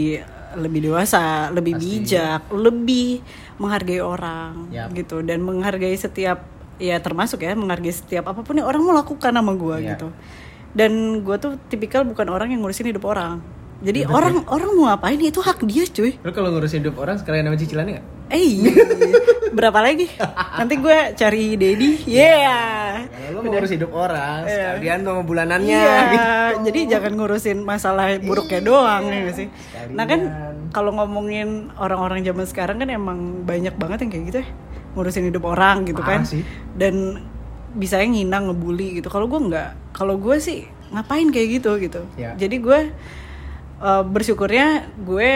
lebih 0.55 0.89
dewasa, 0.89 1.51
lebih 1.53 1.77
bijak, 1.77 2.49
lebih 2.55 3.21
menghargai 3.61 4.01
orang 4.01 4.71
Yap. 4.73 4.95
gitu 4.95 5.21
dan 5.21 5.43
menghargai 5.45 5.93
setiap 5.99 6.58
ya 6.79 6.97
termasuk 6.99 7.43
ya 7.43 7.53
menghargai 7.53 7.91
setiap 7.91 8.31
apa 8.31 8.41
pun 8.41 8.55
yang 8.55 8.67
orang 8.67 8.81
mau 8.81 8.95
lakukan 8.95 9.31
sama 9.31 9.53
gue 9.53 9.77
Iya. 9.83 9.89
gitu. 9.95 10.09
Dan 10.73 10.93
gue 11.27 11.37
tuh 11.37 11.59
tipikal 11.67 12.07
bukan 12.07 12.27
orang 12.31 12.55
yang 12.55 12.63
ngurusin 12.63 12.89
hidup 12.89 13.05
orang. 13.05 13.43
Jadi 13.79 14.03
orang 14.11 14.43
orang 14.51 14.75
mau 14.75 14.91
ngapain 14.91 15.19
itu 15.19 15.39
hak 15.39 15.63
dia 15.63 15.87
cuy. 15.87 16.19
Lu 16.19 16.31
kalau 16.35 16.51
ngurusin 16.51 16.83
hidup 16.83 16.99
orang 16.99 17.15
sekalian 17.15 17.47
nama 17.47 17.55
cicilannya 17.55 17.93
nggak? 17.99 18.07
Eh, 18.29 18.43
iya. 18.43 18.73
berapa 19.57 19.79
lagi? 19.81 20.11
Nanti 20.59 20.75
gue 20.77 20.99
cari 21.15 21.55
Dedi. 21.55 22.03
Yeah. 22.05 23.07
Kalau 23.07 23.39
lu 23.39 23.47
mau 23.47 23.53
ngurus 23.55 23.73
hidup 23.73 23.91
orang, 23.95 24.45
sekalian 24.45 25.01
sama 25.07 25.23
bulanannya. 25.23 25.79
Iya. 25.79 25.97
gitu. 26.11 26.27
Jadi 26.69 26.81
jangan 26.91 27.13
ngurusin 27.15 27.59
masalah 27.63 28.19
buruknya 28.19 28.61
doang 28.61 29.03
ya 29.09 29.19
nggak 29.25 29.37
sih. 29.39 29.49
Nah 29.95 30.05
kan 30.05 30.21
Sekalian. 30.27 30.55
kalau 30.75 30.91
ngomongin 30.93 31.49
orang-orang 31.79 32.21
zaman 32.21 32.45
sekarang 32.45 32.77
kan 32.83 32.91
emang 32.91 33.47
banyak 33.47 33.73
banget 33.79 33.99
yang 34.05 34.11
kayak 34.11 34.25
gitu 34.27 34.39
ya 34.43 34.49
ngurusin 34.97 35.29
hidup 35.29 35.45
orang 35.45 35.85
gitu 35.89 36.01
kan. 36.01 36.25
Parah 36.25 36.31
sih. 36.31 36.43
Dan 36.77 37.25
bisa 37.77 38.01
yang 38.01 38.17
ngina 38.17 38.49
ngebully 38.49 39.01
gitu. 39.01 39.09
Kalau 39.13 39.29
gue 39.29 39.41
nggak. 39.41 39.93
Kalau 39.97 40.17
gue 40.17 40.37
sih 40.41 40.65
ngapain 40.95 41.29
kayak 41.29 41.49
gitu 41.61 41.77
gitu. 41.83 42.03
Ya. 42.17 42.33
Jadi 42.39 42.57
gue 42.61 42.81
eh, 43.83 44.03
bersyukurnya 44.07 44.89
gue 45.05 45.33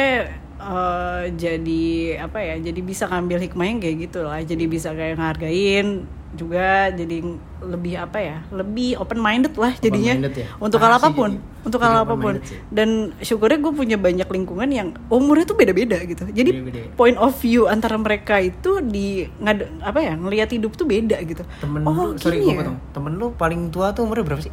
eh, 0.62 1.24
jadi 1.36 1.84
apa 2.22 2.38
ya 2.40 2.54
jadi 2.62 2.80
bisa 2.80 3.10
ngambil 3.10 3.38
hikmahnya 3.50 3.76
kayak 3.82 3.96
gitu 4.08 4.20
lah 4.24 4.40
jadi 4.40 4.64
bisa 4.70 4.94
kayak 4.94 5.18
ngehargain 5.18 6.06
juga 6.32 6.88
jadi 6.88 7.20
lebih 7.60 7.94
apa 8.00 8.18
ya 8.18 8.36
lebih 8.48 8.96
open 8.96 9.20
minded 9.20 9.52
lah 9.52 9.76
jadinya 9.76 10.16
Open-minded 10.16 10.34
ya? 10.40 10.48
untuk 10.56 10.80
hal 10.80 10.92
apa 10.96 11.08
pun 11.12 11.30
jadi. 11.36 11.66
untuk 11.68 11.80
hal 11.84 11.94
apa 12.08 12.14
pun 12.16 12.34
dan 12.72 12.88
syukurnya 13.20 13.60
gue 13.60 13.72
punya 13.76 13.96
banyak 14.00 14.24
lingkungan 14.24 14.68
yang 14.72 14.88
umurnya 15.12 15.44
tuh 15.44 15.60
beda-beda 15.60 16.00
gitu 16.08 16.24
jadi 16.32 16.50
Beda-beda. 16.56 16.96
point 16.96 17.20
of 17.20 17.36
view 17.36 17.68
antara 17.68 18.00
mereka 18.00 18.40
itu 18.40 18.80
di 18.80 19.28
ngad 19.44 19.84
apa 19.84 20.00
ya 20.00 20.16
ngelihat 20.16 20.48
hidup 20.56 20.72
tuh 20.72 20.88
beda 20.88 21.20
gitu 21.20 21.44
Temen 21.60 21.84
oh 21.84 21.92
lu, 21.92 22.16
sorry 22.16 22.40
gue 22.40 22.48
ya 22.48 22.64
potong. 22.64 22.78
Temen 22.96 23.12
lu 23.20 23.26
paling 23.36 23.60
tua 23.68 23.92
tuh 23.92 24.08
umurnya 24.08 24.24
berapa 24.24 24.42
sih? 24.42 24.52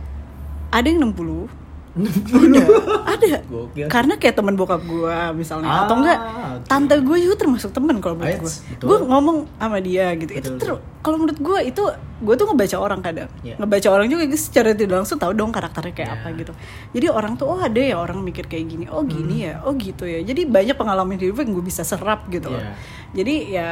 ada 0.69 0.85
yang 0.85 1.15
60 1.15 1.47
ada. 1.91 2.61
Ada. 3.09 3.37
Gokil. 3.43 3.87
karena 3.87 4.13
kayak 4.15 4.35
teman 4.35 4.53
bokap 4.53 4.81
gue 4.81 5.15
misalnya. 5.33 5.67
Ah, 5.67 5.79
atau 5.83 5.95
enggak 5.97 6.17
oke. 6.17 6.65
tante 6.65 6.95
gue 6.95 7.17
juga 7.19 7.35
termasuk 7.35 7.69
teman 7.69 7.97
kalau 7.97 8.15
menurut 8.15 8.39
gue 8.39 8.53
gue 8.79 8.97
ngomong 9.03 9.37
sama 9.55 9.77
dia 9.79 10.13
gitu. 10.13 10.31
Itu 10.31 10.49
Betul, 10.51 10.77
ter- 10.77 10.83
kalau 10.99 11.17
menurut 11.17 11.35
gue 11.35 11.59
itu 11.65 11.83
gue 12.19 12.35
tuh 12.35 12.45
ngebaca 12.45 12.77
orang 12.77 12.99
kadang. 12.99 13.29
Iya. 13.41 13.55
ngebaca 13.57 13.87
orang 13.89 14.07
juga 14.07 14.23
secara 14.31 14.71
tidak 14.71 14.95
langsung 14.97 15.17
tahu 15.17 15.33
dong 15.33 15.49
karakternya 15.49 15.93
kayak 15.93 16.07
Iya. 16.07 16.15
apa 16.15 16.27
gitu. 16.33 16.53
Jadi 16.93 17.05
orang 17.09 17.33
tuh 17.35 17.47
oh 17.47 17.59
ada 17.59 17.81
ya 17.81 17.95
orang 17.95 18.21
mikir 18.21 18.45
kayak 18.45 18.65
gini. 18.67 18.85
Oh 18.85 19.01
gini 19.01 19.35
Hmm. 19.35 19.47
ya. 19.49 19.53
Oh 19.63 19.73
gitu 19.73 20.03
ya. 20.03 20.21
Jadi 20.21 20.45
banyak 20.45 20.75
pengalaman 20.75 21.17
hidup 21.17 21.39
yang 21.39 21.51
gue 21.51 21.65
bisa 21.65 21.81
serap 21.81 22.29
gitu 22.29 22.47
loh. 22.47 22.61
Iya. 22.61 22.73
jadi 23.11 23.35
ya 23.49 23.69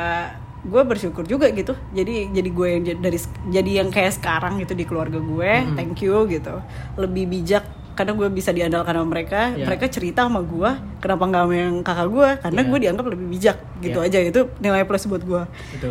gue 0.59 0.81
bersyukur 0.83 1.23
juga 1.23 1.47
gitu. 1.49 1.77
Jadi 1.93 2.33
jadi 2.33 2.49
gue 2.49 2.67
yang 2.67 2.83
dari 2.97 3.19
jadi 3.47 3.71
yang 3.79 3.87
kayak 3.87 4.11
sekarang 4.11 4.57
gitu 4.57 4.73
di 4.73 4.83
keluarga 4.83 5.15
gue 5.15 5.51
thank 5.75 6.01
you 6.01 6.25
gitu. 6.25 6.59
Lebih 6.95 7.29
bijak 7.29 7.63
karena 7.97 8.13
gue 8.13 8.29
bisa 8.29 8.53
diandalkan 8.53 8.93
sama 8.93 9.09
mereka 9.09 9.51
Ya. 9.51 9.65
mereka 9.65 9.89
cerita 9.89 10.29
sama 10.29 10.45
gue 10.45 10.69
kenapa 11.01 11.23
nggak 11.25 11.43
sama 11.43 11.55
yang 11.57 11.75
kakak 11.81 12.07
gue 12.07 12.29
karena 12.39 12.61
Ya. 12.61 12.67
gue 12.69 12.79
dianggap 12.79 13.05
lebih 13.09 13.27
bijak 13.27 13.57
gitu 13.81 13.99
Ya. 13.99 14.05
aja. 14.05 14.19
Itu 14.21 14.39
nilai 14.61 14.85
plus 14.85 15.09
buat 15.09 15.23
gue 15.25 15.43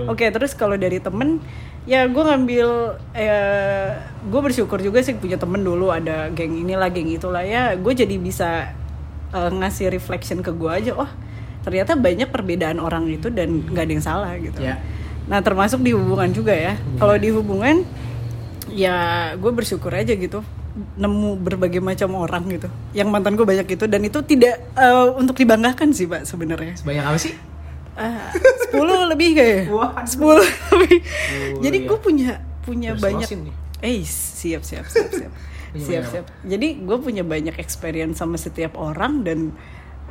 oke 0.06 0.24
terus 0.24 0.54
kalau 0.54 0.78
dari 0.78 1.02
temen 1.02 1.42
ya 1.82 2.06
gue 2.06 2.18
ngambil 2.18 2.68
eh, 3.12 3.90
gue 4.22 4.40
bersyukur 4.40 4.78
juga 4.78 5.02
sih 5.02 5.14
punya 5.14 5.34
temen 5.34 5.60
dulu 5.60 5.90
ada 5.90 6.30
geng 6.30 6.54
inilah 6.56 6.86
geng 6.88 7.10
itulah. 7.10 7.42
Ya 7.42 7.74
gue 7.74 7.92
jadi 7.92 8.14
bisa 8.16 8.70
eh, 9.30 9.50
ngasih 9.52 9.90
reflection 9.90 10.40
ke 10.40 10.54
gue 10.54 10.70
aja 10.70 10.94
oh 10.94 11.10
ternyata 11.66 11.98
banyak 11.98 12.30
perbedaan 12.30 12.78
orang 12.78 13.10
itu 13.10 13.26
dan 13.26 13.66
nggak 13.66 13.82
ada 13.82 13.92
yang 13.92 14.04
salah 14.04 14.32
gitu. 14.38 14.62
Ya. 14.62 14.78
nah 15.26 15.42
termasuk 15.42 15.82
di 15.82 15.90
hubungan 15.90 16.30
juga 16.30 16.54
ya. 16.54 16.78
Kalau 16.96 17.18
di 17.18 17.34
hubungan 17.34 17.82
ya 18.70 18.94
gue 19.34 19.50
bersyukur 19.50 19.90
aja 19.90 20.14
gitu 20.14 20.42
nemu 20.76 21.40
berbagai 21.40 21.80
macam 21.80 22.20
orang 22.20 22.44
gitu 22.52 22.68
yang 22.92 23.08
mantan 23.08 23.32
gue 23.32 23.48
banyak 23.48 23.64
itu 23.64 23.84
dan 23.88 24.04
itu 24.04 24.20
tidak 24.20 24.60
eh, 24.76 25.08
untuk 25.16 25.32
dibanggakan 25.32 25.96
sih 25.96 26.04
pak 26.04 26.28
sebenarnya 26.28 26.76
Sebanyak 26.76 27.04
apa 27.04 27.18
sih? 27.18 27.32
Ah, 27.96 28.28
10 28.68 28.76
lebih 29.16 29.32
kayak. 29.32 29.72
10 29.72 30.20
lebih. 30.76 31.00
Jadi 31.64 31.78
ya. 31.80 31.86
gue 31.88 31.98
punya 31.98 32.30
punya 32.60 32.90
Terus 32.92 33.02
banyak. 33.02 33.28
Eh, 33.80 34.04
siap 34.04 34.62
siap 34.62 34.84
siap 34.86 35.10
siap. 35.10 35.32
Siap 35.76 36.08
siap. 36.08 36.24
Jadi 36.40 36.88
gue 36.88 36.98
punya 37.04 37.20
banyak 37.20 37.60
experience 37.60 38.24
sama 38.24 38.40
setiap 38.40 38.80
orang 38.80 39.20
dan 39.20 39.52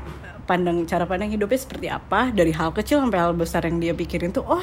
eh, 0.06 0.38
pandang 0.46 0.86
cara 0.86 1.10
pandang 1.10 1.34
hidupnya 1.34 1.58
seperti 1.58 1.88
apa 1.90 2.30
dari 2.30 2.54
hal 2.54 2.70
kecil 2.70 3.02
sampai 3.02 3.18
hal 3.18 3.34
besar 3.34 3.66
yang 3.66 3.82
dia 3.82 3.94
pikirin 3.98 4.30
tuh 4.30 4.46
oh 4.46 4.62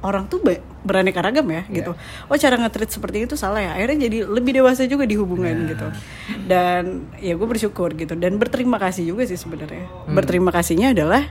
orang 0.00 0.24
tuh 0.32 0.40
beraneka 0.80 1.20
ragam 1.20 1.44
ya 1.52 1.62
gitu. 1.68 1.92
Oh 2.28 2.36
cara 2.36 2.56
nge-treat 2.56 2.88
seperti 2.88 3.28
itu 3.28 3.36
salah 3.36 3.60
ya. 3.60 3.76
Akhirnya 3.76 4.08
jadi 4.08 4.24
lebih 4.24 4.56
dewasa 4.56 4.88
juga 4.88 5.04
di 5.04 5.16
hubungan 5.16 5.68
gitu. 5.68 5.86
Dan 6.48 7.12
ya 7.20 7.36
gue 7.36 7.48
bersyukur 7.48 7.92
gitu 7.96 8.16
dan 8.16 8.40
berterima 8.40 8.80
kasih 8.80 9.04
juga 9.12 9.28
sih 9.28 9.36
sebenarnya. 9.36 9.84
Berterima 10.08 10.48
kasihnya 10.48 10.96
adalah 10.96 11.28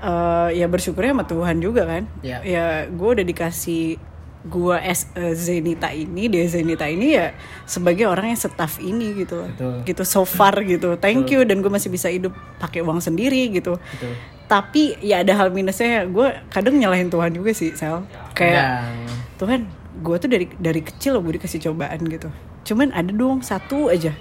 eh, 0.00 0.48
ya 0.56 0.66
bersyukurnya 0.72 1.12
sama 1.12 1.26
Tuhan 1.28 1.56
juga 1.60 1.84
kan. 1.84 2.08
Ya. 2.24 2.40
Ya 2.40 2.88
gue 2.88 3.08
udah 3.20 3.26
dikasih 3.28 4.00
gue 4.46 4.76
as 4.78 5.10
Zenita 5.34 5.90
ini, 5.90 6.30
dia 6.30 6.46
Zenita 6.46 6.86
ini 6.86 7.18
ya 7.18 7.34
sebagai 7.66 8.06
orang 8.06 8.32
yang 8.32 8.40
staff 8.40 8.78
ini 8.80 9.20
gitu. 9.20 9.42
Betul. 9.42 9.84
Gitu 9.84 10.02
so 10.08 10.24
far 10.24 10.56
gitu. 10.64 10.96
Thank 10.96 11.34
you 11.34 11.44
dan 11.44 11.60
gue 11.60 11.68
masih 11.68 11.92
bisa 11.92 12.08
hidup 12.08 12.32
pakai 12.56 12.80
uang 12.80 13.04
sendiri 13.04 13.52
gitu. 13.52 13.76
Betul. 13.76 14.35
Tapi 14.46 14.94
ya 15.02 15.26
ada 15.26 15.34
hal 15.34 15.50
minusnya 15.50 16.06
gue 16.06 16.28
kadang 16.54 16.78
nyalahin 16.78 17.10
Tuhan 17.10 17.34
juga 17.34 17.50
sih, 17.50 17.74
Sel. 17.74 18.06
Kayak 18.32 18.54
Dan 18.54 19.10
Tuhan, 19.36 19.60
gue 20.00 20.16
tuh 20.22 20.28
dari 20.30 20.46
dari 20.56 20.80
kecil 20.86 21.18
gue 21.18 21.34
dikasih 21.36 21.58
cobaan 21.66 21.98
gitu. 22.06 22.30
Cuman 22.66 22.94
ada 22.94 23.10
dong 23.10 23.42
satu 23.42 23.90
aja 23.90 24.14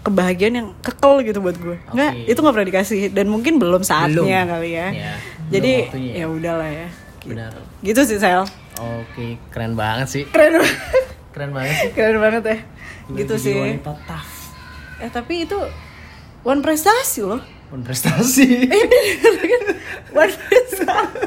kebahagiaan 0.00 0.54
yang 0.54 0.68
kekel 0.80 1.18
gitu 1.26 1.42
buat 1.42 1.58
gue. 1.58 1.76
Nggak, 1.90 2.12
Oke. 2.14 2.30
itu 2.30 2.38
nggak 2.38 2.54
pernah 2.54 2.68
dikasih 2.70 3.00
dan 3.10 3.26
mungkin 3.26 3.58
belum 3.58 3.82
saatnya 3.82 4.46
Belum. 4.46 4.52
kali 4.54 4.70
ya. 4.78 4.88
Ya, 4.94 5.12
Jadi 5.50 5.72
ya. 6.14 6.24
ya 6.24 6.26
udahlah 6.30 6.70
ya. 6.70 6.88
benar. 7.26 7.50
Gitu 7.82 8.00
sih 8.06 8.22
Sel. 8.22 8.46
Oke, 8.78 9.34
keren 9.50 9.74
banget 9.74 10.06
sih. 10.06 10.22
Keren 10.30 10.62
banget. 10.62 10.78
Keren 11.34 11.50
banget 11.50 11.74
sih. 11.74 11.90
Keren 11.92 12.18
banget 12.22 12.42
ya. 12.46 12.58
gitu 13.12 13.34
sih. 13.36 13.58
Eh 15.02 15.10
tapi 15.10 15.44
itu 15.44 15.58
one 16.46 16.62
prestasi 16.62 17.26
loh. 17.26 17.42
Pun 17.66 17.82
prestasi. 17.82 18.70
one 20.14 20.30
prestasi. 20.30 21.18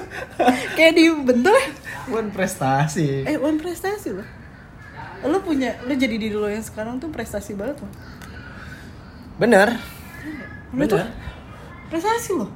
Kayak 0.79 0.93
dibentuk. 0.95 1.61
Pun 2.07 2.25
prestasi. 2.31 3.27
Eh 3.27 3.35
one 3.35 3.59
prestasi 3.59 4.15
loh. 4.15 4.27
Lo 5.27 5.43
punya, 5.43 5.75
lo 5.83 5.91
jadi 5.91 6.15
diri 6.15 6.31
lo 6.31 6.47
yang 6.47 6.63
sekarang 6.63 6.95
tuh 6.95 7.11
prestasi 7.11 7.59
banget 7.59 7.83
loh. 7.83 7.91
Bener. 9.35 9.75
Lo 10.71 10.83
tuh 10.87 11.03
Bener. 11.03 11.11
prestasi 11.91 12.31
loh. 12.39 12.47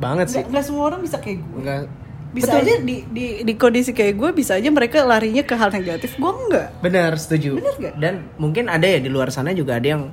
Banget 0.00 0.32
sih. 0.32 0.40
Nggak, 0.40 0.56
nggak 0.56 0.64
semua 0.64 0.84
orang 0.88 1.00
bisa 1.04 1.20
kayak 1.20 1.44
gue. 1.44 1.60
Enggak. 1.60 1.92
Bisa 2.32 2.52
Betul. 2.52 2.64
aja 2.68 2.74
di, 2.84 2.96
di, 3.12 3.26
di 3.44 3.52
kondisi 3.56 3.92
kayak 3.96 4.14
gue 4.16 4.30
bisa 4.32 4.56
aja 4.56 4.68
mereka 4.68 5.04
larinya 5.04 5.44
ke 5.44 5.54
hal 5.56 5.68
negatif. 5.72 6.16
Gue 6.16 6.32
enggak. 6.32 6.72
Benar, 6.80 7.20
setuju. 7.20 7.60
Bener 7.60 7.74
nggak? 7.76 7.94
Dan 8.00 8.14
mungkin 8.40 8.72
ada 8.72 8.88
ya 8.88 8.96
di 8.96 9.12
luar 9.12 9.28
sana 9.28 9.52
juga 9.52 9.76
ada 9.76 9.88
yang 9.88 10.08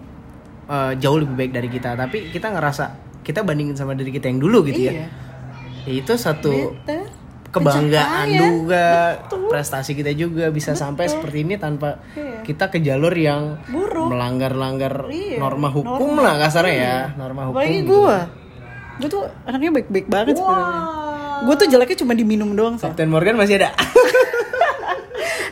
eh, 0.68 0.92
jauh 1.00 1.24
lebih 1.24 1.36
baik 1.40 1.52
dari 1.56 1.70
kita, 1.72 1.96
tapi 1.96 2.32
kita 2.36 2.52
ngerasa 2.52 3.13
kita 3.24 3.42
bandingin 3.42 3.74
sama 3.74 3.96
diri 3.96 4.12
kita 4.12 4.28
yang 4.28 4.38
dulu 4.38 4.62
gitu 4.64 4.86
iya. 4.86 4.92
ya. 4.92 5.08
Ya, 5.84 5.92
Itu 5.98 6.14
satu 6.16 6.76
kebanggaan 7.50 8.26
Pencapaian. 8.26 8.42
juga, 8.42 8.88
Betul. 9.22 9.46
prestasi 9.48 9.92
kita 9.94 10.12
juga 10.12 10.50
bisa 10.50 10.74
sampai 10.74 11.06
seperti 11.06 11.38
ini 11.42 11.56
tanpa 11.56 12.02
Iya. 12.12 12.42
kita 12.42 12.66
ke 12.68 12.80
jalur 12.80 13.14
yang 13.14 13.62
Buruk. 13.68 14.10
melanggar-langgar 14.10 15.06
Iya, 15.08 15.38
norma 15.38 15.70
hukum 15.70 16.12
norma. 16.12 16.22
lah 16.24 16.36
kasarnya 16.40 16.74
ya, 16.74 16.98
norma 17.14 17.46
hukum. 17.46 17.56
Apalagi 17.56 17.80
gitu. 17.80 17.90
gue. 17.94 18.18
Gue 18.94 19.10
tuh 19.10 19.24
anaknya 19.44 19.72
baik-baik 19.72 20.08
banget 20.08 20.34
sebenarnya. 20.36 20.82
Gue 21.44 21.56
tuh 21.56 21.68
jeleknya 21.68 21.98
cuma 22.00 22.14
diminum 22.14 22.50
doang. 22.54 22.76
Kapten 22.76 23.08
Morgan 23.08 23.36
masih 23.36 23.58
ada. 23.58 23.70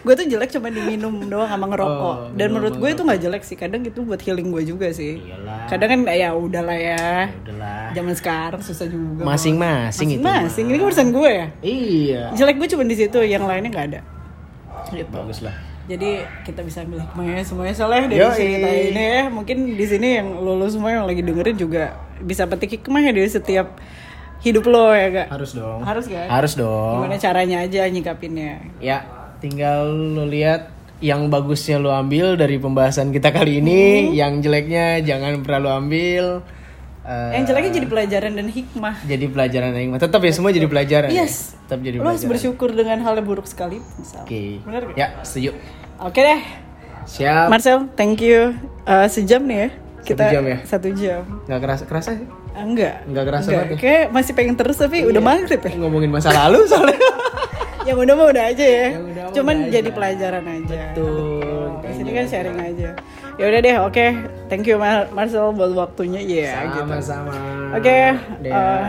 gue 0.02 0.14
tuh 0.18 0.26
jelek 0.26 0.50
cuma 0.50 0.74
diminum 0.74 1.14
doang 1.30 1.46
sama 1.46 1.66
ngerokok. 1.70 2.16
Oh, 2.18 2.34
Dan 2.34 2.58
menurut 2.58 2.76
gue 2.78 2.90
itu 2.90 3.02
nggak 3.06 3.22
jelek 3.22 3.44
sih. 3.46 3.54
Kadang 3.54 3.86
itu 3.86 4.02
buat 4.02 4.18
healing 4.18 4.50
gue 4.50 4.64
juga 4.66 4.90
sih. 4.90 5.22
Iyalah. 5.22 5.70
Kadang 5.70 5.90
kan 5.94 6.00
ya 6.10 6.34
udahlah 6.34 6.78
ya. 6.78 7.30
Ya 7.30 7.38
udahlah. 7.46 7.94
Zaman 7.94 8.14
sekarang 8.18 8.62
susah 8.66 8.88
juga. 8.90 9.22
Masing-masing 9.22 10.18
itu. 10.18 10.26
Masing-masing. 10.26 10.66
Ini 10.74 10.78
urusan 10.82 11.08
gue 11.14 11.30
ya. 11.30 11.48
Iya. 11.62 12.24
Jelek 12.34 12.58
gue 12.58 12.68
cuma 12.74 12.84
di 12.90 12.96
situ, 12.98 13.20
yang 13.22 13.46
lainnya 13.46 13.70
nggak 13.70 13.88
ada. 13.94 14.02
Gitu. 14.90 15.10
Bagus 15.14 15.40
lah. 15.46 15.56
Jadi 15.90 16.24
kita 16.46 16.62
bisa 16.64 16.86
ambil 16.86 17.04
hikmahnya 17.04 17.44
semuanya 17.44 17.76
soleh 17.76 18.06
dari 18.08 18.22
Yoi. 18.22 18.38
cerita 18.38 18.70
ini 18.70 19.04
ya. 19.04 19.24
Mungkin 19.28 19.58
di 19.76 19.86
sini 19.86 20.22
yang 20.22 20.28
lulus 20.40 20.78
semua 20.78 20.94
yang 20.94 21.06
lagi 21.06 21.22
dengerin 21.22 21.58
juga 21.58 22.00
bisa 22.22 22.46
petik 22.48 22.80
hikmahnya 22.80 23.12
dari 23.12 23.28
setiap 23.28 23.76
hidup 24.42 24.66
lo 24.70 24.94
ya 24.94 25.08
gak? 25.10 25.28
Harus 25.30 25.52
dong. 25.54 25.80
Harus 25.86 26.06
kan? 26.10 26.28
Harus 26.30 26.54
dong. 26.58 27.02
Gimana 27.02 27.18
caranya 27.18 27.58
aja 27.62 27.86
nyikapinnya. 27.90 28.62
Ya, 28.82 29.06
tinggal 29.42 29.90
lo 29.90 30.24
lihat 30.24 30.70
yang 31.02 31.28
bagusnya 31.28 31.82
lo 31.82 31.90
ambil 31.90 32.38
dari 32.38 32.62
pembahasan 32.62 33.10
kita 33.10 33.34
kali 33.34 33.58
ini, 33.58 34.14
yang 34.14 34.38
jeleknya 34.40 35.02
jangan 35.02 35.42
pernah 35.42 35.82
ambil. 35.82 36.46
Eh, 37.02 37.30
Yang 37.34 37.44
jeleknya 37.50 37.72
jadi 37.82 37.88
pelajaran 37.90 38.32
dan 38.38 38.48
hikmah. 38.54 38.96
jadi 39.10 39.26
pelajaran 39.26 39.74
yang 39.74 39.98
tetap 39.98 40.22
ya 40.22 40.32
semua 40.38 40.54
jadi 40.54 40.70
pelajaran. 40.70 41.10
ya? 41.10 41.26
Yes. 41.26 41.58
Tetap 41.66 41.82
jadi 41.82 41.98
Lo 41.98 42.06
harus 42.06 42.22
bersyukur 42.22 42.70
dengan 42.78 43.02
hal 43.02 43.18
yang 43.18 43.26
buruk 43.26 43.50
sekali. 43.50 43.82
Misal. 43.98 44.22
Oke. 44.22 44.62
Gak? 44.62 44.94
Ya, 44.94 45.08
setuju. 45.26 45.58
Oke 45.98 46.22
deh. 46.22 46.42
Siap. 47.10 47.50
Marcel, 47.50 47.90
thank 47.98 48.22
you. 48.22 48.54
Eh, 48.86 49.08
sejam 49.10 49.42
nih 49.50 49.58
ya. 49.58 49.70
Kita 50.06 50.24
jam 50.30 50.44
ya? 50.46 50.58
Satu 50.66 50.90
jam. 50.94 51.26
Nggak 51.50 51.60
kerasa 51.62 51.84
kerasa 51.90 52.10
sih? 52.18 52.28
Enggak. 52.54 53.06
Nggak 53.10 53.26
kerasa 53.26 53.48
banget 53.50 53.70
ya? 53.70 53.78
Kayak 53.82 54.06
masih 54.14 54.34
pengen 54.38 54.56
terus 54.58 54.78
tapi 54.78 55.02
udah 55.02 55.22
maghrib 55.22 55.62
ya. 55.62 55.72
Ngomongin 55.78 56.14
masa 56.14 56.30
lalu 56.30 56.66
soalnya. 56.70 56.98
yang 57.84 57.98
udah 57.98 58.14
mah 58.14 58.28
udah 58.30 58.44
aja 58.48 58.66
ya. 58.66 58.88
Yang 58.90 59.06
udah 59.08 59.24
Cuman 59.32 59.56
udah 59.58 59.70
jadi 59.70 59.90
aja. 59.90 59.96
pelajaran 59.96 60.46
aja. 60.46 60.82
Betul. 60.92 61.70
Di 61.82 61.94
sini 61.94 62.10
kan 62.12 62.26
sharing 62.26 62.58
aja. 62.58 62.90
Ya 63.36 63.46
udah 63.48 63.60
deh, 63.60 63.76
oke. 63.80 64.06
Thank 64.48 64.66
you 64.66 64.78
Mar- 64.78 65.10
Marcel 65.10 65.50
buat 65.52 65.72
waktunya. 65.72 66.20
Iya 66.20 66.52
gitu. 66.70 66.92
Sama-sama. 67.02 67.34
Oke. 67.74 67.98
Dea. 68.40 68.54
eh, 68.54 68.86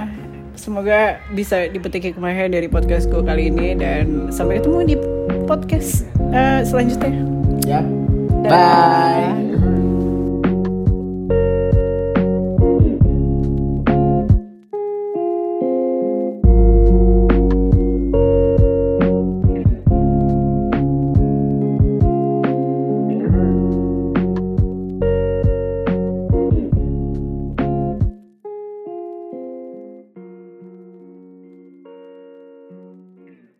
semoga 0.54 0.98
bisa 1.30 1.66
dipetik 1.66 2.12
hikmahnya 2.12 2.52
dari 2.52 2.68
podcast 2.68 3.08
gue 3.08 3.22
kali 3.22 3.48
ini 3.48 3.72
dan 3.74 4.28
sampai 4.28 4.60
ketemu 4.60 4.78
di 4.84 4.96
podcast 5.46 6.04
eh, 6.30 6.60
selanjutnya. 6.62 7.12
Yap. 7.64 7.86
Dadah. 8.42 8.50
Bye. 8.50 9.30